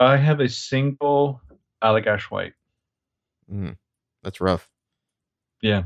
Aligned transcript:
I 0.00 0.16
have 0.16 0.40
a 0.40 0.48
single 0.48 1.40
Allagash 1.82 2.22
White. 2.24 2.54
Mm, 3.52 3.76
that's 4.22 4.40
rough. 4.40 4.68
Yeah. 5.62 5.84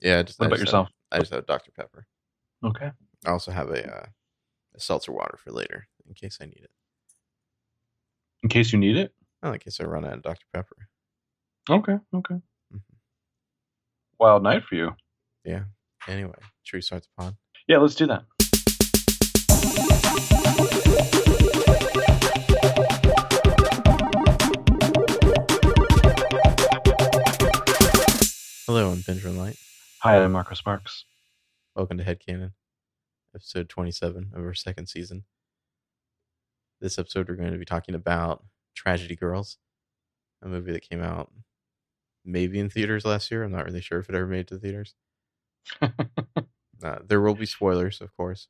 Yeah. 0.00 0.22
Just, 0.22 0.38
What 0.38 0.46
I 0.46 0.48
about 0.48 0.56
just 0.58 0.66
yourself? 0.68 0.86
Have, 1.12 1.18
I 1.18 1.18
just 1.20 1.32
have 1.32 1.46
Dr 1.46 1.70
Pepper. 1.72 2.06
Okay. 2.64 2.90
I 3.26 3.30
also 3.30 3.50
have 3.52 3.68
a, 3.70 3.86
uh, 4.02 4.06
a 4.74 4.80
seltzer 4.80 5.12
water 5.12 5.36
for 5.36 5.52
later 5.52 5.86
in 6.06 6.14
case 6.14 6.38
I 6.40 6.46
need 6.46 6.60
it. 6.62 6.70
In 8.42 8.48
case 8.48 8.72
you 8.72 8.78
need 8.78 8.96
it. 8.96 9.12
Oh, 9.42 9.52
in 9.52 9.58
case 9.58 9.80
I 9.80 9.84
run 9.84 10.04
out 10.04 10.14
of 10.14 10.22
Dr 10.22 10.46
Pepper. 10.52 10.88
Okay. 11.70 11.98
Okay. 12.14 12.36
Mhm. 12.74 12.80
Wild 14.18 14.42
night 14.42 14.64
for 14.64 14.74
you. 14.74 14.94
Yeah. 15.44 15.64
Anyway, 16.06 16.32
should 16.62 16.76
we 16.78 16.82
start 16.82 17.02
the 17.02 17.08
pod? 17.22 17.36
Yeah, 17.66 17.78
let's 17.78 17.94
do 17.94 18.06
that. 18.06 18.24
Hello, 28.68 28.92
I'm 28.92 29.00
Benjamin 29.00 29.38
Light. 29.38 29.56
Hi, 30.02 30.22
I'm 30.22 30.32
Marco 30.32 30.54
Sparks. 30.54 31.06
Welcome 31.74 31.96
to 31.96 32.04
Headcanon, 32.04 32.52
episode 33.34 33.70
27 33.70 34.32
of 34.34 34.44
our 34.44 34.52
second 34.52 34.88
season. 34.88 35.24
This 36.78 36.98
episode, 36.98 37.30
we're 37.30 37.36
going 37.36 37.50
to 37.50 37.56
be 37.56 37.64
talking 37.64 37.94
about 37.94 38.44
Tragedy 38.74 39.16
Girls, 39.16 39.56
a 40.42 40.48
movie 40.48 40.72
that 40.72 40.86
came 40.86 41.02
out 41.02 41.32
maybe 42.26 42.58
in 42.58 42.68
theaters 42.68 43.06
last 43.06 43.30
year. 43.30 43.42
I'm 43.42 43.52
not 43.52 43.64
really 43.64 43.80
sure 43.80 44.00
if 44.00 44.10
it 44.10 44.14
ever 44.14 44.26
made 44.26 44.40
it 44.40 44.48
to 44.48 44.58
theaters. 44.58 44.94
Uh, 46.84 46.98
there 47.06 47.22
will 47.22 47.34
be 47.34 47.46
spoilers, 47.46 48.02
of 48.02 48.14
course. 48.18 48.48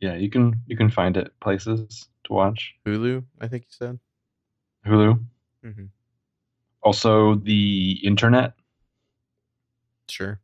yeah, 0.00 0.14
you 0.14 0.30
can 0.30 0.60
you 0.66 0.76
can 0.76 0.90
find 0.90 1.18
it 1.18 1.32
places 1.40 2.08
to 2.24 2.32
watch. 2.32 2.74
Hulu, 2.86 3.24
I 3.40 3.46
think 3.46 3.64
you 3.64 3.68
said. 3.70 4.00
Hulu. 4.86 5.20
Mm-hmm. 5.64 5.84
Also, 6.88 7.34
the 7.34 8.00
internet. 8.02 8.54
Sure. 10.08 10.40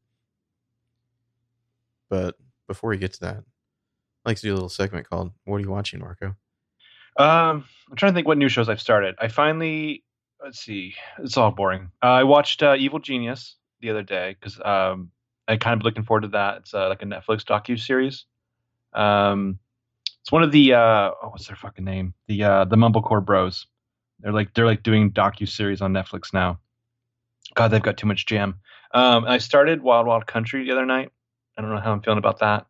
But 2.10 2.36
before 2.66 2.90
we 2.90 2.98
get 2.98 3.14
to 3.14 3.20
that, 3.20 3.36
I'd 3.38 4.26
like 4.26 4.36
to 4.36 4.42
do 4.42 4.52
a 4.52 4.52
little 4.52 4.68
segment 4.68 5.08
called 5.08 5.32
"What 5.46 5.56
Are 5.56 5.60
You 5.60 5.70
Watching, 5.70 6.00
Marco?" 6.00 6.36
Um, 7.16 7.64
I'm 7.88 7.96
trying 7.96 8.12
to 8.12 8.14
think 8.14 8.28
what 8.28 8.36
new 8.36 8.50
shows 8.50 8.68
I've 8.68 8.82
started. 8.82 9.14
I 9.18 9.28
finally 9.28 10.04
let's 10.42 10.60
see. 10.60 10.96
It's 11.18 11.38
all 11.38 11.50
boring. 11.50 11.90
Uh, 12.02 12.08
I 12.08 12.24
watched 12.24 12.62
uh, 12.62 12.76
Evil 12.78 12.98
Genius 12.98 13.56
the 13.80 13.88
other 13.88 14.02
day 14.02 14.36
because 14.38 14.60
um, 14.62 15.12
I 15.48 15.56
kind 15.56 15.80
of 15.80 15.82
looking 15.86 16.02
forward 16.02 16.24
to 16.24 16.28
that. 16.28 16.58
It's 16.58 16.74
uh, 16.74 16.90
like 16.90 17.00
a 17.00 17.06
Netflix 17.06 17.42
docu 17.42 17.80
series. 17.80 18.26
Um, 18.92 19.58
it's 20.20 20.30
one 20.30 20.42
of 20.42 20.52
the 20.52 20.74
uh, 20.74 21.10
oh, 21.22 21.30
what's 21.30 21.46
their 21.46 21.56
fucking 21.56 21.86
name? 21.86 22.12
The 22.26 22.44
uh, 22.44 22.64
the 22.66 22.76
Mumblecore 22.76 23.24
Bros. 23.24 23.66
They're 24.24 24.32
like 24.32 24.54
they're 24.54 24.64
like 24.66 24.82
doing 24.82 25.12
docu 25.12 25.46
series 25.46 25.82
on 25.82 25.92
Netflix 25.92 26.32
now. 26.32 26.58
God, 27.54 27.68
they've 27.68 27.82
got 27.82 27.98
too 27.98 28.06
much 28.06 28.24
jam. 28.24 28.54
Um, 28.92 29.26
I 29.26 29.36
started 29.38 29.82
Wild 29.82 30.06
Wild 30.06 30.26
Country 30.26 30.64
the 30.64 30.72
other 30.72 30.86
night. 30.86 31.12
I 31.56 31.60
don't 31.62 31.70
know 31.70 31.78
how 31.80 31.92
I'm 31.92 32.00
feeling 32.00 32.18
about 32.18 32.38
that. 32.40 32.66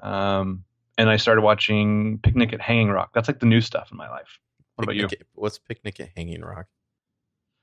Um, 0.00 0.64
and 0.98 1.10
I 1.10 1.16
started 1.18 1.42
watching 1.42 2.18
Picnic 2.22 2.52
at 2.54 2.60
Hanging 2.60 2.88
Rock. 2.88 3.10
That's 3.14 3.28
like 3.28 3.38
the 3.38 3.46
new 3.46 3.60
stuff 3.60 3.90
in 3.92 3.98
my 3.98 4.08
life. 4.08 4.38
What 4.76 4.84
about 4.84 4.96
you? 4.96 5.04
At- 5.04 5.14
What's 5.34 5.58
Picnic 5.58 6.00
at 6.00 6.08
Hanging 6.16 6.40
Rock? 6.40 6.66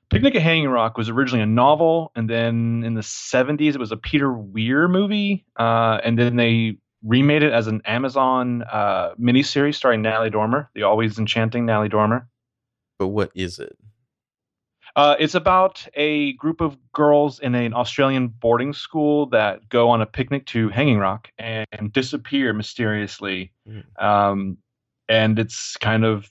Picnic 0.08 0.34
at 0.36 0.42
Hanging 0.42 0.68
Rock 0.68 0.96
was 0.96 1.08
originally 1.08 1.42
a 1.42 1.46
novel, 1.46 2.12
and 2.14 2.30
then 2.30 2.82
in 2.84 2.94
the 2.94 3.00
70s 3.00 3.74
it 3.74 3.78
was 3.78 3.92
a 3.92 3.96
Peter 3.96 4.32
Weir 4.32 4.88
movie, 4.88 5.44
uh, 5.56 5.98
and 6.02 6.18
then 6.18 6.36
they 6.36 6.78
remade 7.04 7.42
it 7.42 7.52
as 7.52 7.66
an 7.66 7.80
Amazon 7.84 8.62
uh, 8.70 9.14
miniseries 9.20 9.74
starring 9.76 10.02
Natalie 10.02 10.30
Dormer, 10.30 10.68
the 10.74 10.82
always 10.84 11.18
enchanting 11.18 11.66
Natalie 11.66 11.88
Dormer. 11.88 12.28
But 13.00 13.08
what 13.08 13.30
is 13.34 13.58
it? 13.58 13.78
Uh, 14.94 15.16
it's 15.18 15.34
about 15.34 15.88
a 15.94 16.34
group 16.34 16.60
of 16.60 16.76
girls 16.92 17.40
in 17.40 17.54
an 17.54 17.72
Australian 17.72 18.28
boarding 18.28 18.74
school 18.74 19.24
that 19.30 19.66
go 19.70 19.88
on 19.88 20.02
a 20.02 20.06
picnic 20.06 20.44
to 20.48 20.68
Hanging 20.68 20.98
Rock 20.98 21.32
and 21.38 21.90
disappear 21.92 22.52
mysteriously. 22.52 23.52
Mm. 23.66 23.84
Um, 24.04 24.58
and 25.08 25.38
it's 25.38 25.78
kind 25.78 26.04
of 26.04 26.30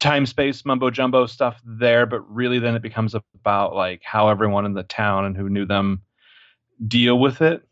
time 0.00 0.26
space 0.26 0.66
mumbo 0.66 0.90
jumbo 0.90 1.24
stuff 1.24 1.58
there, 1.64 2.04
but 2.04 2.20
really 2.30 2.58
then 2.58 2.74
it 2.74 2.82
becomes 2.82 3.14
about 3.14 3.74
like 3.74 4.02
how 4.04 4.28
everyone 4.28 4.66
in 4.66 4.74
the 4.74 4.82
town 4.82 5.24
and 5.24 5.34
who 5.34 5.48
knew 5.48 5.64
them 5.64 6.02
deal 6.86 7.18
with 7.18 7.40
it. 7.40 7.66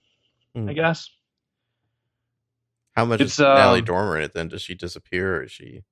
I 0.56 0.60
Mm. 0.60 0.74
guess. 0.74 1.10
How 2.96 3.04
much 3.04 3.20
It's, 3.20 3.34
is 3.34 3.38
Natalie 3.40 3.80
um, 3.80 3.84
Dormer 3.84 4.16
in 4.16 4.24
it? 4.24 4.32
Then 4.32 4.48
does 4.48 4.62
she 4.62 4.74
disappear 4.74 5.36
or 5.36 5.42
does 5.42 5.52
she 5.52 5.82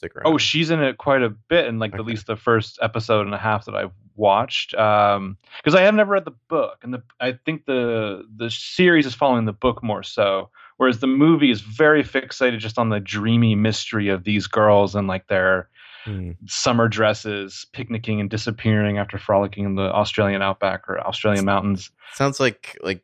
stick 0.00 0.16
around? 0.16 0.32
Oh, 0.32 0.38
she's 0.38 0.70
in 0.70 0.82
it 0.82 0.96
quite 0.98 1.22
a 1.22 1.28
bit 1.28 1.66
in 1.66 1.78
like 1.78 1.94
at 1.94 2.04
least 2.04 2.26
the 2.26 2.36
first 2.36 2.78
episode 2.80 3.26
and 3.26 3.34
a 3.34 3.38
half 3.38 3.66
that 3.66 3.74
I've 3.74 3.92
watched. 4.16 4.74
Um, 4.74 5.36
because 5.58 5.74
I 5.74 5.82
have 5.82 5.94
never 5.94 6.12
read 6.12 6.24
the 6.24 6.34
book, 6.48 6.78
and 6.82 6.94
the 6.94 7.02
I 7.20 7.32
think 7.32 7.66
the 7.66 8.24
the 8.34 8.50
series 8.50 9.06
is 9.06 9.14
following 9.14 9.44
the 9.44 9.52
book 9.52 9.82
more 9.82 10.02
so, 10.02 10.50
whereas 10.78 11.00
the 11.00 11.06
movie 11.06 11.50
is 11.50 11.60
very 11.60 12.02
fixated 12.02 12.58
just 12.58 12.78
on 12.78 12.88
the 12.88 13.00
dreamy 13.00 13.54
mystery 13.54 14.08
of 14.08 14.24
these 14.24 14.46
girls 14.46 14.94
and 14.94 15.06
like 15.06 15.26
their 15.28 15.68
Hmm. 16.06 16.30
summer 16.46 16.88
dresses, 16.88 17.66
picnicking 17.74 18.22
and 18.22 18.30
disappearing 18.30 18.96
after 18.96 19.18
frolicking 19.18 19.66
in 19.66 19.74
the 19.74 19.92
Australian 19.92 20.40
outback 20.40 20.88
or 20.88 20.98
Australian 20.98 21.44
mountains. 21.44 21.90
Sounds 22.14 22.40
like 22.40 22.78
like 22.82 23.02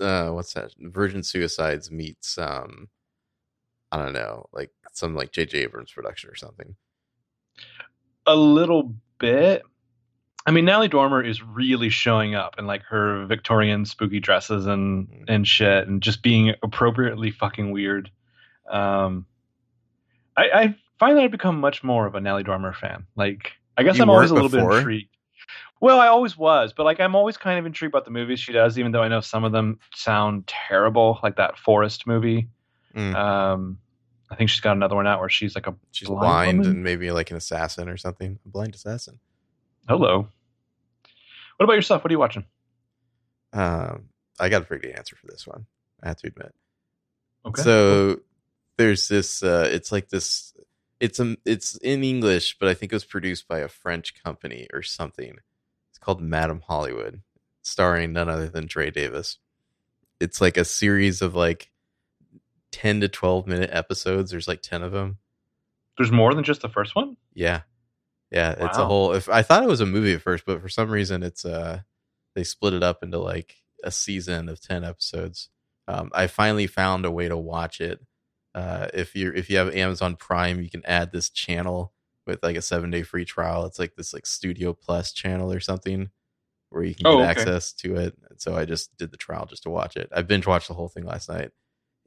uh, 0.00 0.30
what's 0.30 0.54
that? 0.54 0.72
Virgin 0.80 1.22
Suicides 1.22 1.90
meets 1.90 2.38
um, 2.38 2.88
I 3.90 3.98
don't 3.98 4.14
know, 4.14 4.46
like 4.52 4.70
some 4.92 5.14
like 5.14 5.32
J.J. 5.32 5.58
Abrams 5.58 5.92
production 5.92 6.30
or 6.30 6.34
something. 6.36 6.74
A 8.26 8.36
little 8.36 8.94
bit. 9.18 9.62
I 10.46 10.50
mean, 10.50 10.64
Natalie 10.64 10.88
Dormer 10.88 11.22
is 11.22 11.42
really 11.42 11.88
showing 11.88 12.34
up 12.34 12.56
in 12.58 12.66
like 12.66 12.82
her 12.84 13.26
Victorian 13.26 13.84
spooky 13.84 14.20
dresses 14.20 14.66
and 14.66 15.08
Mhm. 15.08 15.24
and 15.28 15.46
shit, 15.48 15.86
and 15.88 16.02
just 16.02 16.22
being 16.22 16.54
appropriately 16.62 17.30
fucking 17.30 17.70
weird. 17.70 18.10
Um, 18.68 19.26
I, 20.36 20.42
I 20.54 20.76
find 20.98 21.16
that 21.16 21.24
I've 21.24 21.30
become 21.30 21.60
much 21.60 21.82
more 21.84 22.06
of 22.06 22.14
a 22.14 22.20
Natalie 22.20 22.42
Dormer 22.44 22.72
fan. 22.72 23.06
Like, 23.16 23.52
I 23.76 23.82
guess 23.82 23.96
You 23.98 24.02
I'm 24.02 24.10
always 24.10 24.30
a 24.30 24.34
little 24.34 24.48
bit 24.48 24.60
intrigued. 24.60 25.08
Well, 25.80 25.98
I 26.00 26.06
always 26.06 26.38
was, 26.38 26.72
but 26.72 26.84
like 26.84 27.00
I'm 27.00 27.14
always 27.16 27.36
kind 27.36 27.58
of 27.58 27.66
intrigued 27.66 27.92
about 27.92 28.04
the 28.04 28.12
movies 28.12 28.38
she 28.40 28.52
does, 28.52 28.78
even 28.78 28.92
though 28.92 29.02
I 29.02 29.08
know 29.08 29.20
some 29.20 29.42
of 29.44 29.50
them 29.52 29.78
sound 29.94 30.46
terrible, 30.46 31.18
like 31.22 31.36
that 31.36 31.58
Forest 31.58 32.06
movie. 32.06 32.48
Mm. 32.94 33.14
Um, 33.14 33.78
I 34.32 34.34
think 34.34 34.48
she's 34.48 34.60
got 34.60 34.76
another 34.76 34.94
one 34.96 35.06
out 35.06 35.20
where 35.20 35.28
she's 35.28 35.54
like 35.54 35.66
a 35.66 35.74
She's 35.90 36.08
blind 36.08 36.62
blind 36.62 36.64
and 36.66 36.82
maybe 36.82 37.10
like 37.10 37.30
an 37.30 37.36
assassin 37.36 37.88
or 37.90 37.98
something. 37.98 38.38
A 38.46 38.48
blind 38.48 38.74
assassin. 38.74 39.18
hello. 39.86 40.28
What 41.58 41.64
about 41.64 41.74
yourself? 41.74 42.02
What 42.02 42.10
are 42.10 42.14
you 42.14 42.18
watching? 42.18 42.46
Um, 43.52 44.08
I 44.40 44.48
got 44.48 44.62
a 44.62 44.64
pretty 44.64 44.88
good 44.88 44.96
answer 44.96 45.16
for 45.16 45.26
this 45.26 45.46
one. 45.46 45.66
I 46.02 46.08
have 46.08 46.16
to 46.18 46.28
admit. 46.28 46.54
Okay. 47.44 47.62
So 47.62 48.20
there's 48.78 49.06
this. 49.08 49.42
Uh, 49.42 49.68
it's 49.70 49.92
like 49.92 50.08
this. 50.08 50.54
It's 50.98 51.20
um, 51.20 51.36
It's 51.44 51.76
in 51.76 52.02
English, 52.02 52.56
but 52.58 52.68
I 52.68 52.74
think 52.74 52.90
it 52.90 52.96
was 52.96 53.04
produced 53.04 53.46
by 53.48 53.58
a 53.58 53.68
French 53.68 54.14
company 54.24 54.66
or 54.72 54.82
something. 54.82 55.34
It's 55.90 55.98
called 55.98 56.22
Madam 56.22 56.62
Hollywood, 56.66 57.20
starring 57.60 58.14
none 58.14 58.30
other 58.30 58.48
than 58.48 58.66
Dre 58.66 58.90
Davis. 58.90 59.38
It's 60.20 60.40
like 60.40 60.56
a 60.56 60.64
series 60.64 61.20
of 61.20 61.34
like 61.34 61.70
ten 62.72 63.00
to 63.00 63.08
twelve 63.08 63.46
minute 63.46 63.70
episodes. 63.72 64.30
There's 64.32 64.48
like 64.48 64.62
ten 64.62 64.82
of 64.82 64.90
them. 64.92 65.18
There's 65.98 66.10
more 66.10 66.34
than 66.34 66.42
just 66.44 66.62
the 66.62 66.68
first 66.68 66.96
one. 66.96 67.16
Yeah, 67.34 67.60
yeah. 68.30 68.52
It's 68.58 68.78
a 68.78 68.86
whole. 68.86 69.12
If 69.12 69.28
I 69.28 69.42
thought 69.42 69.62
it 69.62 69.68
was 69.68 69.80
a 69.82 69.86
movie 69.86 70.14
at 70.14 70.22
first, 70.22 70.44
but 70.46 70.60
for 70.60 70.68
some 70.68 70.90
reason, 70.90 71.22
it's 71.22 71.44
uh, 71.44 71.82
they 72.34 72.42
split 72.44 72.72
it 72.74 72.82
up 72.82 73.02
into 73.02 73.18
like 73.18 73.56
a 73.84 73.90
season 73.90 74.48
of 74.48 74.60
ten 74.60 74.82
episodes. 74.84 75.48
Um, 75.86 76.10
I 76.14 76.26
finally 76.28 76.66
found 76.66 77.04
a 77.04 77.10
way 77.10 77.28
to 77.28 77.36
watch 77.36 77.80
it. 77.80 78.00
Uh, 78.54 78.88
if 78.94 79.14
you 79.14 79.32
if 79.34 79.48
you 79.50 79.58
have 79.58 79.74
Amazon 79.74 80.16
Prime, 80.16 80.60
you 80.60 80.70
can 80.70 80.82
add 80.86 81.12
this 81.12 81.28
channel 81.30 81.92
with 82.26 82.42
like 82.42 82.56
a 82.56 82.62
seven 82.62 82.90
day 82.90 83.02
free 83.02 83.24
trial. 83.24 83.66
It's 83.66 83.78
like 83.78 83.94
this 83.96 84.12
like 84.14 84.26
Studio 84.26 84.72
Plus 84.72 85.12
channel 85.12 85.52
or 85.52 85.60
something 85.60 86.10
where 86.70 86.84
you 86.84 86.94
can 86.94 87.02
get 87.04 87.10
Oh, 87.10 87.20
okay. 87.20 87.28
access 87.28 87.72
to 87.74 87.96
it. 87.96 88.16
And 88.30 88.40
so 88.40 88.56
I 88.56 88.64
just 88.64 88.96
did 88.96 89.10
the 89.10 89.16
trial 89.18 89.44
just 89.44 89.64
to 89.64 89.70
watch 89.70 89.96
it. 89.96 90.08
I 90.14 90.22
binge 90.22 90.46
watched 90.46 90.68
the 90.68 90.74
whole 90.74 90.88
thing 90.88 91.04
last 91.04 91.28
night. 91.28 91.50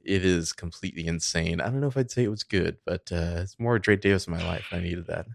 It 0.06 0.24
is 0.24 0.52
completely 0.52 1.06
insane. 1.06 1.60
I 1.60 1.64
don't 1.64 1.80
know 1.80 1.88
if 1.88 1.96
I'd 1.96 2.10
say 2.10 2.22
it 2.24 2.30
was 2.30 2.44
good, 2.44 2.76
but 2.86 3.10
uh, 3.12 3.40
it's 3.42 3.58
more 3.58 3.78
Dre 3.78 3.96
Davis 3.96 4.26
in 4.26 4.32
my 4.32 4.46
life. 4.46 4.66
I 4.72 4.78
needed 4.78 5.06
that. 5.08 5.26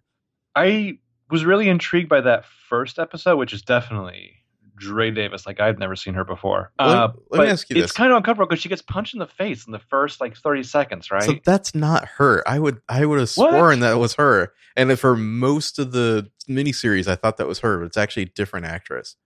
I 0.55 0.97
was 1.29 1.45
really 1.45 1.67
intrigued 1.69 2.09
by 2.09 2.21
that 2.21 2.45
first 2.45 2.97
episode, 2.99 3.37
which 3.37 3.53
is 3.53 3.61
definitely 3.61 4.31
Dre 4.77 5.11
Davis. 5.11 5.45
Like 5.45 5.59
I've 5.59 5.77
never 5.77 5.95
seen 5.95 6.13
her 6.13 6.23
before. 6.23 6.71
Let 6.79 6.87
me- 6.87 6.93
uh, 6.93 7.07
let 7.31 7.43
me 7.43 7.49
ask 7.49 7.69
you 7.69 7.75
it's 7.75 7.83
this. 7.83 7.91
kind 7.91 8.11
of 8.11 8.17
uncomfortable 8.17 8.47
because 8.47 8.61
she 8.61 8.69
gets 8.69 8.81
punched 8.81 9.13
in 9.13 9.19
the 9.19 9.27
face 9.27 9.65
in 9.65 9.71
the 9.71 9.79
first 9.79 10.19
like 10.21 10.35
30 10.37 10.63
seconds, 10.63 11.11
right? 11.11 11.23
So 11.23 11.35
that's 11.45 11.75
not 11.75 12.05
her. 12.17 12.41
I 12.47 12.57
would 12.59 12.81
I 12.89 13.05
would 13.05 13.19
have 13.19 13.29
What? 13.35 13.49
sworn 13.51 13.81
that 13.81 13.97
was 13.99 14.15
her. 14.15 14.53
And 14.77 14.97
for 14.97 15.15
most 15.17 15.79
of 15.79 15.91
the 15.91 16.31
miniseries, 16.49 17.07
I 17.07 17.15
thought 17.15 17.37
that 17.37 17.47
was 17.47 17.59
her, 17.59 17.77
but 17.77 17.85
it's 17.87 17.97
actually 17.97 18.23
a 18.23 18.27
different 18.27 18.65
actress, 18.65 19.17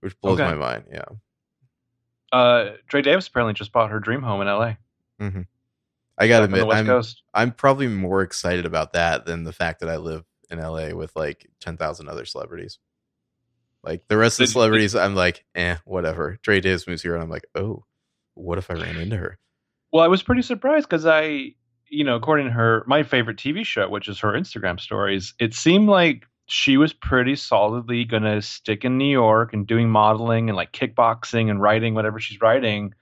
which 0.00 0.18
blows 0.20 0.38
Okay. 0.38 0.44
my 0.44 0.54
mind. 0.54 0.84
Yeah. 0.92 1.04
Uh, 2.32 2.70
Dre 2.88 3.02
Davis 3.02 3.28
apparently 3.28 3.54
just 3.54 3.72
bought 3.72 3.90
her 3.90 4.00
dream 4.00 4.22
home 4.22 4.40
in 4.40 4.48
LA. 4.48 4.74
hmm 5.18 5.42
I 6.20 6.26
gotta 6.26 6.46
admit, 6.46 6.66
I'm 6.68 6.86
Coast. 6.86 7.22
I'm 7.32 7.52
probably 7.52 7.86
more 7.86 8.22
excited 8.22 8.66
about 8.66 8.94
that 8.94 9.24
than 9.24 9.44
the 9.44 9.52
fact 9.52 9.80
that 9.80 9.88
I 9.88 9.96
live 9.98 10.24
in 10.50 10.58
LA 10.58 10.90
with 10.90 11.14
like 11.14 11.48
ten 11.60 11.76
thousand 11.76 12.08
other 12.08 12.24
celebrities. 12.24 12.78
Like 13.84 14.08
the 14.08 14.16
rest 14.16 14.40
of 14.40 14.46
the 14.46 14.52
celebrities, 14.52 14.96
I'm 14.96 15.14
like, 15.14 15.44
eh, 15.54 15.76
whatever. 15.84 16.38
Dre 16.42 16.60
Davis 16.60 16.88
moves 16.88 17.02
here, 17.02 17.14
and 17.14 17.22
I'm 17.22 17.30
like, 17.30 17.46
oh, 17.54 17.84
what 18.34 18.58
if 18.58 18.70
I 18.70 18.74
ran 18.74 18.96
into 18.96 19.16
her? 19.16 19.38
Well, 19.92 20.04
I 20.04 20.08
was 20.08 20.22
pretty 20.22 20.42
surprised 20.42 20.88
because 20.88 21.06
I, 21.06 21.54
you 21.88 22.04
know, 22.04 22.16
according 22.16 22.46
to 22.46 22.52
her, 22.52 22.84
my 22.86 23.04
favorite 23.04 23.38
TV 23.38 23.64
show, 23.64 23.88
which 23.88 24.08
is 24.08 24.18
her 24.20 24.32
Instagram 24.32 24.80
stories, 24.80 25.34
it 25.38 25.54
seemed 25.54 25.88
like 25.88 26.26
she 26.48 26.76
was 26.76 26.92
pretty 26.92 27.36
solidly 27.36 28.04
going 28.04 28.22
to 28.22 28.40
stick 28.42 28.84
in 28.84 28.98
New 28.98 29.10
York 29.10 29.52
and 29.52 29.66
doing 29.66 29.88
modeling 29.90 30.48
and 30.48 30.56
like 30.56 30.72
kickboxing 30.72 31.50
and 31.50 31.60
writing 31.60 31.94
whatever 31.94 32.18
she's 32.18 32.40
writing. 32.40 32.94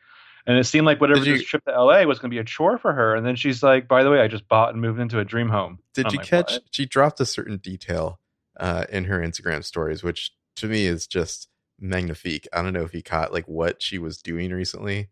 And 0.47 0.59
it 0.59 0.65
seemed 0.65 0.87
like 0.87 1.01
whatever 1.01 1.25
you- 1.25 1.39
this 1.39 1.45
trip 1.45 1.65
to 1.65 1.73
LA 1.73 2.05
was 2.05 2.19
going 2.19 2.31
to 2.31 2.35
be 2.35 2.39
a 2.41 2.45
chore 2.45 2.77
for 2.79 2.93
her. 2.93 3.15
And 3.15 3.25
then 3.25 3.37
she's 3.37 3.63
like, 3.63 3.89
by 3.89 4.03
the 4.05 4.11
way, 4.11 4.21
I 4.21 4.29
just 4.29 4.49
bought 4.49 4.73
and 4.73 4.81
moved 4.83 5.01
into 5.01 5.19
a 5.19 5.25
dream 5.25 5.49
home. 5.49 5.79
Did 5.95 6.07
I'm 6.07 6.13
you 6.13 6.19
like, 6.19 6.27
catch? 6.27 6.53
"What?" 6.53 6.63
She 6.73 6.87
dropped 6.87 7.21
a 7.21 7.27
certain 7.27 7.57
detail 7.59 8.21
uh, 8.59 8.85
in 8.91 9.05
her 9.05 9.21
Instagram 9.21 9.65
stories, 9.65 10.03
which 10.03 10.33
to 10.57 10.67
me 10.67 10.87
is 10.87 11.07
just 11.07 11.49
magnifique. 11.81 12.47
I 12.53 12.63
don't 12.63 12.73
know 12.73 12.83
if 12.85 12.95
you 12.95 13.03
caught 13.03 13.33
like 13.33 13.47
what 13.47 13.83
she 13.83 13.99
was 13.99 14.19
doing 14.23 14.51
recently. 14.53 15.09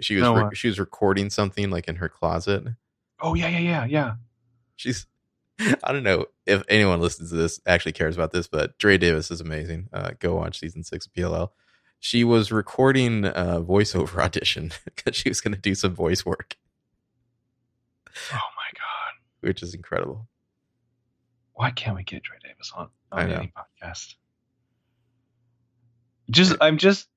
She 0.00 0.16
was 0.16 0.22
No, 0.22 0.34
rec- 0.34 0.46
uh, 0.46 0.50
she 0.54 0.68
was 0.68 0.78
recording 0.80 1.30
something 1.30 1.70
like 1.70 1.86
in 1.88 1.96
her 1.96 2.08
closet. 2.08 2.64
Oh, 3.20 3.34
yeah, 3.34 3.48
yeah, 3.48 3.58
yeah, 3.58 3.84
yeah. 3.84 4.14
She's 4.76 5.06
I 5.84 5.92
don't 5.92 6.02
know 6.02 6.26
if 6.46 6.62
anyone 6.68 7.00
listens 7.00 7.30
to 7.30 7.36
this 7.36 7.60
actually 7.66 7.92
cares 7.92 8.16
about 8.16 8.32
this, 8.32 8.46
but 8.48 8.76
Dre 8.78 8.98
Davis 8.98 9.30
is 9.30 9.40
amazing. 9.40 9.88
Uh, 9.92 10.10
go 10.18 10.34
watch 10.36 10.58
season 10.58 10.82
six 10.82 11.06
of 11.06 11.12
PLL. 11.12 11.50
She 12.00 12.24
was 12.24 12.50
recording 12.50 13.24
a 13.24 13.60
voiceover 13.62 14.18
audition 14.24 14.72
because 14.84 15.16
she 15.16 15.28
was 15.28 15.40
going 15.40 15.54
to 15.54 15.60
do 15.60 15.74
some 15.74 15.94
voice 15.94 16.24
work, 16.26 16.56
Oh, 18.32 18.32
my 18.32 18.70
God. 18.74 19.20
which 19.40 19.62
is 19.62 19.74
incredible. 19.74 20.26
Why 21.54 21.70
can't 21.70 21.96
we 21.96 22.02
get 22.02 22.22
Dre 22.22 22.36
Davis 22.42 22.72
on, 22.74 22.88
on 23.12 23.30
any 23.30 23.52
podcast? 23.56 24.14
Just 26.30 26.56
I'm 26.60 26.78
just 26.78 27.08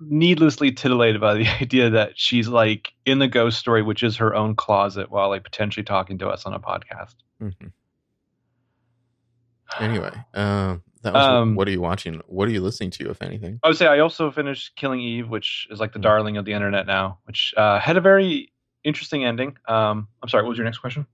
needlessly 0.00 0.72
titillated 0.72 1.20
by 1.20 1.34
the 1.34 1.46
idea 1.60 1.90
that 1.90 2.12
she's 2.18 2.48
like 2.48 2.92
in 3.06 3.18
the 3.18 3.28
ghost 3.28 3.58
story, 3.58 3.82
which 3.82 4.02
is 4.02 4.16
her 4.16 4.34
own 4.34 4.54
closet, 4.56 5.10
while 5.10 5.28
like 5.28 5.44
potentially 5.44 5.84
talking 5.84 6.18
to 6.18 6.28
us 6.28 6.46
on 6.46 6.54
a 6.54 6.60
podcast. 6.60 7.14
hmm 7.38 7.50
Anyway, 9.78 10.12
um, 10.34 10.82
that 11.02 11.14
was 11.14 11.26
Um, 11.26 11.54
what 11.54 11.68
are 11.68 11.70
you 11.70 11.80
watching? 11.80 12.20
What 12.26 12.48
are 12.48 12.50
you 12.50 12.60
listening 12.60 12.90
to, 12.92 13.10
if 13.10 13.22
anything? 13.22 13.60
I 13.62 13.68
would 13.68 13.76
say 13.76 13.86
I 13.86 14.00
also 14.00 14.30
finished 14.30 14.74
Killing 14.76 15.00
Eve, 15.00 15.28
which 15.28 15.68
is 15.70 15.78
like 15.80 15.92
the 15.92 15.98
Hmm. 15.98 16.02
darling 16.02 16.36
of 16.38 16.44
the 16.44 16.52
internet 16.52 16.86
now, 16.86 17.18
which 17.24 17.54
uh, 17.56 17.78
had 17.78 17.96
a 17.96 18.00
very 18.00 18.52
interesting 18.84 19.24
ending. 19.24 19.56
Um, 19.68 20.08
I'm 20.22 20.28
sorry, 20.28 20.42
what 20.42 20.48
was 20.50 20.58
your 20.58 20.64
next 20.64 20.78
question? 20.78 21.06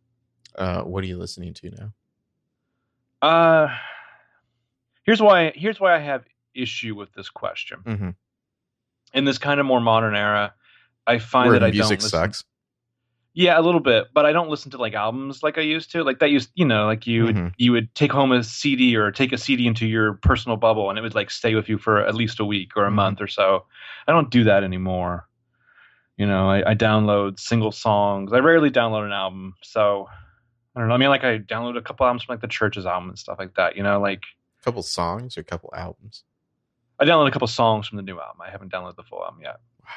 Uh, 0.56 0.82
what 0.82 1.04
are 1.04 1.06
you 1.06 1.18
listening 1.18 1.52
to 1.54 1.70
now? 1.70 1.92
Uh, 3.28 3.76
here's 5.04 5.20
why. 5.20 5.52
Here's 5.54 5.78
why 5.78 5.94
I 5.94 5.98
have 5.98 6.24
issue 6.54 6.94
with 6.94 7.12
this 7.12 7.28
question. 7.28 7.80
Mm-hmm. 7.84 8.10
In 9.16 9.24
this 9.24 9.38
kind 9.38 9.58
of 9.58 9.66
more 9.66 9.80
modern 9.80 10.14
era, 10.14 10.54
I 11.06 11.18
find 11.18 11.48
Where 11.48 11.58
that 11.58 11.64
I 11.66 11.70
don't 11.70 11.76
music 11.88 12.02
listen 12.02 12.10
sucks. 12.20 12.44
Yeah, 13.32 13.58
a 13.58 13.62
little 13.62 13.80
bit, 13.80 14.06
but 14.14 14.24
I 14.24 14.32
don't 14.32 14.48
listen 14.48 14.70
to 14.70 14.78
like 14.78 14.94
albums 14.94 15.42
like 15.42 15.58
I 15.58 15.62
used 15.62 15.90
to. 15.92 16.04
Like 16.04 16.20
that 16.20 16.30
used, 16.30 16.50
you 16.54 16.64
know, 16.64 16.86
like 16.86 17.06
you 17.06 17.24
would 17.24 17.36
Mhm. 17.36 17.52
you 17.58 17.72
would 17.72 17.94
take 17.94 18.12
home 18.12 18.32
a 18.32 18.42
CD 18.42 18.96
or 18.96 19.10
take 19.10 19.32
a 19.32 19.38
CD 19.38 19.66
into 19.66 19.86
your 19.86 20.14
personal 20.14 20.56
bubble, 20.56 20.88
and 20.88 20.98
it 20.98 21.02
would 21.02 21.14
like 21.14 21.30
stay 21.30 21.54
with 21.54 21.68
you 21.68 21.76
for 21.78 22.00
at 22.06 22.14
least 22.14 22.40
a 22.40 22.44
week 22.44 22.76
or 22.76 22.84
a 22.86 22.90
Mhm. 22.90 22.94
month 22.94 23.20
or 23.20 23.26
so. 23.26 23.66
I 24.06 24.12
don't 24.12 24.30
do 24.30 24.44
that 24.44 24.62
anymore. 24.64 25.28
You 26.16 26.26
know, 26.26 26.48
I, 26.48 26.70
I 26.70 26.74
download 26.74 27.38
single 27.38 27.72
songs. 27.72 28.32
I 28.32 28.38
rarely 28.38 28.70
download 28.70 29.04
an 29.04 29.12
album, 29.12 29.54
so 29.62 30.08
I 30.74 30.80
don't 30.80 30.88
know. 30.88 30.94
I 30.94 30.98
mean, 30.98 31.10
like 31.10 31.24
I 31.24 31.38
download 31.38 31.76
a 31.76 31.82
couple 31.82 32.06
albums 32.06 32.22
from 32.24 32.34
like 32.34 32.40
the 32.40 32.48
Church's 32.48 32.86
album 32.86 33.10
and 33.10 33.18
stuff 33.18 33.38
like 33.38 33.54
that. 33.56 33.76
You 33.76 33.82
know, 33.82 34.00
like 34.00 34.22
A 34.60 34.64
couple 34.64 34.82
songs 34.82 35.36
or 35.36 35.42
a 35.42 35.44
couple 35.44 35.72
albums. 35.76 36.24
I 36.98 37.04
downloaded 37.04 37.28
a 37.28 37.30
couple 37.32 37.48
songs 37.48 37.86
from 37.88 37.96
the 37.96 38.02
new 38.02 38.18
album. 38.20 38.40
I 38.40 38.50
haven't 38.50 38.72
downloaded 38.72 38.96
the 38.96 39.02
full 39.02 39.22
album 39.22 39.40
yet. 39.42 39.56
Wow. 39.82 39.88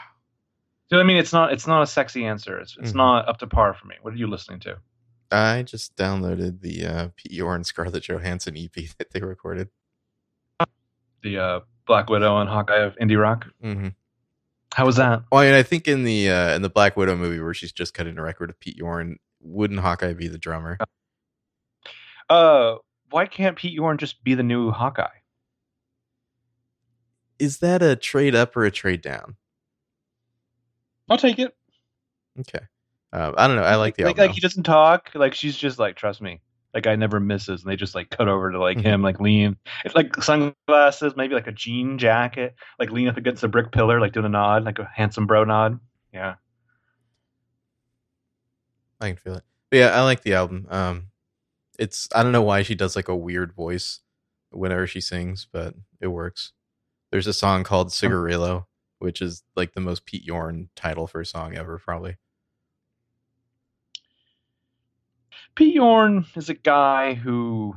So 0.92 1.00
I 1.00 1.04
mean, 1.04 1.18
it's 1.18 1.32
not 1.34 1.54
it's 1.54 1.68
not 1.68 1.82
a 1.82 1.88
sexy 1.88 2.26
answer. 2.26 2.60
It's 2.60 2.76
it's 2.80 2.92
Mhm. 2.92 2.96
not 2.96 3.28
up 3.30 3.38
to 3.40 3.48
par 3.48 3.74
for 3.74 3.88
me. 3.88 3.96
What 4.02 4.14
are 4.14 4.18
you 4.18 4.28
listening 4.28 4.60
to? 4.62 4.78
I 5.32 5.62
just 5.64 5.96
downloaded 5.96 6.62
the 6.62 6.86
uh, 6.86 7.08
Pete 7.16 7.32
Yorn 7.32 7.64
Scarlett 7.64 8.04
Johansson 8.04 8.58
EP 8.58 8.74
that 8.98 9.12
they 9.12 9.20
recorded. 9.22 9.70
the 11.22 11.38
uh, 11.38 11.60
Black 11.86 12.10
Widow 12.10 12.38
and 12.40 12.50
Hawkeye 12.50 12.78
of 12.80 12.96
Indie 12.98 13.20
Rock. 13.22 13.46
Mm-hmm. 13.64 13.90
How 14.74 14.86
was 14.86 14.96
that? 14.98 15.24
Well, 15.32 15.42
I 15.42 15.46
mean, 15.46 15.56
I 15.56 15.64
think 15.64 15.88
in 15.88 16.04
the 16.04 16.30
uh, 16.30 16.56
in 16.56 16.62
the 16.62 16.70
Black 16.70 16.96
Widow 16.98 17.16
movie 17.16 17.40
where 17.40 17.54
she's 17.54 17.72
just 17.72 17.94
cutting 17.94 18.18
a 18.18 18.22
record 18.24 18.50
of 18.50 18.60
Pete 18.60 18.78
Yorn, 18.78 19.18
wouldn't 19.42 19.80
Hawkeye 19.80 20.14
be 20.14 20.28
the 20.28 20.38
drummer? 20.38 20.78
Uh, 22.30 22.76
why 23.10 23.26
can't 23.26 23.58
Pete 23.58 23.74
Yorn 23.74 23.98
just 23.98 24.24
be 24.24 24.36
the 24.36 24.44
new 24.44 24.72
Hawkeye? 24.72 25.08
Is 27.40 27.58
that 27.60 27.82
a 27.82 27.96
trade 27.96 28.36
up 28.36 28.56
or 28.56 28.66
a 28.66 28.72
trade 28.72 29.02
down? 29.02 29.38
I'll 31.10 31.18
take 31.18 31.40
it. 31.40 31.56
Okay, 32.40 32.60
uh, 33.14 33.34
I 33.38 33.48
don't 33.48 33.56
know. 33.58 33.64
I 33.64 33.76
like 33.76 33.96
the 33.98 34.04
like, 34.06 34.18
like 34.18 34.32
he 34.32 34.42
doesn't 34.42 34.64
talk. 34.64 35.12
Like 35.16 35.34
she's 35.34 35.58
just 35.58 35.80
like, 35.80 35.96
trust 35.96 36.22
me. 36.22 36.42
Like 36.74 36.86
I 36.88 36.96
never 36.96 37.20
misses, 37.20 37.64
and 37.64 37.72
they 37.72 37.76
just 37.76 37.96
like 37.96 38.10
cut 38.12 38.28
over 38.28 38.52
to 38.52 38.60
like 38.60 38.78
Mhm. 38.78 38.84
him, 38.84 39.02
like 39.02 39.20
lean, 39.20 39.58
it's 39.84 39.96
like 39.96 40.16
sunglasses, 40.22 41.14
maybe 41.18 41.34
like 41.34 41.48
a 41.48 41.52
jean 41.52 41.98
jacket, 41.98 42.54
like 42.78 42.92
lean 42.92 43.08
up 43.08 43.18
against 43.18 43.44
a 43.44 43.48
brick 43.48 43.72
pillar, 43.72 44.00
like 44.00 44.14
doing 44.14 44.28
a 44.28 44.30
nod, 44.30 44.66
like 44.66 44.78
a 44.80 44.88
handsome 44.94 45.26
bro 45.26 45.44
nod. 45.46 45.80
Yeah, 46.14 46.36
I 49.02 49.08
can 49.10 49.18
feel 49.18 49.36
it. 49.36 49.44
But 49.70 49.78
yeah, 49.78 49.88
I 49.90 50.02
like 50.04 50.22
the 50.24 50.34
album. 50.34 50.68
Um, 50.70 51.08
it's 51.80 52.10
I 52.16 52.24
don't 52.24 52.32
know 52.34 52.42
why 52.44 52.64
she 52.64 52.76
does 52.76 52.96
like 52.96 53.08
a 53.10 53.16
weird 53.16 53.54
voice 53.54 54.02
whenever 54.52 54.88
she 54.88 55.02
sings, 55.02 55.48
but 55.52 55.76
it 56.02 56.08
works. 56.08 56.54
There's 57.12 57.28
a 57.28 57.34
song 57.34 57.64
called 57.64 57.88
oh. 57.88 57.90
Cigarillo, 57.90 58.68
which 59.00 59.22
is 59.22 59.44
like 59.56 59.74
the 59.74 59.82
most 59.82 60.06
Pete 60.06 60.26
Yorn 60.26 60.70
title 60.76 61.08
for 61.08 61.22
a 61.22 61.26
song 61.26 61.56
ever, 61.56 61.78
probably. 61.78 62.18
Pete 65.56 65.76
Yorn 65.76 66.26
is 66.36 66.50
a 66.50 66.54
guy 66.54 67.16
who, 67.16 67.76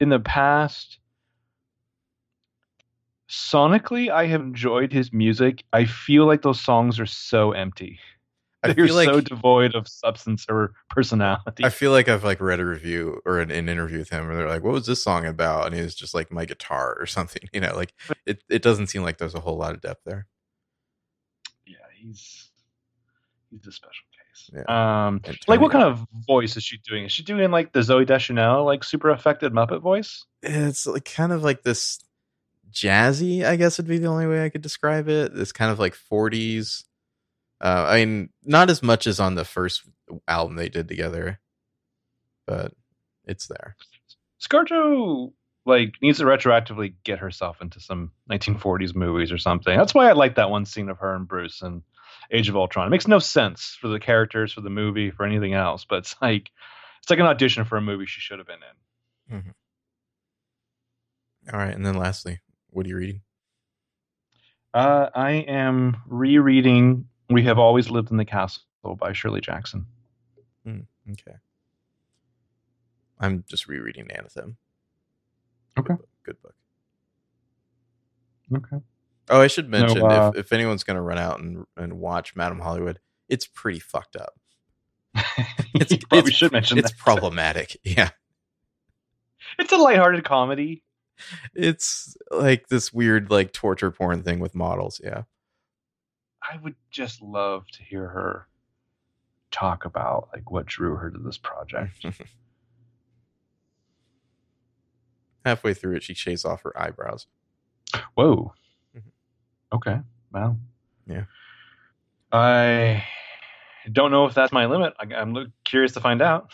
in 0.00 0.08
the 0.08 0.18
past, 0.18 0.98
sonically, 3.28 4.10
I 4.10 4.26
have 4.26 4.40
enjoyed 4.40 4.92
his 4.92 5.12
music. 5.12 5.64
I 5.72 5.84
feel 5.84 6.26
like 6.26 6.42
those 6.42 6.60
songs 6.60 6.98
are 6.98 7.06
so 7.06 7.52
empty. 7.52 8.00
I 8.62 8.72
They're 8.72 8.86
feel 8.86 8.94
like 8.94 9.08
so 9.08 9.20
devoid 9.20 9.74
of 9.74 9.88
substance 9.88 10.46
or 10.48 10.72
personality. 10.88 11.64
I 11.64 11.70
feel 11.70 11.90
like 11.90 12.08
I've 12.08 12.22
like 12.24 12.40
read 12.40 12.60
a 12.60 12.64
review 12.64 13.20
or 13.24 13.40
an, 13.40 13.50
an 13.50 13.68
interview 13.68 13.98
with 13.98 14.10
him, 14.10 14.26
where 14.26 14.36
they're 14.36 14.48
like, 14.48 14.62
"What 14.62 14.72
was 14.72 14.86
this 14.86 15.02
song 15.02 15.26
about?" 15.26 15.66
And 15.66 15.74
he 15.74 15.82
was 15.82 15.94
just 15.94 16.14
like, 16.14 16.30
"My 16.30 16.44
guitar" 16.44 16.96
or 16.98 17.06
something. 17.06 17.42
You 17.52 17.60
know, 17.60 17.74
like 17.76 17.92
it. 18.24 18.42
It 18.48 18.62
doesn't 18.62 18.86
seem 18.86 19.02
like 19.02 19.18
there's 19.18 19.34
a 19.34 19.40
whole 19.40 19.56
lot 19.58 19.74
of 19.74 19.80
depth 19.82 20.02
there. 20.06 20.26
yeah, 21.66 21.76
he's 21.94 22.50
he's 23.50 23.66
a 23.66 23.72
special 23.72 24.04
case. 24.12 24.50
Yeah. 24.54 25.06
Um, 25.06 25.20
like 25.48 25.60
what 25.60 25.72
kind 25.72 25.84
of 25.84 26.06
voice 26.26 26.56
is 26.56 26.64
she 26.64 26.78
doing? 26.78 27.04
Is 27.04 27.12
she 27.12 27.22
doing 27.22 27.50
like 27.50 27.72
the 27.72 27.80
Zooey 27.80 28.06
Deschanel, 28.06 28.64
like 28.64 28.84
super 28.84 29.10
affected 29.10 29.52
Muppet 29.52 29.82
voice? 29.82 30.24
It's 30.42 30.86
like 30.86 31.04
kind 31.04 31.32
of 31.32 31.42
like 31.42 31.62
this 31.62 31.98
jazzy. 32.72 33.44
I 33.44 33.56
guess 33.56 33.78
would 33.78 33.86
be 33.86 33.98
the 33.98 34.06
only 34.06 34.26
way 34.26 34.44
I 34.44 34.48
could 34.48 34.62
describe 34.62 35.08
it. 35.08 35.32
It's 35.34 35.52
kind 35.52 35.70
of 35.70 35.78
like 35.78 35.94
40s. 35.94 36.84
Uh, 37.62 37.86
I 37.88 38.04
mean, 38.04 38.30
not 38.44 38.70
as 38.70 38.82
much 38.82 39.06
as 39.06 39.20
on 39.20 39.36
the 39.36 39.44
first 39.44 39.82
album 40.26 40.56
they 40.56 40.68
did 40.68 40.88
together, 40.88 41.38
but 42.46 42.72
it's 43.24 43.46
there. 43.46 43.76
ScarJo 44.40 45.32
like 45.64 45.94
needs 46.02 46.18
to 46.18 46.24
retroactively 46.24 46.94
get 47.04 47.20
herself 47.20 47.62
into 47.62 47.78
some 47.78 48.10
1940s 48.30 48.96
movies 48.96 49.30
or 49.30 49.38
something. 49.38 49.76
That's 49.76 49.94
why 49.94 50.08
I 50.08 50.12
like 50.12 50.34
that 50.34 50.50
one 50.50 50.64
scene 50.64 50.88
of 50.88 50.98
her 50.98 51.14
and 51.14 51.28
Bruce 51.28 51.62
and 51.62 51.82
Age 52.32 52.48
of 52.48 52.56
Ultron. 52.56 52.88
It 52.88 52.90
makes 52.90 53.06
no 53.06 53.20
sense 53.20 53.76
for 53.80 53.86
the 53.86 54.00
characters, 54.00 54.52
for 54.52 54.60
the 54.60 54.70
movie, 54.70 55.10
for 55.10 55.24
anything 55.24 55.54
else, 55.54 55.84
but 55.88 55.98
it's 55.98 56.16
like 56.20 56.50
it's 57.00 57.10
like 57.10 57.20
an 57.20 57.26
audition 57.26 57.64
for 57.64 57.76
a 57.76 57.82
movie 57.82 58.06
she 58.06 58.20
should 58.20 58.38
have 58.38 58.46
been 58.46 58.56
in. 58.56 59.36
All 61.52 61.58
right, 61.58 61.74
and 61.74 61.86
then 61.86 61.94
lastly, 61.94 62.40
what 62.70 62.86
are 62.86 62.88
you 62.88 62.96
reading? 62.96 63.20
Uh, 64.74 65.10
I 65.14 65.32
am 65.32 65.98
rereading 66.06 67.06
"We 67.32 67.42
Have 67.44 67.58
Always 67.58 67.90
Lived 67.90 68.10
in 68.10 68.16
the 68.16 68.24
Castle" 68.24 68.62
by 68.98 69.12
Shirley 69.12 69.40
Jackson. 69.40 69.86
Okay, 70.66 71.36
I'm 73.18 73.44
just 73.48 73.66
rereading 73.66 74.06
Anathem. 74.06 74.56
Okay. 75.78 75.94
good 76.24 76.40
book. 76.42 76.54
Okay. 78.54 78.76
Oh, 79.30 79.40
I 79.40 79.46
should 79.46 79.68
mention 79.68 80.02
uh, 80.02 80.32
if, 80.34 80.46
if 80.46 80.52
anyone's 80.52 80.84
going 80.84 80.96
to 80.96 81.00
run 81.00 81.18
out 81.18 81.40
and, 81.40 81.64
and 81.76 81.94
watch 82.00 82.36
Madam 82.36 82.58
Hollywood, 82.60 82.98
it's 83.28 83.46
pretty 83.46 83.78
fucked 83.78 84.16
up. 84.16 84.34
It's, 85.74 85.90
you 85.90 85.98
probably 85.98 86.18
it's- 86.18 86.34
should 86.34 86.52
mention 86.52 86.76
it's 86.78 86.90
that. 86.90 86.98
problematic. 86.98 87.78
Yeah. 87.84 88.10
It's 89.58 89.72
a 89.72 89.76
lighthearted 89.76 90.24
comedy. 90.24 90.82
It's 91.54 92.14
like 92.30 92.68
this 92.68 92.92
weird, 92.92 93.30
like 93.30 93.52
torture 93.52 93.90
porn 93.90 94.22
thing 94.22 94.38
with 94.38 94.54
models. 94.54 95.00
Yeah. 95.02 95.22
I 96.50 96.56
would 96.58 96.74
just 96.90 97.22
love 97.22 97.66
to 97.72 97.82
hear 97.82 98.08
her 98.08 98.48
talk 99.50 99.84
about 99.84 100.28
like 100.32 100.50
what 100.50 100.66
drew 100.66 100.96
her 100.96 101.10
to 101.10 101.18
this 101.18 101.38
project. 101.38 102.04
Halfway 105.44 105.74
through 105.74 105.96
it, 105.96 106.02
she 106.02 106.14
shaves 106.14 106.44
off 106.44 106.62
her 106.62 106.80
eyebrows. 106.80 107.26
Whoa. 108.14 108.54
Mhm. 108.96 109.02
Okay. 109.72 110.00
Well. 110.32 110.58
Yeah. 111.06 111.24
I 112.30 113.04
don't 113.90 114.10
know 114.10 114.26
if 114.26 114.34
that's 114.34 114.52
my 114.52 114.66
limit. 114.66 114.94
I, 114.98 115.14
I'm 115.14 115.52
curious 115.64 115.92
to 115.92 116.00
find 116.00 116.22
out. 116.22 116.52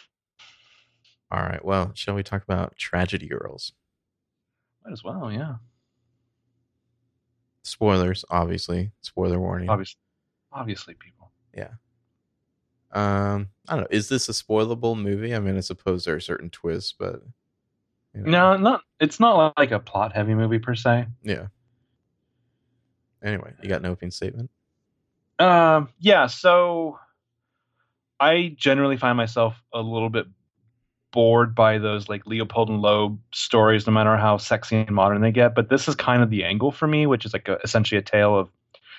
All 1.31 1.43
right. 1.43 1.63
Well, 1.65 1.93
shall 1.95 2.15
we 2.15 2.23
talk 2.23 2.43
about 2.43 2.77
Tragedy 2.77 3.29
Girls? 3.29 3.73
Might 4.85 4.93
as 4.93 5.05
well. 5.05 5.31
Yeah. 5.31 5.57
Spoilers, 7.69 8.25
obviously. 8.31 8.91
Spoiler 9.03 9.39
warning. 9.39 9.69
Obviously. 9.69 9.99
Obviously, 10.53 10.95
people. 10.95 11.31
Yeah. 11.55 11.69
Um, 12.93 13.49
I 13.69 13.75
don't 13.75 13.83
know. 13.83 13.89
Is 13.91 14.09
this 14.09 14.29
a 14.29 14.33
spoilable 14.33 14.99
movie? 14.99 15.35
I 15.35 15.41
mean, 15.41 15.57
I 15.57 15.61
suppose 15.61 16.05
there 16.05 16.17
are 16.17 16.21
certain 16.21 16.49
twists, 16.49 16.95
but 16.99 17.23
you 18.15 18.23
know, 18.23 18.31
No, 18.31 18.57
not. 18.57 18.83
It's 18.99 19.21
not 19.21 19.57
like 19.59 19.71
a 19.71 19.79
plot-heavy 19.79 20.35
movie 20.35 20.59
per 20.59 20.75
se. 20.75 21.07
Yeah. 21.23 21.49
Anyway, 23.23 23.53
you 23.63 23.69
got 23.69 23.81
an 23.81 23.87
opening 23.87 24.11
statement. 24.11 24.51
Um, 25.39 25.91
yeah, 25.99 26.27
so 26.27 26.99
I 28.19 28.55
generally 28.57 28.97
find 28.97 29.17
myself 29.17 29.63
a 29.73 29.81
little 29.81 30.09
bit 30.09 30.27
bored 31.13 31.55
by 31.55 31.79
those 31.79 32.09
like 32.09 32.27
Leopold 32.27 32.69
and 32.69 32.81
Loeb 32.81 33.19
stories, 33.33 33.87
no 33.87 33.93
matter 33.93 34.17
how 34.17 34.37
sexy 34.37 34.77
and 34.77 34.91
modern 34.91 35.21
they 35.21 35.33
get. 35.33 35.55
But 35.55 35.69
this 35.69 35.89
is 35.89 35.95
kind 35.95 36.23
of 36.23 36.31
the 36.31 36.45
angle 36.45 36.73
for 36.73 36.87
me, 36.87 37.07
which 37.07 37.25
is 37.25 37.33
like 37.33 37.49
a, 37.49 37.59
essentially 37.65 37.99
a 37.99 38.03
tale 38.03 38.39
of 38.39 38.49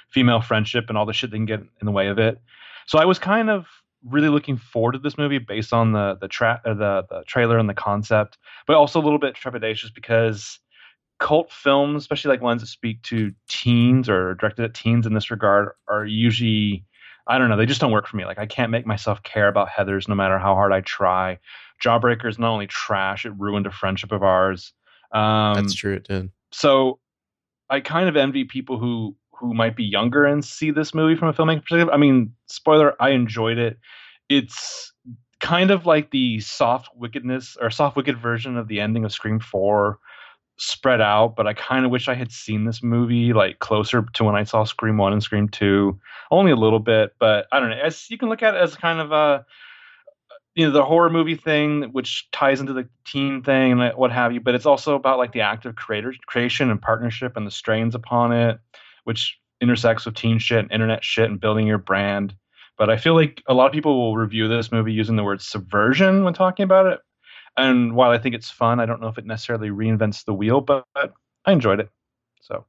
female 0.10 0.42
friendship 0.42 0.86
and 0.90 0.98
all 0.98 1.06
the 1.06 1.14
shit 1.14 1.32
that 1.32 1.38
can 1.38 1.46
get 1.46 1.60
in 1.60 1.86
the 1.86 1.92
way 1.92 2.08
of 2.08 2.18
it. 2.20 2.40
So 2.88 3.00
I 3.00 3.06
was 3.06 3.20
kind 3.20 3.50
of 3.50 3.68
really 4.04 4.30
looking 4.30 4.58
forward 4.58 4.94
to 4.94 5.00
this 5.00 5.18
movie 5.18 5.40
based 5.40 5.74
on 5.74 5.92
the 5.92 6.18
the 6.20 6.28
tra- 6.28 6.62
the 6.64 7.06
the 7.10 7.24
trailer 7.28 7.58
and 7.58 7.70
the 7.70 7.74
concept, 7.74 8.38
but 8.66 8.76
also 8.76 9.00
a 9.00 9.04
little 9.04 9.20
bit 9.20 9.36
trepidatious 9.36 9.94
because 9.94 10.60
cult 11.20 11.52
films, 11.52 12.02
especially 12.02 12.30
like 12.30 12.42
ones 12.42 12.62
that 12.62 12.68
speak 12.68 13.02
to 13.04 13.34
teens 13.48 14.10
or 14.10 14.36
directed 14.36 14.64
at 14.64 14.74
teens 14.74 15.06
in 15.06 15.14
this 15.14 15.30
regard, 15.30 15.70
are 15.88 16.06
usually 16.06 16.86
I 17.28 17.38
don't 17.38 17.50
know, 17.50 17.58
they 17.58 17.68
just 17.68 17.80
don't 17.80 17.92
work 17.92 18.08
for 18.08 18.18
me. 18.18 18.26
Like 18.26 18.40
I 18.40 18.48
can't 18.48 18.72
make 18.72 18.88
myself 18.88 19.22
care 19.22 19.48
about 19.48 19.70
Heather's 19.70 20.08
no 20.08 20.16
matter 20.16 20.40
how 20.40 20.56
hard 20.56 20.74
I 20.74 20.82
try. 20.82 21.38
Jawbreaker 21.84 22.28
is 22.30 22.40
not 22.40 22.52
only 22.52 22.68
trash, 22.68 23.26
it 23.26 23.34
ruined 23.38 23.68
a 23.68 23.72
friendship 23.72 24.12
of 24.12 24.24
ours. 24.24 24.74
Um, 25.12 25.56
That's 25.56 25.74
true. 25.74 25.96
It 25.96 26.08
did. 26.08 26.30
so 26.52 27.00
I 27.70 27.80
kind 27.80 28.10
of 28.10 28.16
envy 28.16 28.44
people 28.44 28.78
who 28.78 29.16
who 29.32 29.54
might 29.54 29.76
be 29.76 29.86
younger 29.86 30.26
and 30.26 30.44
see 30.44 30.70
this 30.70 30.94
movie 30.94 31.16
from 31.16 31.30
a 31.30 31.34
filmmaking 31.34 31.62
perspective. 31.62 31.90
I 31.92 31.98
mean, 31.98 32.34
spoiler, 32.48 33.02
I 33.02 33.12
enjoyed 33.12 33.58
it. 33.58 33.80
It's 34.28 34.92
kind 35.40 35.72
of 35.72 35.86
like 35.86 36.12
the 36.12 36.42
soft 36.42 36.90
wickedness 36.96 37.56
or 37.62 37.70
soft 37.70 37.96
wicked 37.96 38.18
version 38.18 38.58
of 38.58 38.68
the 38.68 38.82
ending 38.82 39.06
of 39.06 39.14
Scream 39.14 39.40
4 39.40 39.98
spread 40.58 41.00
out, 41.00 41.36
but 41.38 41.48
I 41.48 41.54
kind 41.54 41.86
of 41.86 41.92
wish 41.92 42.10
I 42.10 42.16
had 42.16 42.34
seen 42.34 42.66
this 42.66 42.84
movie 42.84 43.32
like 43.32 43.60
closer 43.60 44.04
to 44.14 44.24
when 44.26 44.36
I 44.36 44.44
saw 44.44 44.66
Scream 44.66 44.98
1 44.98 45.14
and 45.14 45.24
Scream 45.24 45.48
2. 45.48 45.98
Only 46.32 46.52
a 46.52 46.58
little 46.58 46.80
bit, 46.80 47.16
but 47.18 47.48
I 47.52 47.62
don't 47.62 47.70
know. 47.70 47.80
As 47.82 48.10
you 48.10 48.18
can 48.18 48.28
look 48.28 48.44
at 48.44 48.56
it 48.56 48.62
as 48.62 48.76
kind 48.76 49.00
of 49.00 49.14
a 49.14 49.46
you 50.56 50.66
know 50.66 50.72
the 50.72 50.84
horror 50.84 51.10
movie 51.10 51.36
thing 51.36 51.84
which 51.92 52.28
ties 52.32 52.60
into 52.60 52.74
the 52.74 52.88
teen 53.06 53.44
thing 53.44 53.80
and 53.80 53.98
what 53.98 54.12
have 54.12 54.34
you 54.34 54.40
but 54.40 54.56
it's 54.56 54.66
also 54.66 54.96
about 54.96 55.18
like 55.18 55.32
the 55.32 55.42
act 55.42 55.66
of 55.66 55.76
creator 55.76 56.14
creation 56.26 56.70
and 56.70 56.82
partnership 56.82 57.38
and 57.38 57.46
the 57.46 57.52
strains 57.52 57.96
upon 57.96 58.32
it 58.32 58.60
which 59.04 59.38
intersects 59.62 60.06
with 60.06 60.16
teen 60.16 60.40
shit 60.40 60.60
and 60.60 60.72
internet 60.72 61.04
shit 61.04 61.30
and 61.30 61.40
building 61.40 61.68
your 61.68 61.78
brand 61.78 62.34
but 62.78 62.90
i 62.90 62.98
feel 62.98 63.14
like 63.14 63.42
a 63.48 63.54
lot 63.54 63.68
of 63.68 63.74
people 63.74 63.98
will 63.98 64.18
review 64.18 64.48
this 64.48 64.72
movie 64.72 64.94
using 64.94 65.16
the 65.16 65.24
word 65.24 65.42
subversion 65.42 66.24
when 66.24 66.34
talking 66.34 66.64
about 66.64 66.86
it 66.86 67.00
and 67.58 67.96
while 67.96 68.12
i 68.12 68.18
think 68.18 68.36
it's 68.36 68.50
fun 68.50 68.80
i 68.80 68.86
don't 68.86 69.02
know 69.02 69.08
if 69.08 69.18
it 69.18 69.26
necessarily 69.26 69.70
reinvents 69.70 70.26
the 70.26 70.34
wheel 70.34 70.62
but, 70.62 70.86
i 71.46 71.52
enjoyed 71.52 71.80
it 71.80 71.90
so 72.42 72.66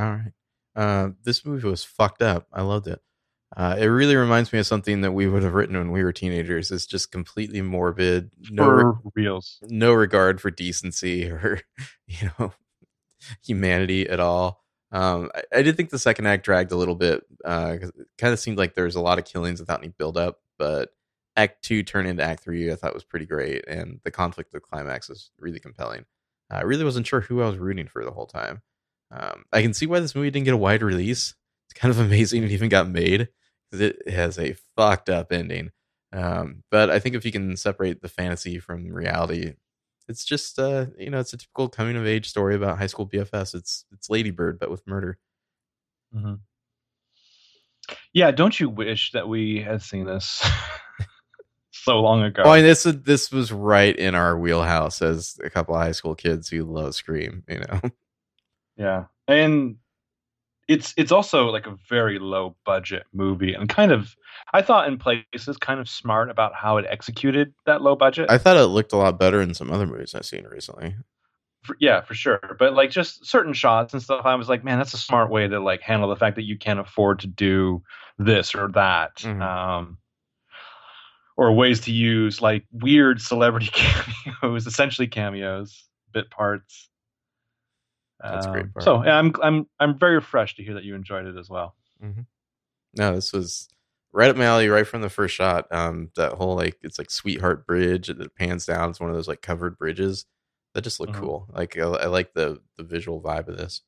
All 0.00 0.04
right. 0.04 0.32
Uh, 0.74 1.10
this 1.24 1.44
movie 1.44 1.68
was 1.68 1.84
fucked 1.84 2.22
up. 2.22 2.46
I 2.52 2.62
loved 2.62 2.86
it. 2.86 3.02
Uh, 3.56 3.76
it 3.78 3.86
really 3.86 4.14
reminds 4.14 4.52
me 4.52 4.60
of 4.60 4.66
something 4.66 5.00
that 5.00 5.12
we 5.12 5.26
would 5.26 5.42
have 5.42 5.54
written 5.54 5.76
when 5.76 5.90
we 5.90 6.04
were 6.04 6.12
teenagers. 6.12 6.70
It's 6.70 6.86
just 6.86 7.10
completely 7.10 7.62
morbid. 7.62 8.30
No, 8.48 8.68
re- 8.68 9.10
reals 9.14 9.58
no 9.68 9.92
regard 9.92 10.40
for 10.40 10.50
decency 10.50 11.28
or 11.28 11.60
you 12.06 12.30
know 12.38 12.52
humanity 13.42 14.08
at 14.08 14.20
all. 14.20 14.62
Um, 14.92 15.30
I, 15.34 15.58
I 15.58 15.62
did 15.62 15.76
think 15.76 15.90
the 15.90 15.98
second 15.98 16.26
act 16.26 16.44
dragged 16.44 16.70
a 16.70 16.76
little 16.76 16.94
bit. 16.94 17.24
Uh, 17.44 17.76
it 17.80 17.92
kind 18.18 18.32
of 18.32 18.38
seemed 18.38 18.56
like 18.56 18.74
there 18.74 18.84
was 18.84 18.96
a 18.96 19.00
lot 19.00 19.18
of 19.18 19.24
killings 19.24 19.60
without 19.60 19.80
any 19.80 19.88
build 19.88 20.16
up. 20.16 20.40
But 20.56 20.90
Act 21.36 21.64
Two 21.64 21.82
turned 21.82 22.06
into 22.06 22.22
Act 22.22 22.44
Three. 22.44 22.70
I 22.70 22.76
thought 22.76 22.94
was 22.94 23.04
pretty 23.04 23.26
great, 23.26 23.66
and 23.66 24.00
the 24.04 24.12
conflict 24.12 24.50
of 24.50 24.60
the 24.60 24.66
climax 24.66 25.08
was 25.08 25.32
really 25.40 25.58
compelling. 25.60 26.04
I 26.52 26.62
really 26.62 26.84
wasn't 26.84 27.06
sure 27.06 27.20
who 27.20 27.42
I 27.42 27.46
was 27.46 27.58
rooting 27.58 27.88
for 27.88 28.04
the 28.04 28.10
whole 28.12 28.26
time. 28.26 28.62
Um, 29.10 29.44
I 29.52 29.62
can 29.62 29.74
see 29.74 29.86
why 29.86 29.98
this 29.98 30.14
movie 30.14 30.30
didn't 30.30 30.44
get 30.44 30.54
a 30.54 30.58
wide 30.58 30.82
release. 30.82 31.34
It's 31.66 31.78
kind 31.78 31.90
of 31.90 31.98
amazing 32.06 32.44
it 32.44 32.52
even 32.52 32.68
got 32.68 32.88
made 32.88 33.28
because 33.70 33.80
it 33.80 34.08
has 34.08 34.38
a 34.38 34.56
fucked 34.76 35.08
up 35.08 35.32
ending. 35.32 35.70
Um, 36.12 36.64
but 36.70 36.90
I 36.90 36.98
think 36.98 37.14
if 37.14 37.24
you 37.24 37.32
can 37.32 37.56
separate 37.56 38.02
the 38.02 38.08
fantasy 38.08 38.58
from 38.58 38.92
reality, 38.92 39.54
it's 40.08 40.24
just 40.24 40.58
uh, 40.58 40.86
you 40.98 41.10
know, 41.10 41.20
it's 41.20 41.32
a 41.32 41.36
typical 41.36 41.68
coming 41.68 41.96
of 41.96 42.06
age 42.06 42.28
story 42.28 42.56
about 42.56 42.78
high 42.78 42.86
school 42.86 43.06
BFS. 43.06 43.54
It's 43.54 43.84
it's 43.92 44.10
Ladybird 44.10 44.58
but 44.58 44.70
with 44.70 44.86
murder. 44.86 45.18
hmm 46.12 46.34
yeah 48.12 48.30
don't 48.30 48.60
you 48.60 48.68
wish 48.68 49.10
that 49.12 49.26
we 49.28 49.60
had 49.60 49.82
seen 49.82 50.04
this 50.04 50.48
so 51.72 52.00
long 52.00 52.22
ago 52.22 52.42
I 52.42 52.56
mean, 52.56 52.64
this 52.64 52.84
this 52.84 53.32
was 53.32 53.50
right 53.50 53.96
in 53.96 54.14
our 54.14 54.38
wheelhouse 54.38 55.02
as 55.02 55.38
a 55.42 55.50
couple 55.50 55.74
of 55.74 55.80
high 55.80 55.92
school 55.92 56.14
kids 56.14 56.48
who 56.48 56.64
love 56.64 56.94
Scream. 56.94 57.42
You 57.48 57.60
know, 57.60 57.80
Yeah. 58.80 59.04
And 59.28 59.76
it's 60.70 60.94
it's 60.96 61.10
also 61.10 61.46
like 61.46 61.66
a 61.66 61.76
very 61.88 62.20
low 62.20 62.54
budget 62.64 63.02
movie 63.12 63.52
and 63.54 63.68
kind 63.68 63.90
of 63.90 64.14
I 64.54 64.62
thought 64.62 64.86
in 64.86 64.98
places 64.98 65.56
kind 65.56 65.80
of 65.80 65.88
smart 65.88 66.30
about 66.30 66.54
how 66.54 66.76
it 66.76 66.86
executed 66.88 67.52
that 67.66 67.82
low 67.82 67.96
budget. 67.96 68.30
I 68.30 68.38
thought 68.38 68.56
it 68.56 68.66
looked 68.66 68.92
a 68.92 68.96
lot 68.96 69.18
better 69.18 69.40
in 69.40 69.52
some 69.52 69.72
other 69.72 69.86
movies 69.86 70.14
I've 70.14 70.24
seen 70.24 70.44
recently. 70.44 70.94
For- 71.64 71.76
yeah, 71.80 72.02
for 72.02 72.14
sure. 72.14 72.56
But 72.58 72.74
like 72.74 72.90
just 72.90 73.26
certain 73.26 73.52
shots 73.52 73.92
and 73.92 74.02
stuff 74.02 74.24
I 74.24 74.36
was 74.36 74.48
like, 74.48 74.62
man, 74.62 74.78
that's 74.78 74.94
a 74.94 74.98
smart 74.98 75.28
way 75.28 75.48
to 75.48 75.58
like 75.58 75.82
handle 75.82 76.08
the 76.08 76.16
fact 76.16 76.36
that 76.36 76.44
you 76.44 76.56
can't 76.56 76.78
afford 76.78 77.18
to 77.20 77.26
do 77.26 77.82
this 78.18 78.54
or 78.54 78.68
that. 78.68 79.16
Mhm. 79.16 79.42
Um 79.42 79.98
or 81.36 81.52
ways 81.52 81.80
to 81.80 81.90
use 81.92 82.40
like 82.40 82.64
weird 82.70 83.20
celebrity 83.20 83.70
cameos, 83.72 84.68
essentially 84.68 85.08
cameos, 85.08 85.84
bit 86.12 86.30
parts. 86.30 86.89
That's 88.28 88.46
a 88.46 88.50
great 88.50 88.66
Um, 88.66 88.72
part. 88.74 88.84
So 88.84 89.04
yeah, 89.04 89.16
I'm 89.16 89.32
I'm 89.42 89.66
I'm 89.78 89.98
very 89.98 90.16
refreshed 90.16 90.56
to 90.56 90.62
hear 90.62 90.74
that 90.74 90.84
you 90.84 90.94
enjoyed 90.94 91.26
it 91.26 91.36
as 91.36 91.48
well. 91.48 91.74
No, 92.94 93.14
this 93.14 93.32
was 93.32 93.68
right 94.12 94.30
up 94.30 94.36
my 94.36 94.44
alley, 94.44 94.68
right 94.68 94.86
from 94.86 95.02
the 95.02 95.08
first 95.10 95.34
shot. 95.34 95.66
Um, 95.72 96.10
that 96.16 96.32
whole 96.32 96.56
like 96.56 96.78
it's 96.82 96.98
like 96.98 97.10
Sweetheart 97.10 97.66
Bridge 97.66 98.08
that 98.08 98.34
pans 98.34 98.66
down. 98.66 98.90
It's 98.90 99.00
one 99.00 99.10
of 99.10 99.16
those 99.16 99.28
like 99.28 99.42
covered 99.42 99.78
bridges 99.78 100.26
that 100.74 100.82
just 100.82 101.00
look 101.00 101.10
Mhm. 101.10 101.20
cool. 101.20 101.48
Like 101.52 101.78
I, 101.78 101.82
I 101.82 102.06
like 102.06 102.32
the 102.34 102.60
the 102.76 102.84
visual 102.84 103.20
vibe 103.22 103.48
of 103.48 103.56
this. 103.56 103.82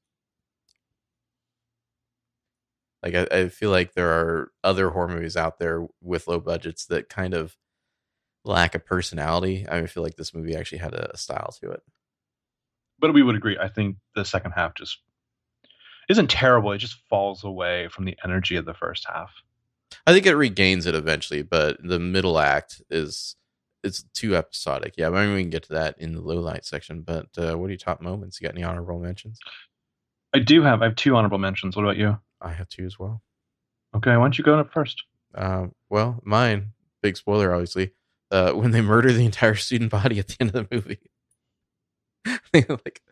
Like 3.02 3.14
I, 3.14 3.26
I 3.36 3.48
feel 3.48 3.70
like 3.70 3.94
there 3.94 4.10
are 4.10 4.52
other 4.62 4.90
horror 4.90 5.08
movies 5.08 5.36
out 5.36 5.58
there 5.58 5.86
with 6.00 6.28
low 6.28 6.38
budgets 6.40 6.86
that 6.86 7.08
kind 7.08 7.34
of 7.34 7.56
lack 8.44 8.74
a 8.74 8.78
personality. 8.78 9.66
I 9.68 9.86
feel 9.86 10.02
like 10.02 10.16
this 10.16 10.34
movie 10.34 10.56
actually 10.56 10.78
had 10.78 10.94
a, 10.94 11.12
a 11.14 11.16
style 11.18 11.54
to 11.60 11.72
it. 11.72 11.82
But 13.02 13.12
we 13.12 13.22
would 13.22 13.36
agree. 13.36 13.58
I 13.60 13.68
think 13.68 13.96
the 14.14 14.24
second 14.24 14.52
half 14.52 14.74
just 14.74 14.98
isn't 16.08 16.30
terrible. 16.30 16.72
It 16.72 16.78
just 16.78 16.96
falls 17.10 17.44
away 17.44 17.88
from 17.88 18.06
the 18.06 18.16
energy 18.24 18.56
of 18.56 18.64
the 18.64 18.72
first 18.72 19.06
half. 19.06 19.30
I 20.06 20.14
think 20.14 20.24
it 20.24 20.34
regains 20.34 20.86
it 20.86 20.94
eventually, 20.94 21.42
but 21.42 21.76
the 21.82 21.98
middle 21.98 22.38
act 22.38 22.80
is 22.88 23.36
it's 23.84 24.02
too 24.14 24.34
episodic. 24.34 24.94
Yeah, 24.96 25.10
maybe 25.10 25.34
we 25.34 25.42
can 25.42 25.50
get 25.50 25.64
to 25.64 25.74
that 25.74 25.96
in 25.98 26.14
the 26.14 26.22
low 26.22 26.40
light 26.40 26.64
section. 26.64 27.02
But 27.02 27.26
uh, 27.36 27.58
what 27.58 27.66
are 27.66 27.70
your 27.72 27.76
top 27.76 28.00
moments? 28.00 28.40
You 28.40 28.46
got 28.46 28.54
any 28.54 28.64
honorable 28.64 28.98
mentions? 28.98 29.38
I 30.32 30.38
do 30.38 30.62
have 30.62 30.80
I 30.80 30.86
have 30.86 30.96
two 30.96 31.14
honorable 31.14 31.38
mentions. 31.38 31.76
What 31.76 31.82
about 31.82 31.98
you? 31.98 32.18
I 32.40 32.52
have 32.52 32.70
two 32.70 32.86
as 32.86 32.98
well. 32.98 33.20
Okay, 33.94 34.16
why 34.16 34.22
don't 34.22 34.38
you 34.38 34.44
go 34.44 34.58
up 34.58 34.72
first? 34.72 35.02
Uh, 35.34 35.66
well, 35.90 36.18
mine 36.24 36.72
big 37.02 37.16
spoiler, 37.16 37.52
obviously. 37.52 37.92
Uh, 38.30 38.52
when 38.52 38.70
they 38.70 38.80
murder 38.80 39.12
the 39.12 39.26
entire 39.26 39.56
student 39.56 39.90
body 39.90 40.18
at 40.18 40.28
the 40.28 40.36
end 40.40 40.54
of 40.54 40.68
the 40.68 40.74
movie. 40.74 40.98
like, 42.68 43.02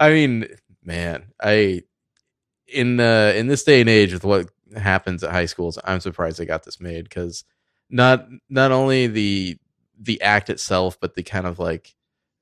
I 0.00 0.10
mean, 0.10 0.46
man, 0.82 1.32
I 1.42 1.82
in 2.66 3.00
uh, 3.00 3.32
in 3.34 3.46
this 3.46 3.64
day 3.64 3.80
and 3.80 3.90
age 3.90 4.12
with 4.12 4.24
what 4.24 4.50
happens 4.76 5.22
at 5.24 5.32
high 5.32 5.46
schools, 5.46 5.78
I'm 5.84 6.00
surprised 6.00 6.38
they 6.38 6.46
got 6.46 6.64
this 6.64 6.80
made 6.80 7.04
because 7.04 7.44
not 7.90 8.26
not 8.48 8.72
only 8.72 9.06
the 9.06 9.58
the 9.98 10.20
act 10.22 10.50
itself, 10.50 10.98
but 11.00 11.14
the 11.14 11.22
kind 11.22 11.46
of 11.46 11.58
like 11.58 11.94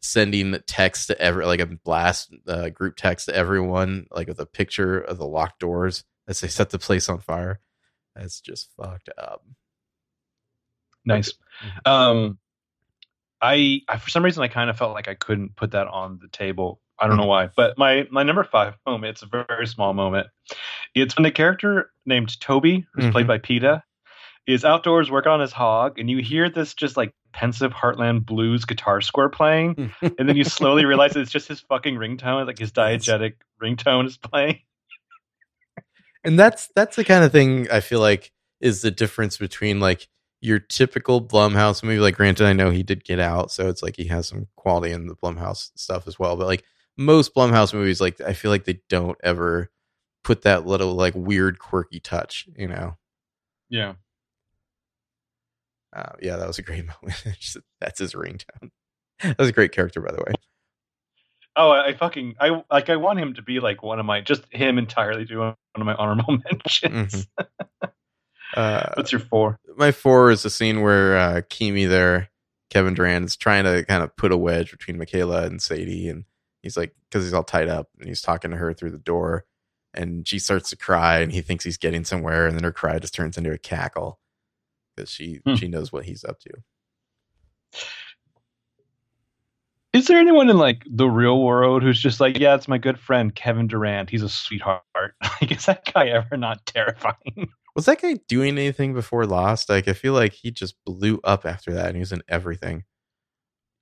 sending 0.03 0.57
text 0.67 1.09
to 1.09 1.21
every 1.21 1.45
like 1.47 1.61
a 1.61 1.67
blast 1.67 2.35
uh, 2.47 2.69
group 2.71 2.97
text 2.97 3.27
to 3.27 3.35
everyone, 3.35 4.07
like 4.11 4.29
with 4.29 4.41
a 4.41 4.47
picture 4.47 4.99
of 5.01 5.19
the 5.19 5.27
locked 5.27 5.61
doors 5.61 6.05
as 6.29 6.41
they 6.41 6.49
set 6.49 6.71
the 6.71 6.79
place 6.79 7.09
on 7.09 7.19
fire. 7.19 7.61
That's 8.15 8.41
just 8.41 8.71
fucked 8.77 9.11
up. 9.19 9.45
Nice. 11.05 11.33
Mhm. 11.85 11.91
Um, 11.91 12.39
I, 13.43 13.83
I 13.89 13.99
for 13.99 14.11
some 14.11 14.25
reason 14.25 14.43
I 14.43 14.49
kind 14.49 14.71
of 14.71 14.79
felt 14.79 14.95
like 14.95 15.09
I 15.09 15.15
couldn't 15.15 15.57
put 15.57 15.73
that 15.73 15.87
on 15.89 16.19
the 16.21 16.29
table. 16.29 16.81
I 16.99 17.07
don't 17.09 17.19
know 17.19 17.27
why, 17.27 17.51
but 17.55 17.77
my 17.77 18.07
my 18.11 18.23
number 18.23 18.43
five 18.43 18.75
moment. 18.87 19.11
It's 19.11 19.23
a 19.23 19.27
very, 19.27 19.45
very 19.47 19.67
small 19.67 19.93
moment. 19.93 20.29
It's 20.95 21.15
when 21.17 21.25
the 21.25 21.31
character 21.31 21.91
named 22.07 22.41
Toby, 22.41 22.87
who's 22.95 23.11
played 23.11 23.27
Mhm. 23.27 23.29
by 23.29 23.39
Peeta, 23.39 23.83
is 24.47 24.65
outdoors 24.65 25.11
working 25.11 25.31
on 25.33 25.41
his 25.41 25.53
hog, 25.53 25.99
and 25.99 26.09
you 26.09 26.23
hear 26.23 26.49
this 26.49 26.73
just 26.73 26.97
like 26.97 27.13
pensive 27.35 27.73
Heartland 27.73 28.25
blues 28.25 28.65
guitar 28.65 29.03
score 29.03 29.29
playing, 29.29 29.93
and 30.01 30.27
then 30.27 30.37
you 30.37 30.45
slowly 30.45 30.85
realize 30.87 31.15
it's 31.17 31.31
just 31.31 31.49
his 31.49 31.61
fucking 31.61 31.97
ringtone, 31.97 32.47
like 32.47 32.59
his 32.59 32.73
diegetic 32.73 33.35
ringtone 33.63 34.07
is 34.07 34.17
playing. 34.17 34.61
and 36.25 36.39
that's 36.39 36.71
that's 36.75 36.97
the 36.97 37.05
kind 37.05 37.25
of 37.25 37.33
thing 37.33 37.71
I 37.71 37.81
feel 37.81 38.01
like 38.01 38.33
is 38.61 38.81
the 38.81 38.91
difference 38.91 39.37
between 39.37 39.81
like 39.81 40.09
your 40.41 40.59
typical 40.59 41.21
Blumhouse 41.21 41.83
movie. 41.83 41.99
Like, 41.99 42.17
granted, 42.17 42.47
I 42.47 42.53
know 42.53 42.71
he 42.71 42.83
did 42.83 43.05
Get 43.05 43.19
Out, 43.21 43.51
so 43.51 43.69
it's 43.69 43.83
like 43.83 43.97
he 43.97 44.07
has 44.07 44.29
some 44.29 44.47
quality 44.57 44.93
in 44.93 45.07
the 45.07 45.17
Blumhouse 45.17 45.71
stuff 45.77 46.07
as 46.07 46.19
well. 46.19 46.37
But 46.37 46.47
like 46.47 46.65
most 46.97 47.35
Blumhouse 47.35 47.75
movies, 47.75 48.01
like 48.01 48.21
I 48.21 48.33
feel 48.33 48.51
like 48.51 48.65
they 48.65 48.81
don't 48.89 49.19
ever 49.23 49.71
put 50.25 50.43
that 50.43 50.67
little 50.67 50.95
like 50.95 51.15
weird 51.15 51.59
quirky 51.59 52.01
touch. 52.01 52.49
You 52.57 52.69
know? 52.69 52.97
Yeah. 53.69 53.95
Uh, 55.95 56.13
yeah, 56.21 56.37
that 56.37 56.47
was 56.47 56.59
a 56.59 56.63
great 56.63 56.85
moment. 57.03 57.25
That's 57.81 57.99
his 57.99 58.15
ringtone. 58.15 58.71
That 59.23 59.39
was 59.39 59.49
a 59.49 59.53
great 59.53 59.73
character, 59.73 60.01
by 60.01 60.13
the 60.13 60.23
way. 60.27 60.35
Oh, 61.57 61.71
I, 61.71 61.87
I 61.87 61.95
fucking 61.95 62.35
I 62.39 62.63
like 62.71 62.91
I 62.91 62.97
want 62.97 63.19
him 63.19 63.35
to 63.35 63.43
be 63.43 63.61
like 63.61 63.83
one 63.83 63.99
of 63.99 64.05
my 64.05 64.21
just 64.21 64.45
him 64.53 64.77
entirely 64.77 65.25
doing 65.25 65.39
one 65.39 65.57
of 65.77 65.87
my 65.87 65.95
honorable 65.95 66.39
mentions. 66.51 67.27
Uh, 68.55 68.91
What's 68.95 69.13
your 69.13 69.21
four? 69.21 69.59
my 69.77 69.93
four 69.93 70.31
is 70.31 70.43
the 70.43 70.51
scene 70.51 70.81
where 70.83 71.17
uh, 71.17 71.41
Keamy 71.51 71.89
there, 71.89 72.29
Kevin 72.71 72.95
Durand, 72.95 73.25
is 73.27 73.37
trying 73.37 73.65
to 73.65 73.85
kind 73.85 74.03
of 74.03 74.15
put 74.17 74.33
a 74.33 74.37
wedge 74.37 74.71
between 74.71 74.99
Michaela 74.99 75.45
and 75.45 75.61
Sadie, 75.61 76.09
and 76.09 76.25
he's 76.63 76.77
like, 76.77 76.95
because 77.11 77.25
he's 77.25 77.35
all 77.35 77.43
tied 77.45 77.69
up, 77.69 77.89
and 77.99 78.09
he's 78.09 78.23
talking 78.23 78.51
to 78.53 78.57
her 78.57 78.73
through 78.73 78.93
the 78.93 78.99
door, 78.99 79.45
and 79.95 80.27
she 80.27 80.39
starts 80.39 80.71
to 80.71 80.77
cry, 80.77 81.19
and 81.19 81.33
he 81.33 81.41
thinks 81.41 81.65
he's 81.65 81.77
getting 81.79 82.05
somewhere, 82.05 82.47
and 82.47 82.57
then 82.57 82.65
her 82.65 82.73
cry 82.73 82.99
just 82.99 83.15
turns 83.15 83.37
into 83.37 83.53
a 83.53 83.59
cackle 83.59 84.21
because 84.95 85.11
she 85.11 85.41
Hmm. 85.47 85.55
she 85.57 85.69
knows 85.69 85.93
what 85.93 86.05
he's 86.05 86.25
up 86.25 86.39
to. 86.41 86.51
Is 89.93 90.07
there 90.09 90.19
anyone 90.19 90.51
in 90.51 90.59
like 90.59 90.83
the 90.91 91.09
real 91.09 91.43
world 91.43 91.83
who's 91.83 92.01
just 92.01 92.21
like, 92.21 92.39
yeah, 92.39 92.55
it's 92.55 92.69
my 92.69 92.77
good 92.77 92.99
friend 92.99 93.35
Kevin 93.35 93.67
Durand. 93.67 94.11
He's 94.11 94.23
a 94.23 94.29
sweetheart. 94.29 94.83
Like, 95.41 95.53
is 95.53 95.67
that 95.67 95.91
guy 95.93 96.09
ever 96.09 96.37
not 96.37 96.65
terrifying? 96.67 97.49
Was 97.77 97.85
that 97.85 98.01
guy 98.01 98.15
doing 98.27 98.57
anything 98.59 98.95
before 98.95 99.27
Lost? 99.27 99.69
Like, 99.69 99.87
I 99.87 99.93
feel 99.93 100.15
like 100.15 100.33
he 100.33 100.51
just 100.51 100.75
blew 100.87 101.21
up 101.23 101.45
after 101.45 101.75
that, 101.75 101.89
and 101.89 101.95
he 101.97 102.01
was 102.01 102.11
in 102.11 102.23
everything. 102.27 102.85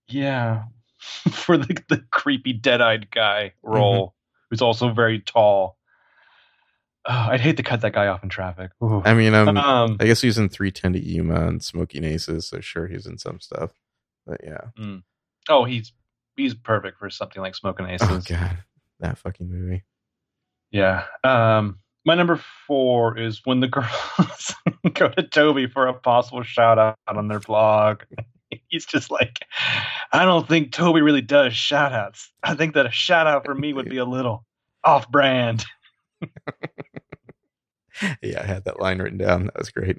Yeah, 0.08 0.64
for 0.98 1.56
the 1.56 1.80
the 1.88 2.04
creepy 2.10 2.52
dead-eyed 2.52 3.10
guy 3.12 3.52
role, 3.62 4.14
who's 4.50 4.60
also 4.60 4.92
very 4.92 5.20
tall. 5.20 5.78
Oh, 7.06 7.12
I'd 7.30 7.40
hate 7.40 7.58
to 7.58 7.62
cut 7.62 7.82
that 7.82 7.92
guy 7.92 8.08
off 8.08 8.22
in 8.24 8.30
traffic. 8.30 8.72
Ooh. 8.82 9.00
I 9.04 9.14
mean, 9.14 9.32
um, 9.34 9.56
Um, 9.56 9.96
I 10.00 10.06
guess 10.06 10.22
he's 10.22 10.38
in 10.38 10.48
310 10.48 10.94
to 10.94 10.98
Yuma 10.98 11.46
and 11.46 11.62
Smoking 11.62 12.02
Aces, 12.02 12.48
so 12.48 12.60
sure 12.60 12.86
he's 12.88 13.06
in 13.06 13.18
some 13.18 13.40
stuff. 13.40 13.72
But 14.26 14.40
yeah. 14.42 14.96
oh, 15.48 15.64
he's 15.64 15.92
he's 16.36 16.54
perfect 16.54 16.98
for 16.98 17.10
something 17.10 17.40
like 17.40 17.54
Smoking 17.54 17.86
Aces. 17.86 18.08
Oh 18.10 18.20
god, 18.26 18.58
that 18.98 19.18
fucking 19.18 19.48
movie. 19.48 19.84
Yeah. 20.70 21.04
Um, 21.22 21.78
my 22.04 22.14
number 22.14 22.40
four 22.66 23.18
is 23.18 23.40
when 23.44 23.60
the 23.60 23.68
girls 23.68 24.54
go 24.94 25.08
to 25.08 25.22
Toby 25.22 25.66
for 25.66 25.86
a 25.86 25.94
possible 25.94 26.42
shout 26.42 26.78
out 26.78 26.98
on 27.08 27.28
their 27.28 27.40
blog. 27.40 28.02
He's 28.68 28.86
just 28.86 29.10
like, 29.10 29.40
I 30.12 30.24
don't 30.24 30.46
think 30.46 30.70
Toby 30.70 31.00
really 31.00 31.20
does 31.20 31.54
shout 31.54 31.92
outs. 31.92 32.30
I 32.42 32.54
think 32.54 32.74
that 32.74 32.86
a 32.86 32.90
shout 32.90 33.26
out 33.26 33.44
for 33.44 33.54
me 33.54 33.72
would 33.72 33.88
be 33.88 33.96
a 33.96 34.04
little 34.04 34.44
off 34.82 35.10
brand. 35.10 35.64
Yeah, 38.22 38.42
I 38.42 38.46
had 38.46 38.64
that 38.64 38.80
line 38.80 38.98
written 38.98 39.18
down. 39.18 39.44
That 39.44 39.58
was 39.58 39.70
great. 39.70 39.98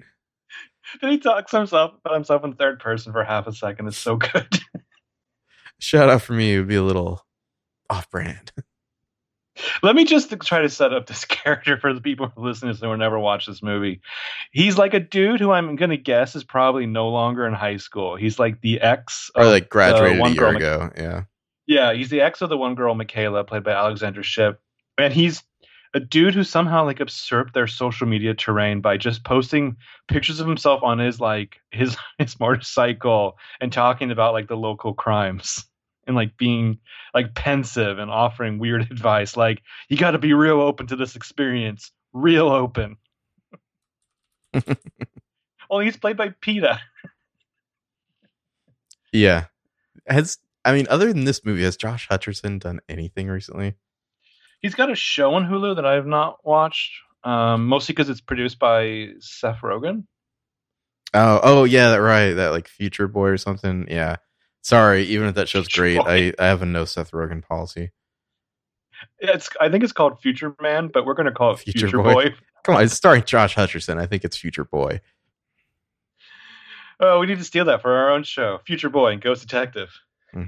Then 1.01 1.11
he 1.11 1.17
talks 1.17 1.51
himself 1.51 1.93
about 2.03 2.13
himself 2.13 2.43
in 2.43 2.53
third 2.53 2.79
person 2.79 3.11
for 3.11 3.23
half 3.23 3.47
a 3.47 3.53
second. 3.53 3.87
It's 3.87 3.97
so 3.97 4.17
good. 4.17 4.47
Shout 5.79 6.09
out 6.09 6.21
for 6.21 6.33
me 6.33 6.57
would 6.57 6.67
be 6.67 6.75
a 6.75 6.83
little 6.83 7.25
off 7.89 8.09
brand. 8.09 8.51
Let 9.81 9.95
me 9.95 10.05
just 10.05 10.33
try 10.41 10.61
to 10.61 10.69
set 10.69 10.93
up 10.93 11.07
this 11.07 11.25
character 11.25 11.77
for 11.77 11.93
the 11.93 12.01
people 12.01 12.31
who 12.35 12.45
listen 12.45 12.67
to 12.67 12.73
this 12.73 12.81
and 12.81 12.89
will 12.89 12.97
never 12.97 13.19
watch 13.19 13.45
this 13.45 13.63
movie. 13.63 14.01
He's 14.51 14.77
like 14.77 14.93
a 14.93 14.99
dude 14.99 15.39
who 15.39 15.51
I'm 15.51 15.75
gonna 15.75 15.97
guess 15.97 16.35
is 16.35 16.43
probably 16.43 16.85
no 16.85 17.09
longer 17.09 17.47
in 17.47 17.53
high 17.53 17.77
school. 17.77 18.15
He's 18.15 18.39
like 18.39 18.61
the 18.61 18.81
ex 18.81 19.31
Or 19.35 19.43
of 19.43 19.49
like 19.49 19.69
graduated 19.69 20.19
one 20.19 20.31
a 20.31 20.33
year 20.33 20.41
girl- 20.41 20.55
ago. 20.55 20.89
Yeah. 20.97 21.21
Yeah, 21.67 21.93
he's 21.93 22.09
the 22.09 22.21
ex 22.21 22.41
of 22.41 22.49
the 22.49 22.57
one 22.57 22.75
girl, 22.75 22.93
Michaela, 22.93 23.43
played 23.43 23.63
by 23.63 23.71
Alexander 23.71 24.21
Shipp, 24.21 24.59
And 24.99 25.11
he's 25.11 25.41
a 25.95 25.99
dude 25.99 26.35
who 26.35 26.43
somehow 26.43 26.85
like 26.85 26.99
usurped 26.99 27.53
their 27.53 27.67
social 27.67 28.05
media 28.05 28.33
terrain 28.33 28.81
by 28.81 28.97
just 28.97 29.23
posting 29.23 29.77
pictures 30.09 30.41
of 30.41 30.47
himself 30.47 30.83
on 30.83 30.99
his 30.99 31.19
like 31.21 31.61
his 31.71 31.97
his 32.19 32.39
motorcycle 32.39 33.37
and 33.61 33.71
talking 33.71 34.11
about 34.11 34.33
like 34.33 34.47
the 34.47 34.57
local 34.57 34.93
crimes 34.93 35.65
and 36.07 36.15
like 36.15 36.37
being 36.37 36.79
like 37.13 37.33
pensive 37.35 37.99
and 37.99 38.11
offering 38.11 38.59
weird 38.59 38.81
advice 38.91 39.37
like 39.37 39.61
you 39.89 39.97
got 39.97 40.11
to 40.11 40.19
be 40.19 40.33
real 40.33 40.61
open 40.61 40.87
to 40.87 40.95
this 40.95 41.15
experience 41.15 41.91
real 42.13 42.49
open 42.49 42.97
well 45.69 45.79
he's 45.79 45.97
played 45.97 46.17
by 46.17 46.29
Peeta 46.29 46.79
Yeah. 49.15 49.45
Has 50.07 50.37
I 50.65 50.73
mean, 50.73 50.87
other 50.89 51.13
than 51.13 51.25
this 51.25 51.45
movie, 51.45 51.63
has 51.63 51.77
Josh 51.77 52.09
Hutcherson 52.09 52.59
done 52.59 52.81
anything 52.89 53.27
recently? 53.27 53.75
He's 54.61 54.75
got 54.75 54.91
a 54.91 54.95
show 54.95 55.33
on 55.35 55.45
Hulu 55.45 55.75
that 55.75 55.85
I 55.85 55.93
have 55.93 56.07
not 56.07 56.43
watched, 56.43 56.91
um, 57.23 57.67
mostly 57.67 57.93
because 57.93 58.09
it's 58.09 58.21
produced 58.21 58.59
by 58.59 59.09
Seth 59.19 59.59
Rogen. 59.61 60.05
Oh, 61.13 61.39
oh 61.43 61.63
yeah, 61.63 61.91
that 61.91 62.01
right. 62.01 62.33
That 62.33 62.49
like 62.49 62.67
Future 62.67 63.07
Boy 63.07 63.27
or 63.27 63.37
something. 63.37 63.87
Yeah. 63.89 64.17
Sorry, 64.65 65.03
even 65.03 65.27
if 65.27 65.35
that 65.35 65.47
show's 65.47 65.67
great, 65.67 65.99
I, 65.99 66.33
I 66.39 66.47
have 66.47 66.63
a 66.63 66.65
no 66.65 66.85
Seth 66.85 67.11
Rogen 67.11 67.47
policy. 67.47 67.91
It's 69.19 69.47
I 69.61 69.69
think 69.69 69.83
it's 69.83 69.93
called 69.93 70.19
Future 70.19 70.55
Man, 70.59 70.89
but 70.91 71.05
we're 71.05 71.13
going 71.13 71.27
to 71.27 71.31
call 71.31 71.53
it 71.53 71.59
Future 71.59 71.81
Future, 71.81 72.01
Boy. 72.01 72.13
Boy. 72.13 72.35
Come 72.63 72.75
on, 72.77 72.83
it's 72.83 72.95
starring 72.95 73.21
Josh 73.25 73.53
Hutcherson. 73.53 73.99
I 73.99 74.07
think 74.07 74.25
it's 74.25 74.35
Future 74.35 74.65
Boy. 74.65 75.01
Oh, 76.99 77.19
we 77.19 77.27
need 77.27 77.37
to 77.37 77.43
steal 77.43 77.65
that 77.65 77.83
for 77.83 77.95
our 77.95 78.09
own 78.09 78.23
show, 78.23 78.59
Future 78.65 78.89
Boy 78.89 79.11
and 79.11 79.21
Ghost 79.21 79.43
Detective. 79.43 79.89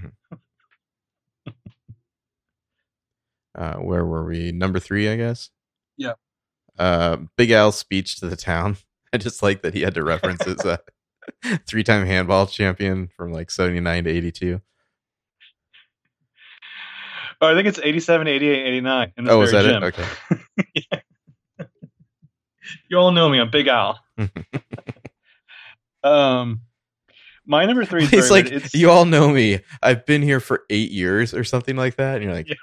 Uh, 3.57 3.77
where 3.77 4.05
were 4.05 4.23
we? 4.23 4.51
Number 4.51 4.77
three, 4.79 5.09
I 5.09 5.15
guess. 5.15 5.49
Yeah. 5.97 6.13
Uh, 6.77 7.17
Big 7.37 7.49
Al's 7.49 7.75
speech 7.75 8.19
to 8.19 8.27
the 8.27 8.35
town. 8.35 8.77
I 9.13 9.17
just 9.17 9.41
like 9.41 9.63
that 9.63 9.73
he 9.73 9.81
had 9.81 9.95
to 9.95 10.03
reference 10.03 10.45
his 10.45 10.59
uh, 10.59 10.77
three-time 11.67 12.05
handball 12.05 12.47
champion 12.47 13.07
from 13.15 13.31
like 13.31 13.49
'79 13.51 14.03
to 14.05 14.09
'82. 14.09 14.61
Oh, 17.39 17.47
I 17.47 17.53
think 17.53 17.67
it's 17.67 17.77
87, 17.79 18.27
88, 18.27 18.65
89. 18.67 19.13
In 19.17 19.23
this 19.25 19.31
Oh, 19.31 19.41
is 19.41 19.51
that 19.51 19.63
gym. 19.63 19.83
it? 19.83 19.93
Okay. 19.93 21.01
You 22.89 22.97
all 22.97 23.11
know 23.11 23.29
me. 23.29 23.39
I'm 23.39 23.49
Big 23.49 23.67
Al. 23.67 23.97
um, 26.03 26.61
my 27.45 27.65
number 27.65 27.85
three 27.85 28.05
He's 28.05 28.29
like. 28.29 28.47
It's- 28.47 28.73
you 28.75 28.89
all 28.89 29.05
know 29.05 29.29
me. 29.29 29.59
I've 29.81 30.05
been 30.05 30.21
here 30.21 30.39
for 30.41 30.63
eight 30.69 30.91
years 30.91 31.33
or 31.33 31.43
something 31.45 31.75
like 31.77 31.95
that. 31.95 32.15
And 32.15 32.23
you're 32.25 32.33
like, 32.33 32.49
Yeah. 32.49 32.55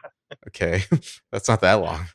okay, 0.48 0.84
that's 1.32 1.48
not 1.48 1.60
that 1.62 1.74
long. 1.74 2.06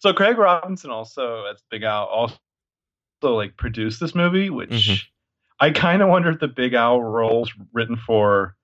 So 0.00 0.12
Craig 0.14 0.38
Robinson 0.38 0.90
also, 0.90 1.44
that's 1.44 1.62
Big 1.70 1.82
Al, 1.82 2.04
also 2.06 2.36
like 3.22 3.56
produced 3.56 4.00
this 4.00 4.14
movie, 4.14 4.48
which 4.50 4.70
Mhm. 4.70 5.02
I 5.62 5.70
kind 5.70 6.02
of 6.02 6.08
wonder 6.08 6.28
if 6.30 6.40
the 6.40 6.48
Big 6.48 6.74
Al 6.74 7.00
role's 7.00 7.52
written 7.72 7.96
for 7.96 8.56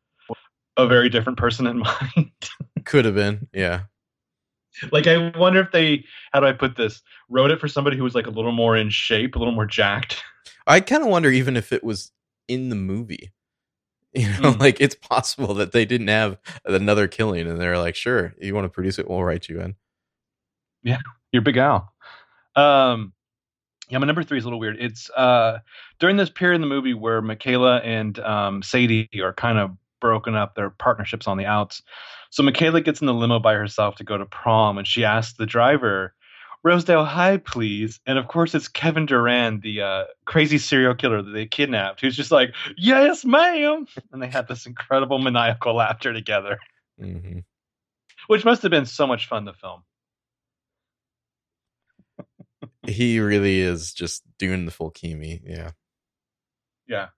a 0.77 0.87
very 0.87 1.09
different 1.09 1.39
person 1.39 1.67
in 1.67 1.79
mind. 2.17 2.33
Could 2.85 3.05
have 3.05 3.15
been, 3.15 3.47
yeah. 3.53 3.83
like 4.93 5.07
I 5.07 5.33
wonder 5.39 5.61
if 5.61 5.71
they, 5.73 6.05
how 6.33 6.41
do 6.41 6.47
I 6.47 6.53
put 6.53 6.77
this, 6.77 7.01
wrote 7.29 7.51
it 7.53 7.61
for 7.61 7.69
somebody 7.69 7.97
who 7.97 8.03
was 8.05 8.15
like 8.17 8.27
a 8.27 8.31
little 8.31 8.53
more 8.53 8.77
in 8.77 8.91
shape, 8.91 9.37
a 9.37 9.39
little 9.39 9.55
more 9.55 9.67
jacked. 9.67 10.23
I 10.67 10.81
kind 10.81 11.03
of 11.05 11.09
wonder 11.09 11.31
even 11.31 11.57
if 11.57 11.73
it 11.73 11.85
was 11.85 12.11
in 12.49 12.69
the 12.69 12.75
movie. 12.77 13.33
You 14.15 14.27
know, 14.41 14.55
Mm. 14.55 14.59
like 14.61 14.81
it's 14.81 14.95
possible 14.95 15.53
that 15.55 15.73
they 15.73 15.85
didn't 15.85 16.09
have 16.09 16.39
another 16.65 17.07
killing, 17.07 17.47
and 17.47 17.61
they're 17.61 17.77
like, 17.79 17.95
"Sure, 17.95 18.35
you 18.41 18.55
want 18.55 18.65
to 18.65 18.71
produce 18.71 18.99
it? 18.99 19.07
We'll 19.09 19.23
write 19.23 19.49
you 19.51 19.61
in." 19.61 19.77
Yeah, 20.83 20.99
you're 21.31 21.43
Big 21.43 21.59
Al. 21.59 21.93
Um, 22.57 23.13
yeah, 23.88 23.98
my 23.98 24.07
number 24.07 24.22
three 24.22 24.38
is 24.38 24.44
a 24.44 24.46
little 24.46 24.61
weird. 24.61 24.77
It's 24.79 25.11
uh 25.11 25.59
during 25.98 26.16
this 26.16 26.31
period 26.31 26.57
in 26.57 26.61
the 26.61 26.66
movie 26.66 26.94
where 26.94 27.22
Michaela 27.22 27.79
and 27.79 28.18
um, 28.20 28.62
Sadie 28.62 29.09
are 29.22 29.33
kind 29.33 29.59
of 29.59 29.77
broken 30.01 30.35
up, 30.35 30.55
their 30.55 30.70
partnerships 30.70 31.27
on 31.27 31.38
the 31.38 31.46
outs. 31.46 31.83
So 32.31 32.42
Michaela 32.42 32.81
gets 32.81 33.01
in 33.01 33.07
the 33.07 33.14
limo 33.14 33.38
by 33.38 33.55
herself 33.55 33.96
to 33.96 34.05
go 34.05 34.16
to 34.16 34.27
prom, 34.27 34.79
and 34.79 34.87
she 34.87 35.05
asks 35.05 35.37
the 35.37 35.46
driver, 35.46 36.14
Rosedale 36.62 37.05
High, 37.05 37.38
please. 37.38 38.01
And 38.07 38.18
of 38.18 38.29
course, 38.29 38.55
it's 38.55 38.68
Kevin 38.68 39.07
Durand, 39.07 39.62
the 39.62 39.83
uh, 39.83 40.05
crazy 40.24 40.59
serial 40.59 40.94
killer 40.94 41.22
that 41.22 41.31
they 41.31 41.46
kidnapped, 41.46 42.01
who's 42.01 42.16
just 42.16 42.31
like, 42.31 42.55
yes, 42.77 43.24
ma'am. 43.24 43.87
And 44.12 44.22
they 44.22 44.29
had 44.29 44.48
this 44.48 44.66
incredible 44.66 45.18
maniacal 45.18 45.74
laughter 45.74 46.12
together, 46.12 46.59
hmm 46.98 47.38
which 48.27 48.44
must 48.44 48.61
have 48.61 48.70
been 48.70 48.85
so 48.85 49.07
much 49.07 49.27
fun 49.27 49.46
to 49.46 49.55
film. 49.55 49.83
He 52.87 53.19
really 53.21 53.61
is 53.61 53.93
just 53.93 54.23
doing 54.38 54.64
the 54.64 54.71
full 54.71 54.91
Keamy. 54.93 55.41
Yeah. 55.45 55.71
Yeah. 56.87 57.09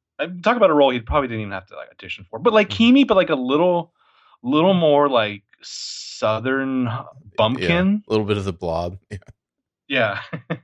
Talk 0.42 0.56
about 0.56 0.70
a 0.70 0.74
role 0.74 0.90
he 0.90 1.00
probably 1.00 1.28
didn't 1.28 1.42
even 1.42 1.52
have 1.52 1.66
to 1.66 1.76
like 1.76 1.90
audition 1.90 2.26
for, 2.30 2.38
but 2.38 2.52
like 2.52 2.68
Mhm. 2.70 2.76
Keamy, 2.94 3.06
but 3.06 3.16
like 3.16 3.30
a 3.30 3.34
little, 3.34 3.92
little 4.42 4.74
more 4.74 5.08
like 5.08 5.42
southern 5.62 6.88
bumpkin. 7.36 8.02
A 8.06 8.10
little 8.10 8.26
bit 8.26 8.36
of 8.36 8.44
the 8.44 8.52
blob. 8.52 8.98
Yeah. 9.88 10.20
Yeah. 10.48 10.56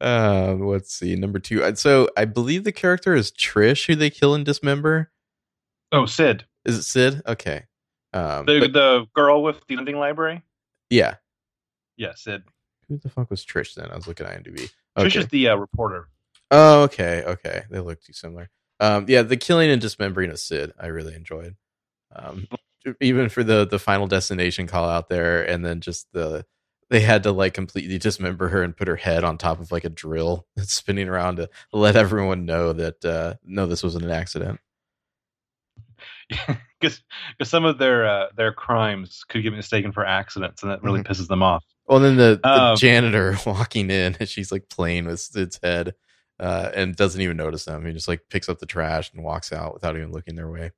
Uh, 0.00 0.54
let's 0.58 0.92
see. 0.94 1.16
Number 1.16 1.38
two. 1.38 1.62
Uh, 1.64 1.74
So 1.74 2.08
I 2.16 2.24
believe 2.24 2.64
the 2.64 2.72
character 2.72 3.14
is 3.14 3.30
Trish, 3.30 3.86
who 3.86 3.94
they 3.94 4.10
kill 4.10 4.34
and 4.34 4.44
dismember. 4.44 5.10
oh, 5.92 6.06
Sid, 6.06 6.44
Is 6.64 6.78
it 6.78 6.82
Sid? 6.82 7.22
Okay. 7.26 7.64
Um, 8.12 8.46
the 8.46 8.60
but- 8.60 8.72
the 8.72 9.06
girl 9.14 9.42
with 9.42 9.60
the 9.66 9.76
lending 9.76 9.96
library. 9.98 10.42
yeah. 10.90 11.16
Yeah, 11.96 12.12
Sid. 12.14 12.42
Who 12.88 12.98
the 12.98 13.08
fuck 13.08 13.30
was 13.30 13.44
Trish 13.44 13.74
then? 13.74 13.90
I 13.90 13.94
was 13.96 14.06
looking 14.06 14.26
at 14.26 14.42
IMDb. 14.44 14.70
Trish 14.98 15.06
Okay. 15.06 15.20
is 15.20 15.28
the 15.28 15.48
uh, 15.48 15.56
reporter. 15.56 16.08
Oh, 16.50 16.82
okay, 16.82 17.22
okay. 17.24 17.62
They 17.70 17.80
look 17.80 18.02
too 18.02 18.12
similar. 18.12 18.50
Um, 18.80 19.06
yeah, 19.08 19.22
the 19.22 19.36
killing 19.36 19.70
and 19.70 19.80
dismembering 19.80 20.30
of 20.30 20.38
Sid, 20.38 20.72
I 20.78 20.86
really 20.88 21.14
enjoyed. 21.14 21.56
Um, 22.14 22.46
even 23.00 23.28
for 23.28 23.42
the 23.42 23.66
the 23.66 23.78
final 23.78 24.06
destination 24.06 24.66
call 24.66 24.88
out 24.88 25.08
there, 25.08 25.42
and 25.42 25.64
then 25.64 25.80
just 25.80 26.06
the 26.12 26.44
they 26.90 27.00
had 27.00 27.22
to 27.22 27.32
like 27.32 27.54
completely 27.54 27.98
dismember 27.98 28.48
her 28.48 28.62
and 28.62 28.76
put 28.76 28.88
her 28.88 28.96
head 28.96 29.24
on 29.24 29.38
top 29.38 29.58
of 29.58 29.72
like 29.72 29.84
a 29.84 29.88
drill 29.88 30.46
that's 30.56 30.74
spinning 30.74 31.08
around 31.08 31.36
to 31.36 31.48
let 31.72 31.96
everyone 31.96 32.44
know 32.44 32.72
that 32.74 33.04
uh, 33.04 33.34
no, 33.44 33.66
this 33.66 33.82
wasn't 33.82 34.04
an 34.04 34.10
accident. 34.10 34.60
because 36.80 37.02
some 37.42 37.64
of 37.64 37.78
their 37.78 38.06
uh, 38.06 38.26
their 38.36 38.52
crimes 38.52 39.24
could 39.28 39.42
get 39.42 39.52
mistaken 39.52 39.92
for 39.92 40.04
accidents, 40.04 40.62
and 40.62 40.70
that 40.70 40.82
really 40.82 41.00
Mhm. 41.00 41.06
pisses 41.06 41.28
them 41.28 41.42
off. 41.42 41.64
Well, 41.86 42.00
then 42.00 42.16
the, 42.16 42.40
the 42.42 42.48
Um, 42.48 42.76
janitor 42.76 43.36
walking 43.46 43.90
in, 43.90 44.16
and 44.18 44.28
she's 44.28 44.50
like 44.50 44.68
playing 44.68 45.06
with 45.06 45.20
Sid's 45.20 45.60
head, 45.62 45.94
uh, 46.40 46.70
and 46.74 46.96
doesn't 46.96 47.20
even 47.20 47.36
notice 47.36 47.64
them. 47.66 47.84
He 47.84 47.92
just 47.92 48.08
like 48.08 48.22
picks 48.30 48.48
up 48.48 48.58
the 48.58 48.66
trash 48.66 49.12
and 49.12 49.22
walks 49.22 49.52
out 49.52 49.74
without 49.74 49.96
even 49.96 50.10
looking 50.12 50.34
their 50.34 50.50
way. 50.50 50.70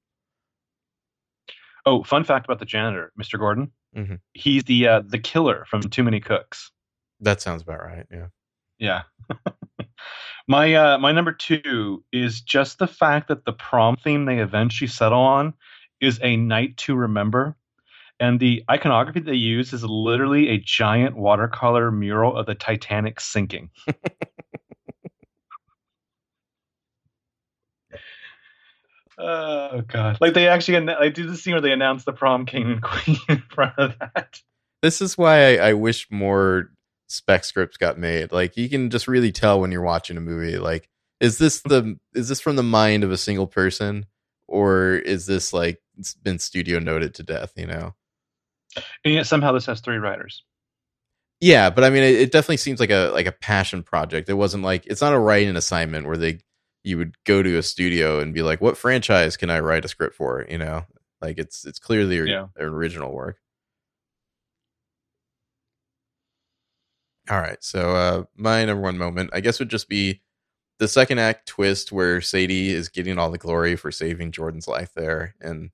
Oh, 1.85 2.03
fun 2.03 2.25
fact 2.25 2.47
about 2.47 2.59
the 2.59 2.64
janitor, 2.64 3.12
Mr. 3.21 3.38
Gordon. 3.38 3.71
Mhm. 3.97 4.21
He's 4.33 4.64
the 4.64 4.88
uh, 4.88 5.03
the 5.07 5.19
killer 5.19 5.64
from 5.71 5.81
Too 5.83 6.03
Many 6.03 6.21
Cooks. 6.21 6.73
That 7.21 7.40
sounds 7.40 7.62
about 7.62 7.81
right. 7.83 8.05
Yeah. 8.11 8.27
Yeah. 8.79 9.03
my 10.49 10.75
uh, 10.75 10.99
my 10.99 11.12
number 11.12 11.33
two 11.33 12.05
is 12.12 12.40
just 12.40 12.79
the 12.79 12.87
fact 12.88 13.29
that 13.29 13.45
the 13.45 13.53
prom 13.53 13.97
theme 13.97 14.25
they 14.25 14.40
eventually 14.40 14.88
settle 14.88 15.21
on 15.21 15.55
is 16.01 16.19
a 16.23 16.37
night 16.37 16.77
to 16.79 16.95
remember. 16.97 17.57
And 18.18 18.40
the 18.40 18.64
iconography 18.70 19.20
they 19.20 19.35
use 19.35 19.72
is 19.72 19.85
literally 19.85 20.48
a 20.48 20.59
giant 20.59 21.16
watercolor 21.16 21.90
mural 21.90 22.37
of 22.37 22.46
the 22.46 22.55
Titanic 22.55 23.20
sinking. 23.20 23.70
Oh 29.18 29.81
god! 29.88 30.18
Like 30.20 30.35
they 30.35 30.48
actually, 30.48 30.90
I 30.90 31.09
do 31.09 31.26
the 31.26 31.37
scene 31.37 31.55
where 31.55 31.61
they 31.61 31.72
announce 31.72 32.05
the 32.05 32.12
prom 32.12 32.44
king 32.44 32.70
and 32.70 32.83
queen 32.83 33.18
in 33.29 33.42
front 33.48 33.72
of 33.79 33.98
that. 33.98 34.42
This 34.83 35.00
is 35.00 35.16
why 35.16 35.57
I, 35.57 35.70
I 35.70 35.72
wish 35.72 36.07
more 36.11 36.70
spec 37.09 37.44
scripts 37.44 37.76
got 37.79 37.98
made. 37.98 38.33
Like 38.33 38.57
you 38.57 38.68
can 38.68 38.90
just 38.90 39.09
really 39.09 39.33
tell 39.33 39.61
when 39.61 39.72
you're 39.72 39.83
watching 39.83 40.16
a 40.18 40.20
movie. 40.20 40.59
Like, 40.59 40.90
is 41.20 41.38
this 41.38 41.62
the 41.62 41.98
is 42.14 42.29
this 42.29 42.40
from 42.40 42.57
the 42.57 42.62
mind 42.62 43.05
of 43.05 43.11
a 43.11 43.16
single 43.16 43.46
person, 43.46 44.05
or 44.48 44.92
is 44.96 45.24
this 45.26 45.52
like 45.52 45.81
it's 45.96 46.14
been 46.14 46.38
studio 46.38 46.79
noted 46.79 47.14
to 47.14 47.22
death? 47.22 47.52
You 47.57 47.66
know? 47.66 47.94
And 49.05 49.15
yet 49.15 49.27
somehow 49.27 49.53
this 49.53 49.67
has 49.67 49.81
three 49.81 49.97
writers. 49.99 50.45
Yeah, 51.41 51.69
but 51.71 51.85
I 51.85 51.91
mean, 51.91 52.03
it, 52.03 52.15
it 52.17 52.33
definitely 52.33 52.57
seems 52.57 52.81
like 52.81 52.91
a 52.91 53.11
like 53.12 53.27
a 53.27 53.33
passion 53.33 53.83
project. 53.83 54.29
It 54.29 54.35
wasn't 54.35 54.65
like 54.65 54.87
it's 54.87 55.03
not 55.03 55.12
a 55.12 55.19
writing 55.19 55.55
assignment 55.57 56.07
where 56.07 56.17
they 56.17 56.41
you 56.83 56.97
would 56.99 57.15
go 57.25 57.43
to 57.43 57.59
a 57.59 57.62
studio 57.62 58.21
and 58.21 58.33
be 58.33 58.43
like, 58.43 58.61
"What 58.61 58.79
franchise 58.79 59.37
can 59.37 59.51
I 59.51 59.61
write 59.61 59.85
a 59.85 59.89
script 59.89 60.15
for?" 60.17 60.47
You 60.49 60.59
know, 60.59 60.87
like 61.21 61.39
it's 61.39 61.67
it's 61.67 61.79
clearly 61.79 62.17
Yeah. 62.31 62.47
an 62.57 62.65
original 62.65 63.12
work. 63.12 63.39
All 67.29 67.39
right, 67.41 67.62
so 67.62 67.91
uh, 67.97 68.25
my 68.37 68.65
number 68.65 68.83
one 68.83 68.99
moment, 68.99 69.31
I 69.33 69.41
guess, 69.41 69.59
would 69.59 69.69
just 69.69 69.89
be 69.89 70.23
the 70.79 70.87
second 70.87 71.19
act 71.19 71.49
twist 71.49 71.91
where 71.91 72.21
Sadie 72.21 72.71
is 72.71 72.89
getting 72.89 73.19
all 73.19 73.31
the 73.31 73.39
glory 73.39 73.75
for 73.77 73.91
saving 73.91 74.31
Jordan's 74.31 74.69
life 74.69 74.93
there, 74.95 75.35
and 75.41 75.71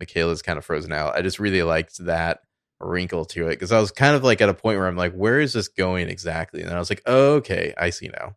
Michaela's 0.00 0.42
kind 0.42 0.58
of 0.58 0.64
frozen 0.64 0.92
out. 0.92 1.14
I 1.14 1.22
just 1.22 1.38
really 1.38 1.62
liked 1.62 1.98
that 1.98 2.40
wrinkle 2.80 3.24
to 3.24 3.48
it 3.48 3.52
because 3.52 3.72
I 3.72 3.80
was 3.80 3.90
kind 3.90 4.14
of 4.14 4.22
like 4.22 4.40
at 4.40 4.48
a 4.48 4.54
point 4.54 4.78
where 4.78 4.86
I'm 4.86 4.96
like, 4.96 5.14
where 5.14 5.40
is 5.40 5.52
this 5.52 5.68
going 5.68 6.08
exactly? 6.08 6.62
And 6.62 6.72
I 6.72 6.78
was 6.78 6.90
like, 6.90 7.02
oh, 7.06 7.34
okay, 7.34 7.74
I 7.78 7.90
see 7.90 8.08
now. 8.08 8.36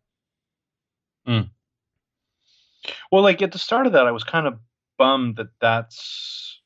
Well, 3.11 3.23
like 3.23 3.41
at 3.41 3.51
the 3.51 3.59
start 3.59 3.87
of 3.87 3.93
that, 3.93 4.07
I 4.07 4.11
was 4.11 4.23
kind 4.23 4.47
of 4.47 4.59
bummed 4.97 5.37
that 5.37 5.49
that's 5.59 6.61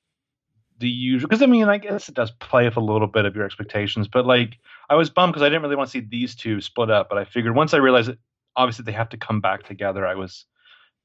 the 0.77 0.89
usual. 0.89 1.27
Because 1.27 1.41
I 1.41 1.47
mean, 1.47 1.67
I 1.67 1.77
guess 1.77 2.09
it 2.09 2.15
does 2.15 2.31
play 2.31 2.65
with 2.65 2.77
a 2.77 2.81
little 2.81 3.07
bit 3.07 3.25
of 3.25 3.35
your 3.35 3.45
expectations, 3.45 4.07
but 4.07 4.25
like 4.25 4.57
I 4.89 4.95
was 4.95 5.09
bummed 5.09 5.33
because 5.33 5.43
I 5.43 5.49
didn't 5.49 5.63
really 5.63 5.75
want 5.75 5.89
to 5.89 5.91
see 5.91 6.05
these 6.07 6.35
two 6.35 6.61
split 6.61 6.91
up. 6.91 7.09
But 7.09 7.17
I 7.17 7.25
figured 7.25 7.55
once 7.55 7.73
I 7.73 7.77
realized 7.77 8.09
that 8.09 8.19
obviously 8.55 8.83
they 8.83 8.91
have 8.91 9.09
to 9.09 9.17
come 9.17 9.41
back 9.41 9.63
together, 9.63 10.05
I 10.05 10.15
was 10.15 10.45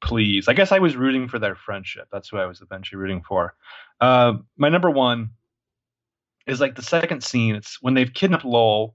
pleased. 0.00 0.48
I 0.48 0.52
guess 0.52 0.72
I 0.72 0.78
was 0.78 0.96
rooting 0.96 1.28
for 1.28 1.38
their 1.38 1.56
friendship. 1.56 2.08
That's 2.12 2.28
who 2.28 2.38
I 2.38 2.46
was 2.46 2.60
eventually 2.60 3.00
rooting 3.00 3.22
for. 3.22 3.54
Uh, 4.00 4.34
my 4.56 4.68
number 4.68 4.90
one 4.90 5.30
is 6.48 6.60
like 6.60 6.74
the 6.74 6.82
second 6.82 7.22
scene. 7.22 7.54
It's 7.54 7.80
when 7.82 7.94
they've 7.94 8.12
kidnapped 8.12 8.44
Lowell, 8.44 8.94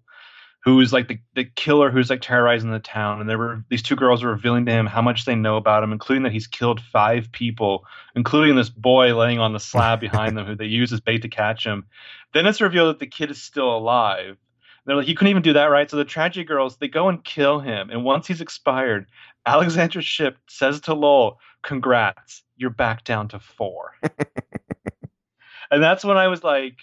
who's 0.64 0.94
like 0.94 1.08
the, 1.08 1.20
the 1.36 1.44
killer 1.44 1.92
who's 1.92 2.10
like 2.10 2.22
terrorizing 2.22 2.72
the 2.72 2.80
town. 2.80 3.20
And 3.20 3.30
there 3.30 3.38
were 3.38 3.64
these 3.70 3.84
two 3.84 3.96
girls 3.96 4.24
are 4.24 4.30
revealing 4.30 4.66
to 4.66 4.72
him 4.72 4.86
how 4.86 5.02
much 5.02 5.26
they 5.26 5.36
know 5.36 5.58
about 5.58 5.84
him, 5.84 5.92
including 5.92 6.24
that 6.24 6.32
he's 6.32 6.48
killed 6.48 6.82
five 6.82 7.32
people, 7.32 7.86
including 8.16 8.56
this 8.56 8.70
boy 8.70 9.16
laying 9.16 9.40
on 9.40 9.54
the 9.54 9.60
slab 9.60 10.00
behind 10.00 10.38
them 10.38 10.46
who 10.46 10.56
they 10.56 10.66
use 10.66 10.92
as 10.94 11.02
bait 11.02 11.22
to 11.22 11.30
catch 11.30 11.66
him. 11.66 11.86
Then 12.34 12.46
it's 12.46 12.62
revealed 12.62 12.90
that 12.90 13.00
the 13.00 13.08
kid 13.08 13.30
is 13.30 13.42
still 13.42 13.76
alive. 13.76 14.38
They're 14.86 14.96
like, 14.96 15.08
you 15.08 15.16
couldn't 15.16 15.32
even 15.32 15.44
do 15.44 15.54
that, 15.54 15.66
right? 15.66 15.90
So 15.90 15.96
the 15.96 16.04
tragedy 16.04 16.44
girls, 16.44 16.78
they 16.78 16.90
go 16.90 17.08
and 17.08 17.24
kill 17.24 17.60
him. 17.60 17.90
And 17.90 18.04
once 18.04 18.28
he's 18.28 18.42
expired, 18.42 19.08
Alexandra 19.46 20.02
Shipp 20.02 20.38
says 20.48 20.82
to 20.82 20.94
Lowell, 20.94 21.40
Congrats, 21.62 22.44
you're 22.58 22.70
back 22.70 23.06
down 23.06 23.30
to 23.30 23.40
four. 23.40 23.94
and 25.72 25.82
that's 25.82 26.04
when 26.04 26.18
I 26.18 26.28
was 26.28 26.44
like, 26.44 26.76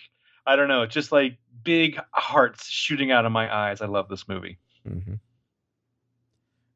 I 0.46 0.57
don't 0.57 0.68
know, 0.68 0.87
just 0.87 1.12
like 1.12 1.37
big 1.62 1.98
hearts 2.12 2.68
shooting 2.68 3.11
out 3.11 3.26
of 3.26 3.33
my 3.33 3.53
eyes. 3.55 3.81
I 3.81 3.87
love 3.87 4.09
this 4.09 4.26
movie. 4.29 4.59
hmm 4.87 5.14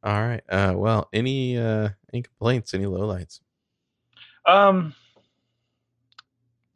All 0.02 0.20
right. 0.20 0.42
Uh, 0.48 0.74
well, 0.76 1.08
any 1.12 1.58
uh, 1.58 1.88
any 2.12 2.22
complaints? 2.22 2.74
Any 2.74 2.84
lowlights? 2.84 3.40
Um, 4.46 4.94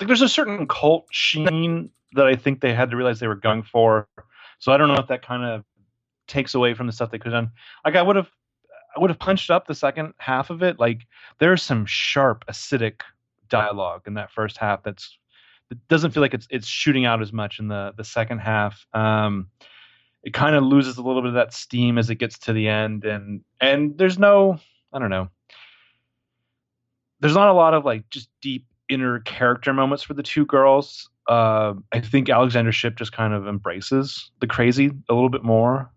like 0.00 0.06
there's 0.06 0.22
a 0.22 0.28
certain 0.28 0.66
cult 0.66 1.06
sheen 1.10 1.90
that 2.14 2.26
I 2.26 2.36
think 2.36 2.60
they 2.60 2.72
had 2.72 2.90
to 2.90 2.96
realize 2.96 3.20
they 3.20 3.28
were 3.28 3.34
going 3.34 3.62
for. 3.62 4.08
So 4.58 4.72
I 4.72 4.76
don't 4.76 4.88
know 4.88 4.96
if 4.98 5.08
that 5.08 5.24
kind 5.26 5.44
of 5.44 5.64
takes 6.26 6.54
away 6.54 6.74
from 6.74 6.86
the 6.86 6.92
stuff 6.92 7.10
they 7.10 7.18
could 7.18 7.32
have 7.32 7.44
done. 7.44 7.52
Like 7.84 7.96
I 7.96 8.02
would 8.02 8.16
have, 8.16 8.28
I 8.96 9.00
would 9.00 9.10
have 9.10 9.18
punched 9.18 9.50
up 9.50 9.66
the 9.66 9.74
second 9.74 10.14
half 10.18 10.50
of 10.50 10.62
it. 10.62 10.78
Like 10.80 11.06
there's 11.38 11.62
some 11.62 11.84
sharp, 11.86 12.44
acidic 12.48 13.02
dialogue 13.48 14.02
in 14.06 14.14
that 14.14 14.30
first 14.30 14.56
half. 14.56 14.82
That's 14.82 15.18
it 15.70 15.78
doesn't 15.88 16.12
feel 16.12 16.22
like 16.22 16.34
it's 16.34 16.46
it's 16.50 16.66
shooting 16.66 17.04
out 17.04 17.22
as 17.22 17.32
much 17.32 17.58
in 17.58 17.68
the 17.68 17.92
the 17.96 18.04
second 18.04 18.38
half. 18.38 18.86
Um, 18.92 19.48
it 20.22 20.34
kind 20.34 20.56
of 20.56 20.64
loses 20.64 20.98
a 20.98 21.02
little 21.02 21.22
bit 21.22 21.28
of 21.28 21.34
that 21.34 21.52
steam 21.52 21.98
as 21.98 22.10
it 22.10 22.16
gets 22.16 22.38
to 22.40 22.52
the 22.52 22.68
end, 22.68 23.04
and 23.04 23.42
and 23.60 23.96
there's 23.96 24.18
no, 24.18 24.58
I 24.92 24.98
don't 24.98 25.10
know 25.10 25.28
there's 27.20 27.34
not 27.34 27.48
a 27.48 27.52
lot 27.52 27.74
of 27.74 27.84
like 27.84 28.08
just 28.10 28.28
deep 28.40 28.66
inner 28.88 29.20
character 29.20 29.72
moments 29.72 30.02
for 30.02 30.14
the 30.14 30.22
two 30.22 30.46
girls. 30.46 31.10
Uh, 31.28 31.74
I 31.92 32.00
think 32.00 32.28
Alexander 32.28 32.72
Shipp 32.72 32.96
just 32.96 33.12
kind 33.12 33.34
of 33.34 33.46
embraces 33.46 34.30
the 34.40 34.46
crazy 34.46 34.90
a 35.08 35.14
little 35.14 35.28
bit 35.28 35.44
more. 35.44 35.90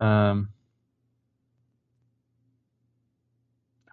Um, 0.00 0.50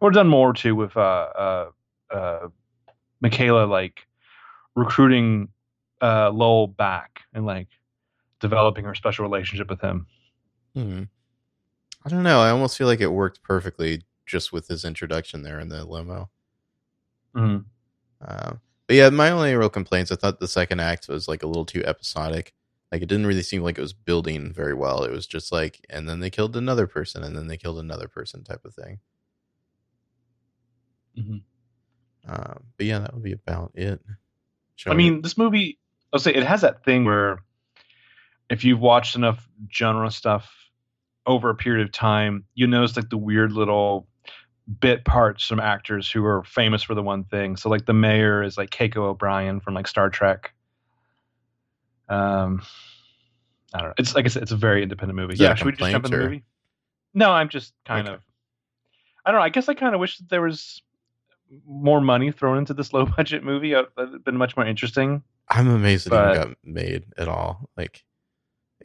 or 0.01 0.11
done 0.11 0.27
more 0.27 0.53
too 0.53 0.75
with 0.75 0.95
uh, 0.97 0.99
uh, 0.99 1.69
uh, 2.11 2.47
Michaela 3.21 3.65
like 3.65 4.07
recruiting 4.75 5.49
uh, 6.01 6.29
Lowell 6.31 6.67
back 6.67 7.21
and 7.33 7.45
like 7.45 7.67
developing 8.39 8.85
her 8.85 8.95
special 8.95 9.23
relationship 9.25 9.69
with 9.69 9.81
him. 9.81 10.07
Hmm. 10.75 11.03
I 12.05 12.09
don't 12.09 12.23
know. 12.23 12.39
I 12.41 12.49
almost 12.51 12.77
feel 12.77 12.87
like 12.87 13.01
it 13.01 13.07
worked 13.07 13.41
perfectly 13.43 14.03
just 14.25 14.51
with 14.53 14.67
his 14.67 14.85
introduction 14.85 15.41
there 15.43 15.59
in 15.59 15.69
the 15.69 15.85
limo. 15.85 16.29
Mhm. 17.35 17.65
Uh, 18.21 18.53
But 18.87 18.95
yeah, 18.95 19.09
my 19.09 19.31
only 19.31 19.53
real 19.55 19.69
complaints, 19.69 20.11
I 20.11 20.15
thought 20.15 20.39
the 20.39 20.47
second 20.47 20.79
act 20.79 21.07
was 21.07 21.27
like 21.27 21.43
a 21.43 21.47
little 21.47 21.65
too 21.65 21.83
episodic. 21.85 22.53
Like 22.91 23.01
it 23.01 23.07
didn't 23.07 23.25
really 23.27 23.41
seem 23.43 23.63
like 23.63 23.77
it 23.77 23.81
was 23.81 23.93
building 23.93 24.53
very 24.53 24.73
well. 24.75 25.03
It 25.03 25.11
was 25.11 25.25
just 25.27 25.51
like, 25.51 25.85
and 25.89 26.07
then 26.07 26.19
they 26.19 26.29
killed 26.29 26.55
another 26.55 26.87
person, 26.87 27.23
and 27.23 27.35
then 27.35 27.47
they 27.47 27.57
killed 27.57 27.79
another 27.79 28.07
person 28.07 28.43
type 28.43 28.63
of 28.65 28.75
thing. 28.75 28.99
Mhm. 31.17 31.43
Um, 32.27 32.63
but 32.77 32.85
yeah, 32.85 32.99
that 32.99 33.13
would 33.13 33.23
be 33.23 33.31
about 33.33 33.71
it. 33.75 34.01
Shall 34.75 34.93
I 34.93 34.95
we- 34.95 35.09
mean, 35.09 35.21
this 35.21 35.37
movie, 35.37 35.79
I'll 36.13 36.19
say 36.19 36.33
it 36.33 36.43
has 36.43 36.61
that 36.61 36.83
thing 36.83 37.05
where 37.05 37.39
if 38.49 38.63
you've 38.63 38.79
watched 38.79 39.15
enough 39.15 39.47
genre 39.73 40.11
stuff 40.11 40.51
over 41.25 41.49
a 41.49 41.55
period 41.55 41.85
of 41.85 41.91
time, 41.91 42.45
you 42.53 42.67
notice 42.67 42.95
like 42.95 43.09
the 43.09 43.17
weird 43.17 43.51
little 43.51 44.07
bit 44.79 45.03
parts 45.05 45.45
from 45.45 45.59
actors 45.59 46.09
who 46.09 46.23
are 46.25 46.43
famous 46.43 46.83
for 46.83 46.93
the 46.95 47.01
one 47.03 47.23
thing. 47.23 47.55
So 47.55 47.69
like 47.69 47.85
the 47.85 47.93
mayor 47.93 48.43
is 48.43 48.57
like 48.57 48.69
Keiko 48.69 48.97
O'Brien 48.97 49.59
from 49.59 49.73
like 49.73 49.87
Star 49.87 50.09
Trek. 50.09 50.53
Um, 52.09 52.61
I 53.73 53.79
don't 53.79 53.87
know. 53.89 53.93
It's 53.97 54.13
like 54.15 54.25
I 54.25 54.27
said, 54.27 54.43
it's 54.43 54.51
a 54.51 54.55
very 54.57 54.83
independent 54.83 55.15
movie. 55.17 55.33
Is 55.33 55.39
Yeah, 55.39 55.55
should 55.55 55.65
we 55.65 55.71
just 55.73 55.91
jump 55.91 56.05
in 56.05 56.11
the 56.11 56.17
movie? 56.17 56.43
No, 57.13 57.31
I'm 57.31 57.49
just 57.49 57.73
kind 57.85 58.07
Okay. 58.07 58.15
of. 58.15 58.21
I 59.25 59.31
don't 59.31 59.39
know. 59.39 59.45
I 59.45 59.49
guess 59.49 59.67
I 59.69 59.73
kind 59.73 59.95
of 59.95 59.99
wish 60.01 60.17
that 60.19 60.29
there 60.29 60.41
was 60.41 60.81
more 61.67 62.01
money 62.01 62.31
thrown 62.31 62.57
into 62.57 62.73
this 62.73 62.93
low 62.93 63.05
budget 63.17 63.43
movie. 63.43 63.73
It 63.73 63.87
would 63.97 64.13
have 64.13 64.23
been 64.23 64.37
much 64.37 64.55
more 64.57 64.65
interesting. 64.65 65.23
I'm 65.49 65.67
amazed 65.69 66.07
it 66.07 66.09
but- 66.11 66.35
even 66.35 66.47
got 66.49 66.57
made 66.63 67.03
at 67.17 67.27
all. 67.27 67.69
Like, 67.77 68.03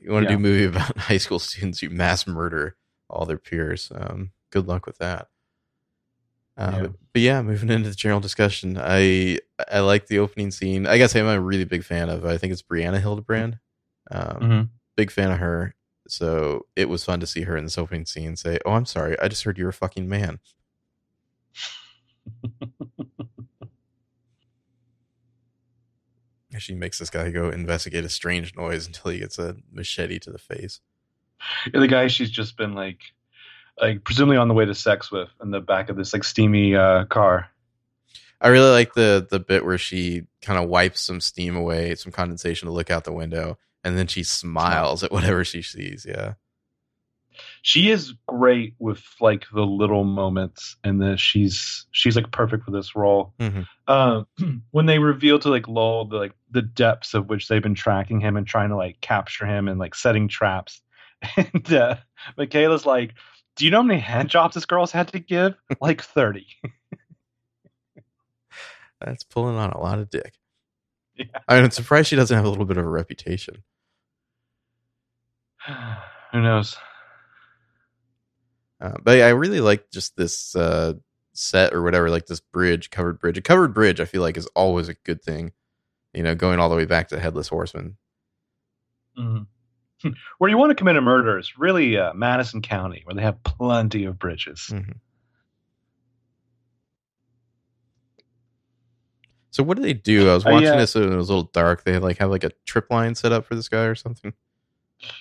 you 0.00 0.10
want 0.12 0.26
to 0.26 0.32
Yeah. 0.32 0.36
do 0.36 0.40
a 0.40 0.42
movie 0.42 0.64
about 0.76 0.96
high 0.96 1.18
school 1.18 1.38
students 1.38 1.80
who 1.80 1.90
mass 1.90 2.26
murder 2.26 2.76
all 3.08 3.24
their 3.26 3.38
peers? 3.38 3.90
Um, 3.94 4.30
good 4.50 4.66
luck 4.68 4.86
with 4.86 4.98
that. 4.98 5.28
Uh, 6.56 6.70
Yeah. 6.74 6.80
But, 6.82 6.92
but 7.12 7.22
yeah, 7.22 7.42
moving 7.42 7.70
into 7.70 7.88
the 7.88 7.94
general 7.94 8.20
discussion, 8.20 8.76
I 8.78 9.38
I 9.70 9.80
like 9.80 10.06
the 10.06 10.18
opening 10.18 10.50
scene. 10.50 10.86
I 10.86 10.98
guess 10.98 11.14
I'm 11.16 11.26
a 11.26 11.40
really 11.40 11.64
big 11.64 11.84
fan 11.84 12.08
of. 12.08 12.24
I 12.24 12.36
think 12.38 12.52
it's 12.52 12.62
Brianna 12.62 13.00
Hildebrand. 13.00 13.58
Um, 14.10 14.36
Mhm. 14.40 14.68
Big 14.96 15.10
fan 15.10 15.30
of 15.30 15.38
her. 15.38 15.74
So 16.08 16.66
it 16.76 16.88
was 16.88 17.04
fun 17.04 17.20
to 17.20 17.26
see 17.26 17.42
her 17.42 17.56
in 17.56 17.64
this 17.64 17.78
opening 17.78 18.04
scene 18.04 18.36
say, 18.36 18.58
"Oh, 18.66 18.72
I'm 18.72 18.84
sorry, 18.86 19.18
I 19.20 19.28
just 19.28 19.44
heard 19.44 19.56
you're 19.58 19.68
a 19.70 19.72
fucking 19.72 20.08
man." 20.08 20.40
And 26.52 26.62
She 26.62 26.74
makes 26.74 26.98
this 26.98 27.10
guy 27.10 27.30
go 27.30 27.50
investigate 27.50 28.04
a 28.04 28.08
strange 28.08 28.56
noise 28.56 28.86
until 28.86 29.10
he 29.12 29.18
gets 29.18 29.38
a 29.38 29.56
machete 29.72 30.18
to 30.20 30.32
the 30.32 30.38
face. 30.38 30.80
Yeah, 31.72 31.80
the 31.80 31.88
guy 31.88 32.08
she's 32.08 32.30
just 32.30 32.56
been 32.56 32.74
like, 32.74 32.98
like 33.80 34.04
presumably 34.04 34.36
on 34.36 34.48
the 34.48 34.54
way 34.54 34.64
to 34.64 34.74
sex 34.74 35.10
with 35.10 35.28
in 35.42 35.50
the 35.50 35.60
back 35.60 35.88
of 35.88 35.96
this 35.96 36.12
like 36.12 36.24
steamy 36.24 36.74
uh, 36.74 37.04
car. 37.06 37.48
I 38.40 38.48
really 38.48 38.70
like 38.70 38.94
the 38.94 39.26
the 39.28 39.38
bit 39.40 39.64
where 39.64 39.78
she 39.78 40.24
kind 40.42 40.62
of 40.62 40.68
wipes 40.68 41.00
some 41.00 41.20
steam 41.20 41.56
away, 41.56 41.94
some 41.94 42.12
condensation 42.12 42.66
to 42.66 42.72
look 42.72 42.90
out 42.90 43.04
the 43.04 43.12
window, 43.12 43.58
and 43.84 43.96
then 43.96 44.06
she 44.06 44.22
smiles 44.22 45.04
at 45.04 45.12
whatever 45.12 45.44
she 45.44 45.62
sees. 45.62 46.06
Yeah, 46.08 46.34
She 47.62 47.90
is 47.90 48.14
great 48.26 48.74
with 48.78 49.02
like 49.20 49.44
the 49.52 49.64
little 49.66 50.04
moments, 50.04 50.76
and 50.84 51.00
then 51.00 51.16
she's 51.16 51.86
she's 51.90 52.16
like 52.16 52.30
perfect 52.32 52.64
for 52.64 52.70
this 52.70 52.94
role. 52.96 53.34
Mhm. 53.38 53.66
Um, 53.86 54.26
when 54.70 54.86
they 54.86 54.98
reveal 54.98 55.38
to 55.40 55.48
like 55.48 55.68
Lowell 55.68 56.06
the 56.06 56.16
like 56.16 56.32
the 56.50 56.62
depths 56.62 57.14
of 57.14 57.28
which 57.28 57.48
they've 57.48 57.62
been 57.62 57.74
tracking 57.74 58.20
him 58.20 58.36
and 58.36 58.46
trying 58.46 58.70
to 58.70 58.76
like 58.76 59.00
capture 59.00 59.46
him 59.46 59.68
and 59.68 59.78
like 59.78 59.94
setting 59.94 60.28
traps, 60.28 60.80
and 61.36 61.72
uh, 61.72 61.96
Michaela's 62.36 62.86
like, 62.86 63.14
"Do 63.56 63.64
you 63.64 63.70
know 63.70 63.78
how 63.78 63.82
many 63.84 64.00
hand 64.00 64.28
jobs 64.30 64.54
this 64.54 64.66
girl's 64.66 64.92
had 64.92 65.08
to 65.08 65.18
give? 65.18 65.54
Like 65.80 66.02
thirty. 66.02 66.46
that's 69.00 69.24
pulling 69.24 69.56
on 69.56 69.70
a 69.70 69.80
lot 69.80 69.98
of 69.98 70.10
dick. 70.10 70.34
Yeah. 71.16 71.26
I'm 71.48 71.70
surprised 71.70 72.08
she 72.08 72.16
doesn't 72.16 72.34
have 72.36 72.44
a 72.44 72.48
little 72.48 72.64
bit 72.64 72.76
of 72.76 72.84
a 72.84 72.88
reputation. 72.88 73.62
Who 76.32 76.40
knows? 76.40 76.76
Uh, 78.80 78.94
but 79.02 79.20
I 79.20 79.28
really 79.30 79.60
like 79.60 79.90
just 79.90 80.16
this 80.16 80.56
uh, 80.56 80.94
set 81.32 81.74
or 81.74 81.82
whatever, 81.82 82.08
like 82.10 82.26
this 82.26 82.40
bridge, 82.40 82.90
covered 82.90 83.18
bridge. 83.18 83.36
A 83.38 83.42
covered 83.42 83.74
bridge, 83.74 84.00
I 84.00 84.04
feel 84.06 84.22
like, 84.22 84.36
is 84.36 84.46
always 84.54 84.88
a 84.88 84.94
good 84.94 85.22
thing. 85.22 85.52
You 86.14 86.22
know, 86.22 86.34
going 86.34 86.58
all 86.58 86.68
the 86.68 86.76
way 86.76 86.86
back 86.86 87.08
to 87.08 87.20
Headless 87.20 87.48
Horseman. 87.48 87.96
Mhm. 89.18 89.46
Where 90.38 90.48
you 90.50 90.56
want 90.56 90.70
to 90.70 90.74
commit 90.74 90.96
a 90.96 91.00
murder 91.02 91.38
is 91.38 91.58
really 91.58 91.98
uh, 91.98 92.14
Madison 92.14 92.62
County, 92.62 93.02
where 93.04 93.14
they 93.14 93.22
have 93.22 93.42
plenty 93.44 94.04
of 94.06 94.18
bridges. 94.18 94.70
Mhm. 94.72 94.94
So 99.50 99.62
what 99.62 99.76
do 99.76 99.82
they 99.82 99.92
do? 99.92 100.30
I 100.30 100.34
was 100.34 100.46
Uh, 100.46 100.50
watching 100.52 100.68
yeah. 100.68 100.76
this 100.76 100.94
and 100.94 101.12
it 101.12 101.16
was 101.16 101.28
a 101.28 101.32
little 101.34 101.50
dark. 101.52 101.82
They 101.84 101.98
like 101.98 102.18
have 102.18 102.30
like 102.30 102.44
a 102.44 102.50
trip 102.66 102.86
line 102.90 103.14
set 103.14 103.32
up 103.32 103.44
for 103.44 103.54
this 103.56 103.68
guy 103.68 103.84
or 103.84 103.94
something. 103.94 104.32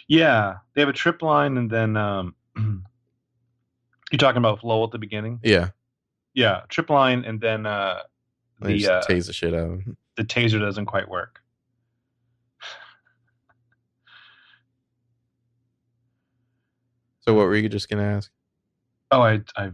Yeah, 0.07 0.57
they 0.73 0.81
have 0.81 0.89
a 0.89 0.93
trip 0.93 1.21
line, 1.21 1.57
and 1.57 1.69
then 1.69 1.95
um, 1.97 2.35
you're 4.11 4.17
talking 4.17 4.37
about 4.37 4.63
Lowell 4.63 4.85
at 4.85 4.91
the 4.91 4.97
beginning. 4.99 5.39
Yeah, 5.43 5.69
Yeah, 6.33 6.61
trip 6.69 6.89
line, 6.89 7.23
and 7.25 7.39
then 7.39 7.65
uh, 7.65 8.01
the 8.61 8.87
uh, 8.87 9.01
tase 9.01 9.27
the 9.27 9.33
shit 9.33 9.53
out 9.53 9.71
of 9.71 9.81
him. 9.81 9.97
the 10.17 10.23
taser 10.23 10.59
doesn't 10.59 10.85
quite 10.85 11.07
work. 11.09 11.41
So 17.21 17.33
what 17.33 17.45
were 17.47 17.55
you 17.55 17.69
just 17.69 17.89
gonna 17.89 18.03
ask? 18.03 18.31
Oh, 19.11 19.21
I 19.21 19.41
I 19.55 19.71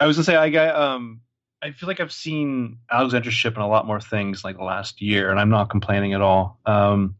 I 0.00 0.06
was 0.06 0.16
gonna 0.16 0.24
say 0.24 0.36
I 0.36 0.48
got 0.50 0.74
um 0.76 1.20
I 1.62 1.72
feel 1.72 1.86
like 1.86 2.00
I've 2.00 2.12
seen 2.12 2.78
Alexandra 2.90 3.32
Shipp 3.32 3.56
in 3.56 3.62
a 3.62 3.68
lot 3.68 3.86
more 3.86 4.00
things 4.00 4.44
like 4.44 4.56
the 4.56 4.64
last 4.64 5.00
year, 5.00 5.30
and 5.30 5.40
I'm 5.40 5.48
not 5.48 5.70
complaining 5.70 6.12
at 6.14 6.20
all. 6.20 6.60
Um, 6.66 7.16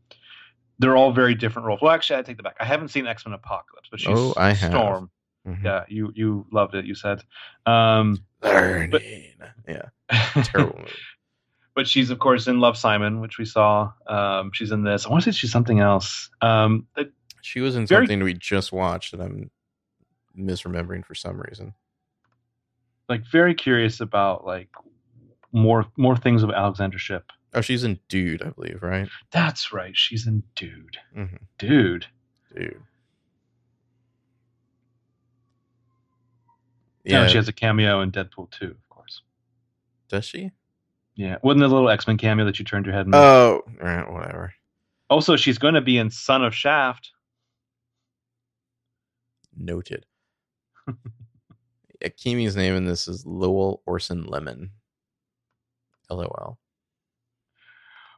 they're 0.78 0.96
all 0.96 1.10
very 1.12 1.34
different 1.34 1.66
roles. 1.66 1.80
Well, 1.80 1.90
actually, 1.92 2.18
I 2.18 2.22
take 2.22 2.36
that 2.36 2.42
back. 2.42 2.56
I 2.60 2.64
haven't 2.64 2.88
seen 2.88 3.06
X 3.06 3.24
Men 3.26 3.32
Apocalypse, 3.32 3.88
but 3.90 3.98
she's 4.00 4.16
Oh, 4.16 4.34
I 4.36 4.52
have. 4.52 4.72
Mhm. 5.46 5.62
Yeah, 5.64 5.84
you 5.88 6.12
you 6.14 6.46
loved 6.50 6.74
it. 6.74 6.84
You 6.86 6.94
said, 6.94 7.22
um, 7.66 8.18
Learning. 8.42 8.92
yeah, 9.68 9.88
terrible 10.42 10.78
movie. 10.78 10.90
but 11.74 11.86
she's 11.86 12.10
of 12.10 12.18
course 12.18 12.46
in 12.48 12.58
Love 12.60 12.76
Simon, 12.76 13.20
which 13.20 13.38
we 13.38 13.44
saw. 13.44 13.92
Um, 14.08 14.50
she's 14.52 14.72
in 14.72 14.82
this. 14.82 15.06
I 15.06 15.10
want 15.10 15.22
to 15.24 15.32
say 15.32 15.36
she's 15.38 15.52
something 15.52 15.80
else. 15.80 16.30
Um, 16.42 16.86
it- 16.96 17.12
She 17.42 17.60
was 17.60 17.76
in 17.76 17.86
Very- 17.86 18.06
something 18.06 18.24
we 18.24 18.34
just 18.34 18.72
watched 18.72 19.12
that 19.12 19.20
I'm 19.20 19.50
misremembering 20.36 21.04
for 21.04 21.14
some 21.14 21.40
reason. 21.40 21.74
like 23.08 23.22
very 23.30 23.54
curious 23.54 24.00
about 24.00 24.44
like 24.44 24.68
more 25.52 25.86
more 25.96 26.16
things 26.16 26.42
of 26.42 26.50
Alexander 26.50 26.98
Shipp. 26.98 27.30
Oh, 27.54 27.60
she's 27.60 27.84
in 27.84 28.00
Dude, 28.08 28.42
I 28.42 28.50
believe, 28.50 28.82
right? 28.82 29.08
That's 29.30 29.72
right. 29.72 29.96
She's 29.96 30.26
in 30.26 30.42
Dude. 30.56 30.96
Mhm. 31.16 31.38
Dude. 31.58 32.06
Dude. 32.54 32.82
Yeah. 37.06 37.22
Yeah, 37.22 37.28
she 37.28 37.36
has 37.36 37.48
a 37.48 37.52
cameo 37.52 38.00
in 38.00 38.10
Deadpool 38.10 38.50
2, 38.50 38.66
of 38.66 38.88
course. 38.88 39.22
does 40.08 40.24
she? 40.24 40.50
Yeah. 41.14 41.36
Wasn't 41.42 41.60
the 41.60 41.68
little 41.68 41.88
X 41.88 42.06
Men 42.06 42.18
cameo 42.18 42.44
that 42.44 42.58
you 42.58 42.64
turned 42.64 42.84
your 42.84 42.94
head? 42.94 43.06
Oh, 43.12 43.62
right, 43.80 44.10
whatever. 44.10 44.52
Also, 45.08 45.36
she's 45.36 45.56
going 45.56 45.74
to 45.74 45.80
be 45.80 45.98
in 45.98 46.10
Son 46.10 46.44
of 46.44 46.54
Shaft. 46.54 47.12
Noted. 49.56 50.04
Akimi's 52.04 52.56
name 52.56 52.74
in 52.74 52.84
this 52.84 53.08
is 53.08 53.24
Lowell 53.24 53.82
Orson 53.86 54.24
Lemon. 54.24 54.70
LOL. 56.10 56.58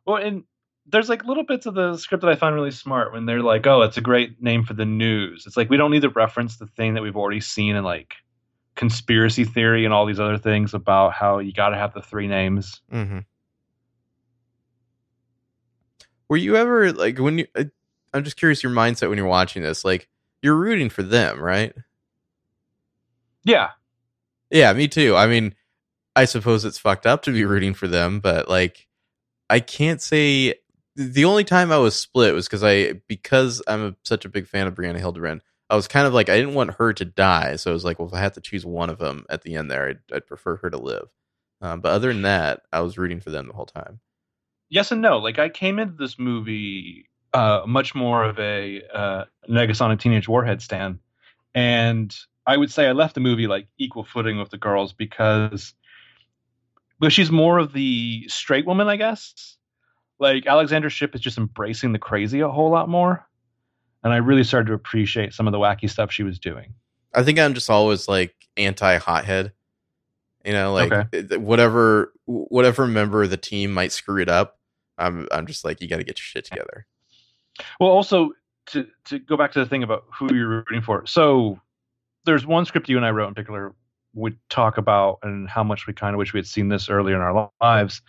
Well, 0.07 0.17
and 0.17 0.45
there's 0.87 1.09
like 1.11 1.25
little 1.25 1.45
bits 1.45 1.67
of 1.67 1.75
the 1.75 1.97
script 1.99 2.23
that 2.23 2.31
I 2.31 2.37
find 2.37 2.55
really 2.55 2.71
smart 2.71 3.13
when 3.13 3.27
they're 3.27 3.43
like, 3.43 3.67
oh, 3.67 3.83
it's 3.83 3.99
a 3.99 4.03
great 4.03 4.43
name 4.43 4.65
for 4.65 4.73
the 4.75 4.87
news. 4.87 5.45
It's 5.47 5.57
like 5.57 5.69
we 5.69 5.77
don't 5.77 5.91
need 5.91 6.03
to 6.03 6.09
reference 6.09 6.57
the 6.57 6.67
thing 6.67 6.95
that 6.95 7.03
we've 7.03 7.17
already 7.17 7.41
seen 7.41 7.77
in 7.77 7.85
like 7.85 8.15
conspiracy 8.79 9.45
theory 9.45 9.85
and 9.85 9.93
all 9.93 10.07
these 10.07 10.21
other 10.21 10.39
things 10.39 10.73
about 10.73 11.13
how 11.13 11.41
you 11.41 11.53
got 11.53 11.71
to 11.71 11.77
have 11.77 11.93
the 11.93 12.01
three 12.01 12.29
names. 12.29 12.81
Mm-hmm. 12.93 13.19
Were 16.29 16.37
you 16.37 16.57
ever 16.57 16.93
like 16.93 17.19
when 17.19 17.39
you? 17.39 17.47
I'm 18.15 18.25
just 18.25 18.37
curious 18.37 18.63
your 18.63 18.73
mindset 18.73 19.09
when 19.09 19.19
you're 19.19 19.27
watching 19.27 19.63
this. 19.63 19.85
Like 19.85 20.09
you're 20.43 20.57
rooting 20.57 20.91
for 20.91 21.03
them, 21.03 21.41
right? 21.41 21.75
Yeah. 23.43 23.71
Yeah, 24.51 24.73
me 24.73 24.89
too. 24.89 25.17
I 25.17 25.27
mean, 25.27 25.55
I 26.15 26.25
suppose 26.25 26.65
it's 26.65 26.79
fucked 26.79 27.07
up 27.07 27.23
to 27.23 27.33
be 27.33 27.45
rooting 27.45 27.75
for 27.75 27.89
them, 27.89 28.21
but 28.21 28.49
like, 28.49 28.87
I 29.51 29.61
can't 29.61 30.01
say 30.01 30.55
the 30.95 31.25
only 31.25 31.45
time 31.45 31.73
I 31.73 31.79
was 31.79 31.97
split 31.97 32.35
was 32.35 32.47
because 32.47 32.63
I 32.63 32.95
because 33.09 33.61
I'm 33.67 33.87
a, 33.87 33.97
such 34.05 34.25
a 34.25 34.29
big 34.29 34.47
fan 34.47 34.67
of 34.67 34.75
Brianna 34.75 34.99
Hildebrand. 34.99 35.43
I 35.71 35.77
was 35.77 35.89
kind 35.89 36.07
of 36.07 36.15
like 36.15 36.29
I 36.29 36.37
didn't 36.37 36.55
want 36.55 36.75
her 36.75 36.93
to 36.95 37.05
die, 37.05 37.57
so 37.57 37.71
I 37.71 37.75
was 37.75 37.85
like, 37.85 37.99
well, 37.99 38.09
if 38.09 38.15
I 38.15 38.21
have 38.21 38.33
to 38.33 38.41
choose 38.41 38.65
one 38.65 38.91
of 38.91 38.99
them 38.99 39.27
at 39.29 39.43
the 39.43 39.57
end 39.57 39.71
there, 39.71 39.89
I'd, 39.89 39.99
I'd 40.15 40.27
prefer 40.27 40.57
her 40.57 40.71
to 40.71 40.79
live. 40.79 41.09
Um, 41.61 41.81
but 41.81 41.93
other 41.93 42.13
than 42.13 42.23
that, 42.23 42.63
I 42.73 42.81
was 42.81 42.97
rooting 42.97 43.21
for 43.21 43.31
them 43.31 43.49
the 43.49 43.55
whole 43.55 43.67
time. 43.67 44.01
yes 44.71 44.93
and 44.93 45.03
no. 45.03 45.19
Like 45.19 45.39
I 45.39 45.49
came 45.49 45.79
into 45.79 45.95
this 45.95 46.19
movie 46.19 47.07
uh, 47.35 47.63
much 47.67 47.95
more 47.95 48.25
of 48.25 48.39
a 48.39 48.83
uh, 48.95 49.25
Negasonic 49.49 50.01
Teenage 50.01 50.29
Warhead 50.29 50.63
stan, 50.63 51.01
and 51.55 52.15
I 52.47 52.57
would 52.57 52.73
say 52.73 52.87
I 52.87 52.93
left 52.93 53.15
the 53.15 53.21
movie 53.21 53.47
like 53.47 53.67
equal 53.79 54.05
footing 54.05 54.39
with 54.39 54.51
the 54.51 54.59
girls 54.59 54.93
because 54.93 55.75
but 56.99 57.13
she's 57.13 57.31
more 57.31 57.59
of 57.59 57.73
the 57.73 58.27
straight 58.29 58.67
woman, 58.67 58.89
I 58.89 58.97
guess. 58.97 59.57
Like 60.19 60.47
Alexandra 60.47 60.91
Shipp 60.91 61.15
is 61.15 61.21
just 61.21 61.39
embracing 61.39 61.93
the 61.93 61.99
crazy 61.99 62.41
a 62.41 62.49
whole 62.49 62.71
lot 62.71 62.89
more, 62.89 63.28
and 64.03 64.13
I 64.13 64.17
really 64.17 64.45
started 64.45 64.69
to 64.69 64.75
appreciate 64.75 65.35
some 65.35 65.47
of 65.47 65.53
the 65.53 65.59
wacky 65.59 65.89
stuff 65.89 66.13
she 66.13 66.23
was 66.23 66.39
doing. 66.39 66.75
I 67.15 67.23
think 67.23 67.39
I'm 67.39 67.55
just 67.55 67.71
always 67.71 68.09
like 68.09 68.35
anti 68.57 68.99
hothead. 68.99 69.53
You 70.45 70.53
know, 70.53 70.73
like 70.73 70.93
okay. 70.93 71.37
whatever 71.37 72.13
whatever 72.27 72.87
member 72.87 73.23
of 73.23 73.31
the 73.31 73.37
team 73.37 73.73
might 73.73 73.93
screw 73.93 74.23
it 74.23 74.29
up, 74.29 74.59
I'm 74.97 75.29
I'm 75.33 75.47
just 75.47 75.65
like 75.65 75.81
you 75.81 75.89
got 75.89 75.99
to 75.99 76.05
get 76.05 76.19
your 76.19 76.25
shit 76.25 76.45
together. 76.45 76.87
Well, 77.81 77.91
also 77.91 78.33
to 78.67 78.87
to 79.07 79.19
go 79.19 79.37
back 79.37 79.53
to 79.53 79.59
the 79.59 79.67
thing 79.67 79.83
about 79.83 80.05
who 80.17 80.35
you're 80.35 80.49
rooting 80.49 80.83
for. 80.83 81.07
So 81.07 81.61
there's 82.25 82.47
one 82.47 82.65
script 82.65 82.89
you 82.89 82.97
and 82.97 83.07
I 83.07 83.11
wrote 83.11 83.29
in 83.29 83.35
particular 83.35 83.75
would 84.15 84.39
talk 84.49 84.79
about 84.79 85.19
and 85.23 85.49
how 85.49 85.63
much 85.63 85.87
we 85.87 85.93
kind 85.93 86.15
of 86.15 86.19
wish 86.19 86.33
we 86.33 86.39
had 86.39 86.47
seen 86.47 86.69
this 86.69 86.89
earlier 86.89 87.15
in 87.15 87.21
our 87.21 87.51
lives. 87.61 88.03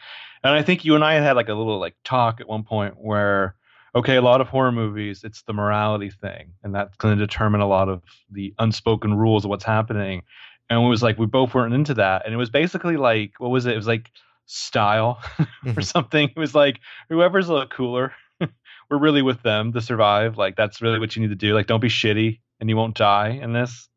And 0.44 0.54
I 0.54 0.62
think 0.62 0.86
you 0.86 0.96
and 0.96 1.04
I 1.04 1.16
had 1.16 1.36
like 1.36 1.50
a 1.50 1.54
little 1.54 1.80
like 1.80 1.96
talk 2.04 2.40
at 2.40 2.48
one 2.48 2.64
point 2.64 2.96
where 2.98 3.56
okay, 3.96 4.16
a 4.16 4.22
lot 4.22 4.42
of 4.42 4.48
horror 4.48 4.72
movies, 4.72 5.24
it's 5.24 5.42
the 5.44 5.54
morality 5.54 6.10
thing, 6.10 6.54
and 6.64 6.74
that's 6.74 6.96
going 6.98 7.18
to 7.18 7.26
determine 7.26 7.62
a 7.62 7.68
lot 7.68 7.90
of 7.90 8.02
the 8.32 8.54
unspoken 8.60 9.16
rules 9.16 9.46
of 9.46 9.50
what's 9.50 9.66
happening. 9.66 10.24
And 10.70 10.84
it 10.84 10.88
was 10.88 11.02
like 11.02 11.18
we 11.18 11.26
both 11.26 11.54
weren't 11.54 11.74
into 11.74 11.96
that, 11.96 12.26
and 12.26 12.34
it 12.34 12.38
was 12.38 12.50
basically 12.50 12.98
like 12.98 13.34
what 13.40 13.50
was 13.50 13.66
it? 13.66 13.74
It 13.74 13.78
was 13.78 13.88
like 13.88 14.12
style 14.46 15.20
or 15.40 15.46
mm-hmm. 15.66 15.82
something. 15.82 16.30
It 16.30 16.40
was 16.40 16.56
like 16.56 16.80
whoever's 17.10 17.50
a 17.50 17.54
little 17.54 17.68
cooler, 17.68 18.14
we're 18.40 19.00
really 19.00 19.22
with 19.22 19.42
them 19.44 19.74
to 19.74 19.82
survive. 19.82 20.38
Like 20.38 20.56
that's 20.56 20.82
really 20.82 21.00
what 21.00 21.16
you 21.16 21.22
need 21.22 21.30
to 21.30 21.36
do. 21.36 21.54
Like 21.54 21.68
don't 21.68 21.82
be 21.82 21.90
shitty, 21.90 22.40
and 22.60 22.70
you 22.70 22.78
won't 22.78 22.96
die 22.96 23.40
in 23.42 23.54
this 23.54 23.90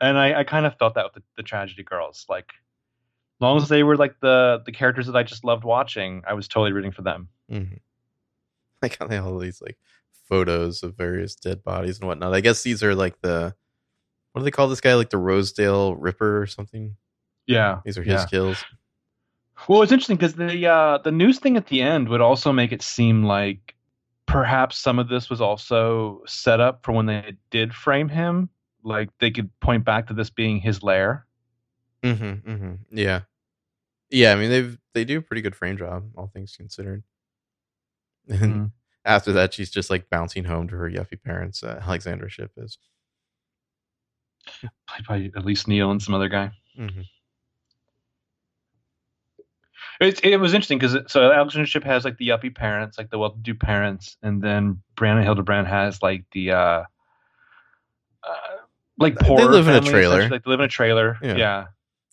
and 0.00 0.18
I, 0.18 0.40
I 0.40 0.44
kind 0.44 0.66
of 0.66 0.76
felt 0.76 0.94
that 0.94 1.04
with 1.04 1.14
the, 1.14 1.22
the 1.36 1.42
tragedy 1.42 1.82
girls. 1.82 2.26
Like, 2.28 2.50
as 2.50 3.40
long 3.40 3.56
as 3.56 3.68
they 3.68 3.82
were 3.82 3.96
like 3.96 4.16
the 4.20 4.62
the 4.64 4.72
characters 4.72 5.06
that 5.06 5.16
I 5.16 5.22
just 5.22 5.44
loved 5.44 5.64
watching, 5.64 6.22
I 6.26 6.34
was 6.34 6.48
totally 6.48 6.72
rooting 6.72 6.92
for 6.92 7.02
them. 7.02 7.28
Mm-hmm. 7.50 7.76
Like 8.84 8.98
how 8.98 9.06
they 9.06 9.16
all 9.16 9.38
these 9.38 9.62
like 9.62 9.78
photos 10.28 10.82
of 10.82 10.96
various 10.96 11.34
dead 11.34 11.62
bodies 11.62 11.98
and 11.98 12.08
whatnot. 12.08 12.34
I 12.34 12.40
guess 12.40 12.62
these 12.62 12.82
are 12.82 12.94
like 12.94 13.20
the 13.20 13.54
what 14.32 14.40
do 14.40 14.44
they 14.44 14.50
call 14.50 14.68
this 14.68 14.80
guy? 14.80 14.94
Like 14.94 15.10
the 15.10 15.18
Rosedale 15.18 15.94
Ripper 15.96 16.42
or 16.42 16.46
something? 16.46 16.96
Yeah, 17.46 17.80
these 17.84 17.96
are 17.98 18.02
his 18.02 18.22
yeah. 18.22 18.26
kills. 18.26 18.64
Well, 19.68 19.82
it's 19.82 19.92
interesting 19.92 20.16
because 20.16 20.34
the 20.34 20.66
uh, 20.66 20.98
the 20.98 21.12
news 21.12 21.38
thing 21.38 21.56
at 21.56 21.66
the 21.66 21.82
end 21.82 22.08
would 22.08 22.20
also 22.20 22.52
make 22.52 22.72
it 22.72 22.82
seem 22.82 23.24
like 23.24 23.74
perhaps 24.26 24.76
some 24.78 24.98
of 24.98 25.08
this 25.08 25.30
was 25.30 25.40
also 25.40 26.22
set 26.26 26.60
up 26.60 26.84
for 26.84 26.92
when 26.92 27.06
they 27.06 27.36
did 27.50 27.74
frame 27.74 28.08
him 28.08 28.48
like 28.82 29.08
they 29.20 29.30
could 29.30 29.48
point 29.60 29.84
back 29.84 30.08
to 30.08 30.14
this 30.14 30.30
being 30.30 30.60
his 30.60 30.82
lair. 30.82 31.26
Mm-hmm, 32.02 32.50
mm-hmm. 32.50 32.72
Yeah. 32.90 33.20
Yeah, 34.10 34.32
I 34.32 34.36
mean 34.36 34.50
they've 34.50 34.78
they 34.92 35.04
do 35.04 35.18
a 35.18 35.22
pretty 35.22 35.42
good 35.42 35.56
frame 35.56 35.76
job, 35.76 36.10
all 36.16 36.28
things 36.28 36.56
considered. 36.56 37.02
And 38.28 38.40
mm-hmm. 38.40 38.64
after 39.04 39.32
that, 39.32 39.54
she's 39.54 39.70
just 39.70 39.90
like 39.90 40.08
bouncing 40.10 40.44
home 40.44 40.68
to 40.68 40.76
her 40.76 40.90
yuppie 40.90 41.22
parents. 41.22 41.62
Uh, 41.62 41.80
Alexandra 41.82 42.30
Shipp 42.30 42.52
is 42.56 42.78
played 44.88 45.06
by 45.08 45.22
at 45.22 45.42
Elise 45.42 45.66
Neal 45.66 45.90
and 45.90 46.02
some 46.02 46.14
other 46.14 46.28
guy. 46.28 46.52
Mm-hmm. 46.78 47.02
It, 50.00 50.24
it 50.24 50.38
was 50.38 50.54
interesting 50.54 50.78
because 50.78 50.96
so 51.06 51.30
Alexandra 51.30 51.66
Shipp 51.66 51.84
has 51.84 52.04
like 52.04 52.18
the 52.18 52.28
yuppie 52.28 52.54
parents, 52.54 52.98
like 52.98 53.10
the 53.10 53.18
well-to-do 53.18 53.54
parents, 53.54 54.16
and 54.22 54.42
then 54.42 54.82
Brianna 54.96 55.22
Hildebrand 55.22 55.68
has 55.68 56.02
like 56.02 56.24
the 56.32 56.50
uh, 56.50 56.82
uh, 58.22 58.56
like 58.98 59.16
poor. 59.16 59.38
They 59.38 59.44
live 59.44 59.68
in 59.68 59.74
a 59.74 59.80
trailer. 59.80 60.28
Like 60.28 60.44
they 60.44 60.50
live 60.50 60.60
in 60.60 60.66
a 60.66 60.68
trailer. 60.68 61.16
Yeah. 61.22 61.36
yeah. 61.36 61.64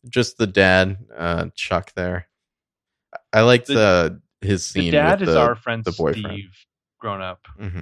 Just 0.08 0.38
the 0.38 0.48
dad, 0.48 0.98
uh, 1.18 1.48
Chuck. 1.56 1.92
There, 1.96 2.28
I 3.34 3.42
liked 3.42 3.68
the, 3.68 4.22
his 4.42 4.68
scene. 4.68 4.86
The 4.86 4.92
dad 4.92 5.22
is 5.22 5.30
the, 5.30 5.40
our 5.40 5.56
friend 5.56 5.84
the 5.84 5.92
boyfriend. 5.92 6.26
Steve, 6.26 6.66
grown 7.00 7.22
up. 7.22 7.48
Mm-hmm. 7.60 7.82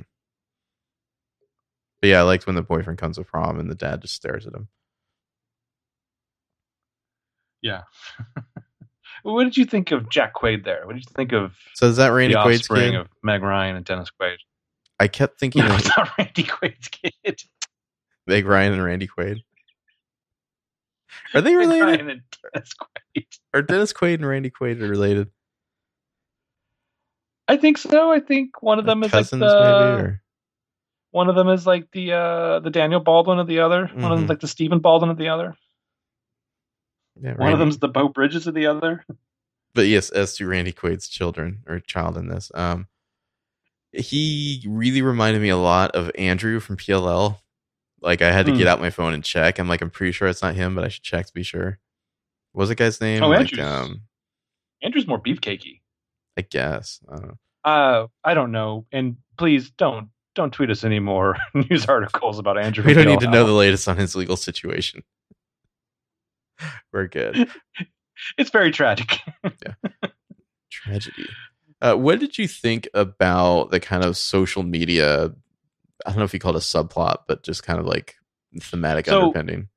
But 2.02 2.08
yeah, 2.08 2.20
I 2.20 2.24
liked 2.24 2.46
when 2.46 2.56
the 2.56 2.62
boyfriend 2.62 3.00
comes 3.00 3.18
to 3.18 3.24
prom 3.24 3.60
and 3.60 3.70
the 3.70 3.76
dad 3.76 4.02
just 4.02 4.16
stares 4.16 4.48
at 4.48 4.54
him. 4.54 4.70
Yeah. 7.62 7.82
what 9.24 9.44
did 9.44 9.58
you 9.58 9.66
think 9.66 9.92
of 9.92 10.10
Jack 10.10 10.34
Quaid 10.34 10.64
there? 10.64 10.86
What 10.86 10.96
did 10.96 11.04
you 11.04 11.12
think 11.14 11.34
of? 11.34 11.58
So 11.74 11.88
is 11.88 11.98
that 11.98 12.10
Randy 12.10 12.36
Quaid's 12.36 12.68
kid? 12.68 12.96
of 12.96 13.08
Meg 13.22 13.44
Ryan 13.44 13.76
and 13.76 13.86
Dennis 13.86 14.10
Quaid? 14.20 14.38
I 15.00 15.08
kept 15.08 15.40
thinking 15.40 15.66
no, 15.66 15.76
it's 15.76 15.98
not 15.98 16.18
Randy 16.18 16.44
Quaid's 16.44 16.88
kid. 16.88 17.44
Meg 18.28 18.46
Ryan 18.46 18.74
and 18.74 18.84
Randy 18.84 19.08
Quaid. 19.08 19.42
Are 21.34 21.42
they 21.42 21.56
related? 21.58 21.84
Ryan 21.84 22.10
and 22.10 22.22
Dennis 22.54 22.74
Quaid. 22.80 23.26
Are 23.54 23.62
Dennis 23.62 23.92
Quaid 23.92 24.16
and 24.16 24.28
Randy 24.28 24.52
Quaid 24.52 24.80
related? 24.80 25.30
I 27.50 27.58
think 27.58 27.78
so. 27.78 28.12
I 28.12 28.20
think 28.20 28.62
one 28.62 28.80
of 28.80 28.86
them 28.86 29.04
is 29.04 29.12
cousins, 29.12 29.42
like 29.42 29.50
the, 29.50 29.96
maybe, 29.96 30.08
or? 30.08 30.22
one 31.12 31.30
of 31.30 31.36
them 31.36 31.50
is 31.50 31.66
like 31.66 31.92
the 31.92 32.14
uh, 32.14 32.60
the 32.60 32.70
Daniel 32.70 33.00
Baldwin 33.00 33.40
of 33.40 33.48
the 33.48 33.60
other. 33.60 33.86
Mm-hmm. 33.86 34.02
One 34.02 34.12
of 34.12 34.18
them 34.18 34.26
mm-hmm. 34.26 34.30
like 34.30 34.40
the 34.40 34.48
Stephen 34.48 34.80
Baldwin 34.80 35.10
of 35.10 35.18
the 35.18 35.30
other. 35.30 35.56
Yeah, 37.22 37.30
Randy. 37.32 37.44
one 37.44 37.54
of 37.54 37.60
them's 37.60 37.80
the 37.80 37.90
Beau 37.90 38.08
Bridges 38.08 38.48
of 38.48 38.54
the 38.54 38.68
other. 38.68 39.04
But 39.76 39.88
yes, 39.88 40.10
as 40.10 40.36
to 40.38 40.48
Randy 40.48 40.72
Quaid's 40.72 41.08
children 41.08 41.60
or 41.68 41.80
child 41.80 42.18
in 42.18 42.28
this, 42.28 42.52
um, 42.56 42.88
he 43.92 44.64
really 44.68 45.02
reminded 45.02 45.42
me 45.42 45.50
a 45.50 45.58
lot 45.58 45.92
of 45.92 46.10
Andrew 46.16 46.60
from 46.60 46.78
PLL 46.78 47.38
like 48.02 48.22
I 48.22 48.32
had 48.32 48.46
to 48.46 48.52
mm. 48.52 48.58
get 48.58 48.64
hmm. 48.64 48.70
out 48.70 48.82
my 48.82 48.90
phone 48.90 49.14
and 49.14 49.24
check. 49.24 49.60
I'm 49.60 49.68
like, 49.68 49.82
I'm 49.82 49.90
pretty 49.90 50.12
sure 50.12 50.28
it's 50.28 50.42
not 50.42 50.56
him, 50.56 50.76
but 50.76 50.84
I 50.84 50.88
should 50.90 51.04
check 51.04 51.26
to 51.28 51.34
be 51.34 51.44
sure. 51.44 51.80
What 52.52 52.64
was 52.64 52.70
the 52.70 52.76
guy's 52.76 53.02
name? 53.02 53.24
Oh, 53.24 53.30
like, 53.30 53.40
Andrew's, 53.40 53.62
um, 53.62 54.02
Andrew's 54.82 55.08
more 55.08 55.22
beefcakey. 55.22 55.82
I 56.40 56.42
guess. 56.42 57.02
I 57.12 57.16
don't 57.16 57.28
know. 57.28 57.38
Uh, 57.66 58.08
I 58.24 58.34
don't 58.34 58.54
know. 58.54 58.86
And 58.94 59.18
please 59.38 59.72
don't 59.72 60.10
don't 60.36 60.54
tweet 60.54 60.70
us 60.70 60.86
any 60.86 61.00
more 61.00 61.36
news 61.54 61.86
articles 61.86 62.40
about 62.40 62.58
Andrew. 62.58 62.84
We 62.86 62.94
don't 62.94 63.08
need 63.08 63.20
to 63.20 63.30
know 63.30 63.46
the 63.46 63.52
latest 63.52 63.90
on 63.90 63.98
his 63.98 64.16
legal 64.16 64.38
situation. 64.38 65.04
We're 66.94 67.08
good. 67.08 67.50
it's 68.38 68.50
very 68.50 68.72
tragic. 68.72 69.20
yeah. 69.44 69.90
Tragedy. 70.72 71.28
Uh, 71.82 71.96
what 71.96 72.20
did 72.20 72.38
you 72.38 72.48
think 72.48 72.88
about 72.94 73.72
the 73.72 73.82
kind 73.82 74.04
of 74.04 74.16
social 74.16 74.64
media 74.64 75.34
I 76.06 76.12
don't 76.12 76.20
know 76.20 76.24
if 76.24 76.34
you 76.34 76.40
call 76.40 76.56
it 76.56 76.58
a 76.58 76.60
subplot, 76.60 77.24
but 77.28 77.44
just 77.44 77.64
kind 77.64 77.78
of 77.78 77.86
like 77.86 78.16
thematic 78.62 79.08
so, 79.08 79.24
underpinning. 79.24 79.68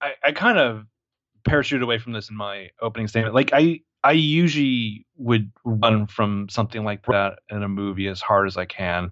I, 0.00 0.12
I 0.24 0.32
kind 0.32 0.58
of 0.58 0.86
parachute 1.44 1.82
away 1.82 1.98
from 1.98 2.12
this 2.12 2.30
in 2.30 2.36
my 2.36 2.70
opening 2.80 3.06
statement. 3.06 3.34
Like 3.34 3.50
I 3.52 3.80
I 4.04 4.12
usually 4.12 5.06
would 5.16 5.50
run 5.64 6.06
from 6.06 6.48
something 6.48 6.84
like 6.84 7.04
that 7.06 7.40
in 7.50 7.62
a 7.62 7.68
movie 7.68 8.08
as 8.08 8.20
hard 8.20 8.46
as 8.46 8.56
I 8.56 8.64
can. 8.64 9.10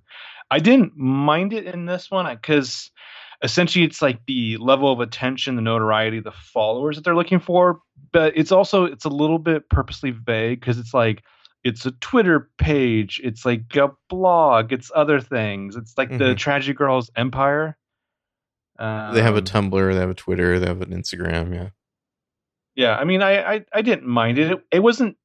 I 0.51 0.61
didn't 0.61 0.97
mind 0.97 1.53
it 1.53 1.67
in 1.67 1.87
this 1.87 2.11
one 2.11 2.33
because 2.35 2.91
essentially 3.43 3.85
it's 3.85 4.01
like 4.01 4.21
the 4.27 4.57
level 4.59 4.93
of 4.93 5.01
attention, 5.01 5.57
the 5.57 5.63
notoriety, 5.63 6.21
the 6.21 6.33
followers 6.33 6.97
that 6.97 7.05
they're 7.05 7.17
looking 7.17 7.41
for. 7.41 7.81
But 8.13 8.37
it's 8.37 8.53
also 8.53 8.85
it's 8.85 9.05
a 9.05 9.11
little 9.11 9.39
bit 9.39 9.69
purposely 9.69 10.11
vague 10.11 10.61
because 10.61 10.79
it's 10.79 10.95
like 10.95 11.23
it's 11.65 11.87
a 11.87 11.93
Twitter 11.93 12.51
page, 12.59 13.21
it's 13.25 13.45
like 13.45 13.63
a 13.77 13.89
blog, 14.09 14.73
it's 14.73 14.91
other 14.95 15.21
things. 15.21 15.77
It's 15.77 15.97
like 15.97 16.09
mm-hmm. 16.09 16.19
the 16.19 16.35
Tragedy 16.35 16.75
Girls 16.75 17.11
empire. 17.17 17.77
Um, 18.79 19.15
they 19.15 19.23
have 19.23 19.35
a 19.35 19.39
um, 19.39 19.45
Tumblr, 19.45 19.93
they 19.93 20.01
have 20.01 20.11
a 20.11 20.15
Twitter, 20.15 20.59
they 20.59 20.67
have 20.67 20.83
an 20.83 20.91
Instagram, 20.91 21.55
yeah. 21.55 21.69
Yeah, 22.77 22.97
I 22.97 23.05
mean, 23.05 23.23
I, 23.23 23.55
I, 23.55 23.65
I 23.73 23.83
didn't 23.83 24.07
mind 24.07 24.39
it. 24.39 24.53
it. 24.53 24.59
It 24.73 24.81
wasn't 24.81 25.17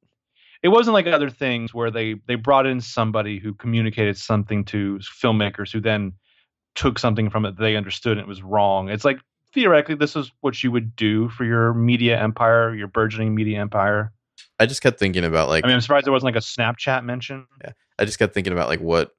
it 0.62 0.69
wasn't 0.69 0.93
like 0.93 1.07
other 1.07 1.29
things 1.29 1.73
where 1.73 1.89
they 1.91 2.15
they 2.27 2.35
brought 2.35 2.65
in 2.65 2.81
somebody 2.81 3.39
who 3.39 3.53
communicated 3.53 4.17
something 4.17 4.65
to 4.65 4.99
filmmakers 4.99 5.71
who 5.71 5.79
then 5.79 6.13
took 6.75 6.99
something 6.99 7.29
from 7.29 7.45
it 7.45 7.57
they 7.57 7.75
understood 7.75 8.17
and 8.17 8.21
it 8.21 8.27
was 8.27 8.43
wrong. 8.43 8.89
It's 8.89 9.05
like 9.05 9.19
theoretically 9.53 9.95
this 9.95 10.15
is 10.15 10.31
what 10.41 10.62
you 10.63 10.71
would 10.71 10.95
do 10.95 11.29
for 11.29 11.43
your 11.43 11.73
media 11.73 12.21
empire, 12.21 12.75
your 12.75 12.88
burgeoning 12.88 13.33
media 13.35 13.59
empire. 13.59 14.12
I 14.59 14.65
just 14.65 14.81
kept 14.81 14.99
thinking 14.99 15.23
about 15.23 15.49
like. 15.49 15.63
I 15.63 15.67
mean, 15.67 15.75
I'm 15.75 15.81
surprised 15.81 16.05
there 16.05 16.13
wasn't 16.13 16.33
like 16.33 16.43
a 16.43 16.45
Snapchat 16.45 17.03
mention. 17.03 17.47
Yeah, 17.63 17.71
I 17.97 18.06
just 18.06 18.19
kept 18.19 18.33
thinking 18.33 18.54
about 18.54 18.67
like 18.67 18.81
what 18.81 19.12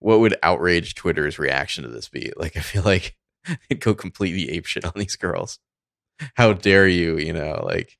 what 0.00 0.20
would 0.20 0.36
outrage 0.42 0.94
Twitter's 0.94 1.38
reaction 1.38 1.84
to 1.84 1.90
this 1.90 2.08
be? 2.08 2.32
Like, 2.36 2.56
I 2.56 2.60
feel 2.60 2.82
like 2.82 3.16
it'd 3.70 3.82
go 3.82 3.94
completely 3.94 4.58
apeshit 4.58 4.84
on 4.84 4.92
these 4.96 5.16
girls. 5.16 5.58
How 6.34 6.52
dare 6.52 6.88
you? 6.88 7.18
You 7.18 7.32
know, 7.32 7.62
like 7.64 7.98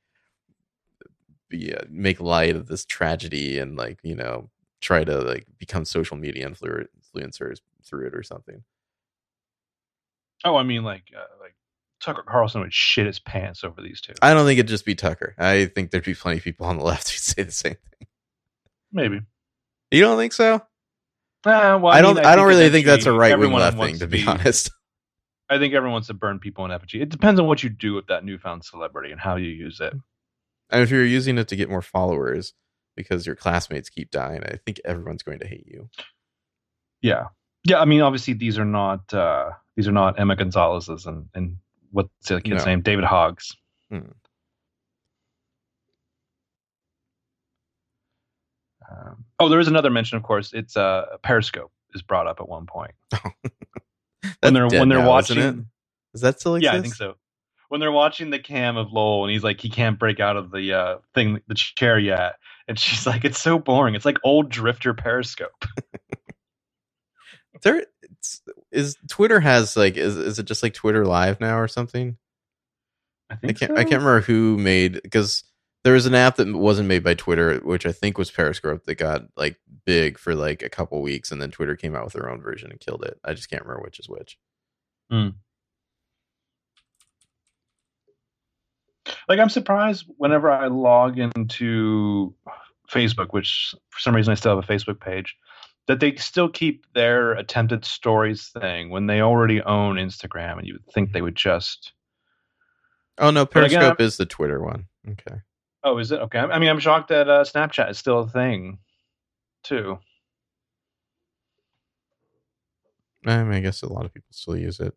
be 1.49 1.75
uh, 1.75 1.83
make 1.89 2.21
light 2.21 2.57
of 2.57 2.67
this 2.67 2.85
tragedy 2.85 3.59
and 3.59 3.77
like 3.77 3.99
you 4.03 4.15
know 4.15 4.51
try 4.81 5.05
to 5.05 5.19
like 5.21 5.47
become 5.59 5.85
social 5.85 6.17
media 6.17 6.49
influencers 6.49 7.59
through 7.85 8.07
it 8.07 8.15
or 8.15 8.23
something. 8.23 8.63
Oh, 10.45 10.57
I 10.57 10.63
mean, 10.63 10.85
like, 10.85 11.05
uh, 11.15 11.21
like 11.39 11.55
Tucker 12.01 12.25
Carlson 12.27 12.63
would 12.63 12.73
shit 12.73 13.07
his 13.07 13.19
pants 13.19 13.63
over 13.63 13.83
these 13.83 14.01
two. 14.01 14.15
I 14.23 14.33
don't 14.33 14.47
think 14.47 14.59
it'd 14.59 14.69
just 14.69 14.87
be 14.87 14.95
Tucker. 14.95 15.35
I 15.39 15.67
think 15.67 15.91
there'd 15.91 16.05
be 16.05 16.15
plenty 16.15 16.39
of 16.39 16.45
people 16.45 16.67
on 16.67 16.79
the 16.79 16.85
left 16.85 17.11
who'd 17.11 17.21
say 17.21 17.43
the 17.43 17.53
same 17.53 17.77
thing. 17.99 18.09
Maybe. 18.93 19.21
You 19.91 20.01
don't 20.01 20.17
think 20.17 20.33
so? 20.33 20.55
Uh, 21.45 21.79
well, 21.81 21.87
I, 21.87 21.99
I 21.99 22.03
don't. 22.03 22.19
I, 22.19 22.33
I 22.33 22.37
don't 22.37 22.47
really 22.47 22.71
think 22.71 22.87
that's 22.87 23.07
a 23.07 23.13
right 23.13 23.39
wing 23.39 23.53
left 23.53 23.79
thing, 23.79 23.99
to 23.99 24.07
be, 24.07 24.23
be 24.23 24.27
honest. 24.29 24.71
I 25.51 25.59
think 25.59 25.75
everyone 25.75 25.95
wants 25.95 26.07
to 26.09 26.15
burn 26.15 26.39
people 26.39 26.65
in 26.65 26.71
effigy. 26.71 27.03
It 27.03 27.09
depends 27.09 27.41
on 27.41 27.47
what 27.47 27.63
you 27.63 27.71
do 27.71 27.95
with 27.95 28.07
that 28.07 28.25
newfound 28.25 28.65
celebrity 28.65 29.11
and 29.11 29.21
how 29.21 29.35
you 29.37 29.49
use 29.49 29.81
it. 29.81 29.93
And 30.71 30.83
if 30.83 30.91
you're 30.91 31.05
using 31.05 31.37
it 31.39 31.49
to 31.49 31.57
get 31.57 31.69
more 31.69 31.83
followers 31.83 32.55
because 32.97 33.27
your 33.27 33.35
classmates 33.35 33.91
keep 33.91 34.11
dying, 34.13 34.43
I 34.45 34.57
think 34.65 34.81
everyone's 34.85 35.25
going 35.25 35.41
to 35.41 35.47
hate 35.49 35.67
you. 35.67 35.89
Yeah, 37.03 37.25
yeah. 37.65 37.81
I 37.81 37.85
mean, 37.85 38.01
obviously 38.01 38.35
these 38.35 38.59
are 38.59 38.65
not 38.65 39.13
uh, 39.13 39.51
these 39.77 39.89
are 39.89 39.93
not 39.93 40.21
Emma 40.21 40.37
Gonzalez's 40.37 41.07
and 41.07 41.27
and 41.35 41.57
what's 41.91 42.09
the 42.29 42.41
kid's 42.41 42.65
No. 42.65 42.71
name? 42.71 42.83
David 42.83 43.05
Hoggs. 43.05 43.57
Hmm. 43.91 44.11
Um, 48.91 49.25
oh, 49.39 49.49
there 49.49 49.61
is 49.61 49.69
another 49.69 49.91
mention, 49.91 50.17
of 50.17 50.23
course. 50.23 50.53
It's 50.53 50.77
uh, 50.77 51.17
Periscope 51.23 51.73
is 51.95 52.03
brought 52.03 52.27
up 52.27 52.41
at 52.41 52.49
one 52.49 52.67
point 52.67 52.93
That's 54.41 54.53
they're- 54.53 54.67
when 54.69 54.89
they're 54.89 54.99
now, 54.99 55.09
watching- 55.09 55.39
isn't? 55.39 55.67
Does 56.13 56.23
that 56.23 56.41
still 56.41 56.57
exist? 56.57 56.73
Yeah, 56.73 56.79
I 56.79 56.83
think 56.83 56.95
so. 56.95 57.15
When 57.69 57.81
they're 57.81 57.93
watching 57.93 58.31
the 58.31 58.41
cam 58.41 58.77
of 58.77 58.93
Lowell 58.93 59.25
and 59.25 59.33
he's 59.33 59.45
like, 59.45 59.61
he 59.61 59.71
can't 59.71 59.97
break 59.97 60.19
out 60.19 60.37
of 60.37 60.51
the 60.51 60.75
uh, 60.75 60.97
thing, 61.15 61.41
the 61.47 61.55
chair 61.55 62.01
yet, 62.01 62.35
and 62.67 62.77
she's 62.77 63.07
like, 63.07 63.25
it's 63.25 63.41
so 63.41 63.61
boring. 63.61 63.95
It's 63.95 64.05
like 64.05 64.19
old 64.25 64.51
Drifter 64.51 64.93
Periscope. 64.93 65.65
There 67.63 67.85
it's, 68.03 68.43
is 68.73 68.97
Twitter 69.09 69.41
has 69.41 69.77
like 69.77 69.97
is 69.97 70.17
is 70.17 70.39
it 70.39 70.45
just 70.45 70.63
like 70.63 70.75
Twitter 70.75 71.05
Live 71.05 71.41
now 71.41 71.59
or 71.59 71.69
something? 71.69 72.17
I 73.29 73.37
I 73.43 73.53
can't 73.53 73.59
so. 73.73 73.77
I 73.77 73.83
can't 73.85 74.03
remember 74.03 74.23
who 74.23 74.57
made 74.57 75.01
because 75.03 75.45
there 75.83 75.95
was 75.95 76.07
an 76.07 76.15
app 76.15 76.37
that 76.37 76.55
wasn't 76.55 76.89
made 76.89 77.03
by 77.03 77.15
Twitter, 77.15 77.59
which 77.59 77.87
I 77.87 77.93
think 77.93 78.19
was 78.19 78.31
Periscope 78.31 78.85
that 78.85 78.97
got 78.97 79.23
like 79.37 79.57
big 79.87 80.19
for 80.19 80.35
like 80.35 80.63
a 80.63 80.69
couple 80.69 81.01
weeks, 81.01 81.33
and 81.33 81.41
then 81.41 81.51
Twitter 81.51 81.77
came 81.77 81.97
out 81.97 82.05
with 82.05 82.13
their 82.13 82.31
own 82.31 82.41
version 82.41 82.71
and 82.71 82.81
killed 82.81 83.05
it. 83.05 83.19
I 83.25 83.33
just 83.33 83.49
can't 83.49 83.63
remember 83.63 83.83
which 83.83 83.99
is 83.99 84.09
which. 84.09 84.39
Hmm. 85.11 85.29
Like 89.29 89.39
I'm 89.39 89.49
surprised 89.49 90.05
whenever 90.19 90.51
I 90.51 90.67
log 90.67 91.19
into 91.19 92.35
Facebook, 92.91 93.29
which 93.31 93.75
for 93.89 94.01
some 94.01 94.15
reason 94.15 94.33
I 94.33 94.35
still 94.35 94.55
have 94.55 94.69
a 94.69 94.73
Facebook 94.73 95.01
page, 95.01 95.37
that 95.87 96.01
they 96.01 96.15
still 96.17 96.49
keep 96.49 96.85
their 96.95 97.33
attempted 97.33 97.85
stories 97.85 98.51
thing 98.61 98.91
when 98.91 99.07
they 99.07 99.23
already 99.23 99.63
own 99.63 99.97
Instagram, 99.97 100.59
and 100.59 100.67
you 100.67 100.75
would 100.75 100.93
think 100.93 101.13
they 101.13 101.23
would 101.23 101.37
just. 101.37 101.93
Oh 103.19 103.31
no, 103.31 103.47
But 103.47 103.65
again, 103.65 103.81
Periscope 103.81 104.01
is 104.01 104.17
the 104.19 104.27
Twitter 104.27 104.63
one. 104.63 104.87
Okay. 105.09 105.37
Oh, 105.83 105.99
is 105.99 106.13
it 106.13 106.21
okay? 106.21 106.39
I 106.39 106.59
mean, 106.59 106.69
I'm 106.69 106.79
shocked 106.81 107.09
that 107.09 107.29
uh, 107.29 107.43
Snapchat 107.45 107.91
is 107.91 107.99
still 107.99 108.21
a 108.21 108.29
thing, 108.29 108.79
too. 109.65 109.99
I 113.27 113.43
mean, 113.43 113.53
I 113.53 113.61
guess 113.61 113.83
a 113.83 113.93
lot 113.93 114.05
of 114.05 114.15
people 114.15 114.29
still 114.31 114.57
use 114.57 114.81
it. 114.81 114.95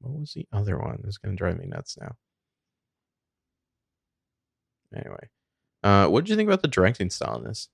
What 0.00 0.20
was 0.20 0.32
the 0.34 0.46
other 0.52 0.78
one? 0.78 1.02
It's 1.06 1.18
going 1.18 1.34
to 1.34 1.38
drive 1.38 1.58
me 1.58 1.66
nuts 1.66 1.96
now. 2.00 2.14
Anyway, 4.94 5.28
uh, 5.82 6.06
what 6.06 6.24
did 6.24 6.30
you 6.30 6.36
think 6.36 6.48
about 6.48 6.62
the 6.62 6.68
directing 6.68 7.10
style 7.10 7.38
in 7.38 7.44
this? 7.44 7.68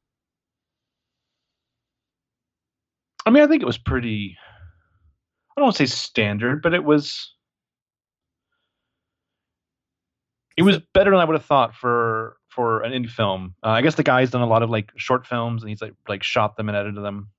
I 3.26 3.30
mean, 3.30 3.42
I 3.42 3.46
think 3.46 3.62
it 3.62 3.66
was 3.66 3.78
pretty. 3.78 4.38
I 5.50 5.60
don't 5.60 5.64
want 5.64 5.76
to 5.76 5.86
say 5.86 5.94
standard, 5.94 6.62
but 6.62 6.72
it 6.72 6.84
was. 6.84 7.34
It 10.60 10.64
was 10.64 10.78
better 10.92 11.10
than 11.10 11.18
I 11.20 11.24
would 11.24 11.36
have 11.36 11.44
thought 11.46 11.74
for 11.74 12.36
for 12.48 12.82
an 12.82 12.92
indie 12.92 13.08
film. 13.08 13.54
Uh, 13.64 13.70
I 13.70 13.80
guess 13.82 13.94
the 13.94 14.02
guy's 14.02 14.30
done 14.30 14.42
a 14.42 14.46
lot 14.46 14.62
of 14.62 14.68
like 14.68 14.92
short 14.96 15.26
films, 15.26 15.62
and 15.62 15.70
he's 15.70 15.80
like 15.80 15.94
like 16.06 16.22
shot 16.22 16.56
them 16.56 16.68
and 16.68 16.76
edited 16.76 17.02
them. 17.02 17.30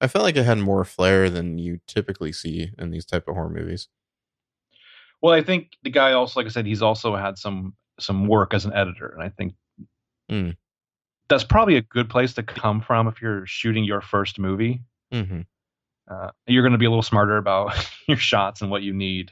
I 0.00 0.08
felt 0.08 0.24
like 0.24 0.36
it 0.36 0.44
had 0.44 0.58
more 0.58 0.84
flair 0.84 1.30
than 1.30 1.58
you 1.58 1.78
typically 1.86 2.32
see 2.32 2.72
in 2.78 2.90
these 2.90 3.04
type 3.06 3.28
of 3.28 3.34
horror 3.36 3.48
movies. 3.48 3.88
Well, 5.22 5.32
I 5.32 5.42
think 5.42 5.68
the 5.84 5.90
guy 5.90 6.12
also, 6.12 6.40
like 6.40 6.46
I 6.46 6.50
said, 6.50 6.66
he's 6.66 6.82
also 6.82 7.14
had 7.14 7.38
some 7.38 7.74
some 8.00 8.26
work 8.26 8.52
as 8.52 8.64
an 8.64 8.72
editor, 8.74 9.06
and 9.14 9.22
I 9.22 9.28
think 9.28 9.54
Hmm. 10.28 10.50
that's 11.28 11.44
probably 11.44 11.76
a 11.76 11.82
good 11.82 12.10
place 12.10 12.34
to 12.34 12.42
come 12.42 12.80
from 12.80 13.06
if 13.06 13.22
you're 13.22 13.46
shooting 13.46 13.84
your 13.84 14.00
first 14.00 14.38
movie. 14.40 14.82
Mm-hmm. 15.12 15.42
Uh, 16.10 16.30
you're 16.46 16.62
going 16.62 16.72
to 16.72 16.78
be 16.78 16.86
a 16.86 16.90
little 16.90 17.02
smarter 17.02 17.36
about 17.36 17.74
your 18.08 18.16
shots 18.16 18.60
and 18.62 18.70
what 18.70 18.82
you 18.82 18.92
need. 18.92 19.30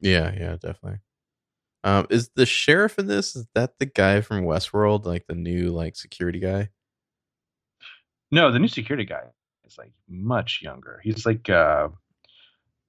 Yeah, 0.00 0.32
yeah, 0.34 0.56
definitely. 0.56 0.98
Um, 1.86 2.08
is 2.10 2.30
the 2.34 2.46
sheriff 2.46 2.98
in 2.98 3.06
this? 3.06 3.36
Is 3.36 3.46
that 3.54 3.78
the 3.78 3.86
guy 3.86 4.20
from 4.20 4.44
Westworld, 4.44 5.04
like 5.06 5.28
the 5.28 5.36
new 5.36 5.70
like 5.70 5.94
security 5.94 6.40
guy? 6.40 6.70
No, 8.32 8.50
the 8.50 8.58
new 8.58 8.66
security 8.66 9.04
guy 9.04 9.22
is 9.64 9.78
like 9.78 9.92
much 10.08 10.62
younger. 10.62 11.00
He's 11.04 11.24
like 11.24 11.48
uh, 11.48 11.90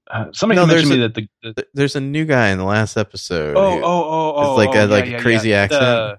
uh 0.10 0.32
somebody 0.32 0.60
No, 0.60 0.66
mentioned 0.66 0.90
me 0.90 1.04
a- 1.04 1.10
that 1.10 1.14
the, 1.14 1.28
the 1.44 1.68
There's 1.76 1.96
a 1.96 2.02
new 2.02 2.26
guy 2.26 2.50
in 2.50 2.58
the 2.58 2.64
last 2.64 2.98
episode. 2.98 3.56
oh 3.56 3.62
oh 3.62 3.84
oh 3.84 4.34
oh 4.36 4.56
like 4.56 4.70
oh, 4.70 4.86
a- 4.86 4.88
like 4.88 5.06
yeah, 5.06 5.10
a 5.10 5.12
yeah, 5.12 5.22
crazy 5.22 5.50
yeah. 5.50 5.56
accent? 5.58 5.82
The- 5.82 6.18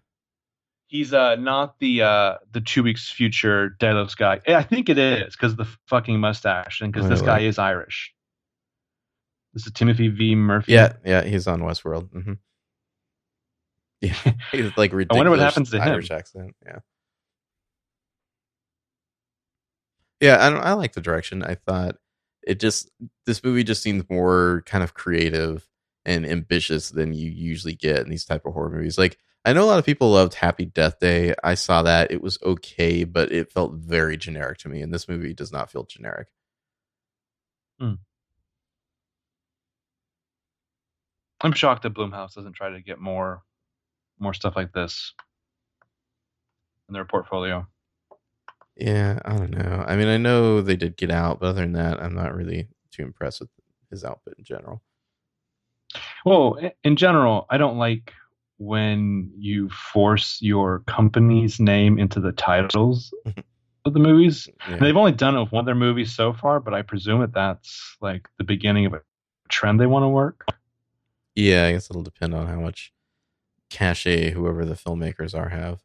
he's 0.86 1.12
uh 1.12 1.34
not 1.34 1.80
the 1.80 2.02
uh 2.02 2.34
the 2.52 2.60
two 2.60 2.84
weeks 2.84 3.10
future 3.10 3.70
Delos 3.70 4.14
guy. 4.14 4.40
Yeah, 4.46 4.58
I 4.58 4.62
think 4.62 4.88
it 4.88 4.98
is 4.98 5.34
because 5.34 5.56
the 5.56 5.66
fucking 5.88 6.20
mustache 6.20 6.80
and 6.80 6.92
because 6.92 7.08
this 7.08 7.22
guy 7.22 7.40
is 7.40 7.58
Irish. 7.58 8.14
This 9.52 9.66
is 9.66 9.72
Timothy 9.72 10.06
V. 10.06 10.36
Murphy. 10.36 10.74
Yeah, 10.74 10.92
yeah, 11.04 11.24
he's 11.24 11.48
on 11.48 11.62
Westworld. 11.62 12.12
hmm 12.12 12.34
Yeah, 14.00 14.14
he's 14.52 14.76
like 14.76 14.92
ridiculous. 14.92 15.18
wonder 15.18 15.30
what 15.30 15.40
happens 15.40 15.70
to 15.70 15.80
him. 15.80 15.88
Irish 15.88 16.10
accent. 16.10 16.54
Yeah, 16.64 16.78
yeah. 20.20 20.46
I 20.46 20.50
don't. 20.50 20.60
I 20.60 20.72
like 20.74 20.92
the 20.92 21.00
direction. 21.00 21.42
I 21.42 21.54
thought 21.54 21.96
it 22.42 22.60
just 22.60 22.90
this 23.26 23.42
movie 23.42 23.64
just 23.64 23.82
seems 23.82 24.08
more 24.08 24.62
kind 24.66 24.84
of 24.84 24.94
creative 24.94 25.68
and 26.04 26.24
ambitious 26.26 26.90
than 26.90 27.12
you 27.12 27.30
usually 27.30 27.74
get 27.74 27.98
in 27.98 28.08
these 28.08 28.24
type 28.24 28.46
of 28.46 28.54
horror 28.54 28.70
movies. 28.70 28.98
Like 28.98 29.18
I 29.44 29.52
know 29.52 29.64
a 29.64 29.66
lot 29.66 29.78
of 29.78 29.86
people 29.86 30.10
loved 30.10 30.34
Happy 30.34 30.64
Death 30.66 30.98
Day. 31.00 31.34
I 31.42 31.54
saw 31.54 31.82
that 31.82 32.10
it 32.10 32.22
was 32.22 32.38
okay, 32.42 33.04
but 33.04 33.32
it 33.32 33.52
felt 33.52 33.74
very 33.74 34.16
generic 34.16 34.58
to 34.58 34.68
me. 34.68 34.82
And 34.82 34.92
this 34.92 35.08
movie 35.08 35.34
does 35.34 35.52
not 35.52 35.70
feel 35.70 35.84
generic. 35.84 36.28
Hmm. 37.80 37.94
I'm 41.40 41.52
shocked 41.52 41.82
that 41.84 41.94
Blumhouse 41.94 42.34
doesn't 42.34 42.54
try 42.54 42.70
to 42.70 42.80
get 42.80 42.98
more 43.00 43.42
more 44.18 44.34
stuff 44.34 44.56
like 44.56 44.72
this 44.72 45.14
in 46.88 46.94
their 46.94 47.04
portfolio. 47.04 47.66
Yeah, 48.76 49.18
I 49.24 49.36
don't 49.36 49.50
know. 49.50 49.84
I 49.86 49.96
mean, 49.96 50.08
I 50.08 50.16
know 50.16 50.60
they 50.62 50.76
did 50.76 50.96
Get 50.96 51.10
Out, 51.10 51.40
but 51.40 51.48
other 51.48 51.62
than 51.62 51.72
that, 51.72 52.00
I'm 52.00 52.14
not 52.14 52.34
really 52.34 52.68
too 52.92 53.02
impressed 53.02 53.40
with 53.40 53.50
his 53.90 54.04
output 54.04 54.34
in 54.38 54.44
general. 54.44 54.82
Well, 56.24 56.58
in 56.84 56.96
general, 56.96 57.46
I 57.50 57.58
don't 57.58 57.78
like 57.78 58.12
when 58.58 59.30
you 59.36 59.68
force 59.70 60.38
your 60.40 60.80
company's 60.80 61.58
name 61.58 61.98
into 61.98 62.20
the 62.20 62.32
titles 62.32 63.12
of 63.84 63.94
the 63.94 64.00
movies. 64.00 64.48
Yeah. 64.68 64.76
They've 64.76 64.96
only 64.96 65.12
done 65.12 65.36
it 65.36 65.40
with 65.40 65.52
one 65.52 65.60
of 65.60 65.66
their 65.66 65.74
movies 65.74 66.14
so 66.14 66.32
far, 66.32 66.60
but 66.60 66.74
I 66.74 66.82
presume 66.82 67.20
that 67.20 67.34
that's 67.34 67.96
like 68.00 68.28
the 68.36 68.44
beginning 68.44 68.86
of 68.86 68.94
a 68.94 69.02
trend 69.48 69.80
they 69.80 69.86
want 69.86 70.04
to 70.04 70.08
work. 70.08 70.46
Yeah, 71.34 71.66
I 71.66 71.72
guess 71.72 71.88
it'll 71.90 72.02
depend 72.02 72.34
on 72.34 72.46
how 72.46 72.60
much 72.60 72.92
cachet 73.70 74.30
whoever 74.30 74.64
the 74.64 74.74
filmmakers 74.74 75.36
are 75.38 75.48
have. 75.50 75.82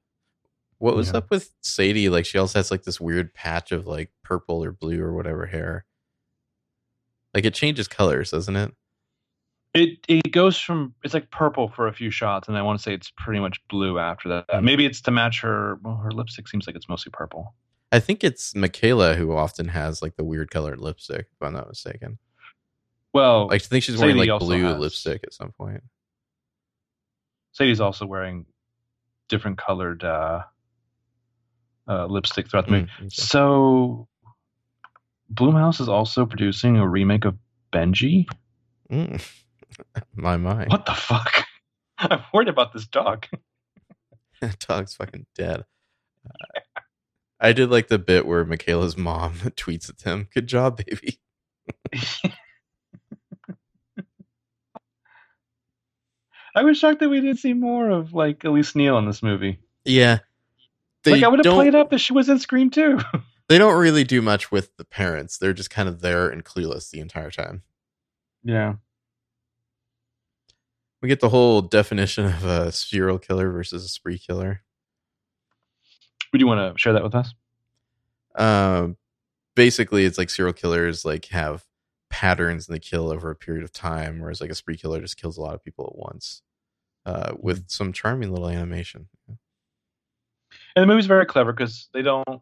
What 0.78 0.96
was 0.96 1.10
Yeah. 1.12 1.18
up 1.18 1.30
with 1.32 1.54
Sadie? 1.62 2.10
Like 2.10 2.26
she 2.26 2.38
also 2.38 2.60
has 2.60 2.72
like 2.72 2.84
this 2.84 3.00
weird 3.00 3.34
patch 3.34 3.72
of 3.72 3.88
like 3.88 4.12
purple 4.24 4.64
or 4.64 4.72
blue 4.72 5.02
or 5.02 5.14
whatever 5.14 5.46
hair. 5.46 5.86
Like 7.34 7.46
it 7.46 7.54
changes 7.54 7.88
colors, 7.88 8.32
doesn't 8.32 8.56
it? 8.56 8.74
It 9.74 10.06
it 10.08 10.32
goes 10.32 10.58
from 10.60 10.94
it's 11.04 11.14
like 11.16 11.32
purple 11.32 11.68
for 11.68 11.88
a 11.88 11.94
few 11.94 12.12
shots, 12.12 12.48
and 12.48 12.56
I 12.58 12.62
want 12.62 12.78
to 12.80 12.84
say 12.84 12.94
it's 12.94 13.12
pretty 13.18 13.40
much 13.40 13.60
blue 13.70 13.98
after 13.98 14.30
that. 14.30 14.48
Mhm. 14.50 14.64
Maybe 14.64 14.86
it's 14.86 15.02
to 15.02 15.12
match 15.12 15.42
her. 15.42 15.80
Well, 15.82 15.98
her 15.98 16.12
lipstick 16.12 16.48
seems 16.48 16.68
like 16.68 16.76
it's 16.76 16.88
mostly 16.90 17.10
purple. 17.12 17.56
I 17.92 18.00
think 18.00 18.24
it's 18.24 18.54
Michaela 18.56 19.16
who 19.16 19.36
often 19.36 19.70
has 19.70 20.02
like 20.02 20.16
the 20.16 20.24
weird 20.24 20.52
colored 20.52 20.80
lipstick, 20.80 21.28
if 21.32 21.42
I'm 21.42 21.54
not 21.54 21.68
mistaken. 21.68 22.20
Well, 23.14 23.50
I 23.52 23.58
think 23.60 23.84
she's 23.84 23.98
wearing 23.98 24.18
Sadie 24.18 24.32
like 24.32 24.40
blue 24.40 24.64
has- 24.64 24.80
lipstick 24.80 25.22
at 25.24 25.34
some 25.34 25.52
point. 25.52 25.84
Sadie's 27.54 27.80
also 27.80 28.06
wearing 28.06 28.46
different 29.30 29.58
colored 29.58 30.04
uh, 30.04 30.42
uh, 31.88 32.06
lipstick 32.08 32.50
throughout 32.50 32.66
the 32.66 32.72
movie. 32.72 32.84
Mm, 33.00 33.00
okay. 33.00 33.10
So, 33.10 34.08
Blumhouse 35.34 35.80
is 35.80 35.90
also 35.90 36.26
producing 36.26 36.78
a 36.78 36.88
remake 36.88 37.26
of 37.26 37.38
Benji. 37.72 38.26
Mm. 38.92 39.24
My 40.16 40.38
mind. 40.38 40.72
What 40.72 40.86
the 40.86 40.94
fuck? 40.94 41.46
I'm 41.98 42.24
worried 42.34 42.50
about 42.50 42.74
this 42.74 42.88
dog. 42.88 43.26
That 44.42 44.60
dog's 44.68 44.96
fucking 44.96 45.28
dead. 45.36 45.66
Uh, 46.26 46.60
I 47.40 47.54
did 47.54 47.70
like 47.70 47.88
the 47.88 48.00
bit 48.00 48.26
where 48.26 48.46
Michaela's 48.46 48.98
mom 48.98 49.34
tweets 49.56 49.90
at 49.90 50.02
him, 50.02 50.28
"Good 50.34 50.48
job, 50.48 50.82
baby." 50.86 51.20
I 56.56 56.64
was 56.64 56.78
shocked 56.78 57.00
that 57.00 57.10
we 57.10 57.20
didn't 57.22 57.38
see 57.38 57.54
more 57.54 57.90
of 57.90 58.14
like 58.14 58.44
Elise 58.44 58.76
Neal 58.76 58.98
in 58.98 59.06
this 59.06 59.24
movie. 59.24 59.60
Yeah, 59.86 60.20
they 61.04 61.12
like 61.12 61.24
I 61.24 61.28
would 61.28 61.44
have 61.44 61.54
played 61.54 61.76
up 61.76 61.90
that 61.90 62.00
she 62.00 62.14
was 62.14 62.30
in 62.30 62.40
Scream 62.40 62.70
too. 62.70 63.00
They 63.50 63.58
don't 63.58 63.78
really 63.78 64.06
do 64.06 64.22
much 64.22 64.52
with 64.54 64.76
the 64.78 64.86
parents. 64.86 65.38
They're 65.38 65.52
just 65.52 65.70
kind 65.70 65.90
of 65.90 66.00
there 66.00 66.30
and 66.30 66.46
clueless 66.46 66.90
the 66.90 67.02
entire 67.02 67.30
time. 67.30 67.62
yeah. 68.42 68.76
We 71.02 71.10
get 71.10 71.20
the 71.20 71.28
whole 71.28 71.62
definition 71.62 72.26
of 72.26 72.46
a 72.46 72.72
serial 72.72 73.20
killer 73.20 73.52
versus 73.52 73.84
a 73.84 73.90
spree 73.90 74.18
killer. 74.18 74.62
Would 76.32 76.40
you 76.40 76.48
want 76.48 76.74
to 76.74 76.80
share 76.82 76.94
that 76.94 77.04
with 77.04 77.14
us? 77.14 77.34
Um, 78.36 78.96
basically, 79.56 80.06
it's 80.06 80.18
like 80.18 80.30
serial 80.30 80.54
killers 80.54 81.04
like 81.04 81.26
have 81.26 81.66
patterns 82.14 82.68
and 82.68 82.76
they 82.76 82.80
kill 82.80 83.10
over 83.10 83.32
a 83.32 83.36
period 83.36 83.64
of 83.64 83.74
time, 83.74 84.20
whereas 84.20 84.40
like 84.40 84.52
a 84.52 84.56
spree 84.56 84.78
killer 84.78 85.02
just 85.02 85.18
kills 85.18 85.36
a 85.36 85.42
lot 85.42 85.56
of 85.56 85.64
people 85.64 85.92
at 85.92 85.98
once. 85.98 86.44
Uh, 87.08 87.34
with 87.38 87.70
some 87.70 87.92
charming 87.92 88.32
little 88.32 88.48
animation. 88.48 89.10
And 89.28 89.38
the 90.84 90.86
movie's 90.86 91.08
very 91.08 91.26
clever 91.26 91.52
because 91.52 91.90
they 91.92 92.04
don't. 92.04 92.42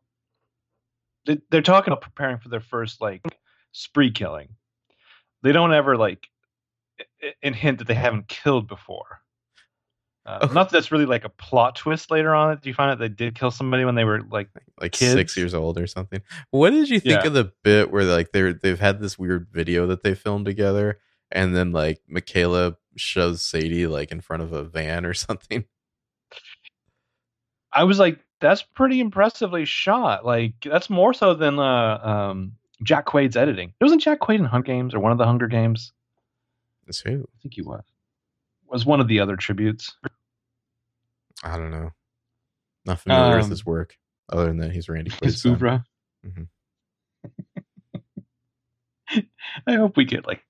They, 1.26 1.40
they're 1.50 1.62
talking 1.62 1.94
about 1.94 2.04
preparing 2.04 2.38
for 2.38 2.50
their 2.50 2.60
first 2.60 3.00
like 3.00 3.24
spree 3.72 4.12
killing. 4.12 4.50
They 5.42 5.54
don't 5.54 5.74
ever 5.74 5.98
like 5.98 6.28
and 7.42 7.56
hint 7.56 7.80
that 7.80 7.88
they 7.88 7.96
haven't 7.96 8.28
killed 8.28 8.68
before. 8.68 9.21
Uh. 10.26 10.48
Not 10.54 10.70
that 10.70 10.72
that's 10.72 10.92
really 10.92 11.06
like 11.06 11.26
a 11.26 11.30
plot 11.30 11.76
twist 11.76 12.12
later 12.12 12.34
on. 12.36 12.58
Do 12.58 12.70
you 12.70 12.74
find 12.76 12.92
out 12.92 13.00
they 13.00 13.10
did 13.10 13.34
kill 13.36 13.50
somebody 13.52 13.86
when 13.86 13.96
they 13.96 14.04
were 14.04 14.22
like? 14.30 14.50
like 14.80 14.92
Kids. 14.92 15.14
six 15.14 15.36
years 15.36 15.54
old 15.54 15.78
or 15.80 15.88
something. 15.88 16.22
What 16.52 16.70
did 16.72 16.90
you 16.90 17.00
think 17.00 17.22
Yeah. 17.22 17.28
of 17.28 17.34
the 17.34 17.52
bit 17.64 17.92
where 17.92 18.04
like 18.04 18.32
they're 18.32 18.54
they've 18.54 18.80
had 18.80 19.00
this 19.00 19.18
weird 19.18 19.48
video 19.52 19.88
that 19.88 20.04
they 20.04 20.14
filmed 20.14 20.46
together, 20.46 21.00
and 21.32 21.56
then 21.56 21.72
like 21.72 22.02
Michaela 22.08 22.78
shows 22.98 23.42
Sadie 23.42 23.88
like 23.88 24.12
in 24.12 24.22
front 24.22 24.44
of 24.44 24.54
a 24.54 24.64
van 24.64 25.06
or 25.06 25.14
something? 25.16 25.66
I 27.74 27.84
was 27.86 28.00
like, 28.00 28.20
that's 28.42 28.62
pretty 28.62 29.00
impressively 29.00 29.66
shot. 29.66 30.26
Like 30.26 30.54
that's 30.64 30.90
more 30.90 31.14
so 31.14 31.34
than 31.34 31.58
uh, 31.58 31.98
um, 32.04 32.54
Jack 32.84 33.06
Quaid's 33.06 33.38
editing. 33.38 33.74
It 33.80 33.84
wasn't 33.84 34.02
Jack 34.02 34.20
Quaid 34.20 34.40
in 34.40 34.46
Hunt 34.46 34.66
Games 34.66 34.94
or 34.94 35.00
one 35.00 35.12
of 35.12 35.18
the 35.18 35.26
Hunger 35.26 35.48
Games? 35.48 35.94
That's 36.86 37.00
who? 37.00 37.22
I 37.24 37.38
think 37.42 37.54
he 37.54 37.62
was. 37.62 37.84
Was 38.72 38.86
one 38.86 39.00
of 39.02 39.08
the 39.10 39.20
other 39.20 39.36
tributes. 39.36 39.96
I 41.44 41.58
don't 41.58 41.72
know. 41.72 41.92
Not 42.86 43.00
familiar 43.02 43.36
with 43.36 43.46
Um, 43.46 43.50
his 43.52 43.66
work, 43.66 43.98
other 44.32 44.46
than 44.46 44.58
that 44.58 44.72
he's 44.72 44.88
Randy 44.90 45.12
His 45.22 45.46
oeuvre. 45.46 45.84
Mhm. 46.26 46.48
I 49.68 49.74
hope 49.76 49.98
we 49.98 50.06
get 50.06 50.26
like 50.26 50.42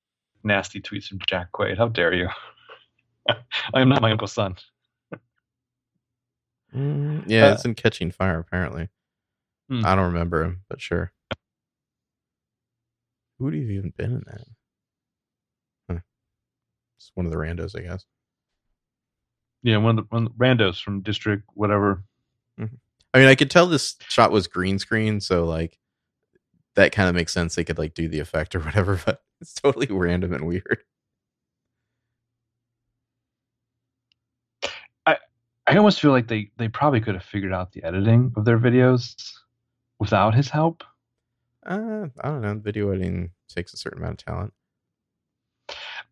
nasty 0.43 0.79
tweets 0.81 1.07
from 1.07 1.19
Jack 1.27 1.51
Quaid. 1.51 1.77
How 1.77 1.87
dare 1.87 2.13
you? 2.13 2.29
I 3.73 3.81
am 3.81 3.89
not 3.89 4.01
my 4.01 4.11
uncle's 4.11 4.33
son. 4.33 4.55
Mm, 6.75 7.23
yeah, 7.27 7.47
Uh, 7.47 7.53
it's 7.53 7.65
in 7.65 7.73
Catching 7.75 8.11
Fire 8.11 8.39
apparently. 8.39 8.89
Hmm. 9.69 9.85
I 9.85 9.95
don't 9.95 10.13
remember 10.13 10.43
him, 10.43 10.61
but 10.69 10.79
sure. 10.79 11.11
Who 13.39 13.45
would 13.45 13.53
have 13.55 13.63
even 13.63 13.93
been 13.97 14.11
in 14.11 14.23
that? 14.27 14.45
It's 17.01 17.11
one 17.15 17.25
of 17.25 17.31
the 17.31 17.37
randos, 17.37 17.77
I 17.77 17.81
guess. 17.81 18.05
Yeah, 19.63 19.77
one 19.77 19.97
of 19.97 20.05
the, 20.05 20.15
one 20.15 20.25
of 20.25 20.37
the 20.37 20.43
randos 20.43 20.81
from 20.81 21.01
District 21.01 21.43
whatever. 21.53 22.03
I 22.59 23.17
mean, 23.17 23.27
I 23.27 23.35
could 23.35 23.51
tell 23.51 23.67
this 23.67 23.95
shot 24.07 24.31
was 24.31 24.47
green 24.47 24.79
screen, 24.79 25.19
so 25.19 25.45
like 25.45 25.77
that 26.75 26.91
kind 26.91 27.09
of 27.09 27.15
makes 27.15 27.33
sense. 27.33 27.55
They 27.55 27.63
could 27.63 27.77
like 27.77 27.93
do 27.93 28.07
the 28.07 28.19
effect 28.19 28.55
or 28.55 28.59
whatever, 28.61 28.99
but 29.05 29.21
it's 29.39 29.53
totally 29.53 29.87
random 29.89 30.33
and 30.33 30.47
weird. 30.47 30.83
I 35.71 35.77
almost 35.77 36.01
feel 36.01 36.11
like 36.11 36.27
they 36.27 36.51
they 36.57 36.67
probably 36.67 36.99
could 36.99 37.15
have 37.15 37.23
figured 37.23 37.53
out 37.53 37.71
the 37.71 37.83
editing 37.83 38.33
of 38.35 38.43
their 38.43 38.59
videos 38.59 39.15
without 39.99 40.35
his 40.35 40.49
help. 40.49 40.83
Uh, 41.65 42.07
I 42.21 42.27
don't 42.27 42.41
know. 42.41 42.55
Video 42.55 42.89
editing 42.89 43.31
takes 43.47 43.73
a 43.73 43.77
certain 43.77 43.99
amount 43.99 44.21
of 44.21 44.25
talent. 44.25 44.53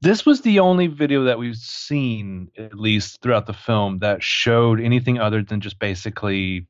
This 0.02 0.26
was 0.26 0.42
the 0.42 0.60
only 0.60 0.88
video 0.88 1.26
that 1.26 1.40
we've 1.40 1.58
seen, 1.58 2.50
at 2.58 2.74
least 2.74 3.22
throughout 3.22 3.46
the 3.48 3.54
film, 3.54 4.00
that 4.00 4.24
showed 4.24 4.80
anything 4.80 5.20
other 5.20 5.44
than 5.44 5.60
just 5.60 5.78
basically 5.80 6.66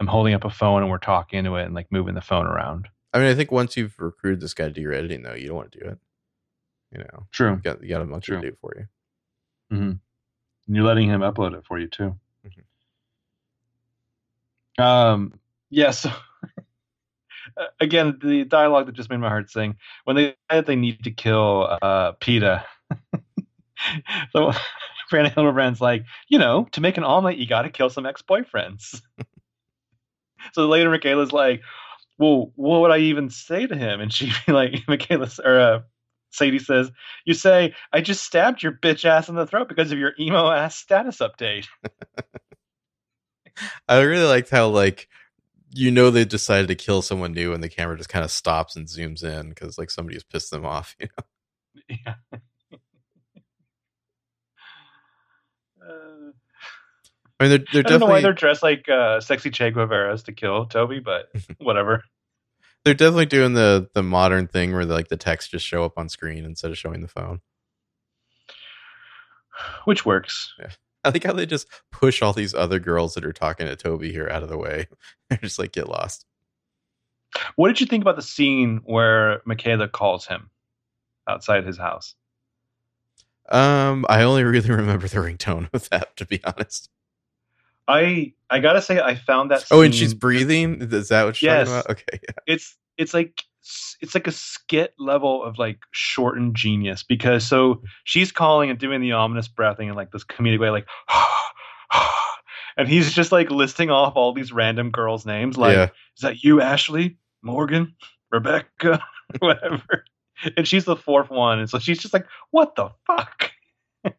I'm 0.00 0.06
holding 0.08 0.34
up 0.34 0.44
a 0.44 0.50
phone 0.50 0.82
and 0.82 0.90
we're 0.90 0.98
talking 0.98 1.38
into 1.38 1.54
it 1.56 1.64
and 1.64 1.74
like 1.74 1.90
moving 1.92 2.14
the 2.14 2.20
phone 2.20 2.46
around. 2.46 2.88
I 3.14 3.18
mean, 3.18 3.28
I 3.28 3.34
think 3.34 3.52
once 3.52 3.76
you've 3.76 3.98
recruited 3.98 4.40
this 4.40 4.52
guy 4.52 4.64
to 4.64 4.72
do 4.72 4.80
your 4.80 4.92
editing, 4.92 5.22
though, 5.22 5.34
you 5.34 5.46
don't 5.46 5.56
want 5.56 5.72
to 5.72 5.78
do 5.78 5.86
it. 5.86 5.98
You 6.92 6.98
know, 6.98 7.26
True. 7.32 7.52
you 7.52 7.56
got 7.56 7.82
you 7.82 7.88
got 7.88 8.02
a 8.02 8.04
monkey 8.04 8.26
True. 8.26 8.36
to 8.36 8.42
do 8.42 8.48
it 8.48 8.58
for 8.60 8.72
you. 8.76 9.76
Mm-hmm. 9.76 9.90
And 10.66 10.76
you're 10.76 10.84
letting 10.84 11.08
him 11.08 11.20
upload 11.20 11.54
it 11.54 11.64
for 11.64 11.78
you 11.78 11.86
too. 11.88 12.16
Mhm. 14.78 14.84
Um. 14.84 15.38
Yeah. 15.70 15.92
So 15.92 16.10
again, 17.80 18.18
the 18.22 18.44
dialogue 18.44 18.86
that 18.86 18.94
just 18.94 19.10
made 19.10 19.18
my 19.18 19.28
heart 19.28 19.50
sing 19.50 19.76
when 20.04 20.16
they 20.16 20.34
said 20.50 20.66
they 20.66 20.76
need 20.76 21.04
to 21.04 21.10
kill 21.10 21.78
uh, 21.82 22.12
Peeta. 22.20 22.64
so 24.32 24.52
Brandon 25.10 25.32
Hildebrand's 25.32 25.80
like, 25.80 26.04
you 26.28 26.38
know, 26.38 26.66
to 26.72 26.80
make 26.80 26.96
an 26.96 27.04
omelet, 27.04 27.38
you 27.38 27.46
got 27.46 27.62
to 27.62 27.70
kill 27.70 27.90
some 27.90 28.06
ex-boyfriends. 28.06 29.00
so 30.52 30.66
later, 30.66 30.90
Michaela's 30.90 31.32
like, 31.32 31.62
well, 32.18 32.52
what 32.56 32.80
would 32.80 32.90
I 32.90 32.98
even 32.98 33.30
say 33.30 33.66
to 33.66 33.76
him? 33.76 34.00
And 34.00 34.12
she'd 34.12 34.32
be 34.46 34.52
like, 34.52 34.88
Michaela 34.88 35.28
or 35.44 35.60
uh, 35.60 35.80
Sadie 36.30 36.58
says, 36.58 36.90
you 37.24 37.34
say, 37.34 37.74
I 37.92 38.00
just 38.00 38.24
stabbed 38.24 38.62
your 38.62 38.72
bitch 38.72 39.04
ass 39.04 39.28
in 39.28 39.34
the 39.34 39.46
throat 39.46 39.68
because 39.68 39.92
of 39.92 39.98
your 39.98 40.12
emo 40.18 40.50
ass 40.50 40.76
status 40.76 41.18
update. 41.18 41.66
I 43.88 44.00
really 44.00 44.26
liked 44.26 44.50
how 44.50 44.68
like 44.68 45.08
you 45.76 45.90
know 45.90 46.10
they 46.10 46.24
decided 46.24 46.68
to 46.68 46.74
kill 46.74 47.02
someone 47.02 47.32
new, 47.32 47.52
and 47.52 47.62
the 47.62 47.68
camera 47.68 47.96
just 47.96 48.08
kind 48.08 48.24
of 48.24 48.30
stops 48.30 48.76
and 48.76 48.86
zooms 48.88 49.22
in 49.22 49.50
because 49.50 49.78
like 49.78 49.90
somebody 49.90 50.16
has 50.16 50.24
pissed 50.24 50.50
them 50.50 50.64
off. 50.64 50.96
You 51.06 51.08
know, 51.08 51.24
Yeah. 52.06 52.14
Uh, 55.88 56.32
I 57.38 57.44
mean, 57.44 57.50
they're 57.50 57.64
they're 57.72 57.82
I 57.86 57.90
don't 57.90 58.00
know 58.00 58.06
why 58.06 58.22
they're 58.22 58.32
dressed 58.32 58.62
like 58.62 58.88
uh, 58.88 59.20
sexy 59.20 59.50
Che 59.50 59.70
Guevara's 59.70 60.24
to 60.24 60.32
kill 60.32 60.66
Toby, 60.66 60.98
but 60.98 61.28
whatever. 61.58 62.02
they're 62.84 62.94
definitely 62.94 63.26
doing 63.26 63.52
the 63.52 63.88
the 63.94 64.02
modern 64.02 64.48
thing 64.48 64.72
where 64.72 64.84
like 64.84 65.08
the 65.08 65.16
text 65.16 65.50
just 65.52 65.64
show 65.66 65.84
up 65.84 65.96
on 65.98 66.08
screen 66.08 66.44
instead 66.44 66.70
of 66.72 66.78
showing 66.78 67.02
the 67.02 67.08
phone. 67.08 67.40
Which 69.84 70.04
works. 70.04 70.54
I 71.06 71.10
like 71.10 71.24
how 71.24 71.32
they 71.32 71.46
just 71.46 71.68
push 71.92 72.20
all 72.22 72.32
these 72.32 72.54
other 72.54 72.78
girls 72.78 73.14
that 73.14 73.24
are 73.24 73.32
talking 73.32 73.66
to 73.66 73.76
Toby 73.76 74.12
here 74.12 74.28
out 74.28 74.42
of 74.42 74.48
the 74.48 74.58
way. 74.58 74.88
They're 75.30 75.38
just 75.38 75.58
like 75.58 75.72
get 75.72 75.88
lost. 75.88 76.26
What 77.56 77.68
did 77.68 77.80
you 77.80 77.86
think 77.86 78.02
about 78.02 78.16
the 78.16 78.22
scene 78.22 78.80
where 78.84 79.42
Michaela 79.44 79.88
calls 79.88 80.26
him 80.26 80.50
outside 81.28 81.64
his 81.66 81.78
house? 81.78 82.14
Um, 83.48 84.04
I 84.08 84.22
only 84.22 84.42
really 84.44 84.70
remember 84.74 85.06
the 85.08 85.18
ringtone 85.18 85.68
of 85.72 85.88
that, 85.90 86.16
to 86.16 86.26
be 86.26 86.42
honest. 86.44 86.90
I 87.88 88.32
I 88.50 88.58
gotta 88.58 88.82
say 88.82 89.00
I 89.00 89.14
found 89.14 89.50
that. 89.52 89.64
Oh, 89.70 89.82
and 89.82 89.94
she's 89.94 90.12
breathing. 90.14 90.80
Is 90.80 91.08
that 91.08 91.24
what 91.24 91.40
you're 91.40 91.52
Yes. 91.52 91.68
talking 91.68 91.80
about? 91.80 91.90
Okay, 91.90 92.20
yeah. 92.22 92.34
it's 92.46 92.76
it's 92.96 93.14
like 93.14 93.44
it's 94.00 94.14
like 94.14 94.26
a 94.26 94.32
skit 94.32 94.94
level 94.98 95.42
of 95.42 95.58
like 95.58 95.78
shortened 95.90 96.54
genius 96.54 97.02
because 97.02 97.46
so 97.46 97.82
she's 98.04 98.30
calling 98.30 98.70
and 98.70 98.78
doing 98.78 99.00
the 99.00 99.12
ominous 99.12 99.48
breathing 99.48 99.88
in 99.88 99.94
like 99.94 100.12
this 100.12 100.24
comedic 100.24 100.60
way 100.60 100.70
like 100.70 100.86
and 102.76 102.88
he's 102.88 103.12
just 103.12 103.32
like 103.32 103.50
listing 103.50 103.90
off 103.90 104.14
all 104.16 104.32
these 104.32 104.52
random 104.52 104.90
girls 104.90 105.26
names 105.26 105.56
like 105.56 105.74
yeah. 105.74 105.88
is 106.16 106.22
that 106.22 106.44
you 106.44 106.60
ashley? 106.60 107.16
Morgan? 107.42 107.94
Rebecca? 108.30 109.02
Whatever. 109.38 110.04
And 110.56 110.66
she's 110.66 110.84
the 110.84 110.96
fourth 110.96 111.30
one 111.30 111.58
and 111.58 111.70
so 111.70 111.78
she's 111.78 111.98
just 111.98 112.14
like 112.14 112.26
what 112.50 112.76
the 112.76 112.90
fuck? 113.06 113.52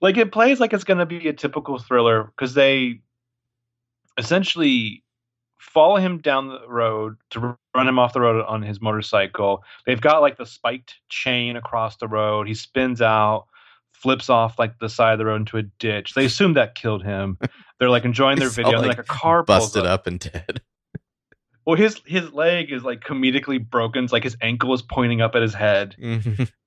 Like 0.00 0.16
it 0.16 0.30
plays 0.30 0.60
like 0.60 0.72
it's 0.72 0.84
going 0.84 0.98
to 0.98 1.06
be 1.06 1.26
a 1.26 1.32
typical 1.32 1.76
thriller 1.76 2.22
because 2.22 2.54
they 2.54 3.00
essentially 4.18 5.02
follow 5.58 5.96
him 5.96 6.18
down 6.18 6.48
the 6.48 6.68
road 6.68 7.16
to 7.30 7.56
run 7.74 7.88
him 7.88 7.98
off 7.98 8.12
the 8.12 8.20
road 8.20 8.44
on 8.46 8.62
his 8.62 8.80
motorcycle. 8.80 9.62
They've 9.86 10.00
got 10.00 10.20
like 10.20 10.36
the 10.36 10.46
spiked 10.46 10.96
chain 11.08 11.56
across 11.56 11.96
the 11.96 12.08
road. 12.08 12.48
He 12.48 12.54
spins 12.54 13.00
out, 13.00 13.46
flips 13.92 14.28
off 14.28 14.58
like 14.58 14.78
the 14.78 14.88
side 14.88 15.12
of 15.12 15.18
the 15.18 15.26
road 15.26 15.36
into 15.36 15.56
a 15.56 15.62
ditch. 15.62 16.14
They 16.14 16.24
assume 16.24 16.54
that 16.54 16.74
killed 16.74 17.04
him. 17.04 17.38
They're 17.78 17.90
like 17.90 18.04
enjoying 18.04 18.38
their 18.38 18.48
video. 18.48 18.76
all, 18.76 18.82
like, 18.82 18.98
like 18.98 18.98
a 18.98 19.04
car 19.04 19.42
busted 19.42 19.86
up 19.86 20.06
and 20.06 20.18
dead. 20.18 20.60
Well, 21.66 21.76
his 21.76 22.00
his 22.06 22.32
leg 22.32 22.72
is 22.72 22.82
like 22.82 23.00
comedically 23.00 23.62
broken. 23.62 24.02
It's 24.02 24.10
like 24.10 24.24
his 24.24 24.38
ankle 24.40 24.72
is 24.72 24.80
pointing 24.80 25.20
up 25.20 25.34
at 25.34 25.42
his 25.42 25.52
head. 25.52 25.96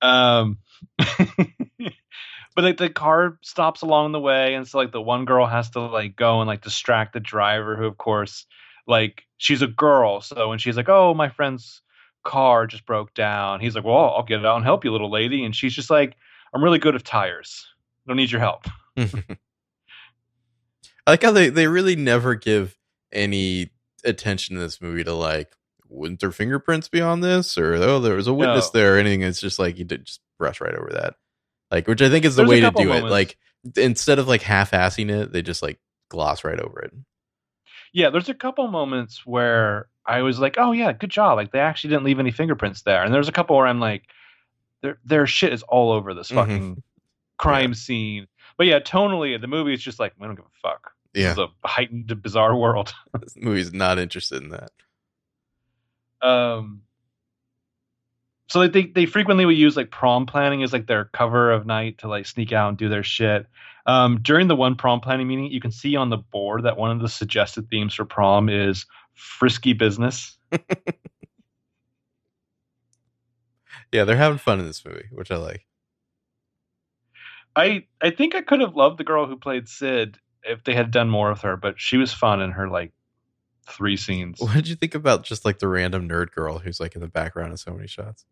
Um, 0.00 0.58
but 2.54 2.64
like 2.64 2.76
the 2.76 2.90
car 2.90 3.38
stops 3.42 3.82
along 3.82 4.12
the 4.12 4.20
way, 4.20 4.54
and 4.54 4.66
so 4.66 4.78
like 4.78 4.92
the 4.92 5.00
one 5.00 5.24
girl 5.24 5.46
has 5.46 5.70
to 5.70 5.80
like 5.80 6.16
go 6.16 6.40
and 6.40 6.48
like 6.48 6.62
distract 6.62 7.12
the 7.12 7.20
driver, 7.20 7.76
who 7.76 7.86
of 7.86 7.96
course 7.98 8.46
like 8.86 9.24
she's 9.38 9.62
a 9.62 9.66
girl. 9.66 10.20
So 10.20 10.48
when 10.48 10.58
she's 10.58 10.76
like, 10.76 10.88
"Oh, 10.88 11.14
my 11.14 11.28
friend's 11.28 11.82
car 12.24 12.66
just 12.66 12.86
broke 12.86 13.14
down," 13.14 13.60
he's 13.60 13.74
like, 13.74 13.84
"Well, 13.84 14.14
I'll 14.16 14.22
get 14.24 14.40
it 14.40 14.46
out 14.46 14.56
and 14.56 14.64
help 14.64 14.84
you, 14.84 14.92
little 14.92 15.10
lady." 15.10 15.44
And 15.44 15.54
she's 15.54 15.74
just 15.74 15.90
like, 15.90 16.16
"I'm 16.54 16.62
really 16.62 16.78
good 16.78 16.94
with 16.94 17.04
tires. 17.04 17.66
Don't 18.06 18.16
need 18.16 18.30
your 18.30 18.40
help." 18.40 18.66
I 21.06 21.10
like 21.12 21.22
how 21.22 21.32
they, 21.32 21.48
they 21.48 21.66
really 21.66 21.96
never 21.96 22.34
give 22.34 22.76
any 23.12 23.70
attention 24.04 24.56
in 24.56 24.62
this 24.62 24.80
movie 24.80 25.04
to 25.04 25.14
like 25.14 25.54
wouldn't 25.88 26.20
their 26.20 26.32
fingerprints 26.32 26.88
be 26.88 27.00
on 27.00 27.20
this? 27.20 27.58
Or 27.58 27.74
oh, 27.74 28.00
there 28.00 28.14
was 28.14 28.26
a 28.26 28.32
witness 28.32 28.72
No. 28.72 28.80
there 28.80 28.96
or 28.96 28.98
anything. 28.98 29.22
It's 29.22 29.40
just 29.40 29.58
like 29.58 29.78
you 29.78 29.84
did 29.84 30.06
just 30.06 30.20
brush 30.38 30.60
right 30.60 30.74
over 30.74 30.90
that. 30.94 31.14
Like, 31.72 31.88
which 31.88 32.02
I 32.02 32.10
think 32.10 32.24
is 32.26 32.36
the 32.36 32.42
There's 32.44 32.50
way 32.50 32.60
to 32.60 32.70
do 32.70 32.92
it. 32.92 33.04
Like 33.04 33.36
instead 33.76 34.18
of 34.18 34.28
like 34.28 34.42
half 34.42 34.70
assing 34.72 35.10
it, 35.10 35.32
they 35.32 35.40
just 35.42 35.62
like 35.62 35.80
gloss 36.10 36.44
right 36.44 36.60
over 36.60 36.80
it. 36.80 36.92
Yeah, 37.94 38.10
there's 38.10 38.28
a 38.28 38.34
couple 38.34 38.68
moments 38.68 39.24
where 39.26 39.88
I 40.06 40.22
was 40.22 40.38
like, 40.38 40.56
"Oh 40.58 40.72
yeah, 40.72 40.92
good 40.92 41.10
job!" 41.10 41.36
Like 41.36 41.50
they 41.52 41.60
actually 41.60 41.90
didn't 41.90 42.04
leave 42.04 42.18
any 42.20 42.30
fingerprints 42.30 42.82
there, 42.82 43.02
and 43.02 43.12
there's 43.12 43.28
a 43.28 43.32
couple 43.32 43.56
where 43.56 43.66
I'm 43.66 43.80
like, 43.80 44.04
"Their 44.82 44.98
their 45.04 45.26
shit 45.26 45.52
is 45.52 45.62
all 45.64 45.92
over 45.92 46.12
this 46.14 46.30
Mhm. 46.30 46.34
fucking 46.34 46.82
crime 47.38 47.74
scene." 47.74 48.26
But 48.58 48.66
yeah, 48.66 48.78
tonally, 48.80 49.40
the 49.40 49.46
movie 49.46 49.72
is 49.72 49.82
just 49.82 49.98
like, 49.98 50.12
"We 50.18 50.26
don't 50.26 50.36
give 50.36 50.44
a 50.44 50.60
fuck." 50.68 50.92
Yeah. 51.14 51.30
It's 51.30 51.38
a 51.38 51.48
heightened, 51.66 52.22
bizarre 52.22 52.56
world. 52.56 52.92
This 53.20 53.34
movie's 53.36 53.72
not 53.72 53.98
interested 53.98 54.42
in 54.42 54.48
that. 54.50 54.70
Um, 56.26 56.82
so 58.52 58.58
like 58.58 58.72
they 58.72 58.84
they 58.84 59.06
frequently 59.06 59.46
will 59.46 59.52
use 59.52 59.78
like 59.78 59.90
prom 59.90 60.26
planning 60.26 60.62
as 60.62 60.74
like 60.74 60.86
their 60.86 61.06
cover 61.06 61.50
of 61.50 61.64
night 61.64 61.96
to 61.98 62.08
like 62.08 62.26
sneak 62.26 62.52
out 62.52 62.68
and 62.68 62.76
do 62.76 62.90
their 62.90 63.02
shit. 63.02 63.46
Um, 63.86 64.20
during 64.20 64.46
the 64.46 64.54
one 64.54 64.76
prom 64.76 65.00
planning 65.00 65.26
meeting, 65.26 65.46
you 65.46 65.58
can 65.58 65.70
see 65.70 65.96
on 65.96 66.10
the 66.10 66.18
board 66.18 66.64
that 66.64 66.76
one 66.76 66.90
of 66.90 67.00
the 67.00 67.08
suggested 67.08 67.70
themes 67.70 67.94
for 67.94 68.04
prom 68.04 68.50
is 68.50 68.84
frisky 69.14 69.72
business. 69.72 70.36
Yeah, 73.92 74.04
they're 74.04 74.16
having 74.16 74.38
fun 74.38 74.58
in 74.58 74.66
this 74.66 74.84
movie, 74.86 75.04
which 75.12 75.30
I 75.30 75.36
like. 75.36 75.66
I 77.54 77.84
I 78.00 78.10
think 78.10 78.34
I 78.34 78.40
could 78.40 78.60
have 78.60 78.74
loved 78.74 78.98
the 78.98 79.04
girl 79.04 79.26
who 79.26 79.36
played 79.36 79.68
Sid 79.68 80.16
if 80.44 80.64
they 80.64 80.74
had 80.74 80.90
done 80.90 81.10
more 81.10 81.30
with 81.30 81.42
her, 81.42 81.58
but 81.58 81.78
she 81.78 81.98
was 81.98 82.10
fun 82.10 82.40
in 82.40 82.52
her 82.52 82.68
like 82.68 82.92
three 83.68 83.98
scenes. 83.98 84.40
What 84.40 84.54
did 84.54 84.68
you 84.68 84.76
think 84.76 84.94
about 84.94 85.24
just 85.24 85.44
like 85.44 85.58
the 85.58 85.68
random 85.68 86.08
nerd 86.08 86.30
girl 86.32 86.58
who's 86.58 86.80
like 86.80 86.94
in 86.94 87.02
the 87.02 87.06
background 87.06 87.50
in 87.50 87.58
so 87.58 87.74
many 87.74 87.86
shots? 87.86 88.24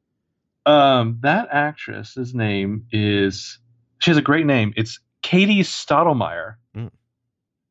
Um, 0.67 1.19
that 1.23 1.49
actress's 1.51 2.35
name 2.35 2.87
is 2.93 3.59
she 3.99 4.11
has 4.11 4.19
a 4.19 4.23
great 4.23 4.47
name. 4.47 4.73
It's 4.77 5.01
Katie 5.23 5.61
Stottlemyre. 5.61 6.57
Mm. 6.77 6.91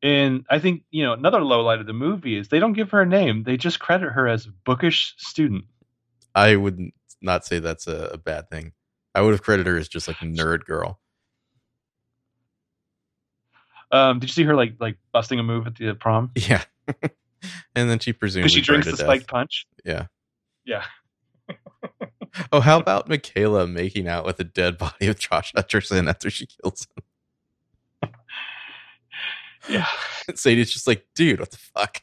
And 0.02 0.46
I 0.50 0.60
think 0.60 0.84
you 0.92 1.04
know 1.04 1.14
another 1.14 1.42
low 1.42 1.62
light 1.62 1.80
of 1.80 1.86
the 1.86 1.94
movie 1.94 2.38
is 2.38 2.48
they 2.50 2.60
don't 2.60 2.74
give 2.74 2.92
her 2.92 3.02
a 3.02 3.06
name; 3.06 3.44
they 3.44 3.58
just 3.58 3.80
credit 3.80 4.12
her 4.12 4.28
as 4.28 4.48
bookish 4.48 5.14
student. 5.18 5.66
I 6.36 6.56
would 6.56 6.80
not 7.22 7.46
say 7.46 7.60
that's 7.60 7.88
a, 7.88 8.10
a 8.14 8.18
bad 8.18 8.50
thing. 8.50 8.74
I 9.14 9.22
would 9.22 9.32
have 9.32 9.42
credited 9.42 9.68
her 9.68 9.78
as 9.78 9.88
just 9.88 10.08
like 10.08 10.18
nerd 10.18 10.66
girl. 10.66 11.00
Um, 13.92 14.20
did 14.20 14.30
you 14.30 14.34
see 14.34 14.44
her 14.44 14.56
like 14.56 14.76
like 14.80 14.98
busting 15.12 15.40
a 15.40 15.44
move 15.44 15.68
at 15.68 15.76
the 15.76 15.96
prom 15.96 16.32
Yeah. 16.36 16.64
and 17.76 17.90
then 17.90 18.00
she 18.00 18.14
presumably 18.14 18.50
she 18.50 18.62
drinks 18.62 18.90
the 18.90 18.98
spiked 18.98 19.28
punch? 19.28 19.68
Yeah. 19.84 20.06
Yeah. 20.66 20.84
Oh, 22.52 22.60
how 22.62 22.80
about 22.80 23.10
Michaela 23.10 23.68
making 23.68 24.08
out 24.08 24.26
with 24.26 24.38
the 24.38 24.44
dead 24.44 24.78
body 24.78 25.08
of 25.08 25.20
Josh 25.20 25.52
Hutcherson 25.54 26.10
after 26.10 26.30
she 26.30 26.46
kills 26.48 26.88
him? 26.96 28.12
Yeah. 29.68 29.88
Sadie's 30.36 30.72
just 30.72 30.88
like, 30.88 31.06
dude, 31.16 31.40
what 31.40 31.52
the 31.52 31.58
fuck? 31.58 32.02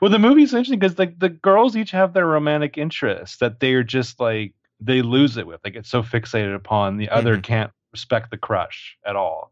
Well, 0.00 0.10
the 0.10 0.18
movie's 0.18 0.52
interesting 0.54 0.78
because 0.78 0.98
like 0.98 1.18
the 1.18 1.28
girls 1.30 1.76
each 1.76 1.90
have 1.90 2.12
their 2.12 2.26
romantic 2.26 2.78
interests 2.78 3.38
that 3.38 3.58
they're 3.60 3.82
just 3.82 4.20
like 4.20 4.54
they 4.80 5.02
lose 5.02 5.36
it 5.36 5.46
with. 5.46 5.60
They 5.62 5.70
get 5.70 5.86
so 5.86 6.02
fixated 6.02 6.54
upon 6.54 6.96
the 6.98 7.08
other 7.08 7.36
Mhm. 7.36 7.42
can't 7.42 7.72
respect 7.92 8.30
the 8.30 8.36
crush 8.36 8.96
at 9.04 9.16
all. 9.16 9.50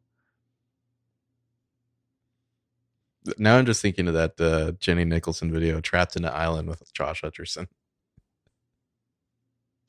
Now 3.39 3.57
I'm 3.59 3.67
just 3.67 3.83
thinking 3.83 4.07
of 4.07 4.15
that 4.15 4.41
uh, 4.41 4.73
Jenny 4.79 5.05
Nicholson 5.05 5.51
video, 5.51 5.81
Trapped 5.81 6.15
in 6.15 6.25
an 6.25 6.33
Island 6.33 6.69
with 6.69 6.93
Josh 6.93 7.23
Hutcherson. 7.23 7.67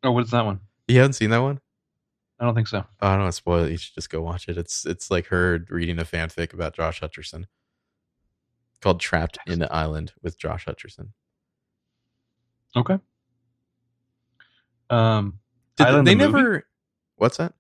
Oh, 0.07 0.11
what 0.13 0.23
is 0.23 0.31
that 0.31 0.45
one? 0.45 0.61
You 0.87 0.99
haven't 0.99 1.13
seen 1.13 1.31
that 1.31 1.39
one? 1.39 1.59
I 2.39 2.45
don't 2.45 2.55
think 2.55 2.67
so. 2.69 2.85
Oh, 3.01 3.07
I 3.07 3.11
don't 3.11 3.23
want 3.23 3.33
to 3.33 3.35
spoil 3.35 3.65
it. 3.65 3.71
You 3.71 3.77
should 3.77 3.93
just 3.95 4.09
go 4.09 4.21
watch 4.21 4.47
it. 4.47 4.57
It's 4.57 4.85
it's 4.85 5.11
like 5.11 5.25
her 5.27 5.65
reading 5.69 5.99
a 5.99 6.05
fanfic 6.05 6.53
about 6.53 6.73
Josh 6.75 7.01
Hutcherson 7.01 7.43
called 8.81 9.01
Trapped 9.01 9.37
in 9.47 9.59
the 9.59 9.71
Island 9.73 10.13
with 10.21 10.37
Josh 10.37 10.65
Hutcherson. 10.65 11.09
Okay. 12.75 12.99
Um, 14.89 15.39
Did 15.75 15.87
Island 15.87 16.07
they 16.07 16.13
the 16.13 16.17
movie? 16.27 16.33
never 16.33 16.67
What's 17.17 17.37
that? 17.37 17.53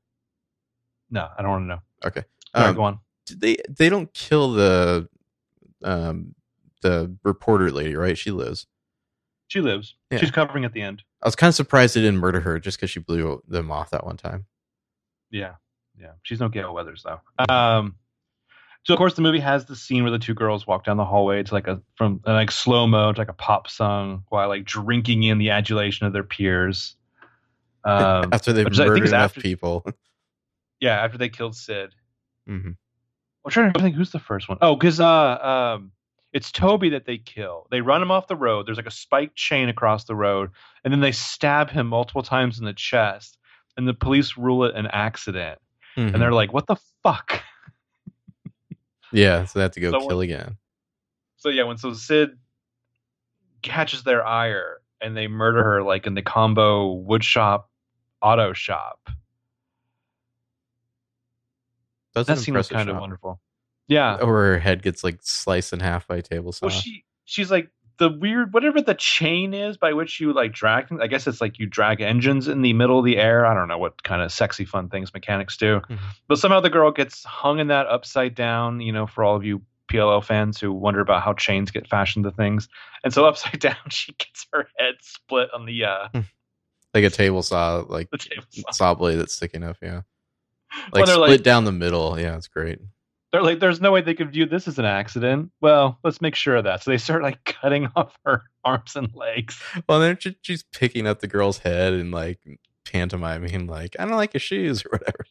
no, 1.09 1.27
I 1.37 1.41
don't 1.41 1.51
want 1.51 1.63
to 1.63 1.67
know. 1.67 1.79
Okay. 2.05 2.23
All 2.53 2.61
right, 2.63 2.69
Um, 2.69 2.75
go 2.75 2.83
on. 2.83 2.99
did 3.25 3.41
they 3.41 3.57
they 3.69 3.89
don't 3.89 4.13
kill 4.13 4.53
the 4.53 5.09
um 5.83 6.33
the 6.81 7.13
reporter 7.23 7.71
lady, 7.71 7.95
right? 7.95 8.17
She 8.17 8.31
lives. 8.31 8.67
She 9.47 9.59
lives. 9.59 9.95
yeah. 10.11 10.19
She's 10.19 10.31
covering 10.31 10.63
at 10.65 10.71
the 10.73 10.81
end. 10.81 11.03
I 11.21 11.27
was 11.27 11.35
kind 11.35 11.49
of 11.49 11.55
surprised 11.55 11.95
they 11.95 12.01
didn't 12.01 12.19
murder 12.19 12.39
her 12.39 12.59
just 12.59 12.77
because 12.77 12.89
she 12.89 12.99
blew 12.99 13.41
them 13.47 13.71
off 13.71 13.89
that 13.89 14.05
one 14.05 14.17
time. 14.17 14.45
Yeah, 15.31 15.55
yeah. 15.99 16.11
She's 16.23 16.39
no 16.39 16.47
Gale 16.49 16.73
Weathers 16.73 17.03
though. 17.03 17.19
Um, 17.49 17.95
so 18.83 18.93
of 18.93 18.97
course 18.97 19.15
the 19.15 19.21
movie 19.21 19.39
has 19.39 19.65
the 19.65 19.75
scene 19.75 20.03
where 20.03 20.11
the 20.11 20.19
two 20.19 20.33
girls 20.33 20.67
walk 20.67 20.85
down 20.85 20.97
the 20.97 21.05
hallway. 21.05 21.39
It's 21.39 21.51
like 21.51 21.67
a 21.67 21.81
from 21.95 22.21
uh, 22.25 22.33
like 22.33 22.51
slow 22.51 22.87
mo 22.87 23.11
to 23.11 23.19
like 23.19 23.29
a 23.29 23.33
pop 23.33 23.67
song 23.69 24.23
while 24.29 24.47
like 24.47 24.63
drinking 24.63 25.23
in 25.23 25.39
the 25.39 25.49
adulation 25.49 26.05
of 26.07 26.13
their 26.13 26.23
peers. 26.23 26.95
Um, 27.83 28.31
after 28.33 28.51
they've 28.51 28.65
which 28.65 28.73
I 28.79 28.83
think 28.83 28.89
murdered 28.89 29.07
enough 29.07 29.31
after- 29.31 29.39
people. 29.39 29.85
yeah, 30.81 31.01
after 31.01 31.17
they 31.17 31.29
killed 31.29 31.55
Sid. 31.55 31.93
Mm-hmm. 32.49 32.71
I'm 33.45 33.51
trying 33.51 33.71
to 33.71 33.79
think 33.79 33.95
who's 33.95 34.11
the 34.11 34.19
first 34.19 34.49
one. 34.49 34.57
Oh, 34.61 34.75
because 34.75 34.99
uh, 34.99 35.77
um, 35.77 35.91
it's 36.33 36.51
Toby 36.51 36.89
that 36.89 37.05
they 37.05 37.17
kill. 37.17 37.67
They 37.71 37.81
run 37.81 38.01
him 38.01 38.11
off 38.11 38.27
the 38.27 38.35
road. 38.35 38.67
There's 38.67 38.77
like 38.77 38.85
a 38.85 38.91
spiked 38.91 39.35
chain 39.35 39.69
across 39.69 40.03
the 40.03 40.15
road, 40.15 40.51
and 40.83 40.93
then 40.93 40.99
they 40.99 41.11
stab 41.11 41.69
him 41.69 41.87
multiple 41.87 42.23
times 42.23 42.59
in 42.59 42.65
the 42.65 42.73
chest. 42.73 43.37
And 43.75 43.87
the 43.87 43.93
police 43.93 44.37
rule 44.37 44.65
it 44.65 44.75
an 44.75 44.87
accident. 44.87 45.59
Mm-hmm. 45.95 46.13
And 46.13 46.21
they're 46.21 46.33
like, 46.33 46.53
"What 46.53 46.67
the 46.67 46.77
fuck?" 47.03 47.41
yeah, 49.11 49.45
so 49.45 49.59
they 49.59 49.63
have 49.63 49.71
to 49.73 49.79
go 49.79 49.91
So 49.99 49.99
kill 49.99 50.17
when- 50.17 50.25
again. 50.25 50.57
So 51.37 51.49
yeah, 51.49 51.63
when 51.63 51.77
so 51.77 51.93
Sid 51.93 52.37
catches 53.61 54.03
their 54.03 54.25
ire 54.25 54.81
and 55.01 55.15
they 55.15 55.27
murder 55.27 55.63
her 55.63 55.83
like 55.83 56.07
in 56.07 56.15
the 56.15 56.21
combo 56.21 56.95
woodshop 56.95 57.65
auto 58.21 58.53
shop. 58.53 59.09
That's 62.15 62.27
That 62.27 62.35
seems 62.37 62.45
scene 62.45 62.53
was 62.55 62.69
impressive 62.69 62.87
kind 62.87 62.89
of 62.89 62.99
wonderful. 63.01 63.39
Yeah. 63.87 64.15
Or 64.17 64.33
her 64.45 64.59
head 64.59 64.83
gets 64.83 65.03
like 65.03 65.19
sliced 65.21 65.73
in 65.73 65.79
half 65.79 66.07
by 66.07 66.17
a 66.17 66.21
table 66.21 66.51
saw. 66.51 66.67
Well, 66.67 66.75
she 66.75 67.03
she's 67.25 67.49
like 67.51 67.69
the 67.99 68.09
weird 68.09 68.53
whatever 68.53 68.79
the 68.81 68.93
chain 68.93 69.53
is 69.53 69.77
by 69.77 69.93
which 69.93 70.19
you 70.19 70.33
like 70.33 70.53
drag. 70.53 70.87
I 71.01 71.07
guess 71.07 71.25
it's 71.25 71.41
like 71.41 71.57
you 71.57 71.65
drag 71.65 71.99
engines 72.01 72.47
in 72.47 72.61
the 72.61 72.73
middle 72.73 72.99
of 72.99 73.05
the 73.05 73.17
air. 73.17 73.45
I 73.45 73.53
don't 73.53 73.67
know 73.67 73.77
what 73.77 74.03
kind 74.03 74.21
of 74.21 74.31
sexy 74.31 74.65
fun 74.65 74.89
things 74.89 75.13
mechanics 75.13 75.57
do, 75.57 75.81
Mhm. 75.89 75.97
but 76.27 76.37
somehow 76.37 76.59
the 76.59 76.69
girl 76.69 76.91
gets 76.91 77.23
hung 77.23 77.59
in 77.59 77.67
that 77.67 77.87
upside 77.87 78.35
down. 78.35 78.81
You 78.81 78.91
know, 78.91 79.07
for 79.07 79.23
all 79.23 79.35
of 79.35 79.43
you 79.43 79.61
PLL 79.89 80.21
fans 80.23 80.59
who 80.59 80.73
wonder 80.73 80.99
about 80.99 81.23
how 81.23 81.33
chains 81.33 81.71
get 81.71 81.87
fashioned 81.87 82.25
to 82.25 82.31
things, 82.31 82.67
and 83.05 83.13
so 83.13 83.25
upside 83.27 83.59
down 83.59 83.77
she 83.89 84.11
gets 84.13 84.45
her 84.53 84.67
head 84.77 84.95
split 85.01 85.49
on 85.53 85.65
the 85.65 85.85
uh 85.85 86.09
like 86.93 87.03
a 87.03 87.09
table 87.09 87.41
saw, 87.41 87.83
like 87.87 88.09
the 88.11 88.17
table. 88.17 88.43
saw. 88.51 88.71
saw 88.71 88.93
blade 88.95 89.15
that's 89.15 89.33
sticking 89.33 89.63
up. 89.63 89.77
Yeah, 89.81 90.01
like 90.91 91.05
they're 91.05 91.15
split 91.15 91.29
like- 91.29 91.43
down 91.43 91.63
the 91.63 91.71
middle. 91.71 92.19
Yeah, 92.19 92.35
it's 92.35 92.47
great. 92.49 92.79
They're 93.31 93.43
like, 93.43 93.59
there's 93.59 93.81
no 93.81 93.91
way 93.91 94.01
they 94.01 94.13
could 94.13 94.31
view 94.31 94.45
this 94.45 94.67
as 94.67 94.79
an 94.79 94.85
accident. 94.85 95.51
Well, 95.59 95.99
let's 96.03 96.21
make 96.21 96.35
sure 96.35 96.55
of 96.55 96.63
that. 96.63 96.81
So 96.83 96.91
they 96.91 96.97
start 96.97 97.23
like 97.23 97.43
cutting 97.45 97.89
off 97.95 98.17
her 98.25 98.43
arms 98.63 98.95
and 98.95 99.13
legs. 99.13 99.61
Well, 99.87 99.99
then 99.99 100.17
she's 100.41 100.63
picking 100.71 101.07
up 101.07 101.19
the 101.19 101.27
girl's 101.27 101.59
head 101.59 101.93
and 101.93 102.11
like 102.11 102.39
pantomiming, 102.85 103.67
like 103.67 103.95
I 103.99 104.05
don't 104.05 104.15
like 104.15 104.33
your 104.33 104.39
shoes 104.39 104.83
or 104.91 104.91
whatever. 104.91 105.25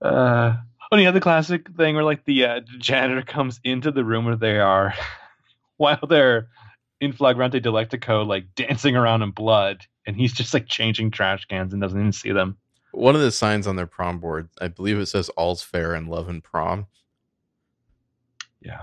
Uh, 0.00 0.56
oh, 0.90 0.96
have 0.96 1.14
the 1.14 1.20
classic 1.20 1.68
thing 1.76 1.94
where 1.94 2.04
like 2.04 2.24
the 2.24 2.44
uh, 2.44 2.60
janitor 2.78 3.22
comes 3.22 3.60
into 3.64 3.90
the 3.90 4.04
room 4.04 4.24
where 4.24 4.36
they 4.36 4.58
are 4.58 4.94
while 5.76 6.00
they're 6.08 6.48
in 7.00 7.12
flagrante 7.12 7.60
delictico, 7.60 8.26
like 8.26 8.46
dancing 8.54 8.96
around 8.96 9.22
in 9.22 9.32
blood, 9.32 9.84
and 10.06 10.16
he's 10.16 10.32
just 10.32 10.54
like 10.54 10.66
changing 10.66 11.10
trash 11.10 11.44
cans 11.46 11.72
and 11.72 11.82
doesn't 11.82 11.98
even 11.98 12.12
see 12.12 12.32
them. 12.32 12.56
One 12.92 13.14
of 13.14 13.20
the 13.22 13.30
signs 13.30 13.66
on 13.66 13.76
their 13.76 13.86
prom 13.86 14.18
board, 14.18 14.48
I 14.60 14.68
believe 14.68 14.98
it 14.98 15.06
says 15.06 15.28
"All's 15.30 15.62
fair 15.62 15.94
in 15.94 16.06
love 16.06 16.28
and 16.28 16.42
prom." 16.42 16.86
Yeah, 18.60 18.82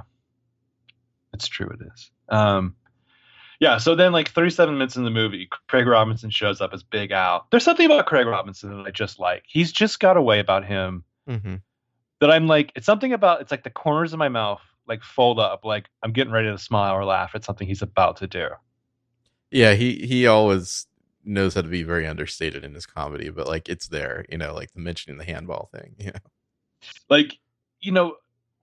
it's 1.34 1.48
true. 1.48 1.70
It 1.70 1.80
is. 1.94 2.12
Um, 2.30 2.76
yeah. 3.60 3.78
So 3.78 3.96
then, 3.96 4.12
like 4.12 4.30
37 4.32 4.74
minutes 4.78 4.96
in 4.98 5.04
the 5.04 5.10
movie, 5.12 5.48
Craig 5.68 5.88
Robinson 5.88 6.30
shows 6.30 6.60
up 6.62 6.74
as 6.74 6.84
Big 6.84 7.12
Al. 7.12 7.48
There's 7.52 7.64
something 7.64 7.86
about 7.86 8.06
Craig 8.06 8.28
Robinson 8.28 8.76
that 8.78 8.88
I 8.88 8.92
just 8.92 9.20
like. 9.20 9.44
He's 9.48 9.72
just 9.72 10.00
got 10.00 10.18
a 10.18 10.22
way 10.22 10.40
about 10.40 10.66
him 10.66 11.04
Mm-hmm. 11.30 11.56
that 12.22 12.32
I'm 12.32 12.48
like. 12.48 12.72
It's 12.76 12.86
something 12.86 13.14
about. 13.14 13.42
It's 13.42 13.52
like 13.52 13.64
the 13.64 13.70
corners 13.70 14.14
of 14.14 14.20
my 14.20 14.30
mouth 14.30 14.62
like 14.88 15.04
fold 15.04 15.40
up. 15.40 15.64
Like 15.64 15.88
I'm 16.04 16.12
getting 16.12 16.34
ready 16.34 16.50
to 16.50 16.58
smile 16.58 16.96
or 16.96 17.06
laugh 17.06 17.32
at 17.36 17.44
something 17.44 17.68
he's 17.68 17.84
about 17.84 18.18
to 18.18 18.28
do. 18.28 18.48
Yeah, 19.52 19.74
he 19.76 19.96
he 20.06 20.26
always 20.28 20.88
knows 21.30 21.54
how 21.54 21.62
to 21.62 21.68
be 21.68 21.84
very 21.84 22.06
understated 22.08 22.64
in 22.66 22.74
his 22.74 22.86
comedy, 22.86 23.30
but 23.30 23.48
like 23.48 23.70
it's 23.70 23.88
there, 23.88 24.26
you 24.30 24.38
know, 24.38 24.54
like 24.54 24.72
the 24.74 24.80
mentioning 24.80 25.18
the 25.18 25.26
handball 25.26 25.70
thing. 25.74 25.96
Yeah, 26.00 26.18
Like 27.10 27.38
you 27.82 27.92
know, 27.92 28.16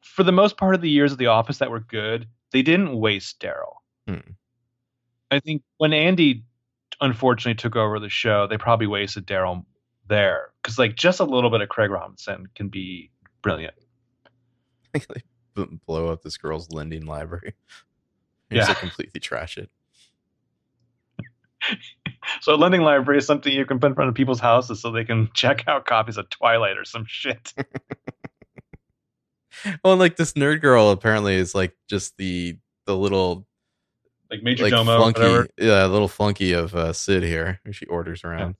for 0.03 0.23
the 0.23 0.33
most 0.33 0.57
part 0.57 0.75
of 0.75 0.81
the 0.81 0.91
years 0.91 1.13
of 1.13 1.19
The 1.19 1.27
Office 1.27 1.59
that 1.59 1.71
were 1.71 1.81
good, 1.81 2.29
they 2.53 2.63
didn't 2.63 2.99
waste 2.99 3.41
Daryl. 3.41 3.77
Hmm. 4.07 4.33
I 5.31 5.41
think 5.41 5.63
when 5.79 5.93
Andy 5.93 6.45
unfortunately 7.01 7.55
took 7.57 7.77
over 7.77 7.99
the 7.99 8.09
show, 8.09 8.47
they 8.47 8.57
probably 8.59 8.87
wasted 8.87 9.27
Daryl 9.27 9.65
there 10.09 10.51
because 10.63 10.79
like 10.79 10.95
just 10.97 11.21
a 11.21 11.25
little 11.25 11.51
bit 11.51 11.61
of 11.61 11.69
Craig 11.69 11.91
Robinson 11.91 12.47
can 12.55 12.69
be 12.69 13.11
brilliant. 13.43 13.75
they 14.93 15.03
blow 15.87 16.09
up 16.09 16.23
this 16.23 16.37
girl's 16.37 16.71
lending 16.71 17.07
library. 17.07 17.55
And 18.49 18.59
just 18.59 18.69
Yeah. 18.71 18.75
completely 18.75 19.19
trash 19.19 19.59
it. 19.59 19.69
So 22.41 22.55
a 22.55 22.57
lending 22.57 22.83
library 22.83 23.19
is 23.19 23.27
something 23.27 23.53
you 23.53 23.65
can 23.67 23.79
put 23.79 23.89
in 23.89 23.95
front 23.95 24.09
of 24.09 24.15
people's 24.15 24.41
houses 24.41 24.81
so 24.81 24.91
they 24.91 25.05
can 25.05 25.31
check 25.35 25.65
out 25.67 25.85
copies 25.87 26.17
of 26.17 26.29
Twilight 26.31 26.79
or 26.79 26.85
some 26.85 27.05
shit. 27.07 27.53
Oh, 29.83 29.93
and 29.93 29.99
like 29.99 30.17
this 30.17 30.35
nerd 30.35 30.61
girl 30.61 30.91
apparently 30.91 31.35
is 31.35 31.55
like 31.55 31.75
just 31.89 32.17
the 32.19 32.59
the 32.85 32.95
little 32.97 33.47
Like 34.31 34.43
Major 34.43 34.65
like 34.65 34.71
Domo, 34.71 34.99
flunky, 34.99 35.21
whatever. 35.23 35.49
yeah, 35.59 35.87
little 35.87 36.09
flunky 36.09 36.53
of 36.53 36.75
uh, 36.75 36.93
Sid 36.93 37.23
here. 37.23 37.61
She 37.73 37.87
orders 37.87 38.23
around. 38.23 38.57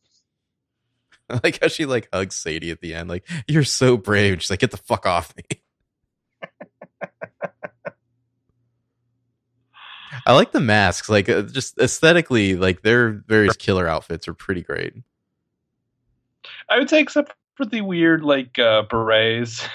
I 1.29 1.39
like 1.45 1.61
how 1.61 1.69
she 1.69 1.85
like 1.85 2.09
hugs 2.13 2.35
Sadie 2.37 2.71
at 2.71 2.81
the 2.81 2.95
end. 2.95 3.11
Like 3.11 3.29
you're 3.47 3.63
so 3.63 3.97
brave. 3.99 4.41
She's 4.41 4.51
like, 4.51 4.61
get 4.61 4.71
the 4.71 4.79
fuck 4.79 5.05
off 5.07 5.37
me. 5.37 5.45
I 10.27 10.33
like 10.35 10.51
the 10.53 10.61
masks. 10.61 11.09
Like 11.09 11.29
uh, 11.29 11.43
just 11.43 11.79
aesthetically, 11.79 12.57
like 12.57 12.83
their 12.83 13.11
various 13.27 13.57
killer 13.57 13.87
outfits 13.89 14.27
are 14.29 14.35
pretty 14.35 14.63
great. 14.63 14.93
I 16.69 16.79
would 16.79 16.91
say 16.91 17.01
except 17.01 17.33
for 17.55 17.65
the 17.65 17.81
weird 17.81 18.23
like 18.23 18.59
uh, 18.59 18.83
berets. 18.83 19.67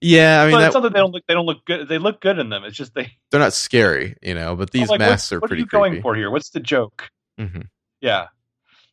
Yeah, 0.00 0.42
I 0.42 0.46
mean 0.46 0.54
but 0.54 0.58
that, 0.60 0.66
it's 0.66 0.74
not 0.74 0.82
that 0.82 0.92
they 0.92 0.98
don't 0.98 1.12
look 1.12 1.22
they 1.26 1.34
don't 1.34 1.46
look 1.46 1.64
good. 1.64 1.88
They 1.88 1.98
look 1.98 2.20
good 2.20 2.38
in 2.38 2.48
them. 2.50 2.64
It's 2.64 2.76
just 2.76 2.94
they 2.94 3.12
they're 3.30 3.40
not 3.40 3.52
scary, 3.52 4.16
you 4.20 4.34
know, 4.34 4.56
but 4.56 4.70
these 4.72 4.88
like, 4.88 4.98
masks 4.98 5.32
are 5.32 5.38
what 5.38 5.48
pretty 5.48 5.62
What 5.62 5.72
are 5.74 5.86
you 5.86 5.90
going 5.92 6.02
for 6.02 6.14
here? 6.14 6.30
What's 6.30 6.50
the 6.50 6.60
joke? 6.60 7.08
hmm 7.38 7.62
Yeah. 8.00 8.26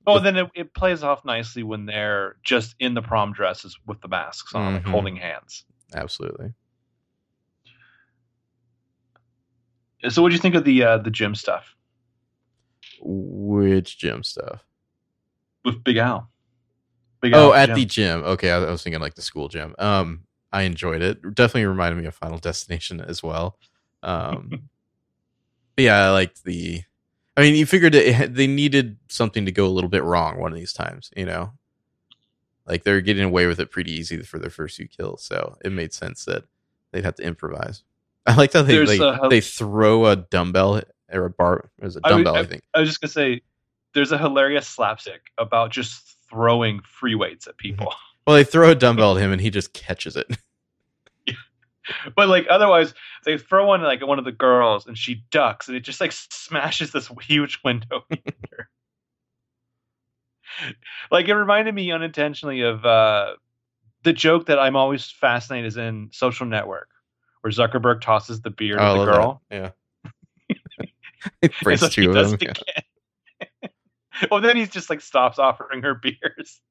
Oh, 0.08 0.16
But- 0.16 0.24
then 0.24 0.38
it, 0.38 0.50
it 0.56 0.74
plays 0.74 1.04
off 1.04 1.26
nicely 1.26 1.62
when 1.64 1.86
they're 1.86 2.38
just 2.44 2.76
in 2.80 2.94
the 2.96 3.02
prom 3.04 3.34
dresses 3.34 3.78
with 3.86 4.02
the 4.02 4.08
masks 4.08 4.56
on, 4.56 4.74
like 4.76 4.84
Mhm. 4.84 4.90
holding 4.92 5.16
hands. 5.16 5.64
Absolutely. 5.94 6.54
So, 10.10 10.22
what 10.22 10.30
do 10.30 10.36
you 10.36 10.42
think 10.42 10.56
of 10.56 10.64
the 10.64 10.84
uh, 10.84 10.98
the 10.98 11.12
gym 11.12 11.36
stuff 11.36 11.76
Which 13.02 13.98
gym 13.98 14.24
stuff? 14.24 14.66
with 15.64 15.84
Big 15.84 15.98
Al? 15.98 16.30
Big 17.22 17.34
Oh, 17.34 17.52
Al 17.52 17.54
at 17.54 17.66
gym. 17.68 17.76
the 17.76 17.86
gym. 17.86 18.24
Okay, 18.24 18.52
I, 18.52 18.58
I 18.58 18.72
was 18.72 18.84
thinking 18.84 19.02
like 19.02 19.16
the 19.16 19.22
school 19.22 19.48
gym. 19.48 19.76
Um, 19.80 20.26
I 20.52 20.64
enjoyed 20.64 21.02
it. 21.02 21.22
Definitely 21.36 21.66
reminded 21.66 22.02
me 22.02 22.08
of 22.08 22.16
Final 22.16 22.38
Destination 22.40 23.00
as 23.02 23.24
well. 23.24 23.58
Um, 24.04 24.50
but 25.76 25.84
yeah, 25.84 26.06
I 26.08 26.12
liked 26.12 26.44
the. 26.44 26.84
I 27.38 27.42
mean, 27.42 27.56
you 27.56 27.66
figured 27.66 27.96
it, 27.96 28.34
they 28.36 28.48
needed 28.48 28.98
something 29.08 29.46
to 29.46 29.52
go 29.52 29.66
a 29.66 29.70
little 29.70 29.90
bit 29.90 30.04
wrong 30.04 30.40
one 30.40 30.52
of 30.52 30.58
these 30.58 30.74
times, 30.74 31.12
you 31.16 31.26
know. 31.26 31.54
Like 32.68 32.84
they're 32.84 33.02
getting 33.02 33.24
away 33.24 33.48
with 33.48 33.60
it 33.60 33.72
pretty 33.72 33.92
easy 33.92 34.22
for 34.24 34.40
their 34.40 34.50
first 34.50 34.78
few 34.78 34.88
kills, 34.88 35.24
so 35.24 35.58
it 35.66 35.72
made 35.72 35.94
sense 35.94 36.26
that 36.26 36.44
they'd 36.92 37.04
have 37.06 37.16
to 37.16 37.24
improvise. 37.24 37.84
I 38.26 38.36
like 38.36 38.54
how 38.54 38.62
they 38.62 38.86
they, 38.86 39.00
a- 39.00 39.28
they 39.30 39.42
throw 39.42 40.06
a 40.06 40.16
dumbbell 40.16 40.82
or 41.12 41.26
a 41.26 41.30
bar. 41.30 41.70
It 41.80 41.84
was 41.84 41.98
a 41.98 42.02
I 42.04 42.14
would- 42.14 42.24
dumbbell, 42.24 42.36
I, 42.36 42.46
think. 42.46 42.64
I 42.74 42.80
was 42.80 42.90
just 42.90 43.02
gonna 43.02 43.12
say, 43.12 43.42
there's 43.94 44.12
a 44.12 44.18
hilarious 44.18 44.68
slapstick 44.68 45.22
about 45.38 45.72
just 45.72 46.18
throwing 46.30 46.80
free 46.82 47.16
weights 47.16 47.48
at 47.48 47.58
people, 47.58 47.94
Well, 48.28 48.36
they 48.36 48.44
throw 48.44 48.70
a 48.70 48.76
dumbbell 48.76 49.18
at 49.18 49.22
him 49.24 49.32
and 49.32 49.42
he 49.42 49.50
just 49.50 49.74
catches 49.74 50.16
it. 50.16 50.28
but 52.16 52.30
like 52.30 52.46
otherwise, 52.50 52.94
they 53.26 53.38
throw 53.38 53.66
one 53.66 53.82
like 53.82 54.02
at 54.02 54.08
one 54.08 54.20
of 54.20 54.26
the 54.26 54.32
girls 54.32 54.86
and 54.88 54.96
she 54.98 55.24
ducks 55.32 55.68
and 55.68 55.76
it 55.76 55.82
just 55.82 56.00
like 56.00 56.12
smashes 56.12 56.92
this 56.92 57.10
huge 57.24 57.60
window. 57.66 58.06
like 61.10 61.28
it 61.28 61.34
reminded 61.36 61.74
me 61.74 61.92
unintentionally 61.92 62.62
of 62.62 62.86
uh, 62.86 63.34
the 64.04 64.14
joke 64.14 64.46
that 64.46 64.60
I'm 64.60 64.76
always 64.76 65.10
fascinated 65.10 65.68
is 65.68 65.78
in 65.78 66.10
Social 66.14 66.46
Network, 66.46 66.90
where 67.42 67.52
Zuckerberg 67.52 68.02
tosses 68.02 68.42
the 68.42 68.50
beer 68.52 68.78
to 68.78 68.84
Oh, 68.88 69.00
the 69.06 69.12
girl. 69.12 69.42
that. 69.50 69.74
Yeah. 70.50 70.56
it 71.42 71.52
breaks 71.62 71.82
so 71.82 71.88
he 71.90 71.94
two 72.04 72.10
of 72.10 72.16
them. 72.16 72.34
it 72.34 72.42
again. 72.42 73.70
well, 74.32 74.42
then 74.42 74.58
he's 74.58 74.70
just 74.70 74.90
like 74.90 75.02
stops 75.02 75.40
offering 75.40 75.82
her 75.84 75.96
beers. 75.96 76.62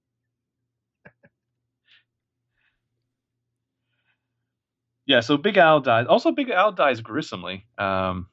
yeah, 5.07 5.21
so 5.21 5.37
Big 5.37 5.57
Al 5.57 5.81
dies. 5.81 6.07
Also, 6.07 6.31
Big 6.33 6.51
Al 6.51 6.73
dies 6.73 7.01
gruesomely. 7.01 7.67
Um, 7.79 8.29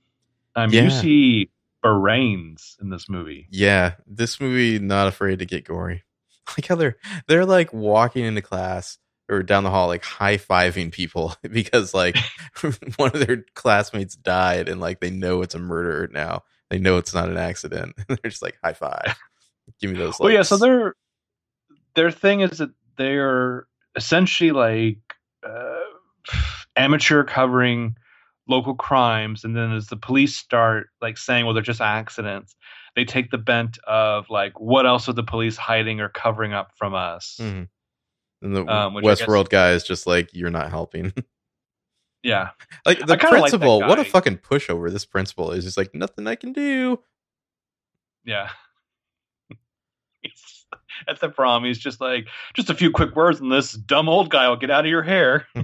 um, 0.55 0.71
Yeah. 0.71 0.83
You 0.83 0.89
see 0.89 1.49
brains 1.81 2.77
in 2.81 2.89
this 2.89 3.09
movie. 3.09 3.47
Yeah, 3.49 3.95
this 4.05 4.39
movie 4.39 4.79
not 4.79 5.07
afraid 5.07 5.39
to 5.39 5.45
get 5.45 5.65
gory. 5.65 6.03
Like 6.57 6.67
how 6.67 6.75
they're 6.75 6.95
they're 7.27 7.45
like 7.45 7.73
walking 7.73 8.23
into 8.23 8.41
class 8.41 8.97
or 9.29 9.43
down 9.43 9.63
the 9.63 9.69
hall 9.69 9.87
like 9.87 10.03
high 10.03 10.37
fiving 10.37 10.91
people 10.91 11.35
because 11.51 11.93
like 11.93 12.17
one 12.95 13.11
of 13.13 13.25
their 13.25 13.43
classmates 13.55 14.15
died 14.15 14.69
and 14.69 14.79
like 14.79 14.99
they 14.99 15.09
know 15.09 15.41
it's 15.41 15.55
a 15.55 15.59
murder 15.59 16.09
now. 16.11 16.43
They 16.69 16.79
know 16.79 16.97
it's 16.97 17.13
not 17.13 17.29
an 17.29 17.37
accident. 17.37 17.95
they're 18.07 18.17
just 18.23 18.41
like 18.41 18.57
high 18.63 18.73
five. 18.73 19.17
Give 19.79 19.91
me 19.91 19.97
those. 19.97 20.19
Well, 20.19 20.31
yeah. 20.31 20.43
So 20.43 20.57
their 20.57 20.95
their 21.95 22.11
thing 22.11 22.41
is 22.41 22.57
that 22.59 22.71
they're 22.97 23.67
essentially 23.95 24.51
like 24.51 24.99
uh, 25.45 25.79
amateur 26.75 27.23
covering 27.23 27.95
local 28.49 28.75
crimes, 28.75 29.43
and 29.43 29.55
then 29.55 29.73
as 29.73 29.87
the 29.87 29.97
police 29.97 30.35
start 30.35 30.87
like 31.01 31.17
saying, 31.17 31.45
"Well, 31.45 31.53
they're 31.53 31.63
just 31.63 31.81
accidents," 31.81 32.55
they 32.95 33.05
take 33.05 33.29
the 33.31 33.37
bent 33.37 33.77
of 33.85 34.29
like, 34.29 34.59
"What 34.59 34.85
else 34.85 35.09
are 35.09 35.13
the 35.13 35.23
police 35.23 35.57
hiding 35.57 35.99
or 35.99 36.09
covering 36.09 36.53
up 36.53 36.71
from 36.77 36.93
us?" 36.93 37.39
Mhm. 37.41 37.67
And 38.41 38.55
the 38.55 38.65
Um, 38.65 38.93
which 38.93 39.03
I 39.05 39.07
guess- 39.15 39.21
Westworld 39.27 39.49
guy 39.49 39.71
is 39.71 39.83
just 39.83 40.05
like 40.07 40.29
you're 40.33 40.49
not 40.51 40.69
helping. 40.69 41.13
Yeah, 42.23 42.49
like 42.85 42.97
the 42.99 43.15
kinda 43.15 43.29
like 43.39 43.51
principal, 43.51 43.79
what 43.81 43.99
a 43.99 44.03
fucking 44.03 44.39
pushover 44.39 44.91
this 44.91 45.05
principal 45.05 45.51
is. 45.51 45.63
Just 45.63 45.77
like 45.77 45.93
nothing 45.93 46.27
I 46.27 46.35
can 46.35 46.51
do. 46.51 46.99
yeah. 48.25 48.49
He's- 50.21 50.65
At 51.07 51.19
the 51.21 51.29
prom, 51.29 51.63
he's 51.63 51.77
just 51.77 52.01
like, 52.01 52.27
just 52.55 52.69
a 52.71 52.73
few 52.73 52.89
quick 52.91 53.15
words, 53.15 53.39
and 53.39 53.51
this 53.51 53.71
dumb 53.73 54.09
old 54.09 54.29
guy 54.29 54.49
will 54.49 54.57
get 54.57 54.71
out 54.71 54.83
of 54.83 54.89
your 54.89 55.03
hair. 55.03 55.47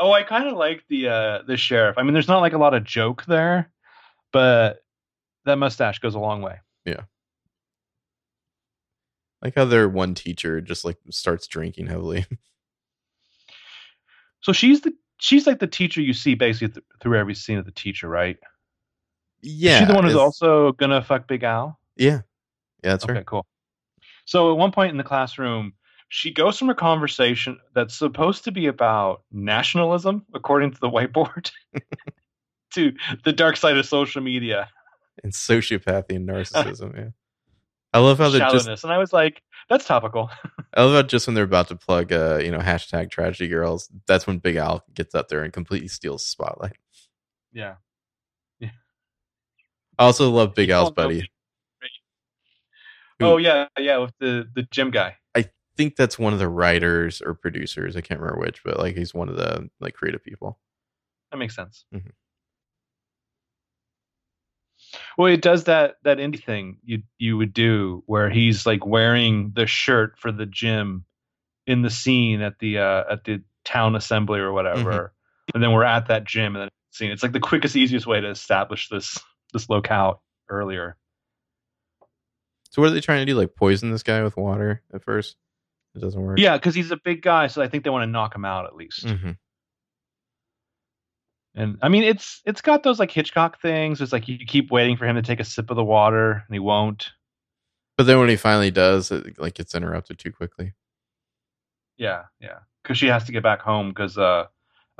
oh, 0.00 0.10
I 0.10 0.22
kind 0.22 0.48
of 0.48 0.56
like 0.56 0.84
the 0.88 1.08
uh, 1.08 1.42
the 1.46 1.56
sheriff. 1.56 1.96
I 1.98 2.02
mean, 2.02 2.14
there's 2.14 2.26
not 2.28 2.40
like 2.40 2.54
a 2.54 2.58
lot 2.58 2.74
of 2.74 2.82
joke 2.82 3.24
there, 3.26 3.70
but 4.32 4.82
that 5.44 5.58
mustache 5.58 5.98
goes 6.00 6.14
a 6.14 6.18
long 6.18 6.42
way. 6.42 6.58
Like 9.46 9.54
how 9.54 9.64
their 9.64 9.88
one 9.88 10.14
teacher 10.16 10.60
just 10.60 10.84
like 10.84 10.96
starts 11.10 11.46
drinking 11.46 11.86
heavily. 11.86 12.26
So 14.40 14.52
she's 14.52 14.80
the 14.80 14.92
she's 15.18 15.46
like 15.46 15.60
the 15.60 15.68
teacher 15.68 16.00
you 16.00 16.12
see 16.12 16.34
basically 16.34 16.68
th- 16.74 16.84
through 17.00 17.16
every 17.16 17.34
scene 17.34 17.58
of 17.58 17.64
the 17.64 17.70
teacher, 17.70 18.08
right? 18.08 18.36
yeah, 19.40 19.78
She's 19.78 19.88
the 19.88 19.94
one 19.94 20.02
who's 20.04 20.16
also 20.16 20.72
gonna 20.72 21.00
fuck 21.00 21.28
Big 21.28 21.44
Al? 21.44 21.78
Yeah. 21.96 22.22
Yeah, 22.82 22.90
that's 22.90 23.04
Okay, 23.04 23.14
right. 23.14 23.26
cool. 23.26 23.46
So 24.24 24.50
at 24.50 24.58
one 24.58 24.72
point 24.72 24.90
in 24.90 24.96
the 24.96 25.04
classroom, 25.04 25.74
she 26.08 26.32
goes 26.32 26.58
from 26.58 26.70
a 26.70 26.74
conversation 26.74 27.58
that's 27.72 27.96
supposed 27.96 28.42
to 28.44 28.52
be 28.52 28.66
about 28.66 29.22
nationalism, 29.30 30.26
according 30.34 30.72
to 30.72 30.80
the 30.80 30.90
whiteboard, 30.90 31.52
to 32.74 32.92
the 33.24 33.32
dark 33.32 33.56
side 33.56 33.76
of 33.76 33.86
social 33.86 34.22
media, 34.22 34.68
And 35.22 35.32
sociopathy 35.32 36.16
and 36.16 36.28
uh, 36.30 36.34
narcissism, 36.34 36.96
yeah. 36.96 37.10
I 37.96 38.00
love 38.00 38.18
how 38.18 38.28
they 38.28 38.38
just. 38.38 38.84
And 38.84 38.92
I 38.92 38.98
was 38.98 39.12
like, 39.12 39.42
that's 39.70 39.84
topical. 39.86 40.30
I 40.74 40.82
love 40.84 40.92
how 40.94 41.02
just 41.02 41.26
when 41.26 41.34
they're 41.34 41.44
about 41.44 41.68
to 41.68 41.76
plug 41.76 42.12
uh, 42.12 42.38
you 42.42 42.50
know, 42.50 42.58
hashtag 42.58 43.10
tragedy 43.10 43.48
girls, 43.48 43.88
that's 44.06 44.26
when 44.26 44.38
Big 44.38 44.56
Al 44.56 44.84
gets 44.94 45.14
up 45.14 45.28
there 45.28 45.42
and 45.42 45.52
completely 45.52 45.88
steals 45.88 46.22
the 46.22 46.28
spotlight. 46.28 46.76
yeah. 47.52 47.74
Yeah. 48.58 48.70
I 49.98 50.04
also 50.04 50.30
love 50.30 50.54
Big 50.54 50.70
Al's 50.70 50.90
buddy. 50.92 51.30
Who- 53.18 53.24
Oh 53.26 53.36
yeah, 53.38 53.68
yeah, 53.78 53.96
with 53.98 54.12
the 54.20 54.46
the 54.54 54.62
gym 54.70 54.90
guy. 54.90 55.16
I 55.34 55.48
think 55.76 55.96
that's 55.96 56.18
one 56.18 56.32
of 56.34 56.38
the 56.38 56.48
writers 56.48 57.22
or 57.22 57.32
producers. 57.34 57.96
I 57.96 58.02
can't 58.02 58.20
remember 58.20 58.40
which, 58.40 58.62
but 58.62 58.78
like 58.78 58.94
he's 58.96 59.14
one 59.14 59.28
of 59.30 59.36
the 59.36 59.70
like 59.80 59.94
creative 59.94 60.22
people. 60.22 60.58
That 61.30 61.38
makes 61.38 61.54
sense. 61.56 61.86
Mhm. 61.94 62.10
Well, 65.16 65.32
it 65.32 65.40
does 65.42 65.64
that 65.64 65.96
that 66.04 66.18
indie 66.18 66.42
thing 66.42 66.78
you 66.84 67.02
you 67.18 67.36
would 67.38 67.52
do 67.54 68.02
where 68.06 68.28
he's 68.30 68.66
like 68.66 68.84
wearing 68.84 69.52
the 69.54 69.66
shirt 69.66 70.18
for 70.18 70.30
the 70.30 70.46
gym 70.46 71.04
in 71.66 71.82
the 71.82 71.90
scene 71.90 72.42
at 72.42 72.58
the 72.58 72.78
uh, 72.78 73.04
at 73.10 73.24
the 73.24 73.42
town 73.64 73.96
assembly 73.96 74.40
or 74.40 74.52
whatever, 74.52 74.90
Mm-hmm. 74.90 75.54
and 75.54 75.62
then 75.62 75.72
we're 75.72 75.84
at 75.84 76.08
that 76.08 76.24
gym 76.24 76.54
and 76.54 76.62
then 76.64 76.68
scene. 76.90 77.10
It's 77.10 77.22
like 77.22 77.32
the 77.32 77.40
quickest, 77.40 77.76
easiest 77.76 78.06
way 78.06 78.20
to 78.20 78.28
establish 78.28 78.88
this 78.88 79.18
this 79.52 79.68
locale 79.70 80.22
earlier. 80.48 80.96
So 82.70 82.82
what 82.82 82.88
are 82.90 82.94
they 82.94 83.00
trying 83.00 83.24
to 83.26 83.32
do? 83.32 83.36
Like 83.38 83.54
poison 83.56 83.90
this 83.90 84.02
guy 84.02 84.22
with 84.22 84.36
water 84.36 84.82
at 84.92 85.02
first? 85.02 85.36
It 85.94 86.00
doesn't 86.00 86.20
work. 86.20 86.38
Yeah, 86.38 86.58
because 86.58 86.74
he's 86.74 86.90
a 86.90 86.98
big 87.02 87.22
guy, 87.22 87.46
so 87.46 87.62
I 87.62 87.68
think 87.68 87.84
they 87.84 87.90
want 87.90 88.02
to 88.02 88.10
knock 88.10 88.34
him 88.34 88.44
out 88.44 88.66
at 88.66 88.76
least. 88.76 89.08
hmm 89.08 89.30
And 91.56 91.78
I 91.80 91.88
mean, 91.88 92.04
it's 92.04 92.42
it's 92.44 92.60
got 92.60 92.82
those 92.82 92.98
like 92.98 93.10
Hitchcock 93.10 93.60
things. 93.62 94.02
It's 94.02 94.12
like 94.12 94.28
you 94.28 94.38
keep 94.46 94.70
waiting 94.70 94.98
for 94.98 95.06
him 95.06 95.16
to 95.16 95.22
take 95.22 95.40
a 95.40 95.44
sip 95.44 95.70
of 95.70 95.76
the 95.76 95.84
water, 95.84 96.32
and 96.32 96.54
he 96.54 96.58
won't. 96.58 97.12
But 97.96 98.04
then 98.04 98.18
when 98.18 98.28
he 98.28 98.36
finally 98.36 98.70
does, 98.70 99.10
it 99.10 99.38
like 99.38 99.54
gets 99.54 99.74
interrupted 99.74 100.18
too 100.18 100.32
quickly. 100.32 100.74
Yeah, 101.96 102.24
yeah. 102.40 102.58
Because 102.82 102.98
she 102.98 103.06
has 103.06 103.24
to 103.24 103.32
get 103.32 103.42
back 103.42 103.62
home 103.62 103.88
because 103.88 104.18
uh, 104.18 104.44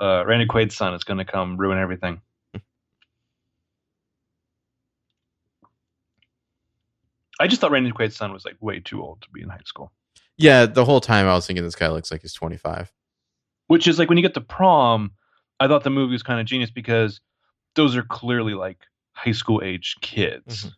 uh, 0.00 0.24
Randy 0.26 0.46
Quaid's 0.46 0.74
son 0.74 0.94
is 0.94 1.04
going 1.04 1.18
to 1.18 1.26
come 1.26 1.59
ruin 1.59 1.76
everything. 1.78 2.22
I 7.38 7.48
just 7.48 7.61
thought 7.61 7.70
Randy 7.70 7.92
Quaid's 7.92 8.16
son 8.16 8.32
was 8.32 8.46
like 8.46 8.57
way 8.61 8.80
too 8.80 9.02
old 9.02 9.20
to 9.22 9.28
be 9.30 9.42
in 9.42 9.50
high 9.50 9.61
school. 9.66 9.92
Yeah, 10.38 10.64
the 10.64 10.86
whole 10.86 11.02
time 11.02 11.26
I 11.26 11.34
was 11.34 11.46
thinking 11.46 11.64
this 11.64 11.76
guy 11.76 11.88
looks 11.88 12.11
like 12.11 12.22
he's 12.22 12.32
25. 12.32 12.90
Which 13.66 13.86
is 13.86 13.98
like 13.98 14.09
when 14.09 14.16
you 14.16 14.22
get 14.22 14.34
to 14.34 14.40
prom, 14.40 15.12
I 15.61 15.68
thought 15.68 15.84
the 15.84 15.90
movie 15.90 16.12
was 16.12 16.22
kind 16.22 16.40
of 16.40 16.46
genius 16.46 16.70
because 16.70 17.20
those 17.74 17.96
are 17.96 18.02
clearly 18.02 18.54
like 18.54 18.78
high 19.12 19.32
school 19.32 19.62
age 19.64 19.96
kids. 20.00 20.66
Mhm. 20.66 20.72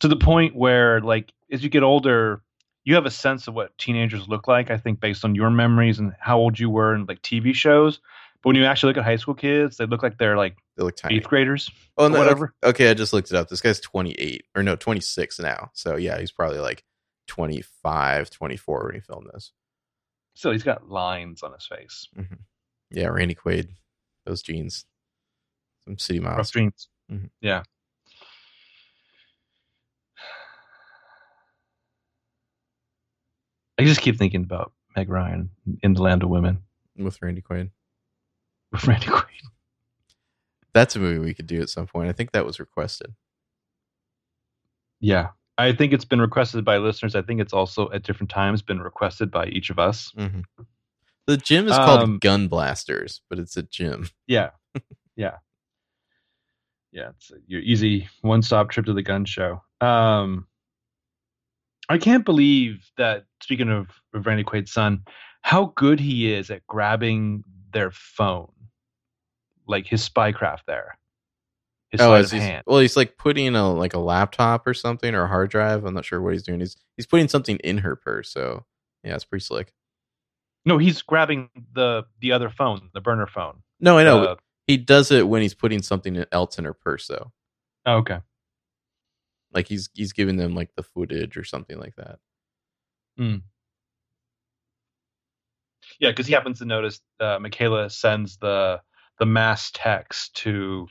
To 0.00 0.08
the 0.08 0.16
point 0.16 0.54
where 0.56 1.00
like 1.00 1.32
as 1.50 1.62
you 1.62 1.68
get 1.70 1.82
older, 1.82 2.42
you 2.84 2.94
have 2.94 3.06
a 3.06 3.10
sense 3.10 3.48
of 3.48 3.54
what 3.54 3.76
teenagers 3.78 4.28
look 4.28 4.46
like, 4.46 4.70
I 4.70 4.76
think 4.76 5.00
based 5.00 5.24
on 5.24 5.34
your 5.34 5.50
memories 5.50 5.98
and 5.98 6.12
how 6.20 6.38
old 6.38 6.58
you 6.58 6.68
were 6.70 6.94
in 6.94 7.06
like 7.06 7.22
TV 7.22 7.54
shows. 7.54 7.98
But 8.42 8.50
when 8.50 8.56
you 8.56 8.64
actually 8.66 8.90
look 8.90 8.98
at 8.98 9.04
high 9.04 9.16
school 9.16 9.34
kids, 9.34 9.78
they 9.78 9.86
look 9.86 10.02
like 10.02 10.18
they're 10.18 10.36
like 10.36 10.56
They 10.76 10.84
look 10.84 10.96
tiny. 10.96 11.16
eighth 11.16 11.28
graders. 11.28 11.70
Oh, 11.96 12.08
no, 12.08 12.18
whatever. 12.18 12.54
Okay, 12.62 12.90
I 12.90 12.94
just 12.94 13.12
looked 13.14 13.30
it 13.30 13.36
up. 13.36 13.48
This 13.48 13.62
guy's 13.62 13.80
28 13.80 14.44
or 14.54 14.62
no, 14.62 14.76
26 14.76 15.38
now. 15.40 15.70
So 15.72 15.96
yeah, 15.96 16.18
he's 16.18 16.30
probably 16.32 16.58
like 16.58 16.84
25, 17.28 18.28
24 18.30 18.84
when 18.84 18.94
he 18.94 19.00
filmed 19.00 19.30
this. 19.32 19.52
So 20.34 20.50
he's 20.50 20.62
got 20.62 20.88
lines 20.90 21.42
on 21.42 21.52
his 21.52 21.66
face. 21.66 22.06
Yeah, 22.90 23.06
Randy 23.06 23.34
Quaid, 23.34 23.68
those 24.26 24.42
jeans, 24.42 24.84
some 25.84 25.98
city 25.98 26.20
Rough 26.20 26.34
miles. 26.36 26.50
dreams. 26.50 26.88
Mhm. 27.10 27.30
Yeah. 27.40 27.62
I 33.78 33.84
just 33.84 34.00
keep 34.00 34.16
thinking 34.18 34.42
about 34.44 34.72
Meg 34.96 35.08
Ryan 35.08 35.50
in 35.82 35.94
the 35.94 36.02
Land 36.02 36.22
of 36.22 36.28
Women 36.28 36.62
with 36.96 37.20
Randy 37.20 37.42
Quaid. 37.42 37.70
with 38.72 38.86
Randy 38.86 39.06
Quaid. 39.06 39.24
That's 40.72 40.96
a 40.96 40.98
movie 41.00 41.18
we 41.20 41.34
could 41.34 41.46
do 41.46 41.60
at 41.60 41.68
some 41.70 41.86
point. 41.86 42.08
I 42.08 42.12
think 42.12 42.32
that 42.32 42.44
was 42.46 42.58
requested. 42.60 43.14
Yeah. 45.00 45.28
I 45.56 45.72
think 45.72 45.92
it's 45.92 46.04
been 46.04 46.20
requested 46.20 46.64
by 46.64 46.78
listeners. 46.78 47.14
I 47.14 47.22
think 47.22 47.40
it's 47.40 47.52
also 47.52 47.90
at 47.92 48.02
different 48.02 48.30
times 48.30 48.62
been 48.62 48.80
requested 48.80 49.30
by 49.30 49.46
each 49.46 49.70
of 49.70 49.78
us. 49.78 50.10
hmm 50.16 50.40
The 51.26 51.36
gym 51.36 51.66
is 51.68 51.76
called 51.76 52.02
Um, 52.02 52.18
Gun 52.18 52.48
Blasters, 52.48 53.22
but 53.30 53.38
it's 53.38 53.56
a 53.56 53.62
gym. 53.62 54.08
Yeah. 54.26 54.50
yeah. 55.16 55.36
Yeah. 56.92 57.10
It's 57.16 57.32
your 57.46 57.60
easy 57.60 58.08
one 58.22 58.42
stop 58.42 58.70
trip 58.70 58.86
to 58.86 58.92
the 58.92 59.02
gun 59.02 59.24
show. 59.24 59.62
Um, 59.80 60.46
I 61.88 61.98
can't 61.98 62.24
believe 62.24 62.90
that, 62.98 63.24
speaking 63.42 63.70
of, 63.70 63.88
of 64.14 64.26
Randy 64.26 64.44
Quaid's 64.44 64.72
son, 64.72 65.02
how 65.42 65.72
good 65.76 66.00
he 66.00 66.32
is 66.32 66.50
at 66.50 66.66
grabbing 66.66 67.44
their 67.72 67.90
phone, 67.90 68.52
like 69.66 69.86
his 69.86 70.06
spycraft 70.08 70.60
there. 70.66 70.98
His 71.90 72.00
Oh, 72.00 72.14
he's, 72.16 72.30
hand. 72.32 72.64
well, 72.66 72.80
he's 72.80 72.96
like 72.96 73.16
putting 73.18 73.54
a 73.54 73.70
like 73.72 73.94
a 73.94 73.98
laptop 73.98 74.66
or 74.66 74.74
something 74.74 75.14
or 75.14 75.24
a 75.24 75.28
hard 75.28 75.50
drive. 75.50 75.84
I'm 75.84 75.94
not 75.94 76.04
sure 76.04 76.20
what 76.20 76.32
he's 76.32 76.42
doing. 76.42 76.60
He's 76.60 76.76
he's 76.96 77.06
putting 77.06 77.28
something 77.28 77.56
in 77.58 77.78
her 77.78 77.94
purse. 77.94 78.30
So 78.32 78.64
yeah, 79.04 79.14
it's 79.14 79.24
pretty 79.24 79.44
slick. 79.44 79.72
No, 80.64 80.78
he's 80.78 81.02
grabbing 81.02 81.50
the 81.74 82.04
the 82.20 82.32
other 82.32 82.48
phone, 82.50 82.88
the 82.94 83.00
burner 83.00 83.26
phone. 83.26 83.62
No, 83.80 83.98
I 83.98 84.04
know 84.04 84.24
Uh, 84.24 84.36
he 84.66 84.76
does 84.78 85.10
it 85.10 85.28
when 85.28 85.42
he's 85.42 85.54
putting 85.54 85.82
something 85.82 86.24
else 86.32 86.58
in 86.58 86.64
her 86.64 86.72
purse. 86.74 87.06
though. 87.06 87.32
oh, 87.86 87.96
okay. 87.98 88.20
like 89.52 89.68
he's 89.68 89.90
he's 89.92 90.12
giving 90.12 90.36
them 90.36 90.54
like 90.54 90.70
the 90.74 90.82
footage 90.82 91.36
or 91.36 91.44
something 91.44 91.78
like 91.78 91.94
that. 91.96 92.18
Yeah, 96.00 96.10
because 96.10 96.26
he 96.26 96.32
happens 96.32 96.58
to 96.58 96.64
notice 96.64 97.00
uh, 97.20 97.38
Michaela 97.38 97.90
sends 97.90 98.36
the 98.38 98.80
the 99.18 99.26
mass 99.26 99.70
text 99.72 100.34
to 100.36 100.88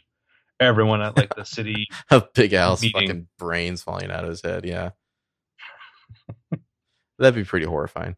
everyone 0.60 1.02
at 1.02 1.18
like 1.18 1.36
the 1.36 1.44
city. 1.44 1.88
Of 2.12 2.32
Big 2.34 2.54
Al's 2.54 2.82
Meeting. 2.82 3.02
fucking 3.08 3.28
brains 3.38 3.82
falling 3.84 4.12
out 4.12 4.24
of 4.24 4.30
his 4.30 4.42
head. 4.42 4.66
Yeah, 4.66 4.92
that'd 7.20 7.36
be 7.36 7.44
pretty 7.44 7.66
horrifying. 7.66 8.16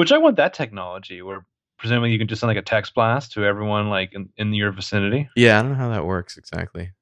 Which 0.00 0.12
I 0.12 0.16
want 0.16 0.36
that 0.36 0.54
technology 0.54 1.20
where 1.20 1.44
presumably 1.78 2.10
you 2.10 2.18
can 2.18 2.26
just 2.26 2.40
send 2.40 2.48
like 2.48 2.56
a 2.56 2.62
text 2.62 2.94
blast 2.94 3.32
to 3.32 3.44
everyone 3.44 3.90
like 3.90 4.14
in, 4.14 4.30
in 4.38 4.54
your 4.54 4.72
vicinity. 4.72 5.28
Yeah, 5.36 5.58
I 5.58 5.62
don't 5.62 5.72
know 5.72 5.76
how 5.76 5.90
that 5.90 6.06
works 6.06 6.38
exactly, 6.38 6.92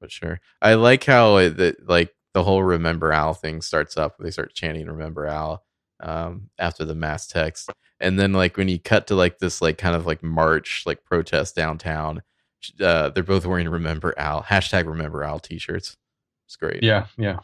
but 0.00 0.10
sure. 0.10 0.40
I 0.62 0.72
like 0.72 1.04
how 1.04 1.36
it, 1.36 1.58
that 1.58 1.86
like 1.86 2.14
the 2.32 2.42
whole 2.42 2.62
"Remember 2.62 3.12
Al" 3.12 3.34
thing 3.34 3.60
starts 3.60 3.98
up. 3.98 4.16
They 4.18 4.30
start 4.30 4.54
chanting 4.54 4.86
"Remember 4.86 5.26
Al" 5.26 5.66
um, 6.00 6.48
after 6.58 6.86
the 6.86 6.94
mass 6.94 7.26
text, 7.26 7.68
and 8.00 8.18
then 8.18 8.32
like 8.32 8.56
when 8.56 8.68
you 8.68 8.78
cut 8.78 9.08
to 9.08 9.14
like 9.14 9.38
this 9.38 9.60
like 9.60 9.76
kind 9.76 9.94
of 9.94 10.06
like 10.06 10.22
march 10.22 10.84
like 10.86 11.04
protest 11.04 11.56
downtown, 11.56 12.22
uh, 12.80 13.10
they're 13.10 13.22
both 13.22 13.44
wearing 13.44 13.68
"Remember 13.68 14.14
Al" 14.16 14.42
hashtag 14.44 14.86
"Remember 14.86 15.24
Al" 15.24 15.40
t-shirts. 15.40 15.94
It's 16.46 16.56
great. 16.56 16.82
Yeah, 16.82 17.04
yeah. 17.18 17.40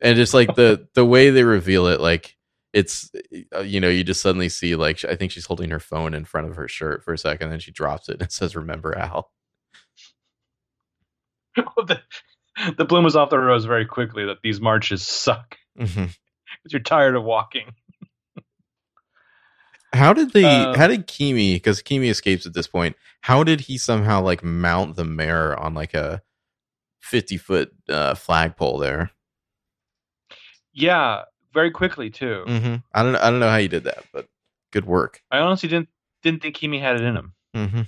and 0.00 0.16
just 0.16 0.34
like 0.34 0.56
the 0.56 0.88
the 0.94 1.04
way 1.04 1.30
they 1.30 1.44
reveal 1.44 1.86
it 1.86 2.00
like 2.00 2.34
it's 2.72 3.10
uh, 3.54 3.60
you 3.60 3.80
know 3.80 3.88
you 3.88 4.04
just 4.04 4.20
suddenly 4.20 4.48
see 4.48 4.76
like 4.76 5.04
i 5.04 5.14
think 5.14 5.32
she's 5.32 5.46
holding 5.46 5.70
her 5.70 5.80
phone 5.80 6.12
in 6.14 6.24
front 6.24 6.48
of 6.48 6.56
her 6.56 6.68
shirt 6.68 7.02
for 7.02 7.12
a 7.14 7.18
second 7.18 7.44
and 7.44 7.52
then 7.52 7.60
she 7.60 7.70
drops 7.72 8.08
it 8.08 8.14
and 8.14 8.22
it 8.22 8.32
says 8.32 8.54
remember 8.54 8.96
al 8.96 9.30
the, 11.56 12.00
the 12.76 12.84
bloom 12.84 13.04
was 13.04 13.16
off 13.16 13.30
the 13.30 13.38
rose 13.38 13.64
very 13.64 13.86
quickly 13.86 14.24
that 14.26 14.38
these 14.42 14.60
marches 14.60 15.02
suck 15.06 15.56
Mhm. 15.78 15.94
because 16.62 16.72
you're 16.72 16.80
tired 16.80 17.14
of 17.16 17.24
walking. 17.24 17.72
how 19.92 20.12
did 20.12 20.32
they 20.32 20.44
Um, 20.44 20.74
how 20.74 20.86
did 20.86 21.06
Keamy 21.06 21.54
because 21.56 21.82
Keamy 21.82 22.10
escapes 22.10 22.46
at 22.46 22.52
this 22.54 22.66
point 22.68 22.96
how 23.22 23.42
did 23.44 23.60
he 23.62 23.78
somehow 23.78 24.20
like 24.20 24.44
mount 24.44 24.96
the 24.96 25.04
mayor 25.04 25.56
on 25.58 25.74
like 25.74 25.94
a 25.94 26.22
50 27.00 27.36
foot 27.38 27.70
uh 27.88 28.14
flagpole 28.14 28.78
there 28.78 29.10
Yeah, 30.72 31.22
very 31.52 31.70
quickly 31.70 32.10
too. 32.10 32.44
hmm 32.46 32.76
i 32.94 33.02
don't 33.02 33.16
i 33.16 33.30
don't 33.30 33.40
know 33.40 33.48
how 33.50 33.56
you 33.56 33.68
did 33.68 33.84
that 33.84 34.04
but 34.12 34.26
good 34.72 34.84
work 34.86 35.22
I 35.30 35.38
honestly 35.38 35.68
didn't 35.68 35.88
didn't 36.22 36.42
think 36.42 36.56
Keamy 36.56 36.80
had 36.80 36.96
it 36.96 37.02
in 37.02 37.16
him. 37.16 37.32
hmm 37.54 37.82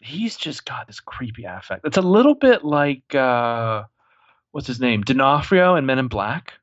He's 0.00 0.36
just 0.36 0.64
got 0.64 0.86
this 0.88 0.98
creepy 1.00 1.44
affect. 1.44 1.86
It's 1.86 1.96
a 1.96 2.02
little 2.02 2.34
bit 2.34 2.64
like 2.64 3.14
uh 3.14 3.84
what's 4.50 4.66
his 4.66 4.80
name? 4.80 5.02
D'Onofrio 5.02 5.74
and 5.76 5.86
Men 5.86 5.98
in 5.98 6.08
Black, 6.08 6.54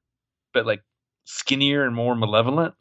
but 0.54 0.66
like 0.66 0.84
skinnier 1.26 1.86
and 1.86 1.96
more 1.96 2.16
malevolent. 2.16 2.74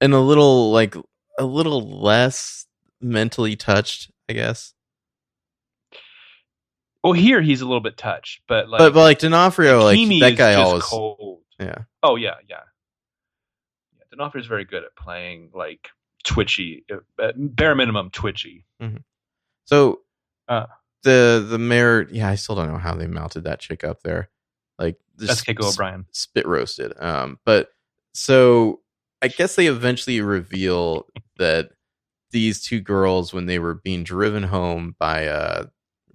and 0.00 0.12
a 0.14 0.20
little 0.20 0.70
like 0.72 0.94
a 1.38 1.44
little 1.44 2.00
less 2.00 2.66
mentally 3.00 3.56
touched 3.56 4.10
i 4.28 4.32
guess 4.32 4.72
Well, 7.06 7.12
here 7.14 7.40
he's 7.40 7.60
a 7.60 7.64
little 7.66 7.80
bit 7.80 7.96
touched, 7.96 8.42
but 8.48 8.68
like 8.68 8.78
but, 8.78 8.92
but 8.94 9.00
like 9.00 9.18
D'Onofrio, 9.20 9.84
like 9.84 9.96
Keamy 9.98 10.20
that 10.20 10.32
is 10.32 10.38
guy 10.38 10.54
always, 10.54 10.82
cold. 10.82 11.42
yeah. 11.58 11.78
Oh 12.02 12.16
yeah, 12.16 12.34
yeah. 12.48 12.60
Yeah, 13.98 14.04
D'Onofrio's 14.12 14.46
very 14.46 14.64
good 14.64 14.84
at 14.84 14.94
playing 14.96 15.50
like 15.54 15.88
twitchy, 16.24 16.84
uh, 16.92 16.96
at 17.22 17.34
bare 17.36 17.74
minimum 17.74 18.10
twitchy. 18.10 18.64
So 19.66 20.00
Uh. 20.48 20.66
the 21.02 21.44
the 21.48 21.58
mayor, 21.58 22.06
yeah, 22.10 22.28
I 22.28 22.34
still 22.34 22.54
don't 22.56 22.68
know 22.72 22.78
how 22.78 22.94
they 22.94 23.06
mounted 23.06 23.44
that 23.44 23.60
chick 23.60 23.84
up 23.84 24.02
there, 24.02 24.28
like 24.78 24.96
That's 25.16 25.42
Keiko 25.44 25.72
O'Brien. 25.72 26.06
spit 26.12 26.46
roasted. 26.46 26.92
Um, 26.98 27.38
but 27.44 27.70
so 28.14 28.80
I 29.22 29.28
guess 29.28 29.56
they 29.56 29.66
eventually 29.66 30.20
reveal 30.20 31.06
that 31.38 31.70
these 32.32 32.62
two 32.62 32.80
girls, 32.80 33.32
when 33.32 33.46
they 33.46 33.58
were 33.58 33.74
being 33.74 34.02
driven 34.04 34.42
home 34.42 34.94
by 34.98 35.26
uh 35.28 35.66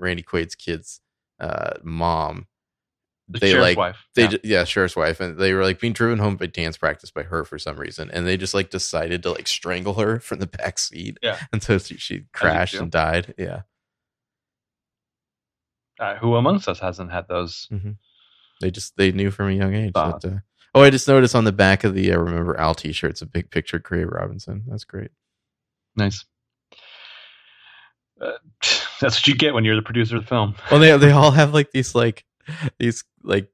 Randy 0.01 0.23
Quaid's 0.23 0.55
kids' 0.55 0.99
uh 1.39 1.75
mom, 1.83 2.47
The 3.29 3.39
they 3.39 3.51
sheriff's 3.51 3.63
like 3.63 3.77
wife. 3.77 3.97
they 4.15 4.23
yeah. 4.23 4.27
ju- 4.29 4.39
yeah 4.43 4.63
sheriff's 4.65 4.95
wife 4.95 5.19
and 5.21 5.37
they 5.39 5.53
were 5.53 5.63
like 5.63 5.79
being 5.79 5.93
driven 5.93 6.19
home 6.19 6.35
by 6.35 6.47
dance 6.47 6.75
practice 6.77 7.11
by 7.11 7.23
her 7.23 7.45
for 7.45 7.57
some 7.57 7.77
reason 7.77 8.09
and 8.11 8.27
they 8.27 8.35
just 8.37 8.53
like 8.53 8.69
decided 8.69 9.23
to 9.23 9.31
like 9.31 9.47
strangle 9.47 9.93
her 9.95 10.19
from 10.19 10.39
the 10.39 10.47
back 10.47 10.77
seat 10.79 11.17
Yeah. 11.23 11.37
and 11.53 11.63
so 11.63 11.77
she, 11.77 11.95
she 11.97 12.25
crashed 12.33 12.75
and 12.75 12.91
died 12.91 13.33
yeah 13.37 13.61
uh, 15.99 16.15
who 16.17 16.35
amongst 16.35 16.67
us 16.67 16.79
hasn't 16.79 17.11
had 17.11 17.27
those? 17.27 17.69
they 18.59 18.71
just 18.71 18.95
they 18.97 19.11
knew 19.11 19.31
from 19.31 19.49
a 19.49 19.53
young 19.53 19.73
age 19.75 19.93
that, 19.93 20.25
uh, 20.25 20.39
oh 20.75 20.81
i 20.81 20.89
just 20.89 21.07
noticed 21.07 21.35
on 21.35 21.43
the 21.45 21.51
back 21.51 21.83
of 21.83 21.93
the 21.95 22.11
uh, 22.11 22.17
remember 22.19 22.57
al 22.59 22.75
t-shirt 22.75 23.11
it's 23.11 23.21
a 23.21 23.25
big 23.25 23.49
picture 23.51 23.77
of 23.77 23.83
Craig 23.83 24.11
robinson 24.11 24.63
that's 24.67 24.83
great 24.83 25.11
Nice. 25.95 26.23
Uh, 28.21 28.31
that's 29.01 29.17
what 29.17 29.27
you 29.27 29.35
get 29.35 29.53
when 29.53 29.65
you're 29.65 29.75
the 29.75 29.81
producer 29.81 30.15
of 30.15 30.23
the 30.23 30.27
film. 30.27 30.55
well 30.69 30.79
they, 30.79 30.95
they 30.97 31.11
all 31.11 31.31
have 31.31 31.53
like 31.53 31.71
these 31.71 31.93
like 31.93 32.23
these 32.79 33.03
like 33.23 33.49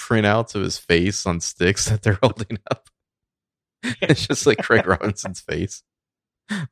printouts 0.00 0.54
of 0.54 0.62
his 0.62 0.78
face 0.78 1.26
on 1.26 1.40
sticks 1.40 1.84
that 1.88 2.02
they're 2.02 2.18
holding 2.22 2.58
up 2.70 2.88
it's 4.02 4.26
just 4.26 4.46
like 4.46 4.58
Craig 4.58 4.86
Robinson's 4.86 5.40
face, 5.40 5.82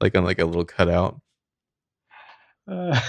like 0.01 0.17
on 0.17 0.25
like 0.25 0.39
a 0.39 0.45
little 0.45 0.65
cutout. 0.65 1.21
Uh, 2.71 3.01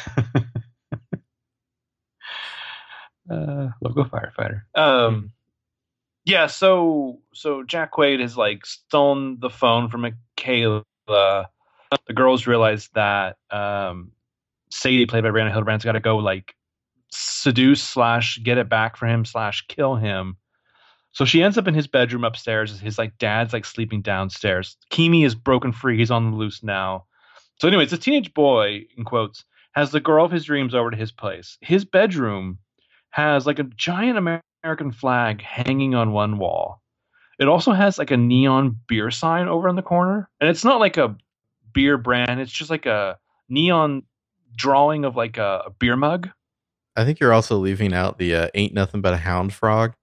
uh, 3.29 3.69
local 3.81 4.05
firefighter. 4.05 4.61
Um, 4.75 5.31
yeah. 6.25 6.47
So 6.47 7.19
so 7.33 7.63
Jack 7.63 7.93
Quaid 7.93 8.21
has 8.21 8.37
like 8.37 8.65
stolen 8.65 9.37
the 9.39 9.49
phone 9.49 9.89
from 9.89 10.01
Michaela. 10.01 10.83
The 11.07 12.13
girls 12.13 12.47
realize 12.47 12.89
that 12.93 13.37
um, 13.51 14.11
Sadie, 14.71 15.05
played 15.05 15.23
by 15.23 15.29
Brianna 15.29 15.51
Hildebrand's 15.51 15.85
got 15.85 15.93
to 15.93 15.99
go 15.99 16.17
like 16.17 16.55
seduce 17.11 17.81
slash 17.81 18.39
get 18.43 18.57
it 18.57 18.69
back 18.69 18.95
for 18.95 19.07
him 19.07 19.25
slash 19.25 19.65
kill 19.67 19.95
him. 19.95 20.37
So 21.11 21.25
she 21.25 21.41
ends 21.41 21.57
up 21.57 21.67
in 21.67 21.73
his 21.73 21.87
bedroom 21.87 22.23
upstairs. 22.23 22.79
His 22.79 22.97
like 22.97 23.17
dad's 23.17 23.53
like 23.53 23.65
sleeping 23.65 24.01
downstairs. 24.01 24.77
Keamy 24.91 25.25
is 25.25 25.35
broken 25.35 25.71
free. 25.71 25.97
He's 25.97 26.11
on 26.11 26.31
the 26.31 26.37
loose 26.37 26.63
now. 26.63 27.05
So, 27.59 27.67
anyways, 27.67 27.91
the 27.91 27.97
teenage 27.97 28.33
boy, 28.33 28.85
in 28.97 29.03
quotes, 29.03 29.43
has 29.73 29.91
the 29.91 29.99
girl 29.99 30.23
of 30.23 30.31
his 30.31 30.45
dreams 30.45 30.73
over 30.73 30.91
to 30.91 30.97
his 30.97 31.11
place. 31.11 31.57
His 31.61 31.83
bedroom 31.83 32.59
has 33.09 33.45
like 33.45 33.59
a 33.59 33.63
giant 33.63 34.17
American 34.63 34.91
flag 34.91 35.41
hanging 35.41 35.95
on 35.95 36.11
one 36.11 36.37
wall. 36.37 36.81
It 37.39 37.47
also 37.47 37.71
has 37.71 37.97
like 37.97 38.11
a 38.11 38.17
neon 38.17 38.77
beer 38.87 39.11
sign 39.11 39.47
over 39.47 39.67
in 39.67 39.75
the 39.75 39.81
corner. 39.81 40.29
And 40.39 40.49
it's 40.49 40.63
not 40.63 40.79
like 40.79 40.97
a 40.97 41.15
beer 41.73 41.97
brand, 41.97 42.39
it's 42.39 42.51
just 42.51 42.69
like 42.69 42.85
a 42.85 43.17
neon 43.49 44.03
drawing 44.59 45.05
of 45.05 45.15
like 45.15 45.37
a, 45.37 45.63
a 45.65 45.69
beer 45.71 45.95
mug. 45.95 46.29
I 46.95 47.05
think 47.05 47.19
you're 47.19 47.33
also 47.33 47.57
leaving 47.57 47.93
out 47.93 48.19
the 48.19 48.35
uh, 48.35 48.47
"Ain't 48.53 48.73
Nothing 48.73 49.01
But 49.01 49.13
a 49.13 49.17
Hound" 49.17 49.53
frog. 49.53 49.93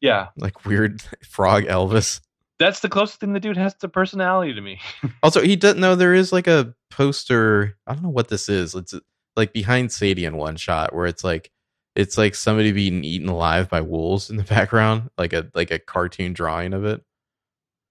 Yeah, 0.00 0.28
like 0.36 0.64
weird 0.64 1.02
frog 1.28 1.64
Elvis. 1.64 2.20
That's 2.60 2.80
the 2.80 2.90
closest 2.90 3.20
thing 3.20 3.32
the 3.32 3.40
dude 3.40 3.56
has 3.56 3.74
to 3.76 3.88
personality 3.88 4.52
to 4.52 4.60
me. 4.60 4.80
also, 5.22 5.40
he 5.40 5.56
doesn't 5.56 5.80
know 5.80 5.96
there 5.96 6.14
is 6.14 6.32
like 6.32 6.46
a 6.46 6.74
poster. 6.90 7.76
I 7.86 7.94
don't 7.94 8.02
know 8.02 8.10
what 8.10 8.28
this 8.28 8.48
is. 8.48 8.74
It's 8.74 8.94
like 9.34 9.52
behind 9.52 9.90
Sadie 9.90 10.26
in 10.26 10.36
one 10.36 10.56
shot 10.56 10.94
where 10.94 11.06
it's 11.06 11.24
like 11.24 11.50
it's 11.96 12.18
like 12.18 12.34
somebody 12.34 12.72
being 12.72 13.02
eaten 13.02 13.28
alive 13.28 13.70
by 13.70 13.80
wolves 13.80 14.30
in 14.30 14.36
the 14.36 14.44
background, 14.44 15.10
like 15.16 15.32
a 15.32 15.50
like 15.54 15.70
a 15.70 15.78
cartoon 15.78 16.34
drawing 16.34 16.74
of 16.74 16.84
it. 16.84 17.02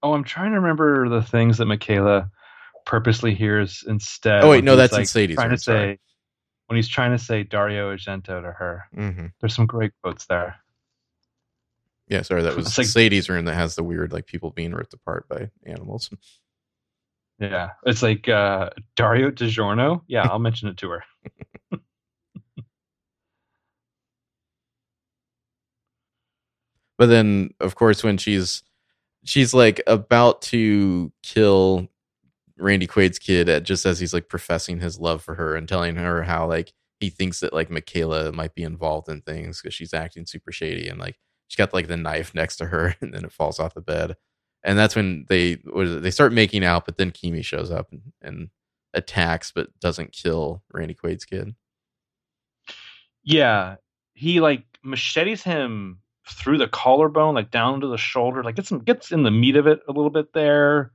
Oh, 0.02 0.14
I'm 0.14 0.24
trying 0.24 0.52
to 0.52 0.60
remember 0.60 1.08
the 1.08 1.22
things 1.22 1.58
that 1.58 1.66
McKayla 1.66 2.30
purposely 2.90 3.36
hears 3.36 3.84
instead. 3.86 4.42
Oh 4.42 4.50
wait, 4.50 4.64
no, 4.64 4.74
that's 4.74 4.92
like 4.92 5.02
in 5.02 5.06
Sadie's. 5.06 5.36
Trying 5.36 5.50
to 5.50 5.58
say 5.58 6.00
when 6.66 6.74
he's 6.76 6.88
trying 6.88 7.12
to 7.12 7.22
say 7.22 7.44
Dario 7.44 7.94
Argento 7.94 8.42
to 8.42 8.50
her. 8.50 8.88
Mm-hmm. 8.96 9.26
There's 9.40 9.54
some 9.54 9.66
great 9.66 9.92
quotes 10.02 10.26
there. 10.26 10.56
Yeah, 12.08 12.22
sorry, 12.22 12.42
that 12.42 12.56
was 12.56 12.76
like, 12.76 12.88
Sadie's 12.88 13.28
room 13.28 13.44
that 13.44 13.54
has 13.54 13.76
the 13.76 13.84
weird 13.84 14.12
like 14.12 14.26
people 14.26 14.50
being 14.50 14.72
ripped 14.72 14.92
apart 14.92 15.28
by 15.28 15.50
animals. 15.64 16.10
Yeah, 17.38 17.70
it's 17.86 18.02
like 18.02 18.28
uh, 18.28 18.70
Dario 18.96 19.30
DiGiorno. 19.30 20.02
Yeah, 20.08 20.26
I'll 20.28 20.40
mention 20.40 20.68
it 20.68 20.76
to 20.78 20.90
her. 20.90 21.04
but 26.98 27.06
then, 27.06 27.54
of 27.60 27.76
course, 27.76 28.02
when 28.02 28.18
she's 28.18 28.64
she's 29.22 29.54
like 29.54 29.80
about 29.86 30.42
to 30.42 31.12
kill 31.22 31.88
Randy 32.60 32.86
Quaid's 32.86 33.18
kid 33.18 33.48
at 33.48 33.64
just 33.64 33.86
as 33.86 34.00
he's 34.00 34.14
like 34.14 34.28
professing 34.28 34.80
his 34.80 34.98
love 34.98 35.22
for 35.22 35.34
her 35.34 35.56
and 35.56 35.68
telling 35.68 35.96
her 35.96 36.22
how 36.22 36.46
like 36.46 36.72
he 37.00 37.10
thinks 37.10 37.40
that 37.40 37.52
like 37.52 37.70
McKayla 37.70 38.32
might 38.34 38.54
be 38.54 38.62
involved 38.62 39.08
in 39.08 39.22
things 39.22 39.60
because 39.60 39.74
she's 39.74 39.94
acting 39.94 40.26
super 40.26 40.52
shady 40.52 40.88
and 40.88 40.98
like 40.98 41.18
she's 41.48 41.56
got 41.56 41.72
like 41.72 41.88
the 41.88 41.96
knife 41.96 42.34
next 42.34 42.56
to 42.56 42.66
her 42.66 42.94
and 43.00 43.14
then 43.14 43.24
it 43.24 43.32
falls 43.32 43.58
off 43.58 43.74
the 43.74 43.80
bed 43.80 44.16
and 44.62 44.78
that's 44.78 44.94
when 44.94 45.24
they 45.28 45.58
they 45.74 46.10
start 46.10 46.32
making 46.32 46.64
out 46.64 46.84
but 46.84 46.96
then 46.96 47.10
Keamy 47.10 47.44
shows 47.44 47.70
up 47.70 47.90
and, 47.92 48.02
and 48.22 48.50
attacks 48.94 49.52
but 49.52 49.68
doesn't 49.80 50.12
kill 50.12 50.62
Randy 50.72 50.94
Quaid's 50.94 51.24
kid. 51.24 51.54
Yeah, 53.22 53.76
he 54.14 54.40
like 54.40 54.64
machetes 54.82 55.42
him 55.42 56.00
through 56.28 56.58
the 56.58 56.68
collarbone, 56.68 57.34
like 57.34 57.50
down 57.50 57.80
to 57.80 57.86
the 57.86 57.98
shoulder, 57.98 58.42
like 58.42 58.56
gets 58.56 58.68
some 58.68 58.80
gets 58.80 59.12
in 59.12 59.22
the 59.22 59.30
meat 59.30 59.56
of 59.56 59.66
it 59.66 59.80
a 59.88 59.92
little 59.92 60.10
bit 60.10 60.32
there. 60.32 60.92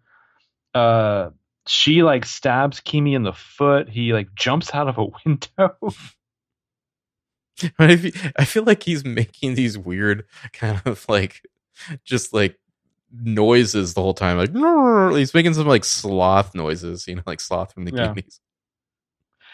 Uh, 0.74 1.30
she 1.68 2.04
like 2.04 2.26
stabs 2.26 2.80
Keamy 2.80 3.16
in 3.16 3.24
the 3.24 3.34
foot. 3.34 3.90
He 3.90 4.14
like 4.14 4.34
jumps 4.36 4.74
out 4.74 4.88
of 4.88 4.98
a 4.98 5.08
window. 5.26 5.76
I 7.80 8.46
feel 8.46 8.64
like 8.64 8.84
he's 8.84 9.06
making 9.06 9.56
these 9.56 9.78
weird 9.78 10.26
kind 10.54 10.82
of 10.86 11.06
like 11.08 11.42
just 12.04 12.34
like 12.34 12.60
noises 13.12 13.94
the 13.94 14.02
whole 14.02 14.14
time. 14.14 14.38
Like 14.38 15.16
he's 15.18 15.34
making 15.34 15.54
some 15.54 15.68
like 15.68 15.86
sloth 15.86 16.54
noises, 16.54 17.08
you 17.08 17.16
know, 17.16 17.24
like 17.26 17.40
sloth 17.40 17.74
from 17.74 17.86
the 17.86 17.94
yeah. 17.94 18.14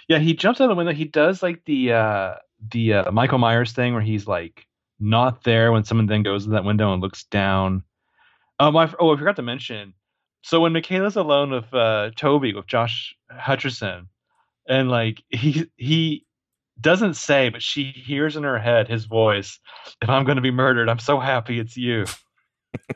Yeah, 0.07 0.19
he 0.19 0.33
jumps 0.33 0.59
out 0.59 0.67
the 0.67 0.75
window. 0.75 0.93
He 0.93 1.05
does 1.05 1.43
like 1.43 1.63
the 1.65 1.93
uh 1.93 2.33
the 2.71 2.93
uh, 2.93 3.11
Michael 3.11 3.37
Myers 3.37 3.71
thing 3.71 3.93
where 3.93 4.01
he's 4.01 4.27
like 4.27 4.67
not 4.99 5.43
there 5.43 5.71
when 5.71 5.83
someone 5.83 6.07
then 6.07 6.23
goes 6.23 6.45
to 6.45 6.51
that 6.51 6.63
window 6.65 6.93
and 6.93 7.01
looks 7.01 7.23
down. 7.25 7.83
Um, 8.59 8.77
I, 8.77 8.93
oh, 8.99 9.13
I 9.13 9.17
forgot 9.17 9.37
to 9.37 9.41
mention 9.41 9.93
so 10.41 10.59
when 10.59 10.73
McKayla's 10.73 11.15
alone 11.15 11.51
with 11.51 11.73
uh, 11.73 12.11
Toby 12.15 12.53
with 12.53 12.67
Josh 12.67 13.15
Hutcherson, 13.31 14.07
and 14.67 14.89
like 14.89 15.23
he 15.29 15.67
he 15.77 16.25
doesn't 16.79 17.13
say, 17.15 17.49
but 17.49 17.61
she 17.61 17.83
hears 17.83 18.35
in 18.35 18.43
her 18.43 18.57
head 18.57 18.87
his 18.87 19.05
voice. 19.05 19.59
If 20.01 20.09
I'm 20.09 20.25
going 20.25 20.37
to 20.37 20.41
be 20.41 20.51
murdered, 20.51 20.89
I'm 20.89 20.99
so 20.99 21.19
happy 21.19 21.59
it's 21.59 21.77
you. 21.77 22.05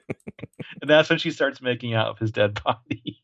and 0.81 0.89
that's 0.89 1.09
when 1.09 1.19
she 1.19 1.31
starts 1.31 1.61
making 1.61 1.93
out 1.93 2.13
with 2.13 2.19
his 2.19 2.31
dead 2.31 2.59
body. 2.63 3.21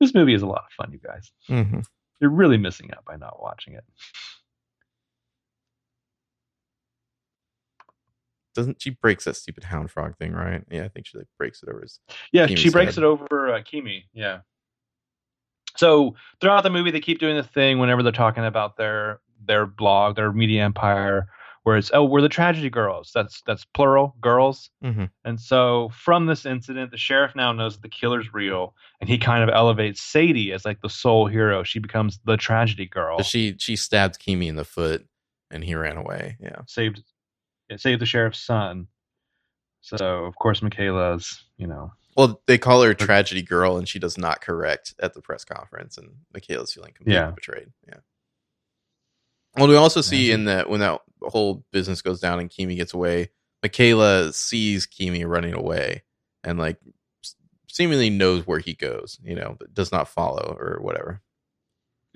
this 0.00 0.14
movie 0.14 0.34
is 0.34 0.42
a 0.42 0.46
lot 0.46 0.64
of 0.66 0.72
fun, 0.76 0.92
you 0.92 0.98
guys. 0.98 1.32
Mm-hmm. 1.48 1.80
You're 2.20 2.30
really 2.30 2.58
missing 2.58 2.90
out 2.92 3.04
by 3.04 3.16
not 3.16 3.40
watching 3.40 3.74
it. 3.74 3.84
Doesn't 8.54 8.82
she 8.82 8.90
breaks 8.90 9.24
that 9.24 9.36
stupid 9.36 9.64
hound 9.64 9.90
frog 9.90 10.16
thing, 10.18 10.32
right? 10.32 10.62
Yeah, 10.70 10.84
I 10.84 10.88
think 10.88 11.06
she 11.06 11.18
like 11.18 11.28
breaks 11.38 11.62
it 11.62 11.68
over 11.68 11.80
his. 11.80 12.00
Yeah, 12.32 12.46
she 12.46 12.70
breaks 12.70 12.96
head. 12.96 13.04
it 13.04 13.06
over 13.06 13.54
uh, 13.54 13.60
Keamy. 13.60 14.04
Yeah. 14.12 14.40
So 15.76 16.16
throughout 16.40 16.62
the 16.62 16.70
movie, 16.70 16.90
they 16.90 17.00
keep 17.00 17.18
doing 17.18 17.36
the 17.36 17.42
thing 17.42 17.78
whenever 17.78 18.02
they're 18.02 18.12
talking 18.12 18.44
about 18.44 18.76
their 18.76 19.20
their 19.44 19.66
blog, 19.66 20.16
their 20.16 20.32
media 20.32 20.62
empire, 20.62 21.28
where 21.62 21.76
it's 21.76 21.90
oh 21.94 22.04
we're 22.04 22.20
the 22.20 22.28
tragedy 22.28 22.70
girls. 22.70 23.10
That's 23.14 23.42
that's 23.46 23.64
plural 23.64 24.16
girls. 24.20 24.70
Mm-hmm. 24.84 25.04
And 25.24 25.40
so 25.40 25.90
from 25.94 26.26
this 26.26 26.44
incident, 26.44 26.90
the 26.90 26.98
sheriff 26.98 27.34
now 27.34 27.52
knows 27.52 27.74
that 27.74 27.82
the 27.82 27.88
killer's 27.88 28.32
real, 28.32 28.74
and 29.00 29.08
he 29.08 29.18
kind 29.18 29.42
of 29.42 29.48
elevates 29.48 30.02
Sadie 30.02 30.52
as 30.52 30.64
like 30.64 30.80
the 30.80 30.90
sole 30.90 31.26
hero. 31.26 31.62
She 31.62 31.78
becomes 31.78 32.20
the 32.24 32.36
tragedy 32.36 32.86
girl. 32.86 33.22
She 33.22 33.56
she 33.58 33.76
stabbed 33.76 34.20
Keamy 34.20 34.48
in 34.48 34.56
the 34.56 34.64
foot, 34.64 35.06
and 35.50 35.64
he 35.64 35.74
ran 35.74 35.96
away. 35.96 36.36
Yeah, 36.40 36.62
saved 36.66 37.02
save 37.78 37.98
the 37.98 38.06
sheriff's 38.06 38.40
son. 38.40 38.88
So 39.80 40.24
of 40.24 40.36
course 40.36 40.60
McKayla's, 40.60 41.44
you 41.56 41.66
know. 41.66 41.92
Well, 42.16 42.42
they 42.46 42.58
call 42.58 42.82
her 42.82 42.94
tragedy 42.94 43.42
girl, 43.42 43.78
and 43.78 43.88
she 43.88 43.98
does 43.98 44.18
not 44.18 44.42
correct 44.42 44.94
at 45.00 45.14
the 45.14 45.22
press 45.22 45.44
conference, 45.44 45.96
and 45.96 46.10
McKayla's 46.34 46.72
feeling 46.72 46.92
completely 46.92 47.14
yeah. 47.14 47.30
betrayed. 47.30 47.68
Yeah. 47.88 48.00
Well, 49.56 49.68
we 49.68 49.76
also 49.76 50.02
see 50.02 50.30
in 50.30 50.44
that 50.44 50.68
when 50.68 50.80
that 50.80 51.00
whole 51.22 51.64
business 51.72 52.02
goes 52.02 52.20
down 52.20 52.38
and 52.38 52.50
Keamy 52.50 52.76
gets 52.76 52.94
away, 52.94 53.30
McKayla 53.64 54.32
sees 54.34 54.86
Keamy 54.86 55.26
running 55.26 55.54
away 55.54 56.02
and 56.42 56.58
like 56.58 56.78
seemingly 57.68 58.10
knows 58.10 58.46
where 58.46 58.58
he 58.58 58.74
goes, 58.74 59.18
you 59.22 59.34
know, 59.34 59.56
but 59.58 59.74
does 59.74 59.92
not 59.92 60.08
follow 60.08 60.56
or 60.58 60.78
whatever. 60.80 61.20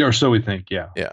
Or 0.01 0.13
so 0.13 0.31
we 0.31 0.41
think, 0.41 0.71
yeah. 0.71 0.89
Yeah 0.97 1.13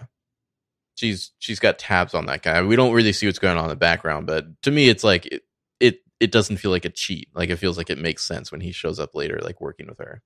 she's 0.95 1.31
she's 1.39 1.59
got 1.59 1.79
tabs 1.79 2.13
on 2.13 2.25
that 2.27 2.41
guy. 2.41 2.61
We 2.61 2.75
don't 2.75 2.93
really 2.93 3.13
see 3.13 3.25
what's 3.25 3.39
going 3.39 3.57
on 3.57 3.65
in 3.65 3.69
the 3.69 3.75
background, 3.75 4.27
but 4.27 4.61
to 4.63 4.71
me, 4.71 4.89
it's 4.89 5.03
like 5.03 5.25
it 5.27 5.43
it 5.79 5.99
it 6.19 6.31
doesn't 6.31 6.57
feel 6.57 6.71
like 6.71 6.85
a 6.85 6.89
cheat. 6.89 7.29
Like 7.33 7.49
it 7.49 7.57
feels 7.57 7.77
like 7.77 7.89
it 7.89 7.97
makes 7.97 8.25
sense 8.25 8.51
when 8.51 8.61
he 8.61 8.71
shows 8.71 8.99
up 8.99 9.15
later, 9.15 9.39
like 9.41 9.61
working 9.61 9.87
with 9.87 9.99
her. 9.99 10.21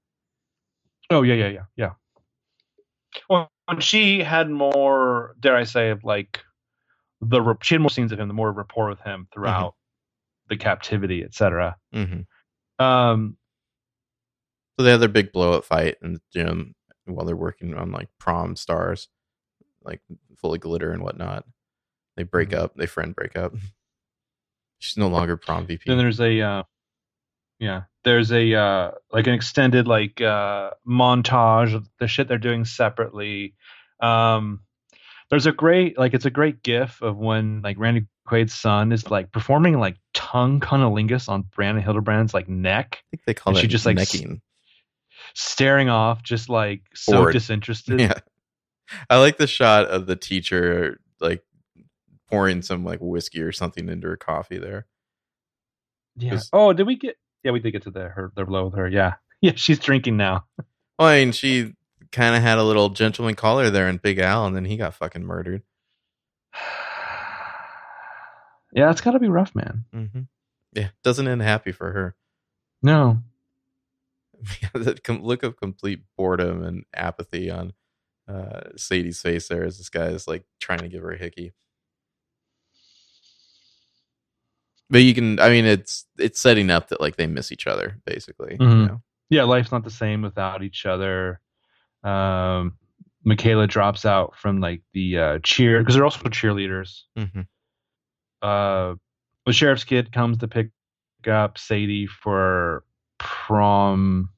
Oh 1.10 1.22
yeah, 1.22 1.36
yeah, 1.36 1.48
yeah, 1.48 1.64
yeah. 1.76 1.92
Well, 3.30 3.50
when 3.66 3.80
she 3.80 4.22
had 4.22 4.50
more, 4.50 5.36
dare 5.40 5.56
I 5.56 5.64
say, 5.64 5.90
of 5.90 6.04
like 6.04 6.40
the 7.22 7.56
she 7.62 7.76
had 7.76 7.82
more 7.82 7.90
scenes 7.90 8.12
of 8.12 8.20
him, 8.20 8.28
the 8.28 8.34
more 8.34 8.52
rapport 8.52 8.90
with 8.90 9.00
him 9.02 9.28
throughout 9.34 9.72
mm-hmm. 9.72 10.50
the 10.50 10.58
captivity, 10.58 11.24
etc. 11.24 11.78
Mm-hmm. 11.94 12.84
Um, 12.84 13.38
so 14.78 14.84
they 14.84 14.92
have 14.92 15.00
their 15.00 15.10
big 15.10 15.32
blow 15.32 15.54
up 15.54 15.66
fight 15.66 15.96
in 16.04 16.14
the 16.14 16.22
gym 16.32 16.76
while 17.06 17.26
they're 17.26 17.36
working 17.36 17.74
on 17.74 17.92
like 17.92 18.10
prom 18.20 18.56
stars 18.56 19.08
like 19.88 20.02
full 20.38 20.54
of 20.54 20.60
glitter 20.60 20.92
and 20.92 21.02
whatnot. 21.02 21.46
They 22.16 22.24
break 22.24 22.50
mm-hmm. 22.50 22.66
up. 22.66 22.76
They 22.76 22.86
friend 22.86 23.16
break 23.16 23.38
up. 23.38 23.54
She's 24.80 24.98
no 24.98 25.08
longer 25.08 25.38
prom 25.38 25.66
VP. 25.66 25.84
Then 25.88 25.98
there's 25.98 26.20
a 26.20 26.40
uh, 26.40 26.64
yeah, 27.60 27.84
there's 28.04 28.32
a 28.32 28.54
uh, 28.54 28.92
like 29.12 29.26
an 29.26 29.34
extended 29.34 29.88
like 29.88 30.22
uh, 30.22 30.72
montage 30.88 31.74
of 31.74 31.88
the 32.00 32.08
shit 32.08 32.28
they're 32.28 32.38
doing 32.38 32.66
separately. 32.66 33.56
Um, 34.00 34.62
there's 35.30 35.48
a 35.48 35.52
great 35.52 35.98
like 35.98 36.14
it's 36.14 36.26
a 36.26 36.30
great 36.30 36.62
gif 36.62 37.02
of 37.02 37.18
when 37.18 37.62
like 37.64 37.80
Randy 37.80 38.06
Quaid's 38.28 38.54
son 38.54 38.92
is 38.92 39.10
like 39.10 39.32
performing 39.32 39.80
like 39.80 39.98
tongue 40.14 40.60
cunnilingus 40.60 41.30
on 41.30 41.44
Brianna 41.44 41.82
Hildebrand's 41.82 42.34
like 42.34 42.48
neck, 42.48 43.00
I 43.02 43.04
think 43.12 43.24
they 43.26 43.34
call 43.34 43.52
And 43.52 43.58
it 43.58 43.62
she 43.62 43.68
just, 43.68 43.86
like, 43.86 43.96
necking. 43.96 44.42
staring 45.34 45.90
off, 45.90 46.22
just 46.24 46.50
like 46.50 46.82
so 46.94 47.24
Bored. 47.24 47.34
disinterested. 47.34 48.00
Yeah. 48.02 48.20
I 49.10 49.18
like 49.18 49.38
the 49.38 49.48
shot 49.48 49.88
of 49.88 50.06
the 50.06 50.16
teacher 50.16 51.00
like 51.20 51.44
pouring 52.30 52.62
some 52.62 52.84
like 52.84 53.00
whiskey 53.02 53.42
or 53.42 53.52
something 53.52 53.90
into 53.90 54.08
her 54.08 54.18
coffee 54.18 54.58
there. 54.58 54.86
Yeah. 56.18 56.40
Oh, 56.52 56.74
did 56.74 56.88
we 56.88 56.96
get? 56.98 57.18
Yeah, 57.44 57.52
we 57.52 57.60
did 57.60 57.72
get 57.72 57.84
to 57.84 57.92
the 57.92 58.10
her 58.10 58.32
the 58.36 58.46
blow 58.46 58.66
with 58.66 58.76
her. 58.76 58.88
Yeah. 58.88 59.16
Yeah, 59.40 59.52
she's 59.56 59.78
drinking 59.78 60.18
now. 60.18 60.46
Well, 60.98 61.10
I 61.10 61.20
mean, 61.20 61.32
she 61.32 61.76
kind 62.12 62.36
of 62.36 62.42
had 62.42 62.58
a 62.58 62.64
little 62.64 62.90
gentleman 62.90 63.36
caller 63.36 63.70
there 63.70 63.88
in 63.88 63.98
Big 63.98 64.18
Al, 64.18 64.48
and 64.48 64.56
then 64.56 64.66
he 64.66 64.78
got 64.78 64.96
fucking 64.96 65.24
murdered. 65.24 65.62
yeah, 68.74 68.90
it's 68.90 69.02
got 69.02 69.12
to 69.12 69.20
be 69.20 69.28
rough, 69.28 69.54
man. 69.54 69.86
Mm-hmm. 69.94 70.22
Yeah, 70.74 70.88
doesn't 71.04 71.28
end 71.28 71.44
happy 71.44 71.72
for 71.72 71.92
her. 71.92 72.16
No. 72.82 73.20
that 74.74 75.08
look 75.22 75.44
of 75.44 75.58
complete 75.58 76.02
boredom 76.18 76.64
and 76.64 76.84
apathy 76.96 77.52
on 77.52 77.74
uh, 78.28 78.62
Sadie's 78.76 79.22
face 79.22 79.48
there 79.48 79.64
as 79.64 79.78
this 79.78 79.90
guy 79.90 80.08
is 80.08 80.28
like 80.28 80.44
trying 80.60 80.80
to 80.80 80.90
give 80.90 81.02
her 81.04 81.12
a 81.12 81.18
hickey. 81.18 81.54
But 84.90 85.00
you 85.00 85.14
can, 85.14 85.40
I 85.40 85.50
mean, 85.50 85.66
it's 85.66 86.06
it's 86.18 86.40
setting 86.40 86.70
up 86.70 86.90
that 86.90 87.02
like 87.02 87.18
they 87.18 87.28
miss 87.28 87.52
each 87.52 87.68
other, 87.68 87.98
basically. 88.06 88.54
You 88.60 88.66
Mhm. 88.68 88.88
know? 88.88 89.02
Yeah, 89.30 89.44
life's 89.44 89.72
not 89.72 89.84
the 89.84 89.90
same 89.90 90.22
without 90.22 90.64
each 90.64 90.86
other. 90.86 91.42
Um, 92.04 92.78
McKayla 93.26 93.68
drops 93.68 94.06
out 94.06 94.38
from 94.38 94.62
like 94.62 94.82
the 94.94 95.18
uh, 95.18 95.40
cheer 95.44 95.80
because 95.80 95.96
they're 95.96 96.06
also 96.06 96.20
cheerleaders. 96.30 97.02
Mhm. 97.18 97.48
uh 98.44 98.94
the 99.48 99.52
sheriff's 99.54 99.84
kid 99.84 100.12
comes 100.12 100.38
to 100.38 100.48
pick 100.48 100.70
up 101.26 101.58
Sadie 101.58 102.06
for 102.06 102.84
prom. 103.18 104.30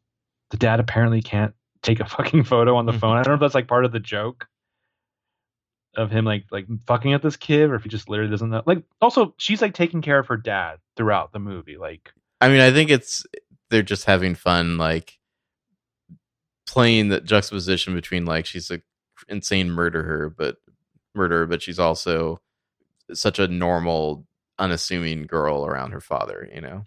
The 0.51 0.57
dad 0.57 0.79
apparently 0.79 1.21
can't 1.21 1.53
take 1.84 1.99
a 1.99 2.05
fucking 2.05 2.43
photo 2.43 2.75
on 2.75 2.86
the 2.86 2.91
Mhm. 2.91 2.99
phone. 2.99 3.17
I 3.17 3.23
don't 3.23 3.32
know 3.32 3.36
if 3.36 3.39
that's 3.41 3.55
like 3.55 3.67
part 3.67 3.86
of 3.86 3.91
the 3.91 3.99
joke 3.99 4.47
of 5.95 6.11
him 6.11 6.23
like 6.23 6.45
like 6.51 6.67
fucking 6.86 7.13
at 7.13 7.21
this 7.21 7.36
kid 7.36 7.69
or 7.71 7.75
if 7.75 7.84
he 7.84 7.89
just 7.89 8.09
literally 8.09 8.30
doesn't 8.32 8.49
know. 8.49 8.61
Like 8.65 8.84
also 9.01 9.34
she's 9.38 9.61
like 9.61 9.73
taking 9.73 10.01
care 10.01 10.19
of 10.19 10.27
her 10.27 10.38
dad 10.38 10.77
throughout 10.95 11.32
the 11.34 11.39
movie. 11.39 11.77
Like 11.77 12.11
I 12.41 12.47
mean, 12.49 12.61
I 12.61 12.71
think 12.71 12.89
it's 12.89 13.25
they're 13.69 13.82
just 13.82 14.05
having 14.05 14.36
fun, 14.36 14.77
like 14.77 15.17
playing 16.67 17.09
the 17.09 17.19
juxtaposition 17.21 17.95
between 17.95 18.25
like 18.25 18.45
she's 18.45 18.69
a 18.71 18.82
insane 19.27 19.69
murderer, 19.71 20.30
but 20.30 20.57
murderer, 21.15 21.45
but 21.45 21.61
she's 21.61 21.80
also 21.80 22.39
such 23.13 23.39
a 23.39 23.47
normal, 23.47 24.25
unassuming 24.59 25.25
girl 25.25 25.65
around 25.65 25.91
her 25.91 26.01
father. 26.01 26.47
You 26.53 26.61
know? 26.61 26.84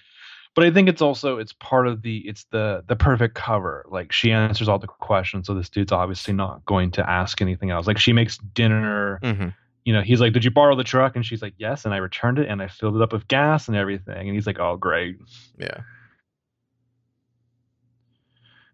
But 0.55 0.65
I 0.65 0.71
think 0.71 0.89
it's 0.89 1.01
also 1.01 1.39
it's 1.39 1.53
part 1.55 1.87
of 1.87 2.03
the 2.03 2.19
it's 2.19 2.45
the 2.51 2.85
the 2.87 2.97
perfect 2.97 3.35
cover. 3.35 3.87
Like 3.89 4.13
she 4.13 4.33
answers 4.33 4.69
all 4.69 4.79
the 4.79 4.87
questions, 4.87 5.47
so 5.47 5.55
this 5.55 5.71
dude's 5.71 5.93
obviously 5.93 6.35
not 6.35 6.65
going 6.67 6.91
to 6.93 7.09
ask 7.09 7.41
anything 7.41 7.71
else. 7.71 7.87
Like 7.87 7.99
she 7.99 8.13
makes 8.13 8.39
dinner. 8.39 9.19
Mm-hmm. 9.23 9.49
you 9.85 9.93
know, 9.95 10.03
he's 10.03 10.21
like, 10.21 10.33
"Did 10.35 10.45
you 10.45 10.51
borrow 10.51 10.77
the 10.77 10.85
truck?" 10.85 11.17
And 11.17 11.25
she's 11.25 11.41
like, 11.41 11.55
"Yes." 11.57 11.85
And 11.85 11.95
I 11.95 11.99
returned 11.99 12.39
it, 12.39 12.49
and 12.49 12.61
I 12.61 12.69
filled 12.69 12.97
it 12.97 13.03
up 13.03 13.13
with 13.13 13.29
gas 13.29 13.67
and 13.69 13.77
everything. 13.77 14.29
And 14.29 14.35
he's 14.35 14.47
like, 14.47 14.59
"Oh, 14.59 14.77
great." 14.77 15.17
Yeah. 15.59 15.81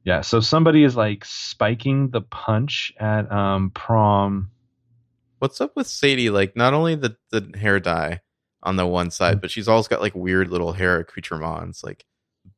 Yeah. 0.05 0.23
So 0.23 0.41
somebody 0.41 0.85
is 0.85 0.97
like 0.97 1.25
spiking 1.25 2.11
the 2.11 2.23
punch 2.23 2.93
at 2.99 3.31
um 3.31 3.71
prom. 3.71 4.51
What's 5.39 5.61
up 5.61 5.77
with 5.77 5.87
Sadie? 5.87 6.31
Like, 6.31 6.57
not 6.57 6.75
only 6.75 6.97
the 6.97 7.17
the 7.31 7.53
hair 7.57 7.79
dye 7.79 8.21
on 8.63 8.77
the 8.77 8.87
one 8.87 9.11
side, 9.11 9.39
mm. 9.39 9.41
but 9.41 9.51
she's 9.51 9.69
always 9.69 9.89
got 9.89 10.01
like 10.01 10.15
weird 10.15 10.49
little 10.51 10.73
hair 10.73 10.99
accoutrements, 11.01 11.83
like 11.85 12.05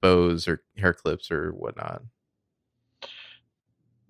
bows 0.01 0.48
or 0.48 0.62
hair 0.76 0.92
clips 0.94 1.30
or 1.30 1.51
whatnot. 1.53 2.03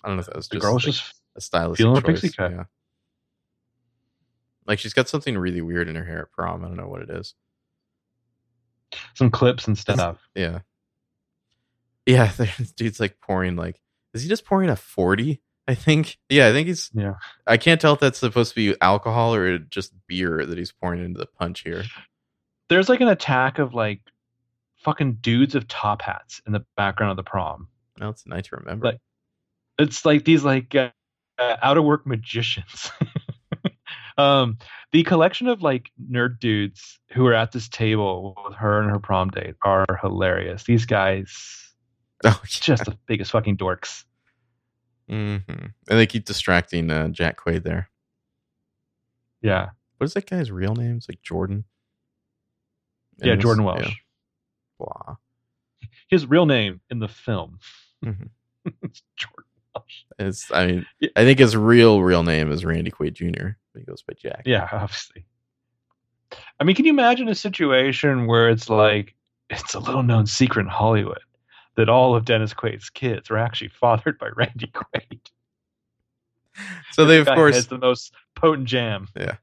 I 0.02 0.08
don't 0.08 0.16
know 0.16 0.20
if 0.20 0.26
that 0.26 0.36
was 0.36 0.48
The 0.48 0.56
just, 0.56 0.62
girl's 0.62 0.86
like, 0.86 0.94
just 0.94 1.14
a 1.36 1.40
stylistic 1.40 1.84
feeling 1.84 2.02
choice. 2.02 2.20
pixie 2.20 2.36
cut. 2.36 2.52
Yeah. 2.52 2.64
Like 4.66 4.78
she's 4.78 4.94
got 4.94 5.08
something 5.08 5.36
really 5.36 5.60
weird 5.62 5.88
in 5.88 5.96
her 5.96 6.04
hair 6.04 6.22
at 6.22 6.32
prom. 6.32 6.64
I 6.64 6.68
don't 6.68 6.76
know 6.76 6.88
what 6.88 7.02
it 7.02 7.10
is. 7.10 7.34
some 9.14 9.30
clips 9.30 9.66
and 9.66 9.76
stuff. 9.76 10.18
Yeah. 10.34 10.60
Yeah, 12.06 12.32
this 12.36 12.72
dude's 12.72 13.00
like 13.00 13.20
pouring 13.20 13.56
like 13.56 13.80
is 14.14 14.22
he 14.22 14.28
just 14.28 14.44
pouring 14.44 14.70
a 14.70 14.76
40? 14.76 15.40
I 15.70 15.76
think. 15.76 16.18
Yeah, 16.28 16.48
I 16.48 16.52
think 16.52 16.66
he's 16.66 16.90
Yeah. 16.92 17.14
I 17.46 17.56
can't 17.56 17.80
tell 17.80 17.94
if 17.94 18.00
that's 18.00 18.18
supposed 18.18 18.50
to 18.50 18.56
be 18.56 18.76
alcohol 18.80 19.32
or 19.36 19.56
just 19.58 19.92
beer 20.08 20.44
that 20.44 20.58
he's 20.58 20.72
pouring 20.72 21.04
into 21.04 21.20
the 21.20 21.26
punch 21.38 21.60
here. 21.60 21.84
There's 22.68 22.88
like 22.88 23.00
an 23.00 23.06
attack 23.06 23.60
of 23.60 23.72
like 23.72 24.00
fucking 24.78 25.18
dudes 25.20 25.54
of 25.54 25.68
top 25.68 26.02
hats 26.02 26.42
in 26.44 26.52
the 26.52 26.64
background 26.76 27.12
of 27.12 27.16
the 27.16 27.22
prom. 27.30 27.68
Well, 28.00 28.10
it's 28.10 28.26
nice 28.26 28.48
to 28.48 28.56
remember. 28.56 28.86
Like- 28.86 29.00
It's 29.78 30.04
like 30.04 30.24
these 30.24 30.42
like 30.42 30.74
uh, 30.74 30.90
uh, 31.38 31.56
out 31.62 31.78
of 31.78 31.84
work 31.84 32.04
magicians. 32.04 32.90
um, 34.18 34.58
the 34.90 35.04
collection 35.04 35.46
of 35.46 35.62
like 35.62 35.92
nerd 36.10 36.40
dudes 36.40 36.98
who 37.12 37.26
are 37.26 37.34
at 37.34 37.52
this 37.52 37.68
table 37.68 38.36
with 38.44 38.56
her 38.56 38.80
and 38.82 38.90
her 38.90 38.98
prom 38.98 39.30
date 39.30 39.54
are 39.64 39.86
hilarious. 40.02 40.64
These 40.64 40.86
guys 40.86 41.72
oh, 42.24 42.42
just 42.44 42.86
the 42.86 42.98
biggest 43.06 43.30
fucking 43.30 43.56
dorks. 43.56 44.02
Hmm 45.10 45.36
And 45.48 45.98
they 45.98 46.06
keep 46.06 46.24
distracting 46.24 46.90
uh, 46.90 47.08
Jack 47.08 47.38
Quaid 47.38 47.64
there. 47.64 47.90
Yeah. 49.42 49.70
What 49.98 50.04
is 50.06 50.14
that 50.14 50.28
guy's 50.28 50.50
real 50.50 50.74
name? 50.74 50.96
It's 50.96 51.08
like 51.08 51.20
Jordan. 51.22 51.64
In 53.20 53.28
Yeah. 53.28 53.34
Jordan 53.36 53.64
Welsh. 53.64 53.86
Yeah. 53.88 53.94
Blah. 54.78 55.16
His 56.08 56.26
real 56.26 56.46
name 56.46 56.80
in 56.90 56.98
the 57.00 57.08
film. 57.08 57.58
Mhm. 58.04 58.30
it's 58.82 59.02
Jordan 59.16 59.44
Welsh. 59.74 60.04
It's, 60.18 60.50
I 60.52 60.66
mean, 60.66 60.86
Yeah. 61.00 61.10
I 61.16 61.24
think 61.24 61.38
his 61.38 61.56
real 61.56 62.02
real 62.02 62.22
name 62.22 62.50
is 62.52 62.64
Randy 62.64 62.90
Quaid 62.90 63.14
Jr. 63.14 63.48
He 63.76 63.84
goes 63.84 64.02
by 64.02 64.14
Jack. 64.16 64.42
Yeah, 64.46 64.68
obviously. 64.72 65.24
I 66.60 66.64
mean, 66.64 66.76
can 66.76 66.84
you 66.84 66.92
imagine 66.92 67.28
a 67.28 67.34
situation 67.34 68.26
where 68.26 68.48
it's 68.50 68.68
like 68.70 69.14
it's 69.48 69.74
a 69.74 69.80
little 69.80 70.02
known 70.02 70.26
secret 70.26 70.62
in 70.62 70.68
Hollywood 70.68 71.20
that 71.76 71.88
all 71.88 72.14
of 72.14 72.24
Dennis 72.24 72.54
Quaid's 72.54 72.90
kids 72.90 73.30
were 73.30 73.38
actually 73.38 73.68
fathered 73.80 74.18
by 74.18 74.28
Randy 74.28 74.72
Quaid? 74.72 75.20
So 76.92 77.04
they 77.04 77.18
of 77.18 77.26
course 77.26 77.54
has 77.54 77.68
the 77.68 77.78
most 77.78 78.12
potent 78.34 78.66
jam. 78.66 79.08
Yeah, 79.16 79.36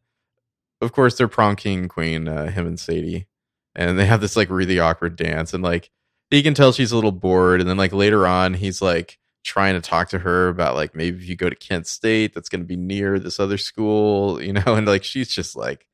of 0.81 0.91
course 0.91 1.17
they're 1.17 1.27
prom 1.27 1.55
king 1.55 1.79
and 1.79 1.89
queen 1.89 2.27
uh, 2.27 2.51
him 2.51 2.67
and 2.67 2.79
sadie 2.79 3.27
and 3.75 3.97
they 3.97 4.05
have 4.05 4.21
this 4.21 4.35
like 4.35 4.49
really 4.49 4.79
awkward 4.79 5.15
dance 5.15 5.53
and 5.53 5.63
like 5.63 5.89
he 6.29 6.43
can 6.43 6.53
tell 6.53 6.73
she's 6.73 6.91
a 6.91 6.95
little 6.95 7.11
bored 7.11 7.61
and 7.61 7.69
then 7.69 7.77
like 7.77 7.93
later 7.93 8.27
on 8.27 8.55
he's 8.55 8.81
like 8.81 9.17
trying 9.43 9.75
to 9.75 9.81
talk 9.81 10.09
to 10.09 10.19
her 10.19 10.49
about 10.49 10.75
like 10.75 10.93
maybe 10.93 11.17
if 11.17 11.29
you 11.29 11.35
go 11.35 11.49
to 11.49 11.55
kent 11.55 11.87
state 11.87 12.33
that's 12.33 12.49
going 12.49 12.59
to 12.59 12.67
be 12.67 12.75
near 12.75 13.17
this 13.17 13.39
other 13.39 13.57
school 13.57 14.41
you 14.41 14.51
know 14.51 14.61
and 14.65 14.87
like 14.87 15.03
she's 15.03 15.29
just 15.29 15.55
like 15.55 15.87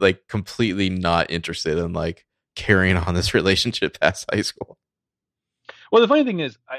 like 0.00 0.26
completely 0.28 0.90
not 0.90 1.30
interested 1.30 1.78
in 1.78 1.92
like 1.92 2.24
carrying 2.56 2.96
on 2.96 3.14
this 3.14 3.34
relationship 3.34 4.00
past 4.00 4.26
high 4.32 4.42
school 4.42 4.78
Well, 5.92 6.02
the 6.02 6.08
funny 6.08 6.24
thing 6.24 6.40
is, 6.40 6.58
I 6.68 6.78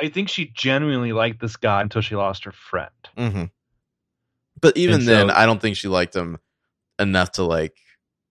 I 0.00 0.08
think 0.08 0.28
she 0.28 0.50
genuinely 0.54 1.12
liked 1.12 1.40
this 1.40 1.56
guy 1.56 1.80
until 1.82 2.00
she 2.02 2.16
lost 2.16 2.44
her 2.44 2.52
friend. 2.52 2.90
mm-hmm. 3.16 3.44
but 4.60 4.76
even 4.76 4.96
And 5.00 5.08
then 5.08 5.28
so- 5.28 5.34
i 5.34 5.46
don't 5.46 5.60
think 5.60 5.76
she 5.76 5.88
liked 5.88 6.14
him 6.16 6.38
enough 6.98 7.32
to 7.32 7.42
like 7.44 7.76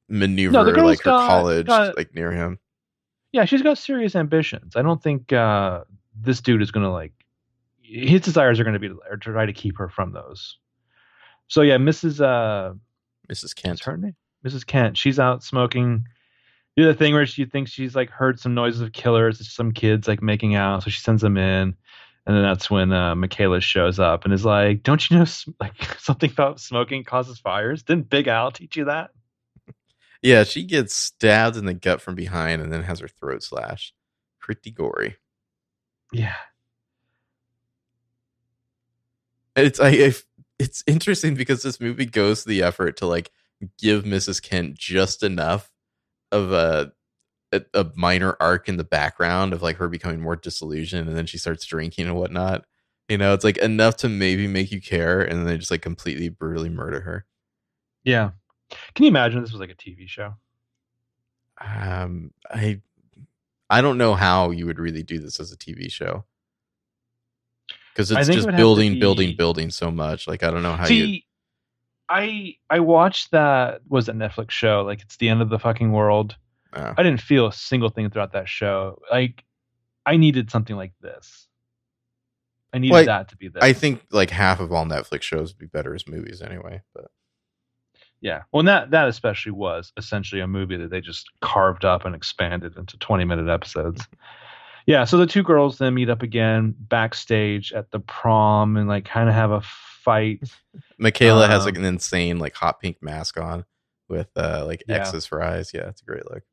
maneuver 0.09 0.53
No, 0.53 0.61
like 0.61 0.99
her 0.99 1.03
got- 1.11 1.27
college 1.29 1.67
got- 1.67 1.95
like 1.97 2.13
near 2.13 2.31
him 2.31 2.59
Yeah, 3.31 3.45
she's 3.45 3.61
got 3.61 3.77
serious 3.77 4.15
ambitions. 4.15 4.75
I 4.75 4.81
don't 4.81 5.01
think 5.01 5.31
uh, 5.31 5.83
this 6.19 6.41
dude 6.41 6.61
is 6.61 6.71
gonna 6.71 6.91
like. 6.91 7.13
His 7.81 8.19
desires 8.21 8.59
are 8.59 8.65
gonna 8.65 8.79
be 8.79 8.89
to 8.89 8.99
or 9.09 9.15
try 9.17 9.45
to 9.45 9.53
keep 9.53 9.77
her 9.77 9.87
from 9.87 10.11
those. 10.11 10.57
So 11.47 11.61
yeah, 11.61 11.77
Mrs. 11.77 12.19
Uh, 12.19 12.73
mrs 13.31 13.55
kent 13.55 13.83
her 13.85 13.95
name? 13.97 14.15
Mrs. 14.45 14.65
Kent. 14.65 14.97
She's 14.97 15.17
out 15.19 15.43
smoking. 15.43 16.05
Do 16.77 16.85
the 16.85 16.93
thing 16.93 17.13
where 17.13 17.25
she 17.25 17.45
thinks 17.45 17.71
she's 17.71 17.95
like 17.95 18.09
heard 18.09 18.39
some 18.39 18.53
noises 18.53 18.81
of 18.81 18.93
killers. 18.93 19.41
It's 19.41 19.53
some 19.53 19.71
kids 19.73 20.07
like 20.07 20.21
making 20.21 20.55
out, 20.55 20.83
so 20.83 20.89
she 20.89 21.01
sends 21.01 21.21
them 21.21 21.37
in, 21.37 21.75
and 22.25 22.35
then 22.35 22.41
that's 22.43 22.69
when 22.69 22.91
uh, 22.93 23.13
McKayla 23.15 23.61
shows 23.61 23.99
up 23.99 24.23
and 24.25 24.33
is 24.33 24.45
like, 24.45 24.83
"Don't 24.83 25.09
you 25.09 25.17
know 25.19 25.25
like 25.59 25.83
something 25.99 26.31
about 26.31 26.59
smoking 26.59 27.03
causes 27.03 27.39
fires? 27.39 27.83
Didn't 27.83 28.09
Big 28.09 28.27
Al 28.27 28.51
teach 28.51 28.77
you 28.77 28.85
that?" 28.85 29.11
Yeah, 30.21 30.43
she 30.43 30.63
gets 30.63 30.93
stabbed 30.95 31.57
in 31.57 31.65
the 31.65 31.73
gut 31.73 31.99
from 31.99 32.15
behind 32.15 32.61
and 32.61 32.71
then 32.71 32.83
has 32.83 32.99
her 32.99 33.07
throat 33.07 33.41
slashed. 33.41 33.95
Pretty 34.39 34.69
gory. 34.69 35.17
Yeah, 36.13 36.35
It's 39.55 39.79
I, 39.79 39.89
I 39.89 40.13
it's 40.59 40.83
interesting 40.87 41.35
because 41.35 41.63
this 41.63 41.79
movie 41.79 42.05
goes 42.05 42.43
to 42.43 42.49
the 42.49 42.63
effort 42.63 42.97
to 42.97 43.05
like 43.07 43.31
give 43.79 44.03
Mrs. 44.03 44.41
Kent 44.41 44.75
just 44.77 45.23
enough 45.23 45.71
of 46.31 46.51
a, 46.51 46.91
a 47.51 47.61
a 47.73 47.91
minor 47.95 48.35
arc 48.39 48.69
in 48.69 48.77
the 48.77 48.83
background 48.83 49.53
of 49.53 49.61
like 49.61 49.77
her 49.77 49.87
becoming 49.89 50.21
more 50.21 50.35
disillusioned 50.35 51.07
and 51.07 51.17
then 51.17 51.25
she 51.25 51.37
starts 51.37 51.65
drinking 51.65 52.07
and 52.07 52.15
whatnot. 52.15 52.65
You 53.09 53.17
know, 53.17 53.33
it's 53.33 53.43
like 53.43 53.57
enough 53.57 53.97
to 53.97 54.09
maybe 54.09 54.47
make 54.47 54.71
you 54.71 54.79
care 54.81 55.21
and 55.21 55.39
then 55.39 55.45
they 55.45 55.57
just 55.57 55.71
like 55.71 55.81
completely 55.81 56.29
brutally 56.29 56.69
murder 56.69 57.01
her. 57.01 57.25
yeah. 58.03 58.31
Can 58.95 59.03
you 59.03 59.09
imagine 59.09 59.41
this 59.41 59.51
was 59.51 59.59
like 59.59 59.69
a 59.69 59.75
TV 59.75 60.07
show? 60.07 60.35
Um, 61.59 62.31
I 62.49 62.79
I 63.69 63.81
don't 63.81 63.97
know 63.97 64.15
how 64.15 64.51
you 64.51 64.65
would 64.65 64.79
really 64.79 65.03
do 65.03 65.19
this 65.19 65.39
as 65.39 65.51
a 65.51 65.57
TV 65.57 65.91
show 65.91 66.23
because 67.93 68.11
it's 68.11 68.29
it 68.29 68.33
just 68.33 68.47
to 68.47 68.55
building, 68.55 68.93
be- 68.93 68.99
building, 68.99 69.35
building 69.35 69.69
so 69.71 69.91
much. 69.91 70.27
Like 70.27 70.43
I 70.43 70.51
don't 70.51 70.63
know 70.63 70.73
how 70.73 70.87
you. 70.87 71.05
See, 71.05 71.25
I 72.11 72.55
I 72.69 72.81
watched 72.81 73.31
that 73.31 73.81
was 73.87 74.09
a 74.09 74.13
Netflix 74.13 74.51
show. 74.51 74.83
Like 74.83 75.01
it's 75.01 75.15
the 75.17 75.29
end 75.29 75.41
of 75.41 75.49
the 75.49 75.59
fucking 75.59 75.93
world. 75.93 76.35
Uh, 76.73 76.93
I 76.97 77.03
didn't 77.03 77.21
feel 77.21 77.47
a 77.47 77.53
single 77.53 77.89
thing 77.89 78.09
throughout 78.09 78.33
that 78.33 78.49
show. 78.49 79.01
Like 79.09 79.45
I 80.05 80.17
needed 80.17 80.51
something 80.51 80.75
like 80.75 80.93
this. 81.01 81.47
I 82.73 82.79
needed 82.79 82.93
Well, 82.93 83.05
that 83.05 83.29
to 83.29 83.37
be 83.37 83.47
this. 83.47 83.63
I 83.63 83.73
think 83.73 84.01
like 84.11 84.29
half 84.29 84.59
of 84.59 84.71
all 84.71 84.85
Netflix 84.85 85.23
shows 85.23 85.51
would 85.51 85.57
be 85.59 85.67
better 85.67 85.95
as 85.95 86.07
movies 86.07 86.41
anyway. 86.41 86.81
But 86.93 87.05
Yeah. 88.19 88.43
Well, 88.51 88.63
that 88.63 88.91
that 88.91 89.07
especially 89.07 89.53
was 89.53 89.93
essentially 89.95 90.41
a 90.41 90.47
movie 90.47 90.77
that 90.77 90.89
they 90.89 91.01
just 91.01 91.29
carved 91.41 91.85
up 91.85 92.03
and 92.05 92.13
expanded 92.13 92.77
into 92.77 92.97
20 92.97 93.23
minute 93.23 93.49
episodes. 93.49 94.05
Yeah. 94.87 95.03
So 95.03 95.17
the 95.17 95.27
two 95.27 95.43
girls 95.43 95.77
then 95.77 95.93
meet 95.93 96.09
up 96.09 96.23
again 96.23 96.73
backstage 96.75 97.71
at 97.71 97.91
the 97.91 97.99
prom 97.99 98.77
and 98.77 98.87
like 98.87 99.05
kind 99.05 99.29
of 99.29 99.35
have 99.35 99.51
a 99.51 99.61
fight. 100.03 100.41
McKayla 101.01 101.47
has 101.47 101.61
Um, 101.61 101.65
like 101.65 101.77
an 101.77 101.85
insane 101.85 102.39
like 102.39 102.53
hot 102.55 102.79
pink 102.79 102.97
mask 103.01 103.39
on 103.39 103.65
with 104.09 104.29
uh 104.35 104.63
like 104.65 104.83
Yeah. 104.87 104.97
X's 104.97 105.25
for 105.25 105.41
eyes. 105.41 105.71
Yeah, 105.73 105.87
it's 105.87 106.01
a 106.01 106.05
great 106.05 106.29
look. 106.29 106.43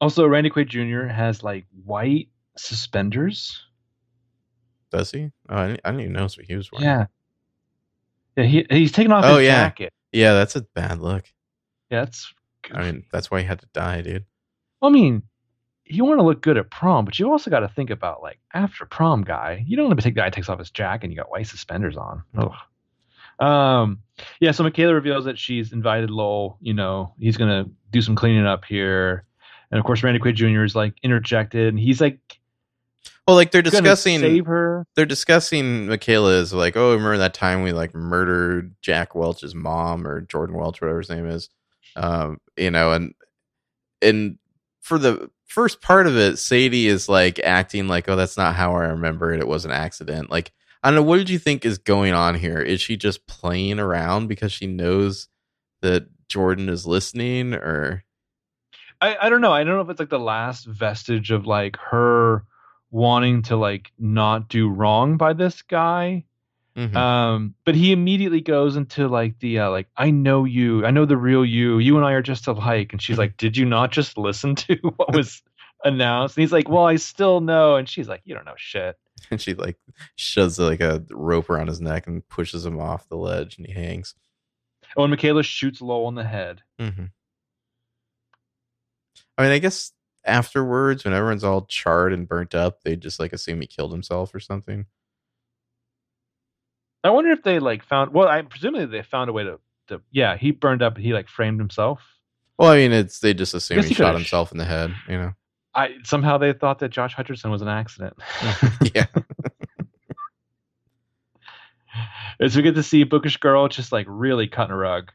Also, 0.00 0.26
Randy 0.26 0.50
Quaid 0.50 0.68
Jr. 0.68 1.06
has 1.12 1.42
like 1.42 1.66
white 1.84 2.28
suspenders. 2.56 3.60
Does 4.90 5.10
he? 5.10 5.30
Oh, 5.48 5.56
I 5.56 5.66
didn't, 5.68 5.80
I 5.84 5.90
didn't 5.90 6.00
even 6.02 6.12
notice 6.14 6.36
what 6.36 6.46
he 6.46 6.54
was 6.56 6.70
wearing. 6.72 6.86
Yeah. 6.86 7.06
Yeah. 8.36 8.44
He 8.44 8.66
he's 8.70 8.92
taking 8.92 9.12
off 9.12 9.24
Oh, 9.24 9.38
his 9.38 9.46
yeah. 9.46 9.64
jacket. 9.64 9.92
yeah, 10.12 10.32
that's 10.34 10.56
a 10.56 10.62
bad 10.62 11.00
look. 11.00 11.24
Yeah. 11.90 12.04
That's. 12.04 12.32
I 12.72 12.82
mean, 12.82 13.04
that's 13.12 13.30
why 13.30 13.40
he 13.40 13.46
had 13.46 13.60
to 13.60 13.68
die, 13.72 14.02
dude. 14.02 14.24
I 14.82 14.88
mean, 14.90 15.22
you 15.88 16.04
want 16.04 16.18
to 16.20 16.24
look 16.24 16.42
good 16.42 16.56
at 16.56 16.70
prom, 16.70 17.04
but 17.04 17.18
you 17.18 17.30
also 17.30 17.50
got 17.50 17.60
to 17.60 17.68
think 17.68 17.90
about 17.90 18.22
like 18.22 18.38
after 18.54 18.84
prom 18.86 19.22
guy. 19.22 19.64
You 19.66 19.76
don't 19.76 19.86
want 19.86 19.98
to 19.98 20.04
take 20.04 20.14
the 20.14 20.20
guy 20.20 20.30
takes 20.30 20.48
off 20.48 20.58
his 20.58 20.70
jacket 20.70 21.04
and 21.06 21.12
you 21.12 21.16
got 21.16 21.30
white 21.30 21.46
suspenders 21.46 21.96
on. 21.96 22.22
Ugh. 22.36 22.52
Um, 23.46 24.00
yeah. 24.40 24.50
So 24.50 24.64
McKayla 24.64 24.92
reveals 24.94 25.24
that 25.26 25.38
she's 25.38 25.72
invited 25.72 26.10
Lowell. 26.10 26.58
You 26.60 26.74
know, 26.74 27.14
he's 27.18 27.36
gonna 27.36 27.66
do 27.90 28.02
some 28.02 28.16
cleaning 28.16 28.46
up 28.46 28.64
here, 28.64 29.24
and 29.70 29.78
of 29.78 29.84
course 29.84 30.02
Randy 30.02 30.18
Quaid 30.20 30.34
Jr. 30.34 30.64
is 30.64 30.74
like 30.74 30.94
interjected, 31.02 31.68
and 31.68 31.78
he's 31.78 32.00
like 32.00 32.18
Well, 33.26 33.36
like 33.36 33.52
they're 33.52 33.62
discussing 33.62 34.18
save 34.20 34.46
her. 34.46 34.84
they're 34.96 35.06
discussing 35.06 35.86
McKayla 35.86 36.40
is 36.40 36.52
like, 36.52 36.76
oh, 36.76 36.92
remember 36.92 37.18
that 37.18 37.34
time 37.34 37.62
we 37.62 37.72
like 37.72 37.94
murdered 37.94 38.74
Jack 38.82 39.14
Welch's 39.14 39.54
mom 39.54 40.06
or 40.06 40.22
Jordan 40.22 40.56
Welsh, 40.56 40.80
whatever 40.80 40.98
his 40.98 41.10
name 41.10 41.26
is, 41.28 41.48
um, 41.94 42.40
you 42.56 42.72
know, 42.72 42.92
and 42.92 43.14
and 44.02 44.38
for 44.80 44.98
the 44.98 45.30
first 45.48 45.80
part 45.82 46.06
of 46.06 46.16
it, 46.16 46.38
Sadie 46.38 46.86
is 46.86 47.08
like 47.08 47.38
acting 47.40 47.88
like, 47.88 48.08
oh, 48.08 48.16
that's 48.16 48.36
not 48.36 48.54
how 48.54 48.74
I 48.74 48.86
remember 48.86 49.32
it. 49.32 49.40
It 49.40 49.48
was 49.48 49.64
an 49.64 49.72
accident. 49.72 50.30
Like, 50.30 50.52
I 50.82 50.88
don't 50.88 50.96
know. 50.96 51.02
What 51.02 51.16
did 51.16 51.30
you 51.30 51.38
think 51.38 51.64
is 51.64 51.78
going 51.78 52.12
on 52.12 52.36
here? 52.36 52.60
Is 52.60 52.80
she 52.80 52.96
just 52.96 53.26
playing 53.26 53.80
around 53.80 54.28
because 54.28 54.52
she 54.52 54.66
knows 54.66 55.28
that 55.82 56.06
Jordan 56.28 56.68
is 56.68 56.86
listening, 56.86 57.54
or 57.54 58.04
I, 59.00 59.16
I 59.22 59.28
don't 59.28 59.40
know. 59.40 59.52
I 59.52 59.64
don't 59.64 59.74
know 59.74 59.80
if 59.80 59.90
it's 59.90 60.00
like 60.00 60.10
the 60.10 60.18
last 60.18 60.66
vestige 60.66 61.30
of 61.30 61.46
like 61.46 61.76
her 61.78 62.44
wanting 62.90 63.42
to 63.42 63.56
like 63.56 63.92
not 63.98 64.48
do 64.48 64.68
wrong 64.68 65.16
by 65.16 65.32
this 65.32 65.62
guy. 65.62 66.24
Mhm. 66.78 66.94
Um, 66.94 67.54
but 67.64 67.74
he 67.74 67.90
immediately 67.90 68.40
goes 68.40 68.76
into 68.76 69.08
like 69.08 69.40
the 69.40 69.58
uh, 69.58 69.70
like 69.70 69.88
I 69.96 70.10
know 70.12 70.44
you, 70.44 70.86
I 70.86 70.92
know 70.92 71.06
the 71.06 71.16
real 71.16 71.44
you. 71.44 71.78
You 71.80 71.96
and 71.96 72.06
I 72.06 72.12
are 72.12 72.22
just 72.22 72.46
alike. 72.46 72.92
And 72.92 73.02
she's 73.02 73.18
like, 73.18 73.36
Did 73.36 73.56
you 73.56 73.64
not 73.64 73.90
just 73.90 74.16
listen 74.16 74.54
to 74.54 74.76
what 74.96 75.12
was 75.12 75.42
announced? 75.82 76.36
And 76.36 76.42
he's 76.42 76.52
like, 76.52 76.68
Well, 76.68 76.84
I 76.84 76.94
still 76.94 77.40
know. 77.40 77.74
And 77.74 77.88
she's 77.88 78.06
like, 78.06 78.22
You 78.24 78.36
don't 78.36 78.44
know 78.44 78.54
shit. 78.56 78.96
and 79.32 79.40
she 79.40 79.54
like 79.54 79.76
shoves 80.14 80.60
like 80.60 80.80
a 80.80 81.04
rope 81.10 81.50
around 81.50 81.66
his 81.66 81.80
neck 81.80 82.06
and 82.06 82.26
pushes 82.28 82.64
him 82.64 82.80
off 82.80 83.08
the 83.08 83.16
ledge, 83.16 83.58
and 83.58 83.66
he 83.66 83.72
hangs. 83.72 84.14
Oh, 84.96 85.02
and 85.02 85.12
McKayla 85.12 85.44
shoots 85.44 85.80
Lowell 85.80 86.08
in 86.08 86.14
the 86.14 86.24
head. 86.24 86.62
Mm-hmm. 86.78 87.06
I 89.36 89.42
mean, 89.42 89.52
I 89.52 89.58
guess 89.58 89.92
afterwards, 90.24 91.04
when 91.04 91.12
everyone's 91.12 91.44
all 91.44 91.66
charred 91.66 92.12
and 92.12 92.28
burnt 92.28 92.54
up, 92.54 92.82
they 92.82 92.94
just 92.94 93.18
like 93.18 93.32
assume 93.32 93.60
he 93.60 93.66
killed 93.66 93.90
himself 93.90 94.32
or 94.32 94.40
something. 94.40 94.86
I 97.08 97.10
wonder 97.10 97.30
if 97.30 97.42
they 97.42 97.58
like 97.58 97.82
found 97.84 98.12
well, 98.12 98.28
I 98.28 98.42
presumably 98.42 98.84
they 98.84 99.02
found 99.02 99.30
a 99.30 99.32
way 99.32 99.44
to, 99.44 99.58
to 99.86 100.02
yeah, 100.10 100.36
he 100.36 100.50
burned 100.50 100.82
up, 100.82 100.98
he 100.98 101.14
like 101.14 101.26
framed 101.26 101.58
himself. 101.58 102.02
Well, 102.58 102.70
I 102.70 102.76
mean, 102.76 102.92
it's 102.92 103.20
they 103.20 103.32
just 103.32 103.54
assume 103.54 103.80
he 103.80 103.88
he 103.88 103.94
shot 103.94 104.14
himself 104.14 104.52
in 104.52 104.58
the 104.58 104.66
head. 104.66 104.94
You 105.08 105.16
know? 105.16 105.32
I 105.74 105.94
somehow 106.04 106.36
they 106.36 106.52
thought 106.52 106.80
that 106.80 106.90
Josh 106.90 107.16
Hutcherson 107.16 107.50
was 107.50 107.62
an 107.62 107.68
accident. 107.68 108.14
yeah. 108.94 109.06
As 112.40 112.54
we 112.54 112.62
get 112.62 112.74
to 112.74 112.82
see 112.82 113.04
Bookish 113.04 113.38
Girl 113.38 113.68
just 113.68 113.90
like 113.90 114.04
really 114.06 114.46
cutting 114.46 114.74
a 114.74 114.76
rug. 114.76 115.10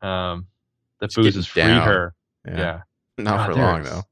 Um, 0.00 0.46
the 1.00 1.06
Just 1.08 1.16
booze 1.16 1.34
has 1.34 1.46
freed 1.46 1.64
down. 1.64 1.86
her. 1.86 2.14
yeah, 2.46 2.56
Yeah. 2.56 2.80
Not 3.18 3.36
God, 3.36 3.46
for 3.46 3.54
long 3.60 3.82
though. 3.82 4.02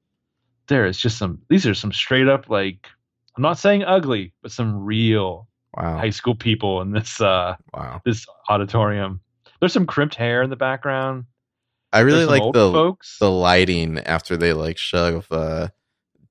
There 0.67 0.85
is 0.85 0.99
just 0.99 1.17
some. 1.17 1.41
These 1.49 1.67
are 1.67 1.75
some 1.75 1.93
straight 1.93 2.29
up 2.29 2.51
like. 2.51 2.87
I'm 3.35 3.43
not 3.43 3.59
saying 3.59 3.83
ugly, 3.83 4.35
but 4.43 4.53
some 4.53 4.85
real 4.85 5.49
Wow. 5.77 5.99
high 5.99 6.11
school 6.11 6.35
people 6.37 6.81
in 6.83 6.93
this 6.93 7.21
uh 7.21 7.57
wow. 7.73 8.01
this 8.05 8.27
auditorium. 8.49 9.21
There's 9.61 9.73
some 9.73 9.87
crimped 9.87 10.15
hair 10.15 10.43
in 10.43 10.51
the 10.51 10.57
background. 10.57 11.25
I 11.93 12.01
really 12.01 12.27
like 12.27 12.43
the 12.53 12.73
folks. 12.73 13.19
the 13.19 13.31
lighting 13.31 13.99
after 14.01 14.37
they 14.37 14.53
like 14.53 14.79
shove 14.79 15.31
uh, 15.31 15.69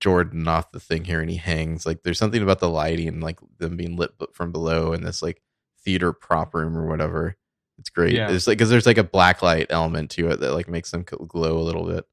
Jordan 0.01 0.45
off 0.47 0.71
the 0.71 0.79
thing 0.79 1.05
here 1.05 1.21
and 1.21 1.29
he 1.29 1.37
hangs. 1.37 1.85
Like 1.85 2.03
there's 2.03 2.19
something 2.19 2.43
about 2.43 2.59
the 2.59 2.69
lighting, 2.69 3.21
like 3.21 3.39
them 3.59 3.77
being 3.77 3.95
lit 3.95 4.11
from 4.33 4.51
below 4.51 4.91
in 4.91 5.03
this 5.03 5.21
like 5.21 5.41
theater 5.85 6.11
prop 6.11 6.53
room 6.53 6.77
or 6.77 6.85
whatever. 6.87 7.37
It's 7.79 7.89
great. 7.89 8.13
Yeah. 8.13 8.29
It's 8.29 8.45
like 8.45 8.57
because 8.57 8.69
there's 8.69 8.85
like 8.85 8.97
a 8.97 9.05
black 9.05 9.41
light 9.41 9.67
element 9.69 10.11
to 10.11 10.27
it 10.29 10.41
that 10.41 10.53
like 10.53 10.67
makes 10.67 10.91
them 10.91 11.03
glow 11.03 11.57
a 11.57 11.63
little 11.63 11.85
bit. 11.85 12.05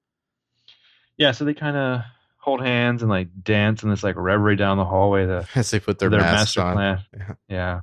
yeah, 1.16 1.32
so 1.32 1.44
they 1.44 1.54
kind 1.54 1.76
of 1.76 2.02
hold 2.40 2.60
hands 2.62 3.02
and 3.02 3.10
like 3.10 3.28
dance 3.42 3.82
in 3.82 3.90
this 3.90 4.02
like 4.02 4.16
reverie 4.16 4.56
down 4.56 4.76
the 4.78 4.84
hallway 4.84 5.26
to 5.26 5.46
As 5.54 5.70
they 5.70 5.78
put 5.80 5.98
their, 5.98 6.10
their 6.10 6.20
masks 6.20 6.56
master 6.56 6.62
on. 6.62 6.74
plan. 6.74 7.00
Yeah. 7.16 7.34
Yeah. 7.48 7.80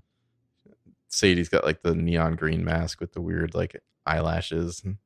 Sadie's 1.09 1.49
got 1.49 1.63
like 1.63 1.81
the 1.83 1.95
neon 1.95 2.35
green 2.35 2.65
mask 2.65 2.99
with 2.99 3.13
the 3.13 3.21
weird 3.21 3.55
like 3.55 3.81
eyelashes 4.05 4.81
and 4.83 4.97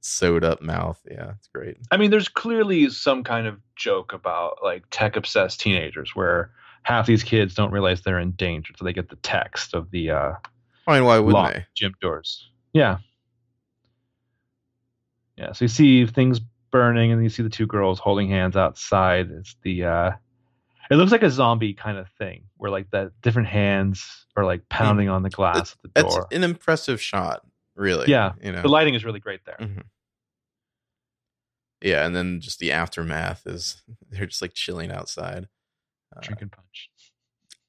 sewed 0.00 0.44
up 0.44 0.60
mouth. 0.62 1.00
Yeah, 1.10 1.32
it's 1.38 1.48
great. 1.48 1.78
I 1.90 1.96
mean, 1.96 2.10
there's 2.10 2.28
clearly 2.28 2.90
some 2.90 3.24
kind 3.24 3.46
of 3.46 3.58
joke 3.74 4.12
about 4.12 4.58
like 4.62 4.84
tech 4.90 5.16
obsessed 5.16 5.60
teenagers 5.60 6.14
where 6.14 6.50
half 6.82 7.06
these 7.06 7.22
kids 7.24 7.54
don't 7.54 7.72
realize 7.72 8.02
they're 8.02 8.18
in 8.20 8.32
danger 8.32 8.72
so 8.76 8.84
they 8.84 8.92
get 8.92 9.08
the 9.08 9.16
text 9.16 9.74
of 9.74 9.90
the 9.90 10.10
uh, 10.10 10.32
I 10.86 10.94
mean, 10.96 11.04
why 11.04 11.18
wouldn't 11.18 11.54
they? 11.54 11.66
gym 11.74 11.94
doors. 12.00 12.48
Yeah. 12.72 12.98
Yeah. 15.36 15.52
So 15.52 15.64
you 15.64 15.68
see 15.68 16.06
things 16.06 16.40
burning 16.70 17.12
and 17.12 17.22
you 17.22 17.28
see 17.28 17.42
the 17.42 17.48
two 17.48 17.66
girls 17.66 17.98
holding 17.98 18.28
hands 18.28 18.56
outside. 18.56 19.30
It's 19.30 19.56
the, 19.62 19.84
uh, 19.84 20.10
it 20.90 20.96
looks 20.96 21.12
like 21.12 21.22
a 21.22 21.30
zombie 21.30 21.74
kind 21.74 21.98
of 21.98 22.08
thing 22.18 22.44
where 22.56 22.70
like 22.70 22.90
the 22.90 23.12
different 23.22 23.48
hands 23.48 24.26
are 24.36 24.44
like 24.44 24.68
pounding 24.68 25.08
on 25.08 25.22
the 25.22 25.30
glass 25.30 25.72
of 25.72 25.78
the 25.82 25.90
That's 25.94 26.14
door. 26.14 26.26
an 26.32 26.44
impressive 26.44 27.00
shot, 27.00 27.42
really. 27.76 28.08
Yeah. 28.10 28.32
you 28.42 28.52
know. 28.52 28.62
The 28.62 28.68
lighting 28.68 28.94
is 28.94 29.04
really 29.04 29.20
great 29.20 29.44
there. 29.44 29.56
Mhm. 29.60 29.82
Yeah, 31.80 32.04
and 32.06 32.14
then 32.16 32.40
just 32.40 32.58
the 32.58 32.72
aftermath 32.72 33.46
is 33.46 33.82
they're 34.10 34.26
just 34.26 34.42
like 34.42 34.54
chilling 34.54 34.90
outside. 34.90 35.46
Uh, 36.16 36.20
Drinking 36.22 36.48
punch. 36.50 36.90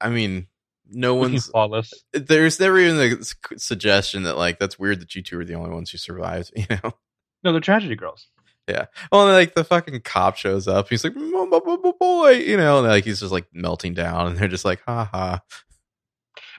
I 0.02 0.10
mean, 0.10 0.48
no 0.90 1.14
one's 1.14 1.48
flawless. 1.48 1.94
there's 2.14 2.60
never 2.60 2.80
even 2.80 2.98
the 2.98 3.34
suggestion 3.58 4.24
that 4.24 4.38
like 4.38 4.60
that's 4.60 4.80
weird 4.80 5.02
that 5.02 5.14
you 5.14 5.22
two 5.22 5.38
are 5.40 5.46
the 5.46 5.54
only 5.56 5.70
ones 5.72 5.92
who 5.92 5.98
survived. 5.98 6.52
You 6.58 6.66
know. 6.84 6.94
No, 7.44 7.52
they're 7.52 7.62
tragedy 7.62 7.96
girls. 7.96 8.28
Well, 9.12 9.28
and, 9.28 9.36
like 9.36 9.56
the 9.56 9.64
fucking 9.64 10.00
cop 10.02 10.38
shows 10.38 10.68
up. 10.68 10.90
He's 10.90 11.04
like, 11.04 11.14
"Mm, 11.14 11.50
bo- 11.50 11.60
bo- 11.62 11.78
bo- 11.78 11.94
boy, 12.00 12.32
you 12.32 12.58
know, 12.58 12.80
and 12.80 12.88
like 12.88 13.06
he's 13.06 13.20
just 13.20 13.32
like 13.32 13.46
melting 13.54 13.94
down, 13.94 14.28
and 14.28 14.38
they're 14.38 14.48
just 14.48 14.66
like, 14.66 14.82
ha 14.86 15.06
ha. 15.12 15.42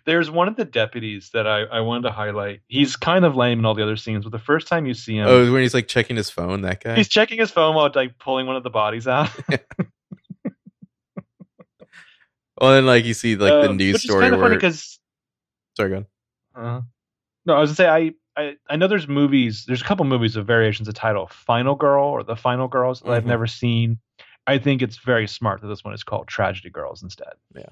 There's 0.06 0.30
one 0.30 0.48
of 0.48 0.56
the 0.56 0.64
deputies 0.64 1.28
that 1.34 1.46
I, 1.46 1.60
I 1.64 1.80
wanted 1.80 2.04
to 2.04 2.10
highlight. 2.10 2.60
He's 2.68 2.96
kind 2.96 3.24
of 3.26 3.36
lame 3.36 3.58
in 3.58 3.66
all 3.66 3.74
the 3.74 3.82
other 3.82 3.96
scenes, 3.96 4.24
but 4.24 4.32
the 4.32 4.38
first 4.38 4.66
time 4.66 4.86
you 4.86 4.94
see 4.94 5.16
him, 5.18 5.26
Oh, 5.28 5.52
when 5.52 5.60
he's 5.60 5.74
like 5.74 5.88
checking 5.88 6.16
his 6.16 6.30
phone, 6.30 6.62
that 6.62 6.82
guy. 6.82 6.94
he's 6.96 7.08
checking 7.08 7.38
his 7.38 7.50
phone 7.50 7.74
while 7.74 7.90
like 7.94 8.18
pulling 8.18 8.46
one 8.46 8.56
of 8.56 8.62
the 8.62 8.70
bodies 8.70 9.06
out. 9.06 9.28
well, 12.60 12.72
then 12.72 12.86
like 12.86 13.04
you 13.04 13.14
see 13.14 13.36
like 13.36 13.50
the 13.64 13.70
Um, 13.70 13.76
news 13.76 13.94
which 13.94 14.02
story 14.02 14.22
kind 14.22 14.34
of 14.34 14.40
funny 14.40 14.50
where. 14.52 14.58
because 14.58 14.98
Sorry, 15.76 15.90
go 15.90 16.04
on. 16.54 16.64
uh, 16.64 16.80
no, 17.46 17.54
I 17.54 17.60
was 17.60 17.70
gonna 17.70 17.76
say 17.76 17.88
I, 17.88 18.12
I 18.40 18.56
I 18.68 18.76
know 18.76 18.88
there's 18.88 19.08
movies. 19.08 19.64
There's 19.66 19.82
a 19.82 19.84
couple 19.84 20.04
movies 20.04 20.36
of 20.36 20.46
variations 20.46 20.88
of 20.88 20.94
title, 20.94 21.26
Final 21.28 21.74
Girl 21.74 22.04
or 22.04 22.22
The 22.22 22.36
Final 22.36 22.68
Girls 22.68 23.00
that 23.00 23.10
I've 23.10 23.24
Mhm. 23.24 23.28
never 23.28 23.46
seen. 23.46 23.98
I 24.46 24.58
think 24.58 24.82
it's 24.82 24.98
very 24.98 25.26
smart 25.28 25.60
that 25.60 25.68
this 25.68 25.84
one 25.84 25.94
is 25.94 26.02
called 26.02 26.26
Tragedy 26.28 26.70
Girls 26.70 27.02
instead. 27.02 27.34
Yeah, 27.54 27.66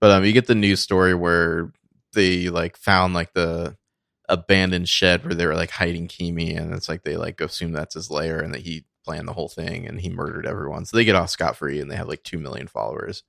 but 0.00 0.10
um, 0.10 0.24
you 0.24 0.32
get 0.32 0.46
the 0.46 0.54
news 0.54 0.80
story 0.80 1.14
where 1.14 1.72
they 2.14 2.48
like 2.48 2.76
found 2.76 3.14
like 3.14 3.32
the 3.34 3.76
abandoned 4.28 4.88
shed 4.88 5.24
where 5.24 5.34
they 5.34 5.46
were 5.46 5.54
like 5.54 5.70
hiding 5.70 6.08
Keamy, 6.08 6.56
and 6.58 6.72
it's 6.72 6.88
like 6.88 7.02
they 7.02 7.16
like 7.16 7.40
assume 7.40 7.72
that's 7.72 7.94
his 7.94 8.10
lair, 8.10 8.40
and 8.40 8.54
that 8.54 8.62
he 8.62 8.86
planned 9.04 9.28
the 9.28 9.34
whole 9.34 9.50
thing 9.50 9.86
and 9.86 10.00
he 10.00 10.08
murdered 10.08 10.46
everyone. 10.46 10.86
So 10.86 10.96
they 10.96 11.04
get 11.04 11.14
off 11.14 11.28
scot 11.28 11.56
free, 11.56 11.80
and 11.80 11.90
they 11.90 11.96
have 11.96 12.08
like 12.08 12.22
two 12.22 12.38
million 12.38 12.66
followers, 12.66 13.22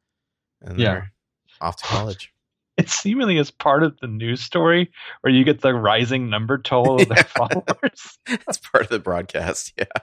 and 0.62 0.80
Yeah. 0.80 0.86
they're 0.94 1.12
off 1.60 1.76
to 1.78 1.84
college. 1.86 2.32
It 2.78 2.90
seemingly 2.90 3.38
is 3.38 3.52
part 3.52 3.84
of 3.84 3.98
the 4.02 4.08
news 4.08 4.42
story 4.42 4.92
where 5.22 5.32
you 5.32 5.46
get 5.46 5.62
the 5.62 5.74
rising 5.74 6.30
number 6.30 6.58
total 6.58 7.02
of 7.02 7.08
their 7.08 7.24
followers. 7.24 8.20
That's 8.28 8.58
part 8.58 8.84
of 8.84 8.90
the 8.90 9.00
broadcast. 9.00 9.74
Yeah. 9.78 9.86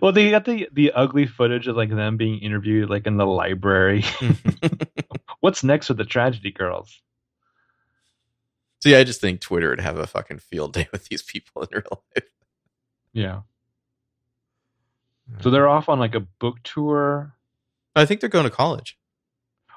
Well, 0.00 0.12
they 0.12 0.30
got 0.30 0.44
the 0.44 0.68
the 0.72 0.92
ugly 0.92 1.26
footage 1.26 1.66
of 1.66 1.76
like 1.76 1.90
them 1.90 2.16
being 2.16 2.38
interviewed 2.38 2.88
like 2.88 3.06
in 3.08 3.16
the 3.16 3.26
library. 3.26 4.02
Mm-hmm. 4.02 4.84
What's 5.40 5.64
next 5.64 5.88
with 5.88 5.98
the 5.98 6.04
tragedy 6.04 6.52
girls? 6.52 7.02
See, 8.82 8.94
I 8.94 9.02
just 9.02 9.20
think 9.20 9.40
Twitter 9.40 9.68
would 9.70 9.80
have 9.80 9.98
a 9.98 10.06
fucking 10.06 10.38
field 10.38 10.72
day 10.72 10.88
with 10.92 11.08
these 11.08 11.22
people 11.22 11.62
in 11.62 11.68
real 11.72 12.04
life. 12.16 12.30
Yeah. 13.12 13.40
So 15.40 15.50
they're 15.50 15.68
off 15.68 15.88
on 15.88 15.98
like 15.98 16.14
a 16.14 16.20
book 16.20 16.62
tour. 16.62 17.34
I 17.96 18.04
think 18.04 18.20
they're 18.20 18.30
going 18.30 18.44
to 18.44 18.50
college. 18.50 18.96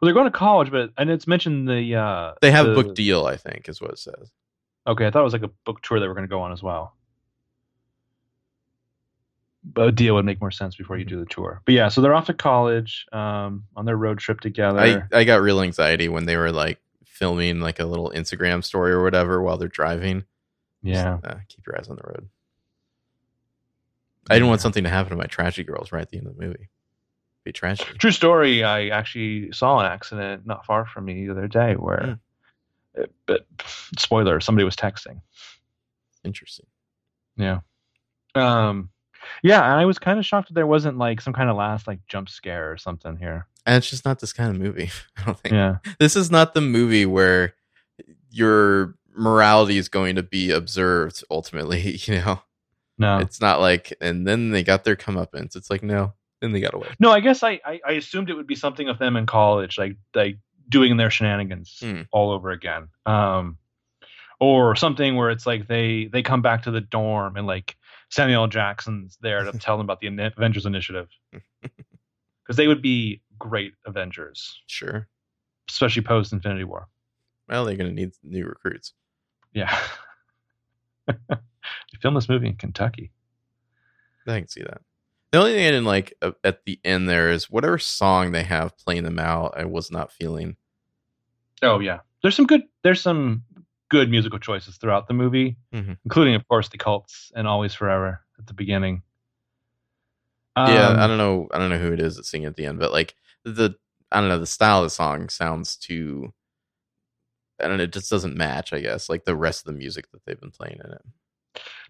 Well, 0.03 0.07
they're 0.07 0.13
going 0.21 0.29
to 0.29 0.37
college, 0.37 0.69
but 0.69 0.91
and 0.97 1.09
it's 1.09 1.27
mentioned 1.27 1.65
the 1.69 1.95
uh 1.95 2.33
They 2.41 2.51
have 2.51 2.65
the- 2.65 2.73
a 2.73 2.75
book 2.83 2.93
deal, 2.93 3.25
I 3.25 3.37
think, 3.37 3.69
is 3.69 3.79
what 3.79 3.91
it 3.91 3.99
says. 3.99 4.33
Okay, 4.85 5.07
I 5.07 5.11
thought 5.11 5.21
it 5.21 5.23
was 5.23 5.31
like 5.31 5.43
a 5.43 5.51
book 5.63 5.81
tour 5.81 6.01
they 6.01 6.09
were 6.09 6.13
going 6.13 6.25
to 6.27 6.29
go 6.29 6.41
on 6.41 6.51
as 6.51 6.61
well. 6.61 6.93
But 9.63 9.87
a 9.87 9.91
deal 9.93 10.15
would 10.15 10.25
make 10.25 10.41
more 10.41 10.51
sense 10.51 10.75
before 10.75 10.97
you 10.97 11.05
do 11.05 11.17
the 11.17 11.25
tour. 11.25 11.61
But 11.65 11.73
yeah, 11.73 11.87
so 11.87 12.01
they're 12.01 12.13
off 12.13 12.25
to 12.25 12.33
college 12.33 13.05
um, 13.13 13.63
on 13.77 13.85
their 13.85 13.95
road 13.95 14.19
trip 14.19 14.41
together. 14.41 14.77
I, 14.77 15.03
I 15.19 15.23
got 15.23 15.41
real 15.41 15.61
anxiety 15.61 16.09
when 16.09 16.25
they 16.25 16.35
were 16.35 16.51
like 16.51 16.81
filming 17.05 17.61
like 17.61 17.79
a 17.79 17.85
little 17.85 18.11
Instagram 18.13 18.61
story 18.61 18.91
or 18.91 19.01
whatever 19.03 19.41
while 19.41 19.55
they're 19.57 19.69
driving. 19.69 20.25
yeah, 20.81 21.19
Just, 21.23 21.33
uh, 21.33 21.39
keep 21.47 21.65
your 21.65 21.77
eyes 21.79 21.87
on 21.87 21.95
the 21.95 22.03
road. 22.05 22.27
I 24.29 24.33
didn't 24.33 24.49
want 24.49 24.59
something 24.59 24.83
to 24.83 24.89
happen 24.89 25.11
to 25.11 25.15
my 25.15 25.27
tragedy 25.27 25.63
girls 25.63 25.93
right 25.93 26.01
at 26.01 26.09
the 26.09 26.17
end 26.17 26.27
of 26.27 26.35
the 26.35 26.45
movie. 26.45 26.67
Be 27.43 27.49
a 27.49 27.53
tragedy. 27.53 27.97
True 27.97 28.11
story. 28.11 28.63
I 28.63 28.87
actually 28.87 29.51
saw 29.51 29.79
an 29.79 29.85
accident 29.85 30.45
not 30.45 30.65
far 30.65 30.85
from 30.85 31.05
me 31.05 31.25
the 31.25 31.31
other 31.31 31.47
day 31.47 31.73
where, 31.73 32.17
uh, 32.97 33.05
but 33.25 33.45
spoiler, 33.97 34.39
somebody 34.39 34.63
was 34.63 34.75
texting. 34.75 35.21
Interesting. 36.23 36.67
Yeah. 37.35 37.59
Um, 38.35 38.89
yeah, 39.41 39.63
and 39.63 39.79
I 39.79 39.85
was 39.85 39.99
kind 39.99 40.19
of 40.19 40.25
shocked 40.25 40.49
that 40.49 40.53
there 40.53 40.67
wasn't 40.67 40.97
like 40.97 41.21
some 41.21 41.33
kind 41.33 41.49
of 41.49 41.55
last 41.55 41.87
like 41.87 41.99
jump 42.07 42.29
scare 42.29 42.71
or 42.71 42.77
something 42.77 43.17
here. 43.17 43.47
And 43.65 43.77
it's 43.77 43.89
just 43.89 44.05
not 44.05 44.19
this 44.19 44.33
kind 44.33 44.49
of 44.49 44.61
movie. 44.61 44.89
I 45.17 45.25
don't 45.25 45.39
think. 45.39 45.53
Yeah. 45.53 45.77
This 45.99 46.15
is 46.15 46.31
not 46.31 46.53
the 46.53 46.61
movie 46.61 47.05
where 47.05 47.55
your 48.29 48.95
morality 49.15 49.77
is 49.77 49.89
going 49.89 50.15
to 50.15 50.23
be 50.23 50.51
observed 50.51 51.23
ultimately, 51.29 51.97
you 52.05 52.15
know. 52.15 52.41
No. 52.97 53.17
It's 53.17 53.41
not 53.41 53.59
like 53.59 53.93
and 53.99 54.27
then 54.27 54.51
they 54.51 54.63
got 54.63 54.83
their 54.83 54.95
comeuppance. 54.95 55.55
It's 55.55 55.69
like 55.69 55.83
no, 55.83 56.13
then 56.43 56.51
they 56.51 56.59
got 56.59 56.73
away. 56.73 56.89
No, 56.99 57.09
I 57.11 57.21
guess 57.21 57.41
I, 57.41 57.59
I, 57.65 57.79
I 57.87 57.91
assumed 57.93 58.29
it 58.29 58.33
would 58.35 58.45
be 58.47 58.55
something 58.55 58.89
of 58.89 58.99
them 58.99 59.15
in 59.15 59.25
college, 59.25 59.77
like 59.77 59.95
like 60.13 60.37
doing 60.69 60.97
their 60.97 61.09
shenanigans 61.09 61.77
Hmm. 61.81 62.01
all 62.11 62.31
over 62.31 62.51
again. 62.51 62.89
Um, 63.05 63.57
or 64.39 64.75
something 64.75 65.15
where 65.15 65.29
it's 65.29 65.45
like 65.45 65.67
they 65.67 66.05
they 66.11 66.21
come 66.21 66.41
back 66.41 66.63
to 66.63 66.71
the 66.71 66.81
dorm 66.81 67.37
and 67.37 67.47
like 67.47 67.75
Samuel 68.09 68.47
Jackson's 68.47 69.17
there 69.21 69.43
to 69.49 69.57
tell 69.59 69.77
them 69.77 69.85
about 69.85 70.01
the 70.01 70.07
Avengers 70.07 70.65
Initiative 70.65 71.07
because 71.61 72.57
they 72.57 72.67
would 72.67 72.81
be 72.81 73.21
great 73.39 73.73
Avengers, 73.85 74.61
Sure. 74.67 75.07
especially 75.69 76.01
post 76.01 76.33
Infinity 76.33 76.65
War. 76.65 76.87
Well, 77.47 77.63
they're 77.65 77.75
gonna 77.77 77.91
need 77.91 78.11
new 78.23 78.45
recruits. 78.45 78.93
Yeah. 79.53 79.77
they 81.07 81.15
filmed 82.01 82.17
this 82.17 82.29
movie 82.29 82.47
in 82.47 82.55
Kentucky. 82.55 83.11
I 84.27 84.39
can 84.39 84.47
see 84.47 84.61
that. 84.63 84.81
The 85.33 85.39
only 85.39 85.53
thing 85.53 85.65
I 85.65 85.71
didn't 85.71 85.85
like 85.85 86.13
uh, 86.21 86.33
at 86.43 86.63
the 86.63 86.79
end 86.85 87.09
there 87.09 87.31
is 87.31 87.49
whatever 87.49 87.79
song 87.79 88.31
they 88.31 88.43
have 88.43 88.77
playing 88.77 89.03
them 89.03 89.17
out, 89.17 89.55
I 89.57 89.65
was 89.65 89.89
not 89.89 90.11
feeling. 90.11 90.57
Oh 91.63 91.79
yeah, 91.79 92.01
there's 92.21 92.35
some 92.35 92.45
good 92.45 92.61
there's 92.83 93.01
some 93.01 93.43
good 93.89 94.11
musical 94.11 94.37
choices 94.37 94.77
throughout 94.77 95.07
the 95.07 95.15
movie, 95.15 95.57
Mhm. 95.73 95.97
including 96.05 96.35
of 96.35 96.47
course 96.47 96.69
the 96.69 96.77
Cults 96.77 97.31
and 97.35 97.47
Always 97.47 97.73
Forever 97.73 98.21
at 98.37 98.45
the 98.45 98.53
beginning. 98.53 99.01
yeah, 100.55 100.89
Um, 100.89 100.99
I 100.99 101.07
don't 101.07 101.17
know. 101.17 101.47
I 101.51 101.57
don't 101.57 101.71
know 101.71 101.79
who 101.79 101.93
it 101.93 101.99
is 101.99 102.15
that's 102.15 102.29
singing 102.29 102.45
at 102.45 102.55
the 102.55 102.67
end, 102.67 102.77
but 102.77 102.91
like 102.91 103.15
the 103.43 103.75
I 104.11 104.19
don't 104.19 104.29
know 104.29 104.37
the 104.37 104.45
style 104.45 104.79
of 104.79 104.85
the 104.85 104.89
song 104.91 105.29
sounds 105.29 105.75
too. 105.77 106.31
I 107.59 107.67
don't 107.67 107.77
know. 107.77 107.85
It 107.85 107.93
just 107.93 108.11
doesn't 108.11 108.37
match. 108.37 108.71
I 108.71 108.81
guess 108.81 109.09
like 109.09 109.25
the 109.25 109.35
rest 109.35 109.61
of 109.61 109.73
the 109.73 109.79
music 109.79 110.11
that 110.11 110.21
they've 110.27 110.39
been 110.39 110.51
playing 110.51 110.79
in 110.85 110.91
it. 110.91 111.01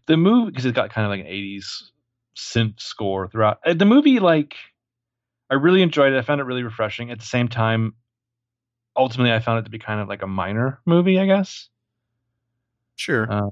the 0.05 0.15
movie 0.15 0.51
because 0.51 0.65
it's 0.65 0.75
got 0.75 0.91
kind 0.91 1.05
of 1.05 1.09
like 1.11 1.21
an 1.21 1.27
80s 1.31 1.91
synth 2.35 2.79
score 2.79 3.27
throughout. 3.27 3.59
Uh, 3.65 3.73
the 3.73 3.85
movie 3.85 4.19
like 4.19 4.55
i 5.49 5.55
really 5.55 5.81
enjoyed 5.81 6.13
it. 6.13 6.17
I 6.17 6.21
found 6.21 6.41
it 6.41 6.45
really 6.45 6.63
refreshing. 6.63 7.11
At 7.11 7.19
the 7.19 7.25
same 7.25 7.47
time 7.47 7.95
ultimately 8.95 9.33
i 9.33 9.39
found 9.39 9.57
it 9.59 9.63
to 9.63 9.71
be 9.71 9.79
kind 9.79 9.99
of 9.99 10.07
like 10.07 10.21
a 10.21 10.27
minor 10.27 10.79
movie 10.85 11.19
i 11.19 11.25
guess. 11.25 11.69
Sure. 12.95 13.31
Uh, 13.31 13.49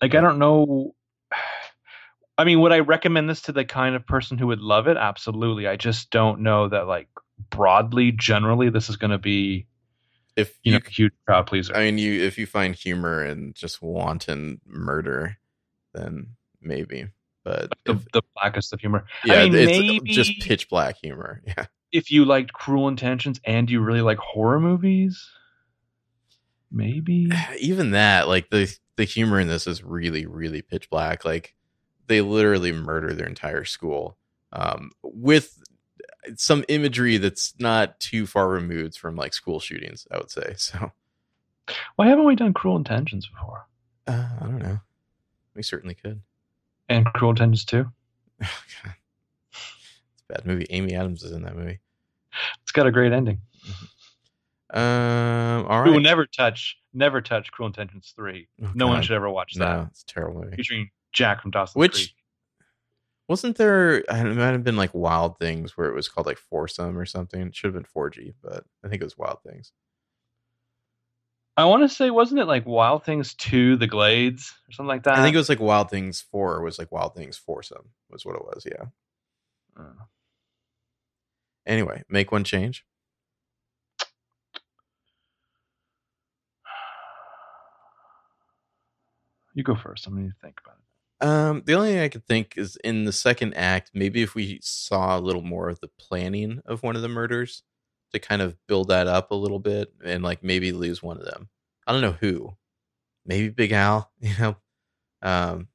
like 0.00 0.14
i 0.14 0.20
don't 0.20 0.38
know. 0.38 0.94
I 2.38 2.44
mean 2.44 2.60
would 2.60 2.72
i 2.72 2.80
recommend 2.80 3.28
this 3.28 3.42
to 3.42 3.52
the 3.52 3.64
kind 3.64 3.96
of 3.96 4.06
person 4.06 4.38
who 4.38 4.46
would 4.48 4.60
love 4.60 4.86
it? 4.86 4.96
Absolutely. 4.96 5.66
I 5.66 5.76
just 5.76 6.10
don't 6.10 6.40
know 6.40 6.68
that 6.68 6.86
like 6.86 7.08
broadly 7.50 8.12
generally 8.12 8.70
this 8.70 8.88
is 8.88 8.96
going 8.96 9.10
to 9.10 9.18
be 9.18 9.66
if 10.38 10.56
you 10.62 10.72
you, 10.72 10.78
know 10.78 10.84
huge 10.88 11.12
crowd 11.26 11.46
pleaser. 11.48 11.74
I 11.74 11.80
mean, 11.80 11.98
you 11.98 12.22
if 12.22 12.38
you 12.38 12.46
find 12.46 12.74
humor 12.74 13.24
in 13.24 13.52
just 13.54 13.82
wanton 13.82 14.60
murder, 14.64 15.36
then 15.98 16.26
maybe. 16.60 17.06
But 17.44 17.70
the, 17.84 17.92
if, 17.92 18.04
the 18.12 18.22
blackest 18.34 18.72
of 18.72 18.80
humor 18.80 19.06
yeah, 19.24 19.44
mean, 19.44 19.54
it's 19.54 19.78
maybe- 19.78 20.10
just 20.12 20.38
pitch 20.40 20.68
black 20.68 20.96
humor. 21.02 21.42
Yeah. 21.46 21.66
if 21.92 22.10
you 22.10 22.24
liked 22.24 22.52
Cruel 22.52 22.88
Intentions 22.88 23.40
and 23.44 23.70
you 23.70 23.80
really 23.80 24.02
like 24.02 24.18
horror 24.18 24.60
movies, 24.60 25.24
maybe. 26.70 27.30
even 27.58 27.92
that 27.92 28.28
like 28.28 28.50
the 28.50 28.74
the 28.96 29.04
humor 29.04 29.38
in 29.40 29.48
this 29.48 29.66
is 29.66 29.82
really 29.82 30.26
really 30.26 30.60
pitch 30.62 30.90
black 30.90 31.24
like 31.24 31.54
they 32.08 32.20
literally 32.20 32.72
murder 32.72 33.14
their 33.14 33.26
entire 33.28 33.64
school 33.64 34.16
um 34.52 34.90
with 35.02 35.62
some 36.36 36.64
imagery 36.68 37.16
that's 37.16 37.54
not 37.60 37.98
too 38.00 38.26
far 38.26 38.48
removed 38.48 38.98
from 38.98 39.14
like 39.14 39.32
school 39.32 39.60
shootings 39.60 40.06
i 40.10 40.18
would 40.18 40.30
say 40.30 40.52
so 40.56 40.90
Why 41.96 42.08
haven't 42.08 42.24
we 42.26 42.34
done 42.34 42.52
Cruel 42.54 42.76
Intentions 42.76 43.28
before? 43.28 43.66
uh, 44.08 44.28
i 44.40 44.44
don't 44.44 44.58
know 44.58 44.78
we 45.58 45.62
certainly 45.64 45.94
could 45.94 46.22
And 46.88 47.04
Cruel 47.06 47.30
Intentions 47.32 47.64
too. 47.66 47.84
it's 48.40 48.48
a 50.30 50.32
bad 50.32 50.46
movie 50.46 50.66
amy 50.70 50.94
adams 50.94 51.22
is 51.24 51.32
in 51.32 51.42
that 51.42 51.56
movie 51.56 51.80
It's 52.62 52.70
got 52.72 52.86
a 52.86 52.92
great 52.92 53.12
ending. 53.12 53.40
um 54.72 55.66
all 55.66 55.82
We 55.84 55.90
will 55.90 56.00
never 56.00 56.24
touch, 56.26 56.78
never 56.94 57.20
touch 57.20 57.50
Cruel 57.50 57.66
Intentions 57.66 58.12
three. 58.14 58.48
Oh, 58.62 58.70
no 58.74 58.86
one 58.86 59.02
should 59.02 59.16
ever 59.16 59.28
watch 59.28 59.54
that. 59.54 59.76
no 59.76 59.86
it's 59.90 60.02
a 60.02 60.06
terrible 60.06 60.42
movie 60.42 60.56
Featuring 60.56 60.90
Jack 61.12 61.42
from 61.42 61.50
Dawson's 61.50 61.74
Which- 61.80 61.92
Creek. 61.94 62.14
wasn't 63.28 63.56
there 63.56 63.96
it 63.96 64.06
might 64.08 64.52
have 64.52 64.62
been 64.64 64.76
like 64.76 64.94
wild 64.94 65.38
things 65.40 65.76
where 65.76 65.88
it 65.88 65.94
was 65.94 66.08
called 66.08 66.26
like 66.28 66.38
foursome 66.38 66.96
or 66.96 67.04
something 67.06 67.40
it 67.48 67.56
should 67.56 67.74
have 67.74 67.82
been 67.82 67.90
4g 68.02 68.34
but 68.42 68.64
i 68.84 68.88
think 68.88 69.00
it 69.02 69.04
was 69.06 69.18
wild 69.18 69.38
things 69.44 69.72
I 71.58 71.64
want 71.64 71.82
to 71.82 71.88
say, 71.88 72.08
wasn't 72.10 72.40
it 72.40 72.44
like 72.46 72.66
Wild 72.66 73.04
Things 73.04 73.34
two, 73.34 73.74
The 73.74 73.88
Glades, 73.88 74.54
or 74.68 74.72
something 74.72 74.86
like 74.86 75.02
that? 75.02 75.18
I 75.18 75.22
think 75.22 75.34
it 75.34 75.38
was 75.38 75.48
like 75.48 75.58
Wild 75.58 75.90
Things 75.90 76.20
Four 76.20 76.62
was 76.62 76.78
like 76.78 76.92
Wild 76.92 77.16
Things 77.16 77.36
Foursome 77.36 77.88
was 78.08 78.24
what 78.24 78.36
it 78.36 78.44
was. 78.44 78.64
Yeah. 78.64 78.84
Uh, 79.76 80.04
Anyway, 81.66 82.04
make 82.08 82.30
one 82.32 82.44
change. 82.44 82.84
you 89.54 89.64
go 89.64 89.74
first. 89.74 90.06
I'm 90.06 90.14
going 90.14 90.28
to 90.30 90.34
think 90.40 90.60
about 90.64 90.76
it. 90.76 90.82
Um, 91.26 91.62
the 91.66 91.74
only 91.74 91.90
thing 91.90 91.98
I 91.98 92.08
could 92.08 92.24
think 92.24 92.54
is 92.56 92.76
in 92.84 93.04
the 93.04 93.12
second 93.12 93.54
act, 93.54 93.90
maybe 93.92 94.22
if 94.22 94.36
we 94.36 94.60
saw 94.62 95.18
a 95.18 95.20
little 95.20 95.42
more 95.42 95.68
of 95.68 95.80
the 95.80 95.90
planning 95.98 96.62
of 96.64 96.84
one 96.84 96.94
of 96.94 97.02
the 97.02 97.08
murders 97.08 97.64
to 98.12 98.18
kind 98.18 98.42
of 98.42 98.56
build 98.68 98.88
that 98.88 99.06
up 99.06 99.30
a 99.30 99.34
little 99.34 99.58
bit 99.58 99.92
and 100.04 100.22
like 100.22 100.42
maybe 100.42 100.72
lose 100.72 101.02
one 101.02 101.18
of 101.18 101.24
them. 101.24 101.48
I 101.86 101.92
don't 101.92 102.02
know 102.02 102.12
who. 102.20 102.56
Maybe 103.26 103.48
Big 103.50 103.72
Al, 103.72 104.10
you 104.20 104.34
know. 104.38 104.56
Um 105.22 105.68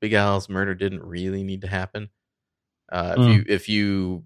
Big 0.00 0.12
Al's 0.12 0.48
murder 0.48 0.74
didn't 0.74 1.02
really 1.02 1.42
need 1.42 1.62
to 1.62 1.68
happen. 1.68 2.10
Uh 2.90 3.14
if 3.18 3.24
Mm. 3.24 3.34
you 3.34 3.44
if 3.48 3.68
you 3.68 4.24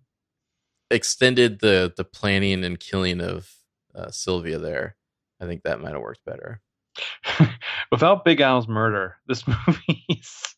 extended 0.91 1.61
the 1.61 1.93
the 1.97 2.05
planning 2.05 2.65
and 2.65 2.79
killing 2.81 3.21
of 3.21 3.51
uh, 3.95 4.11
Sylvia 4.11 4.59
there, 4.59 4.97
I 5.41 5.47
think 5.47 5.63
that 5.65 5.81
might 5.81 5.93
have 5.93 6.01
worked 6.03 6.25
better. 6.25 6.61
Without 7.91 8.25
Big 8.25 8.41
Al's 8.41 8.69
murder, 8.69 9.17
this 9.27 9.45
movie's 9.69 10.57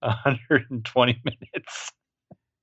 120 0.00 1.22
minutes. 1.24 1.92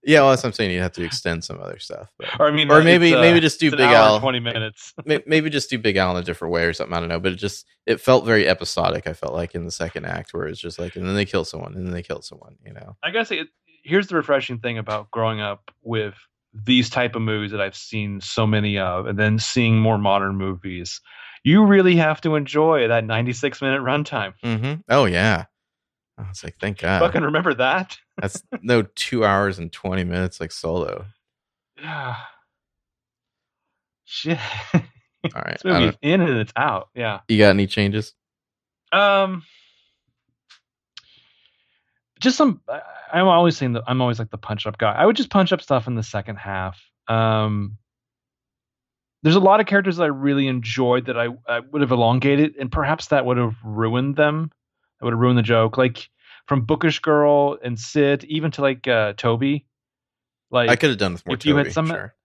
Yeah, 0.05 0.21
well, 0.21 0.31
that's 0.31 0.43
what 0.43 0.49
I'm 0.49 0.53
saying. 0.53 0.71
You'd 0.71 0.81
have 0.81 0.93
to 0.93 1.03
extend 1.03 1.43
some 1.43 1.61
other 1.61 1.79
stuff, 1.79 2.09
but, 2.19 2.27
Or 2.39 2.47
I 2.47 2.51
mean, 2.51 2.69
or 2.69 2.83
maybe 2.83 3.13
uh, 3.13 3.21
maybe 3.21 3.39
just 3.39 3.59
do 3.59 3.71
Big 3.71 3.79
Al. 3.79 4.19
twenty 4.19 4.39
minutes. 4.39 4.93
maybe 5.05 5.49
just 5.49 5.69
do 5.69 5.79
Big 5.79 5.95
Al 5.95 6.15
in 6.17 6.21
a 6.21 6.25
different 6.25 6.53
way 6.53 6.65
or 6.65 6.73
something. 6.73 6.93
I 6.93 6.99
don't 6.99 7.09
know, 7.09 7.19
but 7.19 7.33
it 7.33 7.37
just 7.37 7.65
it 7.85 8.01
felt 8.01 8.25
very 8.25 8.47
episodic. 8.47 9.07
I 9.07 9.13
felt 9.13 9.33
like 9.33 9.55
in 9.55 9.65
the 9.65 9.71
second 9.71 10.05
act 10.05 10.33
where 10.33 10.47
it's 10.47 10.59
just 10.59 10.79
like, 10.79 10.95
and 10.95 11.07
then 11.07 11.15
they 11.15 11.25
kill 11.25 11.45
someone, 11.45 11.73
and 11.75 11.85
then 11.85 11.93
they 11.93 12.03
kill 12.03 12.21
someone. 12.21 12.57
You 12.65 12.73
know, 12.73 12.97
I 13.01 13.23
say, 13.23 13.39
it, 13.39 13.47
here's 13.83 14.07
the 14.07 14.15
refreshing 14.15 14.59
thing 14.59 14.77
about 14.77 15.09
growing 15.11 15.39
up 15.39 15.71
with 15.83 16.15
these 16.53 16.89
type 16.89 17.15
of 17.15 17.21
movies 17.21 17.51
that 17.51 17.61
I've 17.61 17.75
seen 17.75 18.21
so 18.21 18.45
many 18.45 18.77
of, 18.77 19.07
and 19.07 19.17
then 19.17 19.39
seeing 19.39 19.79
more 19.79 19.97
modern 19.97 20.35
movies. 20.35 21.01
You 21.45 21.65
really 21.65 21.97
have 21.97 22.21
to 22.21 22.35
enjoy 22.35 22.87
that 22.87 23.03
96 23.03 23.61
minute 23.61 23.81
runtime. 23.81 24.33
mm-hmm. 24.43 24.81
Oh 24.89 25.05
yeah, 25.05 25.45
I 26.17 26.27
was 26.29 26.43
like, 26.43 26.57
thank 26.59 26.79
God. 26.79 26.99
Fucking 26.99 27.23
remember 27.23 27.53
that? 27.55 27.97
That's 28.21 28.43
no 28.61 28.83
two 28.83 29.25
hours 29.25 29.57
and 29.59 29.71
twenty 29.71 30.03
minutes 30.03 30.39
like 30.39 30.51
solo. 30.51 31.05
Yeah. 31.81 32.15
Shit. 34.05 34.39
All 34.73 34.81
right, 35.35 35.53
this 35.53 35.63
movie's 35.63 35.97
in 36.01 36.21
and 36.21 36.37
it's 36.37 36.53
out. 36.55 36.89
Yeah. 36.93 37.21
you 37.27 37.37
got 37.39 37.49
any 37.49 37.67
changes? 37.67 38.13
Um. 38.91 39.43
Just 42.19 42.37
some. 42.37 42.61
I'm 43.11 43.27
always 43.27 43.57
saying 43.57 43.73
that 43.73 43.83
I'm 43.87 44.01
always 44.01 44.19
like 44.19 44.29
the 44.29 44.37
punch 44.37 44.65
up 44.67 44.77
guy. 44.77 44.93
I 44.93 45.05
would 45.05 45.15
just 45.15 45.29
punch 45.29 45.51
up 45.51 45.61
stuff 45.61 45.87
in 45.87 45.95
the 45.95 46.03
second 46.03 46.35
half. 46.37 46.79
Um. 47.07 47.77
There's 49.23 49.35
a 49.35 49.39
lot 49.41 49.61
of 49.61 49.65
characters 49.67 49.97
that 49.97 50.03
I 50.03 50.07
really 50.07 50.47
enjoyed 50.47 51.05
that 51.05 51.17
I, 51.17 51.29
I 51.47 51.61
would 51.61 51.81
have 51.81 51.91
elongated, 51.91 52.55
and 52.59 52.69
perhaps 52.69 53.07
that 53.07 53.25
would 53.25 53.37
have 53.37 53.55
ruined 53.63 54.17
them. 54.17 54.51
That 55.03 55.07
would 55.07 55.15
have 55.15 55.19
ruined 55.19 55.37
the 55.37 55.43
joke. 55.43 55.77
Like 55.77 56.09
from 56.47 56.61
Bookish 56.61 56.99
Girl 56.99 57.57
and 57.61 57.77
Sid, 57.77 58.23
even 58.23 58.51
to 58.51 58.61
like 58.61 58.87
uh, 58.87 59.11
Toby. 59.17 59.65
Like 60.49 60.69
I 60.69 60.77
could 60.77 60.91
have 60.91 60.97
done 60.97 61.11
with 61.11 61.25
more. 61.25 61.35
if 61.35 61.45
you 61.45 61.57
had 61.57 61.63
Toby, 61.65 61.73
some- 61.73 61.87
sure. 61.87 62.15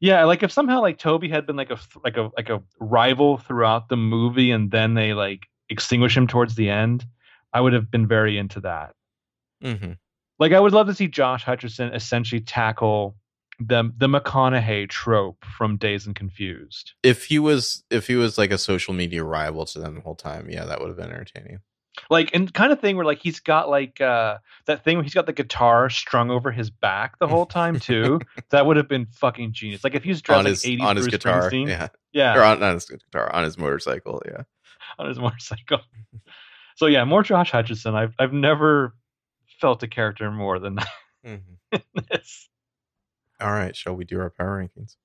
yeah, 0.00 0.24
like 0.24 0.42
if 0.42 0.50
somehow 0.50 0.80
like 0.80 0.96
Toby 0.96 1.28
had 1.28 1.46
been 1.46 1.56
like 1.56 1.70
a 1.70 1.78
like 2.02 2.16
a 2.16 2.30
like 2.34 2.48
a 2.48 2.62
rival 2.80 3.36
throughout 3.36 3.90
the 3.90 3.98
movie, 3.98 4.52
and 4.52 4.70
then 4.70 4.94
they 4.94 5.12
like 5.12 5.40
extinguish 5.68 6.16
him 6.16 6.26
towards 6.26 6.54
the 6.54 6.70
end, 6.70 7.04
I 7.52 7.60
would 7.60 7.74
have 7.74 7.90
been 7.90 8.08
very 8.08 8.38
into 8.38 8.60
that. 8.60 8.94
hmm 9.60 9.92
Like 10.38 10.52
I 10.52 10.60
would 10.60 10.72
love 10.72 10.86
to 10.86 10.94
see 10.94 11.08
Josh 11.08 11.44
Hutcherson 11.44 11.94
essentially 11.94 12.40
tackle 12.40 13.16
the 13.60 13.92
the 13.98 14.08
McConaughey 14.08 14.88
trope 14.88 15.44
from 15.44 15.76
Dazed 15.76 16.06
and 16.06 16.16
Confused. 16.16 16.94
If 17.02 17.26
he 17.26 17.38
was, 17.38 17.84
if 17.90 18.06
he 18.06 18.14
was 18.16 18.38
like 18.38 18.50
a 18.50 18.56
social 18.58 18.94
media 18.94 19.22
rival 19.22 19.66
to 19.66 19.78
them 19.78 19.96
the 19.96 20.00
whole 20.00 20.14
time, 20.16 20.48
yeah, 20.48 20.64
that 20.64 20.80
would 20.80 20.88
have 20.88 20.96
been 20.96 21.10
entertaining. 21.10 21.58
Like 22.10 22.30
and 22.34 22.52
kind 22.52 22.72
of 22.72 22.80
thing 22.80 22.96
where 22.96 23.04
like 23.06 23.20
he's 23.20 23.40
got 23.40 23.68
like 23.68 24.00
uh 24.00 24.38
that 24.66 24.82
thing 24.84 24.96
where 24.96 25.04
he's 25.04 25.14
got 25.14 25.26
the 25.26 25.32
guitar 25.32 25.88
strung 25.90 26.30
over 26.30 26.50
his 26.50 26.68
back 26.70 27.18
the 27.20 27.28
whole 27.28 27.46
time 27.46 27.78
too. 27.78 28.20
that 28.50 28.66
would 28.66 28.76
have 28.76 28.88
been 28.88 29.06
fucking 29.06 29.52
genius. 29.52 29.84
Like 29.84 29.94
if 29.94 30.02
he's 30.02 30.20
dressed 30.20 30.38
on 30.38 30.44
like 30.44 30.50
his 30.50 30.64
80s 30.64 30.80
on 30.82 30.96
his 30.96 31.04
Bruce 31.06 31.12
guitar, 31.12 31.50
Springsteen. 31.50 31.68
yeah, 31.68 31.88
yeah. 32.12 32.36
or 32.36 32.42
on, 32.42 32.58
not 32.60 32.74
his 32.74 32.84
guitar, 32.86 33.32
on 33.32 33.44
his 33.44 33.56
motorcycle, 33.56 34.20
yeah. 34.26 34.42
on 34.98 35.08
his 35.08 35.18
motorcycle. 35.18 35.80
So 36.76 36.86
yeah, 36.86 37.04
more 37.04 37.22
Josh 37.22 37.52
Hutcherson. 37.52 37.94
I've 37.94 38.14
I've 38.18 38.32
never 38.32 38.94
felt 39.60 39.82
a 39.84 39.88
character 39.88 40.30
more 40.32 40.58
than 40.58 40.78
Mhm. 41.24 41.40
this. 42.10 42.48
All 43.40 43.52
right, 43.52 43.74
shall 43.76 43.94
we 43.94 44.04
do 44.04 44.20
our 44.20 44.30
power 44.30 44.60
rankings? 44.62 44.96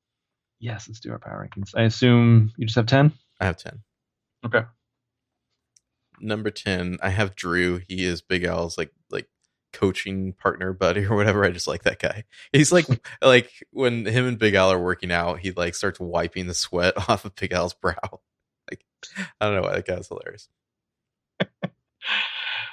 Yes, 0.59 0.87
let's 0.87 0.99
do 0.99 1.11
our 1.11 1.19
power 1.19 1.47
rankings. 1.47 1.71
I 1.75 1.83
assume 1.83 2.51
you 2.57 2.65
just 2.65 2.75
have 2.75 2.87
ten. 2.87 3.13
I 3.39 3.45
have 3.45 3.57
ten. 3.57 3.79
Okay. 4.45 4.63
Number 6.21 6.51
ten, 6.51 6.97
I 7.01 7.09
have 7.09 7.35
Drew. 7.35 7.81
He 7.87 8.03
is 8.03 8.21
Big 8.21 8.43
Al's 8.43 8.77
like 8.77 8.91
like 9.09 9.27
coaching 9.73 10.33
partner 10.33 10.73
buddy 10.73 11.05
or 11.09 11.15
whatever. 11.15 11.43
I 11.43 11.51
just 11.51 11.67
like 11.67 11.83
that 11.83 11.99
guy. 11.99 12.25
He's 12.51 12.71
like 12.71 12.85
like 13.21 13.51
when 13.71 14.05
him 14.05 14.25
and 14.27 14.39
Big 14.39 14.55
Al 14.55 14.71
are 14.71 14.79
working 14.79 15.11
out, 15.11 15.39
he 15.39 15.51
like 15.51 15.75
starts 15.75 15.99
wiping 15.99 16.47
the 16.47 16.53
sweat 16.53 16.93
off 17.09 17.25
of 17.25 17.35
Big 17.35 17.53
Al's 17.53 17.73
brow. 17.73 18.21
Like 18.69 18.83
I 19.39 19.45
don't 19.45 19.55
know 19.55 19.61
why 19.61 19.75
that 19.75 19.85
guy's 19.85 20.07
hilarious. 20.07 20.47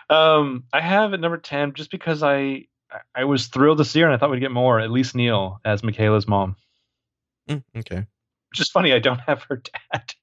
Um, 0.09 0.64
I 0.73 0.81
have 0.81 1.14
at 1.14 1.20
number 1.20 1.39
ten 1.39 1.73
just 1.74 1.90
because 1.90 2.23
I 2.23 2.66
I 3.14 3.24
was 3.24 3.48
thrilled 3.48 3.78
to 3.78 3.85
see 3.85 4.01
her 4.01 4.06
and 4.06 4.14
I 4.14 4.18
thought 4.18 4.31
we'd 4.31 4.40
get 4.40 4.52
more. 4.52 4.78
At 4.78 4.90
least 4.90 5.14
Neil 5.14 5.60
as 5.64 5.82
McKayla's 5.82 6.28
mom. 6.28 6.56
Mm, 7.48 7.64
okay. 7.77 8.06
Which 8.51 8.60
is 8.60 8.70
funny. 8.70 8.93
I 8.93 8.98
don't 8.98 9.20
have 9.20 9.43
her 9.44 9.62
dad. 9.93 10.14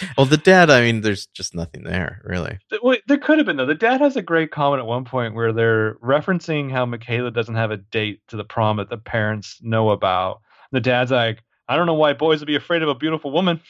Well, 0.16 0.26
the 0.26 0.36
dad. 0.36 0.70
I 0.70 0.82
mean, 0.82 1.00
there's 1.00 1.26
just 1.26 1.54
nothing 1.54 1.84
there 1.84 2.20
really. 2.24 2.58
Th- 2.70 3.02
there 3.06 3.18
could 3.18 3.38
have 3.38 3.46
been 3.46 3.56
though. 3.56 3.66
The 3.66 3.74
dad 3.74 4.00
has 4.00 4.16
a 4.16 4.22
great 4.22 4.50
comment 4.50 4.80
at 4.80 4.86
one 4.86 5.04
point 5.04 5.34
where 5.34 5.52
they're 5.52 5.94
referencing 5.96 6.70
how 6.70 6.86
McKayla 6.86 7.32
doesn't 7.32 7.54
have 7.54 7.70
a 7.70 7.76
date 7.76 8.20
to 8.28 8.36
the 8.36 8.44
prom 8.44 8.76
that 8.78 8.90
the 8.90 8.98
parents 8.98 9.58
know 9.62 9.90
about. 9.90 10.40
The 10.70 10.80
dad's 10.80 11.10
like, 11.10 11.42
I 11.68 11.76
don't 11.76 11.86
know 11.86 11.94
why 11.94 12.12
boys 12.12 12.40
would 12.40 12.46
be 12.46 12.56
afraid 12.56 12.82
of 12.82 12.88
a 12.88 12.94
beautiful 12.94 13.30
woman. 13.30 13.60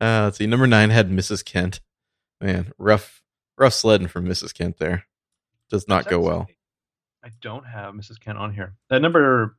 Uh, 0.00 0.24
let's 0.24 0.38
see. 0.38 0.46
Number 0.46 0.66
nine 0.66 0.90
had 0.90 1.10
Mrs. 1.10 1.44
Kent. 1.44 1.80
Man, 2.40 2.72
rough, 2.78 3.22
rough 3.56 3.72
sledding 3.72 4.08
from 4.08 4.26
Mrs. 4.26 4.52
Kent 4.52 4.78
there. 4.78 5.06
Does 5.70 5.88
not 5.88 6.06
go 6.06 6.20
well. 6.20 6.46
I 7.24 7.30
don't 7.40 7.64
have 7.64 7.94
Mrs. 7.94 8.20
Kent 8.20 8.38
on 8.38 8.52
here. 8.52 8.74
At 8.90 9.02
number 9.02 9.56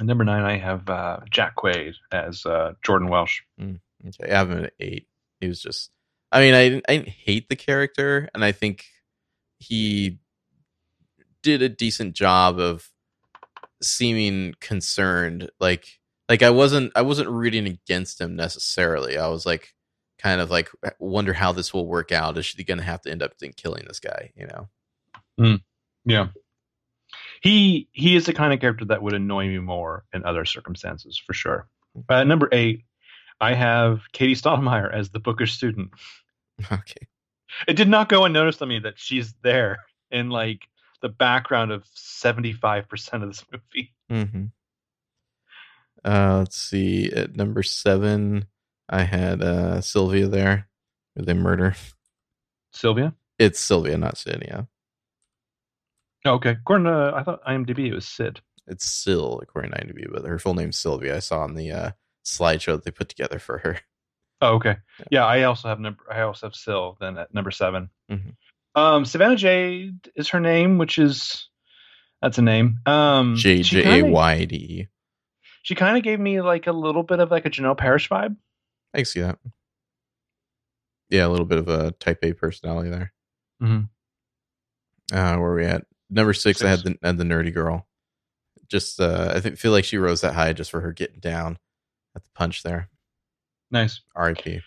at 0.00 0.06
number 0.06 0.24
nine, 0.24 0.44
I 0.44 0.58
have 0.58 0.88
uh, 0.88 1.20
Jack 1.30 1.56
Quaid 1.56 1.94
as 2.12 2.44
uh, 2.46 2.74
Jordan 2.82 3.08
Welsh. 3.08 3.40
Okay, 4.06 4.32
I 4.32 4.36
have 4.36 4.50
him 4.50 4.64
at 4.64 4.72
eight. 4.80 5.08
He 5.40 5.48
was 5.48 5.60
just. 5.60 5.90
I 6.30 6.40
mean, 6.40 6.54
I 6.54 6.68
didn't, 6.68 6.84
I 6.88 6.96
didn't 6.96 7.08
hate 7.08 7.48
the 7.48 7.56
character, 7.56 8.28
and 8.34 8.44
I 8.44 8.52
think 8.52 8.84
he 9.58 10.18
did 11.42 11.62
a 11.62 11.68
decent 11.68 12.14
job 12.14 12.58
of 12.58 12.90
seeming 13.82 14.54
concerned. 14.60 15.50
Like, 15.58 16.00
like 16.28 16.42
I 16.42 16.50
wasn't, 16.50 16.92
I 16.94 17.02
wasn't 17.02 17.30
rooting 17.30 17.66
against 17.66 18.20
him 18.20 18.36
necessarily. 18.36 19.16
I 19.16 19.28
was 19.28 19.46
like, 19.46 19.74
kind 20.18 20.40
of 20.40 20.50
like, 20.50 20.68
wonder 20.98 21.32
how 21.32 21.52
this 21.52 21.72
will 21.72 21.86
work 21.86 22.12
out. 22.12 22.36
Is 22.36 22.46
she 22.46 22.62
going 22.62 22.78
to 22.78 22.84
have 22.84 23.00
to 23.02 23.10
end 23.10 23.22
up 23.22 23.32
in 23.40 23.52
killing 23.52 23.84
this 23.86 24.00
guy? 24.00 24.32
You 24.36 24.48
know? 24.48 24.68
Yeah. 26.04 26.28
He 27.40 27.88
he 27.92 28.16
is 28.16 28.26
the 28.26 28.32
kind 28.32 28.52
of 28.52 28.60
character 28.60 28.84
that 28.86 29.02
would 29.02 29.14
annoy 29.14 29.46
me 29.48 29.58
more 29.58 30.04
in 30.12 30.24
other 30.24 30.44
circumstances 30.44 31.20
for 31.24 31.32
sure. 31.34 31.68
Uh, 32.08 32.24
number 32.24 32.48
eight, 32.52 32.84
I 33.40 33.54
have 33.54 34.00
Katie 34.12 34.34
Stottlemyre 34.34 34.92
as 34.92 35.10
the 35.10 35.20
bookish 35.20 35.54
student. 35.54 35.90
Okay. 36.70 37.06
It 37.66 37.74
did 37.74 37.88
not 37.88 38.08
go 38.08 38.24
unnoticed 38.24 38.60
on 38.60 38.68
me 38.68 38.80
that 38.80 38.98
she's 38.98 39.34
there 39.42 39.78
in 40.10 40.30
like 40.30 40.68
the 41.00 41.08
background 41.08 41.70
of 41.70 41.84
seventy 41.94 42.52
five 42.52 42.88
percent 42.88 43.22
of 43.22 43.30
this 43.30 43.44
movie. 43.52 43.94
Mm-hmm. 44.10 44.44
Uh, 46.04 46.38
let's 46.38 46.56
see. 46.56 47.10
At 47.10 47.36
number 47.36 47.62
seven, 47.62 48.46
I 48.88 49.02
had 49.02 49.42
uh, 49.42 49.80
Sylvia 49.80 50.28
there 50.28 50.68
with 51.16 51.28
a 51.28 51.34
murder. 51.34 51.74
Sylvia. 52.72 53.14
It's 53.38 53.60
Sylvia, 53.60 53.96
not 53.96 54.18
Sid. 54.18 54.66
Oh, 56.28 56.34
okay. 56.34 56.50
According 56.50 56.86
to 56.86 57.12
I 57.14 57.22
thought 57.22 57.42
IMDb 57.44 57.86
it 57.88 57.94
was 57.94 58.06
Sid. 58.06 58.40
it's 58.66 58.84
Syl 58.84 59.40
according 59.42 59.70
to 59.72 59.78
IMDb, 59.78 60.06
but 60.12 60.24
her 60.26 60.38
full 60.38 60.54
name's 60.54 60.76
Sylvia. 60.78 61.16
I 61.16 61.20
saw 61.20 61.40
on 61.40 61.54
the 61.54 61.70
uh, 61.72 61.90
slideshow 62.24 62.72
that 62.76 62.84
they 62.84 62.90
put 62.90 63.08
together 63.08 63.38
for 63.38 63.58
her. 63.58 63.80
Oh, 64.40 64.54
okay. 64.56 64.76
Yeah. 65.00 65.04
Yeah, 65.10 65.26
I 65.26 65.42
also 65.44 65.66
have 65.68 65.80
number. 65.80 66.04
I 66.10 66.20
also 66.20 66.46
have 66.46 66.54
Syl 66.54 66.96
then 67.00 67.18
at 67.18 67.34
number 67.34 67.50
7 67.50 67.88
Mhm. 68.10 68.36
Um, 68.74 69.04
Savannah 69.04 69.34
Jayde 69.34 70.06
is 70.14 70.28
her 70.28 70.38
name, 70.38 70.78
which 70.78 70.98
is 70.98 71.48
that's 72.22 72.38
a 72.38 72.42
name. 72.42 72.78
Um, 72.86 73.34
J 73.36 73.62
J 73.62 74.00
A 74.00 74.04
Y 74.04 74.44
D 74.44 74.56
E. 74.56 74.88
She 75.62 75.74
kind 75.74 75.96
of 75.96 76.04
gave 76.04 76.20
me 76.20 76.40
like 76.40 76.66
a 76.68 76.72
little 76.72 77.02
bit 77.02 77.18
of 77.18 77.30
like 77.32 77.46
a 77.46 77.50
Janel 77.50 77.76
Parrish 77.76 78.08
vibe. 78.08 78.36
I 78.94 78.98
can 78.98 79.04
see 79.06 79.20
that. 79.20 79.38
Yeah, 81.10 81.26
a 81.26 81.30
little 81.30 81.46
bit 81.46 81.58
of 81.58 81.68
a 81.68 81.90
Type 81.92 82.18
A 82.22 82.32
personality 82.34 82.90
there. 82.90 83.12
Mhm. 83.62 83.88
Uh, 85.10 85.36
where 85.36 85.50
are 85.50 85.56
we 85.56 85.64
at? 85.64 85.84
Number 86.10 86.32
six, 86.32 86.62
I 86.62 86.68
had 86.70 86.80
the 86.80 86.96
had 87.02 87.18
the 87.18 87.24
nerdy 87.24 87.52
girl. 87.52 87.86
Just, 88.68 89.00
uh, 89.00 89.32
I 89.34 89.40
think 89.40 89.56
feel 89.58 89.72
like 89.72 89.84
she 89.84 89.96
rose 89.98 90.20
that 90.20 90.34
high 90.34 90.52
just 90.52 90.70
for 90.70 90.80
her 90.80 90.92
getting 90.92 91.20
down 91.20 91.58
at 92.14 92.22
the 92.24 92.30
punch 92.34 92.62
there. 92.62 92.90
Nice. 93.70 94.00
R.I.P. 94.14 94.60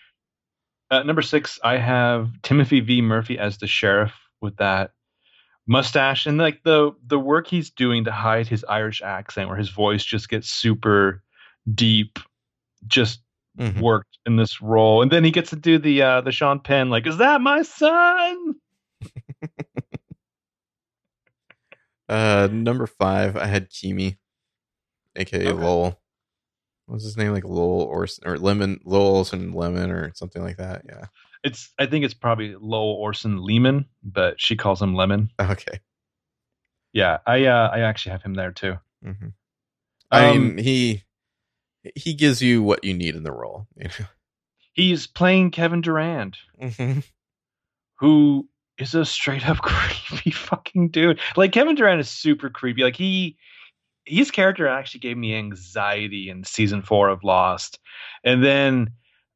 At 0.90 1.06
number 1.06 1.22
six, 1.22 1.58
I 1.62 1.78
have 1.78 2.30
Timothy 2.42 2.80
V. 2.80 3.00
Murphy 3.00 3.38
as 3.38 3.58
the 3.58 3.66
sheriff 3.66 4.12
with 4.40 4.56
that 4.56 4.92
mustache 5.68 6.26
and 6.26 6.38
like 6.38 6.62
the 6.64 6.90
the 7.06 7.18
work 7.18 7.46
he's 7.46 7.70
doing 7.70 8.04
to 8.04 8.12
hide 8.12 8.46
his 8.48 8.64
Irish 8.68 9.00
accent, 9.02 9.48
where 9.48 9.56
his 9.58 9.70
voice 9.70 10.04
just 10.04 10.28
gets 10.28 10.48
super 10.50 11.22
deep, 11.74 12.18
just 12.86 13.20
Mhm. 13.58 13.80
worked 13.80 14.18
in 14.26 14.36
this 14.36 14.60
role. 14.62 15.02
And 15.02 15.10
then 15.10 15.24
he 15.24 15.30
gets 15.30 15.50
to 15.50 15.56
do 15.56 15.78
the 15.78 16.02
uh 16.02 16.20
the 16.22 16.32
Sean 16.32 16.58
Penn, 16.60 16.90
like, 16.90 17.06
is 17.06 17.18
that 17.18 17.40
my 17.40 17.62
son? 17.62 18.54
Uh, 22.12 22.48
number 22.52 22.86
five, 22.86 23.36
I 23.36 23.46
had 23.46 23.70
Keamy, 23.70 24.18
aka 25.16 25.48
Okay. 25.48 25.52
Lowell. 25.52 25.98
What's 26.86 27.04
his 27.04 27.16
name? 27.16 27.32
Like 27.32 27.44
Lowell 27.44 27.82
or 27.82 28.06
or 28.24 28.38
Lemon 28.38 28.80
Lowell 28.84 29.16
Olson 29.16 29.52
Lemon 29.52 29.90
or 29.90 30.12
something 30.14 30.42
like 30.42 30.58
that. 30.58 30.82
Yeah. 30.86 31.06
It's 31.42 31.72
I 31.78 31.86
think 31.86 32.04
it's 32.04 32.14
probably 32.14 32.54
Lowell 32.54 32.94
Orson 32.94 33.42
Lehman, 33.42 33.86
but 34.02 34.40
she 34.40 34.56
calls 34.56 34.82
him 34.82 34.94
Lemon. 34.94 35.30
Okay. 35.40 35.80
Yeah, 36.92 37.18
I 37.26 37.46
uh, 37.46 37.70
I 37.72 37.80
actually 37.80 38.12
have 38.12 38.22
him 38.22 38.34
there 38.34 38.52
too. 38.52 38.76
hmm 39.02 39.28
I 40.10 40.28
Um, 40.28 40.56
mean, 40.56 40.64
he 40.64 41.04
he 41.94 42.12
gives 42.14 42.42
you 42.42 42.62
what 42.62 42.84
you 42.84 42.92
need 42.94 43.14
in 43.14 43.22
the 43.22 43.32
role. 43.32 43.66
You 43.76 43.88
He's 44.74 45.06
playing 45.06 45.50
Kevin 45.50 45.80
Durand, 45.80 46.36
know? 46.60 47.02
who 47.98 48.48
is 48.88 48.94
a 48.94 49.04
straight 49.04 49.48
up 49.48 49.58
creepy 49.62 50.30
fucking 50.30 50.88
dude. 50.90 51.20
Like 51.36 51.52
Kevin 51.52 51.74
Durand 51.74 52.00
is 52.00 52.08
super 52.08 52.50
creepy. 52.50 52.82
Like 52.82 52.96
he 52.96 53.36
his 54.04 54.30
character 54.30 54.66
actually 54.66 55.00
gave 55.00 55.16
me 55.16 55.34
anxiety 55.34 56.28
in 56.28 56.44
season 56.44 56.82
four 56.82 57.08
of 57.08 57.22
Lost. 57.22 57.78
And 58.24 58.44
then 58.44 58.90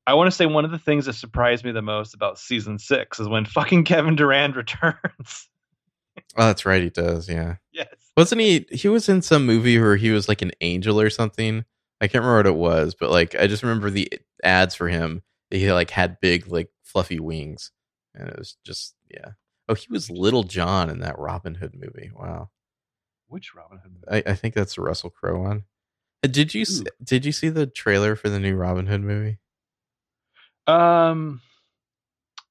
I 0.06 0.14
want 0.14 0.28
to 0.28 0.36
say 0.36 0.46
one 0.46 0.64
of 0.64 0.70
the 0.70 0.78
things 0.78 1.06
that 1.06 1.14
surprised 1.14 1.64
me 1.64 1.72
the 1.72 1.82
most 1.82 2.14
about 2.14 2.38
season 2.38 2.78
six 2.78 3.20
is 3.20 3.28
when 3.28 3.44
fucking 3.44 3.84
Kevin 3.86 4.16
Durand 4.16 4.56
returns. 4.56 5.48
oh, 6.36 6.46
that's 6.46 6.66
right. 6.66 6.82
He 6.82 6.90
does. 6.90 7.28
Yeah. 7.28 7.56
yes. 7.72 7.88
Wasn't 8.16 8.40
he? 8.40 8.66
He 8.70 8.88
was 8.88 9.08
in 9.08 9.22
some 9.22 9.46
movie 9.46 9.78
where 9.78 9.96
he 9.96 10.10
was 10.10 10.28
like 10.28 10.42
an 10.42 10.52
angel 10.60 11.00
or 11.00 11.10
something. 11.10 11.64
I 12.00 12.08
can't 12.08 12.24
remember 12.24 12.38
what 12.38 12.46
it 12.46 12.56
was, 12.56 12.94
but 12.94 13.10
like 13.10 13.34
I 13.34 13.46
just 13.46 13.62
remember 13.62 13.90
the 13.90 14.12
ads 14.44 14.74
for 14.74 14.88
him. 14.88 15.22
He 15.50 15.70
like 15.72 15.90
had 15.90 16.20
big 16.20 16.48
like 16.48 16.68
fluffy 16.82 17.20
wings, 17.20 17.70
and 18.16 18.28
it 18.28 18.38
was 18.38 18.56
just 18.64 18.94
yeah. 19.10 19.30
Oh, 19.68 19.74
he 19.74 19.86
was 19.90 20.10
Little 20.10 20.44
John 20.44 20.90
in 20.90 21.00
that 21.00 21.18
Robin 21.18 21.54
Hood 21.56 21.74
movie. 21.74 22.10
Wow. 22.14 22.50
Which 23.26 23.54
Robin 23.54 23.78
Hood 23.78 23.92
movie? 23.92 24.24
I, 24.26 24.30
I 24.30 24.34
think 24.34 24.54
that's 24.54 24.76
the 24.76 24.82
Russell 24.82 25.10
Crowe 25.10 25.40
one. 25.40 25.64
Uh, 26.24 26.28
Did 26.28 26.54
you 26.54 26.62
s 26.62 26.80
Ooh. 26.80 26.84
did 27.02 27.24
you 27.24 27.32
see 27.32 27.48
the 27.48 27.66
trailer 27.66 28.16
for 28.16 28.28
the 28.28 28.38
new 28.38 28.54
Robin 28.56 28.86
Hood 28.86 29.02
movie? 29.02 29.38
Um, 30.66 31.40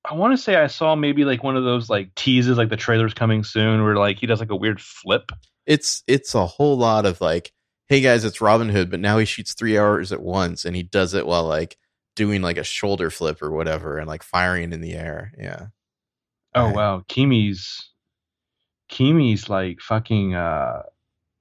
I 0.10 0.14
want 0.14 0.34
to 0.34 0.38
say 0.38 0.56
I 0.56 0.68
saw 0.68 0.96
maybe 0.96 1.26
like 1.26 1.44
one 1.44 1.58
of 1.58 1.64
those 1.64 1.90
like 1.90 2.14
teases, 2.16 2.58
like 2.58 2.70
the 2.70 2.78
trailer's 2.78 3.14
coming 3.14 3.44
soon, 3.44 3.84
where 3.84 3.96
like 3.96 4.20
he 4.20 4.28
does 4.28 4.40
like 4.40 4.52
a 4.52 4.56
weird 4.56 4.82
flip. 4.82 5.32
It's 5.66 6.04
it's 6.08 6.36
a 6.36 6.46
whole 6.46 6.78
lot 6.78 7.06
of 7.06 7.22
like, 7.22 7.52
hey 7.88 8.02
guys, 8.02 8.24
it's 8.24 8.42
Robin 8.42 8.70
Hood, 8.70 8.92
but 8.92 9.00
now 9.00 9.18
he 9.18 9.26
shoots 9.26 9.54
three 9.54 9.78
hours 9.78 10.12
at 10.12 10.22
once, 10.22 10.66
and 10.66 10.76
he 10.76 10.84
does 10.84 11.14
it 11.14 11.26
while 11.26 11.46
like 11.46 11.78
doing 12.16 12.42
like 12.42 12.58
a 12.58 12.64
shoulder 12.64 13.10
flip 13.10 13.42
or 13.42 13.52
whatever, 13.52 13.98
and 13.98 14.08
like 14.08 14.24
firing 14.24 14.74
in 14.74 14.82
the 14.82 14.94
air. 14.94 15.32
Yeah. 15.38 15.68
Oh 16.54 16.66
Right. 16.68 16.76
wow, 16.76 17.04
Keamy's 17.10 17.90
Keamy's 18.90 19.50
like 19.50 19.80
fucking 19.82 20.36
uh 20.36 20.84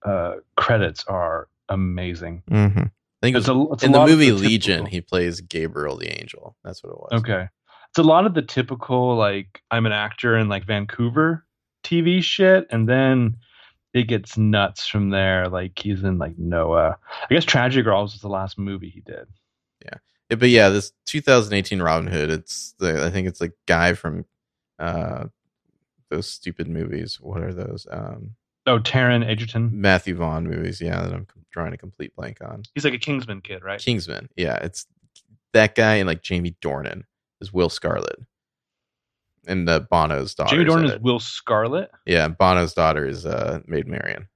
uh 0.05 0.35
credits 0.57 1.05
are 1.07 1.49
amazing. 1.69 2.43
Mm-hmm. 2.51 2.79
I 2.81 3.27
think 3.27 3.37
it 3.37 3.39
It's 3.39 3.49
was, 3.49 3.69
a, 3.69 3.73
it's 3.73 3.83
in 3.85 3.93
the 3.93 4.01
movie 4.07 4.27
typical- 4.27 4.49
Legion, 4.49 4.87
he 4.87 5.01
plays 5.01 5.41
Gabriel 5.41 5.97
the 5.97 6.09
Angel. 6.21 6.57
That's 6.65 6.83
what 6.83 6.91
it 6.91 6.99
was. 6.99 7.21
Okay. 7.23 7.49
It's 7.91 7.99
a 7.99 8.03
lot 8.03 8.27
of 8.27 8.35
the 8.35 8.43
typical 8.43 9.17
like 9.17 9.63
I'm 9.71 9.87
an 9.87 9.93
actor 9.93 10.37
in 10.37 10.49
like 10.49 10.67
Vancouver 10.67 11.47
TV 11.85 12.23
shit 12.23 12.67
and 12.71 12.89
then 12.89 13.37
it 13.93 14.09
gets 14.09 14.37
nuts 14.37 14.87
from 14.89 15.11
there. 15.11 15.49
Like 15.49 15.79
he's 15.79 16.03
in 16.03 16.19
like 16.19 16.37
Noah. 16.37 16.99
I 17.31 17.33
guess 17.35 17.45
Tragic 17.45 17.85
Girls 17.85 18.13
was 18.15 18.21
the 18.21 18.29
last 18.29 18.59
movie 18.59 18.91
he 18.91 19.01
did. 19.01 19.27
Yeah, 19.85 19.99
But 20.35 20.49
yeah, 20.51 20.69
this 20.69 20.93
2018 21.07 21.83
Robin 21.83 22.07
Hood. 22.07 22.31
It's 22.31 22.75
the 22.79 23.05
I 23.05 23.11
think 23.11 23.29
it's 23.29 23.39
the 23.39 23.53
guy 23.67 23.95
from 23.95 24.25
uh 24.79 25.27
those 26.11 26.29
stupid 26.29 26.69
movies. 26.69 27.19
What 27.21 27.43
are 27.43 27.53
those? 27.53 27.87
Um 27.91 28.37
Oh, 28.67 28.79
Taron 28.79 29.27
Egerton. 29.27 29.71
Matthew 29.73 30.15
Vaughn 30.15 30.47
movies. 30.47 30.81
Yeah, 30.81 31.03
that 31.03 31.13
I'm 31.13 31.27
drawing 31.51 31.75
a 31.75 31.77
complete 31.79 32.17
blank 32.17 32.39
on. 32.43 32.63
He's 32.75 32.85
like 32.85 32.95
a 32.95 32.99
Kingsman 32.99 33.43
kid, 33.43 33.63
right? 33.63 33.79
Kingsman. 33.79 34.31
Yeah, 34.37 34.57
it's 34.57 34.87
that 35.53 35.75
guy 35.75 35.97
and 35.97 36.07
like 36.07 36.23
Jamie 36.23 36.57
Dornan 36.63 37.03
is 37.41 37.53
Will 37.53 37.69
Scarlet. 37.69 38.17
And 39.47 39.69
uh, 39.69 39.81
Bono's 39.81 40.35
daughter. 40.35 40.57
Jamie 40.57 40.65
Dornan 40.65 40.95
is. 40.97 41.01
Will 41.01 41.21
Scarlet. 41.21 41.91
Yeah, 42.07 42.29
Bono's 42.29 42.73
daughter 42.73 43.07
is 43.07 43.27
uh 43.27 43.61
Maid 43.67 43.87
Marian. 43.87 44.29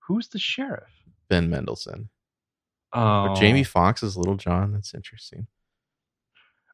Who's 0.00 0.28
the 0.28 0.38
sheriff? 0.38 0.90
Ben 1.28 1.48
Mendelsohn. 1.50 2.08
Oh, 2.92 3.34
Jamie 3.34 3.64
Foxx 3.64 4.02
is 4.02 4.16
Little 4.16 4.36
John. 4.36 4.72
That's 4.72 4.94
interesting. 4.94 5.46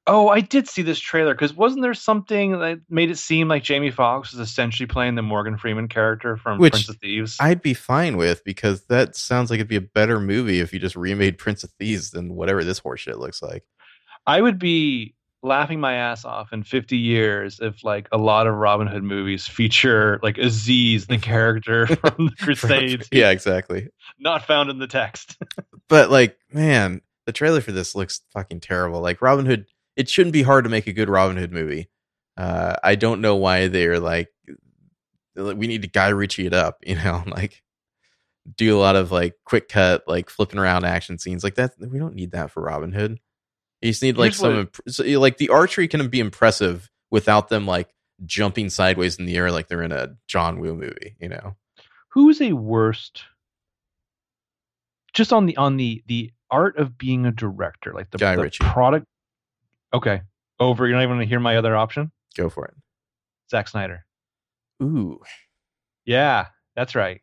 Oh, 0.06 0.28
I 0.28 0.40
did 0.40 0.68
see 0.68 0.82
this 0.82 0.98
trailer 0.98 1.32
because 1.32 1.54
wasn't 1.54 1.80
there 1.82 1.94
something 1.94 2.58
that 2.58 2.80
made 2.90 3.10
it 3.10 3.16
seem 3.16 3.48
like 3.48 3.62
Jamie 3.62 3.90
Foxx 3.90 4.32
was 4.32 4.40
essentially 4.40 4.86
playing 4.86 5.14
the 5.14 5.22
Morgan 5.22 5.56
Freeman 5.56 5.88
character 5.88 6.36
from 6.36 6.58
Which 6.58 6.72
Prince 6.72 6.88
of 6.90 6.96
Thieves? 6.96 7.38
I'd 7.40 7.62
be 7.62 7.72
fine 7.72 8.18
with 8.18 8.44
because 8.44 8.84
that 8.86 9.16
sounds 9.16 9.50
like 9.50 9.58
it'd 9.58 9.68
be 9.68 9.76
a 9.76 9.80
better 9.80 10.20
movie 10.20 10.60
if 10.60 10.74
you 10.74 10.78
just 10.78 10.94
remade 10.94 11.38
Prince 11.38 11.64
of 11.64 11.70
Thieves 11.78 12.10
than 12.10 12.34
whatever 12.34 12.64
this 12.64 12.80
horseshit 12.80 13.18
looks 13.18 13.40
like. 13.40 13.64
I 14.26 14.42
would 14.42 14.58
be 14.58 15.14
laughing 15.44 15.78
my 15.78 15.94
ass 15.94 16.24
off 16.24 16.52
in 16.52 16.62
50 16.62 16.96
years 16.96 17.60
if 17.60 17.84
like 17.84 18.08
a 18.10 18.18
lot 18.18 18.46
of 18.46 18.54
Robin 18.54 18.86
Hood 18.86 19.04
movies 19.04 19.46
feature 19.46 20.18
like 20.22 20.38
Aziz, 20.38 21.06
the 21.06 21.18
character 21.22 21.86
from 21.96 22.26
the 22.26 22.36
Crusades, 22.40 23.08
yeah, 23.12 23.30
exactly. 23.30 23.88
not 24.18 24.44
found 24.44 24.70
in 24.70 24.78
the 24.78 24.88
text. 24.88 25.36
But 25.86 26.10
like, 26.10 26.38
man, 26.50 27.02
the 27.26 27.32
trailer 27.32 27.60
for 27.60 27.70
this 27.70 27.94
looks 27.94 28.22
fucking 28.32 28.60
terrible. 28.60 29.02
Like 29.02 29.20
Robin 29.20 29.44
Hood, 29.44 29.66
it 29.96 30.08
shouldn't 30.08 30.32
be 30.32 30.42
hard 30.42 30.64
to 30.64 30.70
make 30.70 30.86
a 30.86 30.94
good 30.94 31.10
Robin 31.10 31.36
Hood 31.36 31.52
movie. 31.52 31.90
Uh, 32.38 32.76
I 32.82 32.94
don't 32.94 33.20
know 33.20 33.36
why 33.36 33.68
they're 33.68 34.00
like, 34.00 34.28
we 35.36 35.66
need 35.66 35.82
to 35.82 35.88
Guy 35.88 36.08
Ritchie 36.08 36.46
it 36.46 36.54
up, 36.54 36.78
you 36.86 36.94
know, 36.94 37.22
like 37.26 37.62
do 38.56 38.76
a 38.76 38.80
lot 38.80 38.96
of 38.96 39.12
like 39.12 39.34
quick 39.44 39.68
cut, 39.68 40.04
like 40.06 40.30
flipping 40.30 40.58
around 40.58 40.86
action 40.86 41.18
scenes 41.18 41.44
like 41.44 41.56
that. 41.56 41.72
We 41.78 41.98
don't 41.98 42.14
need 42.14 42.32
that 42.32 42.50
for 42.50 42.62
Robin 42.62 42.92
Hood. 42.92 43.20
You 43.84 43.90
just 43.90 44.02
need 44.02 44.16
like 44.16 44.32
some, 44.32 44.60
imp- 44.60 44.80
so, 44.88 45.04
like 45.20 45.36
the 45.36 45.50
archery 45.50 45.88
can 45.88 46.08
be 46.08 46.18
impressive 46.18 46.90
without 47.10 47.48
them 47.50 47.66
like 47.66 47.94
jumping 48.24 48.70
sideways 48.70 49.16
in 49.16 49.26
the 49.26 49.36
air 49.36 49.50
like 49.50 49.68
they're 49.68 49.82
in 49.82 49.92
a 49.92 50.16
John 50.26 50.58
Woo 50.58 50.74
movie, 50.74 51.16
you 51.20 51.28
know? 51.28 51.54
Who's 52.08 52.40
a 52.40 52.52
worst 52.54 53.24
just 55.12 55.32
on 55.34 55.46
the 55.46 55.56
on 55.58 55.76
the 55.76 56.02
the 56.06 56.32
art 56.50 56.78
of 56.78 56.96
being 56.96 57.26
a 57.26 57.30
director, 57.32 57.92
like 57.92 58.10
the, 58.10 58.18
Guy 58.18 58.36
the 58.36 58.42
Ritchie. 58.42 58.64
product 58.64 59.06
Okay. 59.92 60.22
Over, 60.58 60.86
you're 60.86 60.96
not 60.96 61.02
even 61.02 61.16
gonna 61.16 61.26
hear 61.26 61.40
my 61.40 61.56
other 61.56 61.76
option? 61.76 62.10
Go 62.36 62.48
for 62.48 62.64
it. 62.66 62.74
Zack 63.50 63.68
Snyder. 63.68 64.06
Ooh, 64.82 65.20
Yeah, 66.06 66.46
that's 66.74 66.94
right. 66.94 67.20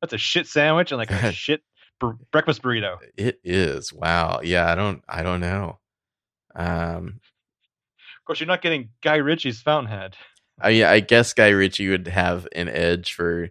That's 0.00 0.12
a 0.12 0.18
shit 0.18 0.46
sandwich 0.46 0.92
and 0.92 0.98
like 0.98 1.10
a 1.10 1.32
shit 1.32 1.62
br- 1.98 2.12
breakfast 2.30 2.62
burrito. 2.62 2.98
it 3.16 3.40
is. 3.42 3.92
Wow. 3.92 4.40
Yeah, 4.42 4.70
I 4.70 4.74
don't, 4.74 5.02
I 5.08 5.22
don't 5.22 5.40
know. 5.40 5.78
Um, 6.54 7.20
Of 8.20 8.24
course, 8.26 8.40
you're 8.40 8.46
not 8.46 8.62
getting 8.62 8.90
Guy 9.02 9.16
Ritchie's 9.16 9.60
Fountainhead. 9.60 10.16
I, 10.60 10.70
yeah, 10.70 10.90
I 10.90 11.00
guess 11.00 11.34
Guy 11.34 11.48
Ritchie 11.48 11.88
would 11.88 12.06
have 12.06 12.46
an 12.54 12.68
edge 12.68 13.14
for 13.14 13.48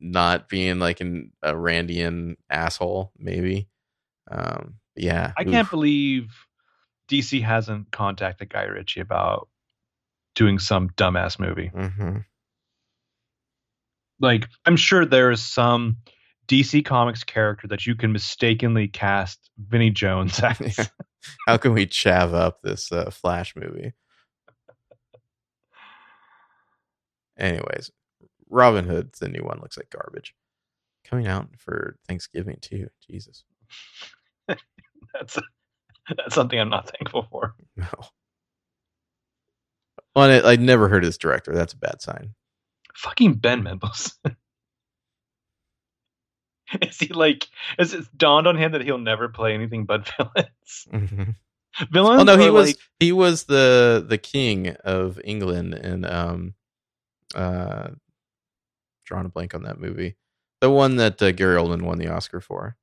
not 0.00 0.48
being 0.48 0.78
like 0.78 1.00
an, 1.00 1.32
a 1.42 1.52
Randian 1.52 2.36
asshole, 2.48 3.12
maybe. 3.18 3.68
Um, 4.30 4.74
yeah, 4.96 5.32
I 5.36 5.44
can't 5.44 5.68
believe 5.68 6.30
DC 7.10 7.42
hasn't 7.42 7.90
contacted 7.90 8.50
Guy 8.50 8.64
Ritchie 8.64 9.00
about 9.00 9.48
doing 10.34 10.58
some 10.58 10.90
dumbass 10.90 11.38
movie. 11.38 11.70
Mhm. 11.74 12.24
Like, 14.20 14.48
I'm 14.64 14.76
sure 14.76 15.04
there 15.04 15.30
is 15.30 15.42
some 15.42 15.98
DC 16.48 16.84
Comics 16.84 17.24
character 17.24 17.66
that 17.68 17.86
you 17.86 17.94
can 17.94 18.12
mistakenly 18.12 18.88
cast 18.88 19.50
Vinnie 19.58 19.90
Jones 19.90 20.40
as. 20.40 20.90
How 21.46 21.56
can 21.56 21.72
we 21.72 21.86
chav 21.86 22.34
up 22.34 22.60
this 22.62 22.92
uh, 22.92 23.10
Flash 23.10 23.54
movie? 23.56 23.92
Anyways, 27.38 27.90
Robin 28.50 28.84
Hood, 28.84 29.12
the 29.18 29.28
new 29.28 29.42
one, 29.42 29.58
looks 29.60 29.76
like 29.76 29.90
garbage. 29.90 30.34
Coming 31.04 31.26
out 31.26 31.48
for 31.58 31.96
Thanksgiving 32.06 32.58
too. 32.60 32.88
Jesus, 33.10 33.44
That's 34.48 35.38
that's 36.16 36.34
something 36.34 36.58
I'm 36.58 36.68
not 36.68 36.90
thankful 36.90 37.26
for. 37.30 37.54
no. 37.76 37.86
It, 40.16 40.44
I'd 40.44 40.60
never 40.60 40.88
heard 40.88 41.04
his 41.04 41.18
director. 41.18 41.52
That's 41.52 41.72
a 41.72 41.78
bad 41.78 42.00
sign. 42.00 42.34
Fucking 42.94 43.34
Ben 43.34 43.62
Mendelsohn. 43.62 44.36
Is 46.82 46.98
he 46.98 47.08
like? 47.08 47.48
Is 47.78 47.92
it 47.94 48.04
dawned 48.16 48.46
on 48.46 48.56
him 48.56 48.72
that 48.72 48.80
he'll 48.82 48.98
never 48.98 49.28
play 49.28 49.54
anything 49.54 49.84
but 49.84 50.10
villains? 50.16 50.86
Mhm. 50.92 51.34
Villains? 51.90 52.20
Oh 52.20 52.24
no, 52.24 52.36
he 52.38 52.48
or, 52.48 52.52
was 52.52 52.66
like- 52.68 52.78
he 53.00 53.12
was 53.12 53.44
the 53.44 54.04
the 54.06 54.18
king 54.18 54.68
of 54.84 55.20
England 55.24 55.74
and 55.74 56.06
um 56.06 56.54
uh 57.34 57.88
drawing 59.04 59.26
a 59.26 59.28
blank 59.28 59.54
on 59.54 59.64
that 59.64 59.78
movie. 59.80 60.16
The 60.60 60.70
one 60.70 60.96
that 60.96 61.20
uh, 61.20 61.32
Gary 61.32 61.56
Oldman 61.56 61.82
won 61.82 61.98
the 61.98 62.08
Oscar 62.08 62.40
for. 62.40 62.76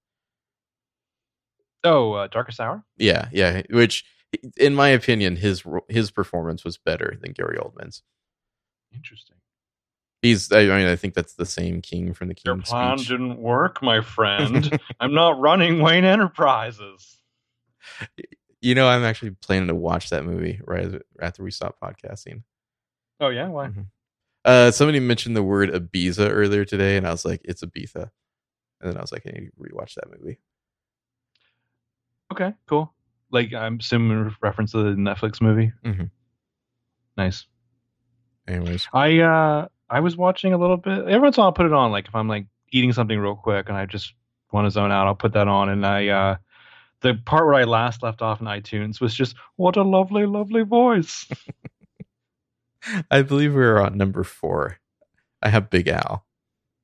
oh, 1.84 2.14
uh, 2.14 2.28
Darkest 2.28 2.60
Hour. 2.60 2.84
Yeah, 2.98 3.28
yeah, 3.32 3.64
which 3.72 4.06
in 4.58 4.76
my 4.76 4.90
opinion 4.90 5.38
his 5.38 5.64
his 5.90 6.12
performance 6.12 6.64
was 6.64 6.78
better 6.78 7.18
than 7.22 7.32
Gary 7.32 7.58
Oldman's. 7.58 8.04
Interesting. 8.94 9.38
He's. 10.22 10.52
I 10.52 10.64
mean, 10.66 10.88
I 10.88 10.96
think 10.96 11.14
that's 11.16 11.34
the 11.34 11.46
same 11.46 11.82
king 11.82 12.14
from 12.14 12.28
the 12.28 12.36
king. 12.36 12.44
Your 12.46 12.56
King's 12.56 12.70
plan 12.70 12.98
Speech. 12.98 13.08
didn't 13.10 13.38
work, 13.40 13.82
my 13.82 14.02
friend. 14.16 14.80
I'm 15.00 15.14
not 15.14 15.40
running 15.40 15.80
Wayne 15.82 16.06
Enterprises. 16.06 17.18
You 18.62 18.76
know, 18.76 18.88
I'm 18.88 19.04
actually 19.04 19.32
planning 19.32 19.68
to 19.70 19.76
watch 19.76 20.12
that 20.12 20.24
movie 20.24 20.62
right 20.66 21.02
after 21.20 21.44
we 21.44 21.50
stop 21.52 21.78
podcasting. 21.82 22.44
Oh 23.20 23.30
yeah, 23.30 23.48
why? 23.48 23.68
Mhm. 23.70 23.86
Uh, 24.46 24.72
somebody 24.72 25.00
mentioned 25.00 25.36
the 25.36 25.44
word 25.44 25.70
Ibiza 25.72 26.30
earlier 26.32 26.66
today, 26.66 26.98
and 26.98 27.08
I 27.08 27.12
was 27.12 27.26
like, 27.26 27.42
it's 27.44 27.64
Ibiza. 27.64 28.10
And 28.82 28.90
then 28.92 28.98
I 28.98 29.02
was 29.02 29.12
like, 29.12 29.24
I 29.28 29.32
need 29.32 29.52
to 29.52 29.52
rewatch 29.62 29.94
that 29.96 30.10
movie. 30.12 30.40
Okay, 32.32 32.54
cool. 32.68 32.94
Like 33.32 33.54
I'm 33.54 33.78
assuming 33.80 34.36
reference 34.42 34.72
to 34.72 34.78
the 34.84 34.92
Netflix 34.92 35.42
movie. 35.42 35.72
Mhm. 35.86 36.10
Nice. 37.18 37.46
Anyways, 38.48 38.88
I 38.94 39.20
uh 39.20 39.68
I 39.92 40.00
was 40.00 40.18
watching 40.18 40.54
a 40.54 40.58
little 40.58 40.78
bit. 40.78 41.00
Every 41.00 41.20
once 41.20 41.38
in 41.38 41.42
a 41.42 41.44
while, 41.44 41.48
I'll 41.50 41.54
put 41.54 41.66
it 41.66 41.74
on. 41.74 41.92
Like 41.92 42.08
if 42.08 42.16
I'm 42.16 42.28
like 42.28 42.48
eating 42.72 42.94
something 42.94 43.20
real 43.20 43.36
quick 43.36 43.68
and 43.68 43.78
I 43.78 43.86
just 43.86 44.14
want 44.52 44.66
to 44.66 44.72
zone 44.72 44.92
out, 44.92 45.06
I'll 45.06 45.16
put 45.16 45.34
that 45.34 45.48
on. 45.48 45.70
And 45.70 45.86
I 45.86 46.08
uh 46.08 46.36
the 47.02 47.16
part 47.26 47.46
where 47.46 47.56
I 47.56 47.66
last 47.66 48.02
left 48.02 48.22
off 48.22 48.42
in 48.42 48.48
iTunes 48.48 49.02
was 49.02 49.14
just 49.14 49.36
what 49.58 49.76
a 49.76 49.84
lovely, 49.84 50.26
lovely 50.26 50.64
voice. 50.64 51.28
I 53.12 53.22
believe 53.22 53.54
we 53.54 53.60
were 53.60 53.82
on 53.82 53.98
number 53.98 54.24
four. 54.24 54.78
I 55.42 55.50
have 55.50 55.70
Big 55.70 55.88
Al. 55.88 56.26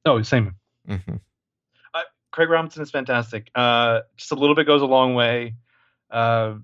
oh, 0.06 0.22
same. 0.22 0.56
hmm 0.86 1.16
Craig 2.38 2.50
Robinson 2.50 2.84
is 2.84 2.92
fantastic. 2.92 3.50
Uh, 3.56 4.02
just 4.16 4.32
a 4.32 4.36
little 4.36 4.54
bit 4.54 4.68
goes 4.68 4.84
a 4.84 4.86
long 4.86 5.16
way. 5.16 5.56
Uh, 6.12 6.56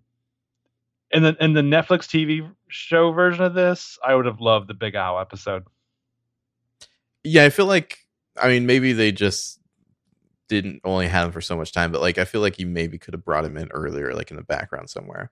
and 1.11 1.25
the 1.25 1.35
and 1.39 1.57
the 1.57 1.61
Netflix 1.61 2.05
TV 2.05 2.47
show 2.67 3.11
version 3.11 3.43
of 3.43 3.55
this, 3.55 3.97
I 4.05 4.13
would 4.13 4.27
have 4.27 4.39
loved 4.39 4.67
the 4.67 4.75
Big 4.75 4.93
Al 4.93 5.19
episode. 5.19 5.63
Yeah, 7.23 7.45
I 7.45 7.49
feel 7.49 7.65
like, 7.65 7.99
I 8.41 8.47
mean, 8.47 8.65
maybe 8.65 8.93
they 8.93 9.11
just 9.11 9.59
didn't 10.49 10.81
only 10.83 11.07
have 11.07 11.27
him 11.27 11.31
for 11.31 11.41
so 11.41 11.55
much 11.57 11.71
time, 11.71 11.91
but 11.91 12.01
like, 12.01 12.17
I 12.17 12.25
feel 12.25 12.41
like 12.41 12.59
you 12.59 12.67
maybe 12.67 12.97
could 12.97 13.13
have 13.13 13.23
brought 13.23 13.45
him 13.45 13.57
in 13.57 13.69
earlier, 13.71 14.13
like 14.13 14.31
in 14.31 14.37
the 14.37 14.43
background 14.43 14.89
somewhere. 14.89 15.31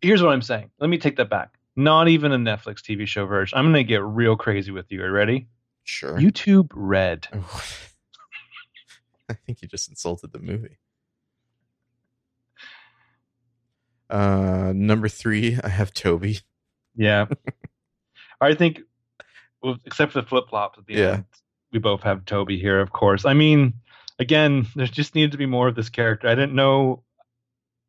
Here's 0.00 0.22
what 0.22 0.32
I'm 0.32 0.42
saying. 0.42 0.70
Let 0.78 0.88
me 0.88 0.98
take 0.98 1.16
that 1.16 1.28
back. 1.28 1.58
Not 1.76 2.08
even 2.08 2.32
a 2.32 2.38
Netflix 2.38 2.80
TV 2.80 3.06
show 3.06 3.26
version. 3.26 3.58
I'm 3.58 3.66
gonna 3.66 3.84
get 3.84 4.02
real 4.02 4.36
crazy 4.36 4.70
with 4.70 4.90
you. 4.90 5.02
Are 5.02 5.06
you 5.06 5.12
ready? 5.12 5.48
Sure. 5.84 6.18
YouTube 6.18 6.70
Red. 6.74 7.28
I 9.30 9.34
think 9.34 9.62
you 9.62 9.68
just 9.68 9.88
insulted 9.88 10.32
the 10.32 10.38
movie. 10.38 10.78
Uh, 14.10 14.72
number 14.74 15.08
three, 15.08 15.58
I 15.62 15.68
have 15.68 15.92
Toby. 15.92 16.40
Yeah. 16.96 17.26
I 18.40 18.54
think, 18.54 18.80
except 19.84 20.12
for 20.12 20.20
the 20.20 20.26
flip 20.26 20.48
flops 20.48 20.78
at 20.78 20.86
the 20.86 20.94
Yeah. 20.94 21.12
end, 21.14 21.24
we 21.72 21.78
both 21.78 22.02
have 22.02 22.24
Toby 22.24 22.58
here, 22.58 22.80
of 22.80 22.92
course. 22.92 23.24
I 23.24 23.34
mean, 23.34 23.74
again, 24.18 24.66
there 24.74 24.86
just 24.86 25.14
needed 25.14 25.32
to 25.32 25.38
be 25.38 25.46
more 25.46 25.68
of 25.68 25.74
this 25.74 25.88
character. 25.90 26.28
I 26.28 26.34
didn't 26.34 26.54
know 26.54 27.02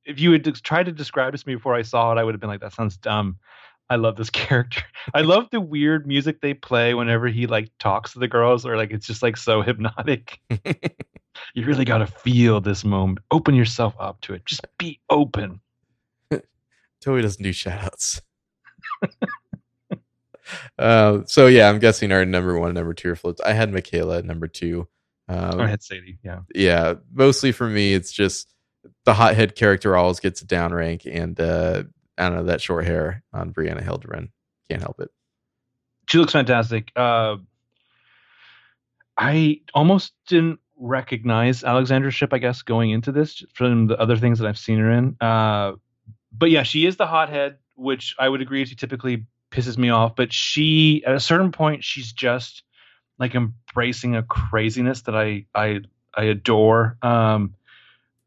if 0.05 0.19
you 0.19 0.31
had 0.31 0.43
tried 0.63 0.87
to 0.87 0.91
describe 0.91 1.33
this 1.33 1.43
to 1.43 1.47
me 1.49 1.55
before 1.55 1.75
I 1.75 1.83
saw 1.83 2.11
it, 2.11 2.17
I 2.17 2.23
would 2.23 2.33
have 2.33 2.41
been 2.41 2.49
like, 2.49 2.61
that 2.61 2.73
sounds 2.73 2.97
dumb. 2.97 3.37
I 3.91 3.95
love 3.95 4.15
this 4.15 4.29
character. 4.31 4.81
I 5.13 5.21
love 5.21 5.47
the 5.51 5.61
weird 5.61 6.07
music 6.07 6.41
they 6.41 6.53
play 6.53 6.93
whenever 6.93 7.27
he 7.27 7.47
like 7.47 7.69
talks 7.79 8.13
to 8.13 8.19
the 8.19 8.27
girls, 8.27 8.65
or 8.65 8.75
like 8.77 8.91
it's 8.91 9.07
just 9.07 9.21
like 9.23 9.37
so 9.37 9.61
hypnotic. 9.63 10.39
you 11.53 11.65
really 11.65 11.85
got 11.85 11.99
to 11.99 12.07
feel 12.07 12.59
this 12.61 12.83
moment. 12.83 13.19
Open 13.31 13.55
yourself 13.55 13.95
up 13.99 14.21
to 14.21 14.33
it. 14.33 14.45
Just 14.45 14.65
be 14.77 14.99
open. 15.09 15.59
Toby 17.01 17.21
doesn't 17.21 17.41
do 17.43 17.51
shoutouts. 17.51 18.21
Uh, 20.77 21.19
so 21.25 21.47
yeah, 21.47 21.69
I'm 21.69 21.79
guessing 21.79 22.11
our 22.11 22.25
number 22.25 22.57
one, 22.57 22.73
number 22.73 22.93
two 22.93 23.09
are 23.11 23.15
flips. 23.15 23.41
I 23.41 23.53
had 23.53 23.71
McKayla 23.71 24.19
at 24.19 24.25
number 24.25 24.47
two. 24.47 24.87
Um, 25.27 25.57
Go 25.57 25.63
ahead, 25.63 25.83
Sadie. 25.83 26.17
Yeah. 26.23 26.39
yeah, 26.55 26.95
mostly 27.13 27.51
for 27.51 27.67
me, 27.67 27.93
it's 27.93 28.11
just 28.11 28.53
the 29.05 29.13
hothead 29.13 29.55
character 29.55 29.95
always 29.95 30.19
gets 30.19 30.41
a 30.41 30.45
down 30.45 30.73
rank, 30.73 31.03
and 31.05 31.39
uh, 31.39 31.83
I 32.17 32.29
don't 32.29 32.37
know 32.37 32.43
that 32.45 32.61
short 32.61 32.85
hair 32.85 33.23
on 33.33 33.53
Brianna 33.53 33.83
Hildebrand. 33.83 34.29
Can't 34.69 34.81
help 34.81 34.99
it. 34.99 35.09
she 36.07 36.17
looks 36.17 36.33
fantastic. 36.33 36.91
Uh, 36.95 37.37
I 39.17 39.61
almost 39.73 40.13
didn't 40.27 40.59
recognize 40.77 41.63
Alexandra 41.63 42.09
Shipp, 42.09 42.33
I 42.33 42.37
guess, 42.37 42.61
going 42.61 42.91
into 42.91 43.11
this 43.11 43.43
from 43.53 43.87
the 43.87 43.99
other 43.99 44.17
things 44.17 44.39
that 44.39 44.47
I've 44.47 44.57
seen 44.57 44.79
her 44.79 44.91
in. 44.91 45.17
Uh, 45.19 45.73
but 46.31 46.49
yeah, 46.49 46.63
she 46.63 46.85
is 46.85 46.97
the 46.97 47.05
hothead, 47.05 47.57
which 47.75 48.15
I 48.17 48.29
would 48.29 48.41
agree 48.41 48.59
you 48.59 48.65
typically 48.65 49.25
pisses 49.51 49.77
me 49.77 49.89
off. 49.89 50.15
But 50.15 50.33
she, 50.33 51.03
at 51.05 51.15
a 51.15 51.19
certain 51.19 51.51
point, 51.51 51.83
she's 51.83 52.11
just 52.11 52.63
like 53.17 53.35
embracing 53.35 54.15
a 54.15 54.23
craziness 54.23 55.01
that 55.03 55.15
I 55.15 55.45
I 55.53 55.81
I 56.13 56.23
adore. 56.25 56.97
Um, 57.01 57.55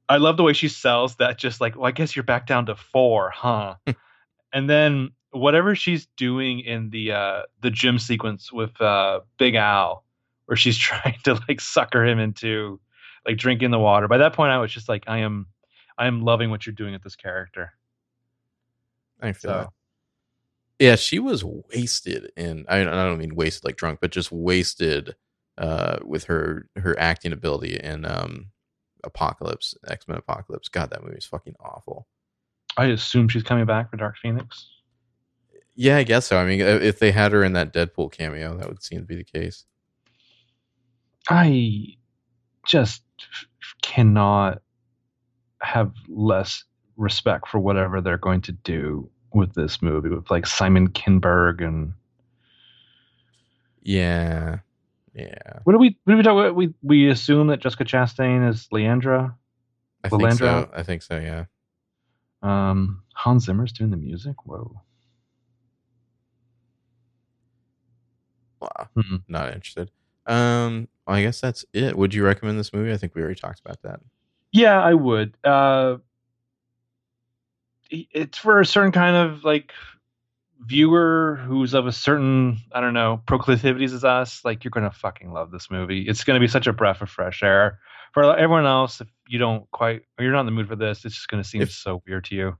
I 0.08 0.18
love 0.18 0.36
the 0.36 0.42
way 0.42 0.52
she 0.52 0.68
sells 0.68 1.16
that. 1.16 1.38
Just 1.38 1.60
like, 1.60 1.76
well, 1.76 1.86
I 1.86 1.92
guess 1.92 2.14
you're 2.14 2.22
back 2.22 2.46
down 2.46 2.66
to 2.66 2.76
four, 2.76 3.30
huh? 3.30 3.76
and 4.52 4.68
then 4.68 5.10
whatever 5.30 5.74
she's 5.74 6.06
doing 6.16 6.60
in 6.60 6.90
the 6.90 7.12
uh 7.12 7.42
the 7.62 7.70
gym 7.70 7.98
sequence 7.98 8.52
with 8.52 8.78
uh 8.80 9.20
Big 9.38 9.54
Al, 9.54 10.04
where 10.46 10.56
she's 10.56 10.76
trying 10.78 11.18
to 11.24 11.40
like 11.48 11.60
sucker 11.60 12.04
him 12.04 12.18
into 12.18 12.80
like 13.26 13.38
drinking 13.38 13.70
the 13.70 13.78
water. 13.78 14.08
By 14.08 14.18
that 14.18 14.34
point, 14.34 14.50
I 14.50 14.58
was 14.58 14.72
just 14.72 14.88
like, 14.88 15.04
I 15.06 15.18
am, 15.18 15.46
I 15.96 16.06
am 16.06 16.22
loving 16.22 16.50
what 16.50 16.66
you're 16.66 16.74
doing 16.74 16.92
with 16.92 17.02
this 17.02 17.14
character. 17.14 17.72
I 19.20 19.32
feel. 19.32 19.50
So 19.50 19.72
Yeah, 20.82 20.96
she 20.96 21.20
was 21.20 21.44
wasted 21.44 22.32
in 22.36 22.66
I, 22.68 22.80
I 22.80 22.84
don't 22.84 23.18
mean 23.18 23.36
wasted 23.36 23.64
like 23.64 23.76
drunk, 23.76 24.00
but 24.00 24.10
just 24.10 24.32
wasted 24.32 25.14
uh 25.56 25.98
with 26.04 26.24
her 26.24 26.68
her 26.74 26.98
acting 26.98 27.32
ability 27.32 27.76
in 27.76 28.04
um 28.04 28.46
Apocalypse, 29.04 29.76
X-Men 29.86 30.18
Apocalypse. 30.18 30.68
God, 30.68 30.90
that 30.90 31.02
movie 31.02 31.12
movie's 31.12 31.24
fucking 31.24 31.54
awful. 31.60 32.08
I 32.76 32.86
assume 32.86 33.28
she's 33.28 33.44
coming 33.44 33.64
back 33.64 33.92
for 33.92 33.96
Dark 33.96 34.16
Phoenix. 34.20 34.70
Yeah, 35.76 35.98
I 35.98 36.02
guess 36.02 36.26
so. 36.26 36.36
I 36.36 36.44
mean, 36.44 36.60
if 36.60 36.98
they 36.98 37.12
had 37.12 37.30
her 37.30 37.44
in 37.44 37.52
that 37.52 37.72
Deadpool 37.72 38.10
cameo, 38.10 38.56
that 38.56 38.66
would 38.66 38.82
seem 38.82 38.98
to 38.98 39.06
be 39.06 39.14
the 39.14 39.22
case. 39.22 39.66
I 41.28 41.96
just 42.66 43.04
cannot 43.82 44.62
have 45.60 45.92
less 46.08 46.64
respect 46.96 47.46
for 47.46 47.60
whatever 47.60 48.00
they're 48.00 48.18
going 48.18 48.40
to 48.40 48.52
do 48.52 49.08
with 49.34 49.54
this 49.54 49.82
movie 49.82 50.08
with 50.08 50.30
like 50.30 50.46
Simon 50.46 50.88
Kinberg 50.88 51.62
and 51.66 51.92
Yeah. 53.82 54.58
Yeah. 55.14 55.58
what 55.64 55.72
do 55.74 55.78
we 55.78 55.98
what 56.04 56.12
do 56.12 56.16
we 56.16 56.22
talk 56.22 56.32
about? 56.38 56.54
We 56.54 56.72
we 56.82 57.08
assume 57.10 57.48
that 57.48 57.60
Jessica 57.60 57.84
Chastain 57.84 58.48
is 58.48 58.68
Lilandra. 58.72 59.34
I 60.04 60.08
think 60.08 60.32
so. 60.32 60.70
I 60.74 60.82
think 60.82 61.02
so, 61.02 61.18
yeah. 61.18 61.44
Um, 62.42 63.02
Hans 63.14 63.44
Zimmer's 63.44 63.72
doing 63.72 63.90
the 63.90 63.96
music. 63.96 64.34
Whoa. 64.44 64.80
Wow. 68.60 68.88
Hmm. 68.96 69.16
Not 69.28 69.52
interested. 69.54 69.90
Um, 70.26 70.88
I 71.06 71.22
guess 71.22 71.40
that's 71.40 71.64
it. 71.72 71.96
Would 71.96 72.14
you 72.14 72.24
recommend 72.24 72.58
this 72.58 72.72
movie? 72.72 72.92
I 72.92 72.96
think 72.96 73.14
we 73.14 73.22
already 73.22 73.38
talked 73.38 73.60
about 73.60 73.82
that. 73.82 74.00
Yeah, 74.52 74.80
I 74.80 74.94
would. 74.94 75.36
Uh, 75.42 75.96
it's 77.92 78.38
for 78.38 78.60
a 78.60 78.66
certain 78.66 78.92
kind 78.92 79.16
of 79.16 79.44
like 79.44 79.72
viewer 80.60 81.40
who's 81.44 81.74
of 81.74 81.86
a 81.86 81.92
certain 81.92 82.58
I 82.72 82.80
don't 82.80 82.94
know 82.94 83.20
proclivities 83.26 83.92
as 83.92 84.04
us. 84.04 84.44
Like 84.44 84.64
you're 84.64 84.70
gonna 84.70 84.90
fucking 84.90 85.32
love 85.32 85.50
this 85.50 85.70
movie. 85.70 86.02
It's 86.08 86.24
gonna 86.24 86.40
be 86.40 86.48
such 86.48 86.66
a 86.66 86.72
breath 86.72 87.02
of 87.02 87.10
fresh 87.10 87.42
air. 87.42 87.78
For 88.14 88.36
everyone 88.36 88.66
else, 88.66 89.00
if 89.00 89.08
you 89.26 89.38
don't 89.38 89.70
quite 89.70 90.02
or 90.18 90.24
you're 90.24 90.32
not 90.32 90.40
in 90.40 90.46
the 90.46 90.52
mood 90.52 90.68
for 90.68 90.76
this, 90.76 91.04
it's 91.04 91.14
just 91.14 91.28
gonna 91.28 91.44
seem 91.44 91.62
If- 91.62 91.72
so 91.72 92.02
weird 92.06 92.24
to 92.26 92.34
you. 92.34 92.56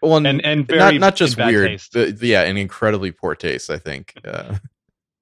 Well, 0.00 0.24
And 0.24 0.44
and 0.44 0.60
not 0.60 0.68
very 0.68 0.98
not 0.98 1.16
just 1.16 1.36
weird, 1.36 1.80
but 1.92 2.22
yeah, 2.22 2.42
an 2.42 2.56
incredibly 2.56 3.10
poor 3.10 3.34
taste. 3.34 3.68
I 3.68 3.78
think 3.78 4.14
uh, 4.24 4.54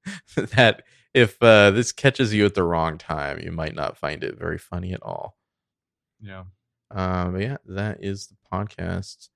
that 0.37 0.83
if 1.15 1.43
uh, 1.43 1.71
this 1.71 1.93
catches 1.93 2.35
you 2.35 2.45
at 2.45 2.55
the 2.55 2.63
wrong 2.63 2.99
time, 2.99 3.41
you 3.41 3.51
might 3.53 3.75
not 3.75 3.97
find 3.97 4.23
it 4.23 4.39
very 4.39 4.59
funny 4.59 4.93
at 4.93 5.03
all. 5.03 5.39
Yeah. 6.21 6.45
Um, 6.91 7.33
but 7.33 7.41
yeah, 7.41 7.57
that 7.67 8.05
is 8.05 8.27
the 8.27 8.37
podcast. 8.53 9.29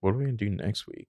What 0.00 0.14
are 0.14 0.18
we 0.18 0.24
gonna 0.24 0.36
do 0.36 0.50
next 0.50 0.86
week? 0.86 1.08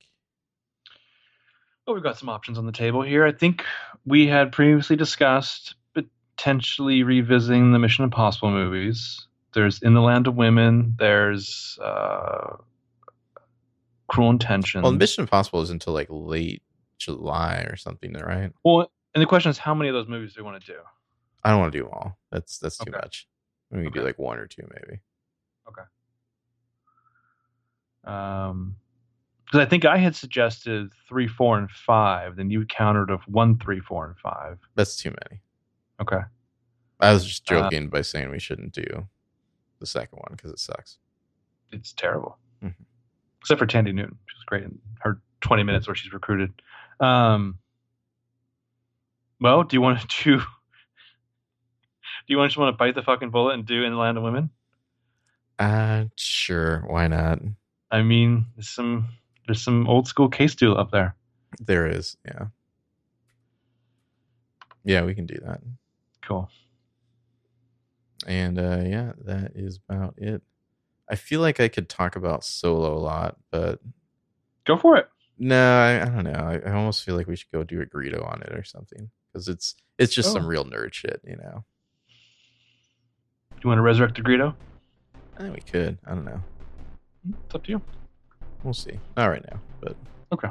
Well, 1.85 1.95
we've 1.95 2.03
got 2.03 2.17
some 2.17 2.29
options 2.29 2.57
on 2.57 2.65
the 2.65 2.71
table 2.71 3.01
here. 3.01 3.25
I 3.25 3.31
think 3.31 3.63
we 4.05 4.27
had 4.27 4.51
previously 4.51 4.95
discussed 4.95 5.75
potentially 5.93 7.03
revisiting 7.03 7.71
the 7.71 7.79
Mission 7.79 8.03
Impossible 8.03 8.51
movies. 8.51 9.27
There's 9.53 9.81
In 9.81 9.93
the 9.93 10.01
Land 10.01 10.27
of 10.27 10.35
Women. 10.35 10.95
There's 10.97 11.77
uh, 11.83 12.57
Cruel 14.07 14.29
Intentions. 14.29 14.83
Well, 14.83 14.91
Mission 14.93 15.23
Impossible 15.23 15.61
is 15.61 15.69
until 15.69 15.93
like 15.93 16.07
late 16.09 16.61
July 16.97 17.65
or 17.69 17.75
something, 17.75 18.13
right? 18.13 18.51
Well, 18.63 18.91
and 19.13 19.21
the 19.21 19.25
question 19.25 19.49
is, 19.49 19.57
how 19.57 19.75
many 19.75 19.89
of 19.89 19.93
those 19.93 20.07
movies 20.07 20.33
do 20.33 20.41
we 20.43 20.49
want 20.49 20.63
to 20.63 20.71
do? 20.73 20.79
I 21.43 21.49
don't 21.49 21.59
want 21.59 21.73
to 21.73 21.79
do 21.79 21.83
them 21.85 21.93
all. 21.93 22.17
That's 22.31 22.59
that's 22.59 22.77
too 22.77 22.91
Okay. 22.91 22.99
much. 23.01 23.27
We 23.71 23.83
can 23.83 23.91
do 23.91 24.03
like 24.03 24.19
one 24.19 24.37
or 24.37 24.47
two, 24.47 24.67
maybe. 24.69 25.01
Okay. 25.67 25.81
Um, 28.03 28.75
Because 29.51 29.65
I 29.65 29.69
think 29.69 29.83
I 29.83 29.97
had 29.97 30.15
suggested 30.15 30.93
three, 31.09 31.27
four, 31.27 31.57
and 31.57 31.69
five. 31.69 32.37
Then 32.37 32.49
you 32.49 32.65
countered 32.65 33.09
of 33.09 33.19
one, 33.27 33.57
three, 33.59 33.81
four, 33.81 34.05
and 34.05 34.17
five. 34.17 34.57
That's 34.75 34.95
too 34.95 35.09
many. 35.09 35.41
Okay. 36.01 36.21
I 37.01 37.11
was 37.11 37.25
just 37.25 37.51
Uh, 37.51 37.59
joking 37.63 37.89
by 37.89 38.01
saying 38.01 38.29
we 38.31 38.39
shouldn't 38.39 38.71
do 38.71 39.07
the 39.79 39.85
second 39.85 40.19
one 40.19 40.35
because 40.37 40.51
it 40.51 40.59
sucks. 40.59 40.99
It's 41.73 41.91
terrible. 41.91 42.37
Mhm. 42.63 42.75
Except 43.41 43.59
for 43.59 43.67
Thandie 43.67 43.93
Newton. 43.93 44.17
She's 44.27 44.43
great 44.45 44.63
in 44.63 44.79
her 45.01 45.21
20 45.41 45.63
minutes 45.63 45.85
where 45.85 45.95
she's 45.95 46.13
recruited. 46.13 46.53
Um, 47.01 47.59
well, 49.41 49.63
do 49.63 49.75
you 49.75 49.81
want 49.81 49.99
to 49.99 50.07
do? 50.23 50.37
Do 50.39 50.45
you 52.27 52.37
want 52.37 52.51
just 52.51 52.57
want 52.57 52.73
to 52.73 52.77
bite 52.77 52.95
the 52.95 53.01
fucking 53.03 53.31
bullet 53.31 53.55
and 53.55 53.65
do 53.65 53.83
In 53.83 53.91
the 53.91 53.97
Land 53.97 54.17
of 54.17 54.23
Women? 54.23 54.49
Uh, 55.59 56.05
sure. 56.15 56.85
Why 56.87 57.07
not? 57.07 57.39
I 57.89 58.01
mean, 58.03 58.45
there's 58.55 58.69
some 58.69 59.09
there's 59.51 59.61
some 59.61 59.85
old 59.89 60.07
school 60.07 60.29
case 60.29 60.55
duel 60.55 60.77
up 60.77 60.91
there. 60.91 61.13
There 61.59 61.85
is. 61.85 62.15
Yeah. 62.25 62.45
Yeah, 64.85 65.03
we 65.03 65.13
can 65.13 65.25
do 65.25 65.37
that. 65.45 65.59
Cool. 66.25 66.49
And 68.25 68.57
uh, 68.57 68.79
yeah, 68.85 69.11
that 69.25 69.51
is 69.55 69.77
about 69.89 70.13
it. 70.17 70.41
I 71.09 71.15
feel 71.15 71.41
like 71.41 71.59
I 71.59 71.67
could 71.67 71.89
talk 71.89 72.15
about 72.15 72.45
solo 72.45 72.93
a 72.95 72.97
lot, 72.97 73.35
but 73.51 73.79
Go 74.65 74.77
for 74.77 74.95
it. 74.95 75.09
no, 75.37 75.57
I, 75.81 76.01
I 76.01 76.05
don't 76.05 76.23
know. 76.23 76.31
I, 76.31 76.69
I 76.69 76.73
almost 76.73 77.03
feel 77.03 77.15
like 77.17 77.27
we 77.27 77.35
should 77.35 77.51
go 77.51 77.63
do 77.63 77.81
a 77.81 77.85
Greedo 77.85 78.25
on 78.25 78.41
it 78.43 78.53
or 78.55 78.63
something 78.63 79.09
because 79.33 79.49
it's 79.49 79.75
it's 79.97 80.13
just 80.15 80.29
Oh. 80.29 80.33
some 80.33 80.47
real 80.47 80.63
nerd 80.63 80.93
shit, 80.93 81.19
you 81.25 81.35
know. 81.35 81.65
Do 83.51 83.57
you 83.65 83.67
want 83.67 83.79
to 83.79 83.83
resurrect 83.83 84.15
the 84.15 84.21
Greedo? 84.21 84.55
I 85.37 85.41
think 85.41 85.55
we 85.55 85.61
could. 85.61 85.97
I 86.05 86.11
don't 86.15 86.23
know. 86.25 86.41
It's 87.45 87.55
up 87.55 87.63
to 87.65 87.71
you. 87.71 87.81
We'll 88.63 88.73
see. 88.73 88.99
Not 89.17 89.27
right 89.27 89.43
now, 89.51 89.59
but 89.81 89.95
Okay. 90.31 90.49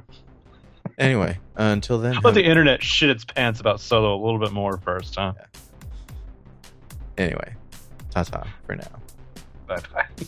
anyway. 0.99 1.39
Uh, 1.57 1.63
until 1.65 1.99
then, 1.99 2.19
Let 2.23 2.35
the 2.35 2.45
internet 2.45 2.83
shit 2.83 3.09
its 3.11 3.25
pants 3.25 3.61
about 3.61 3.81
Solo 3.81 4.15
a 4.15 4.21
little 4.23 4.41
bit 4.41 4.53
more 4.53 4.79
first, 4.79 5.15
huh? 5.17 5.33
anyway, 7.19 7.55
ta 8.11 8.23
ta 8.23 8.47
for 8.67 8.77
now. 8.77 9.01
Bye 9.67 9.81
bye. 9.95 10.25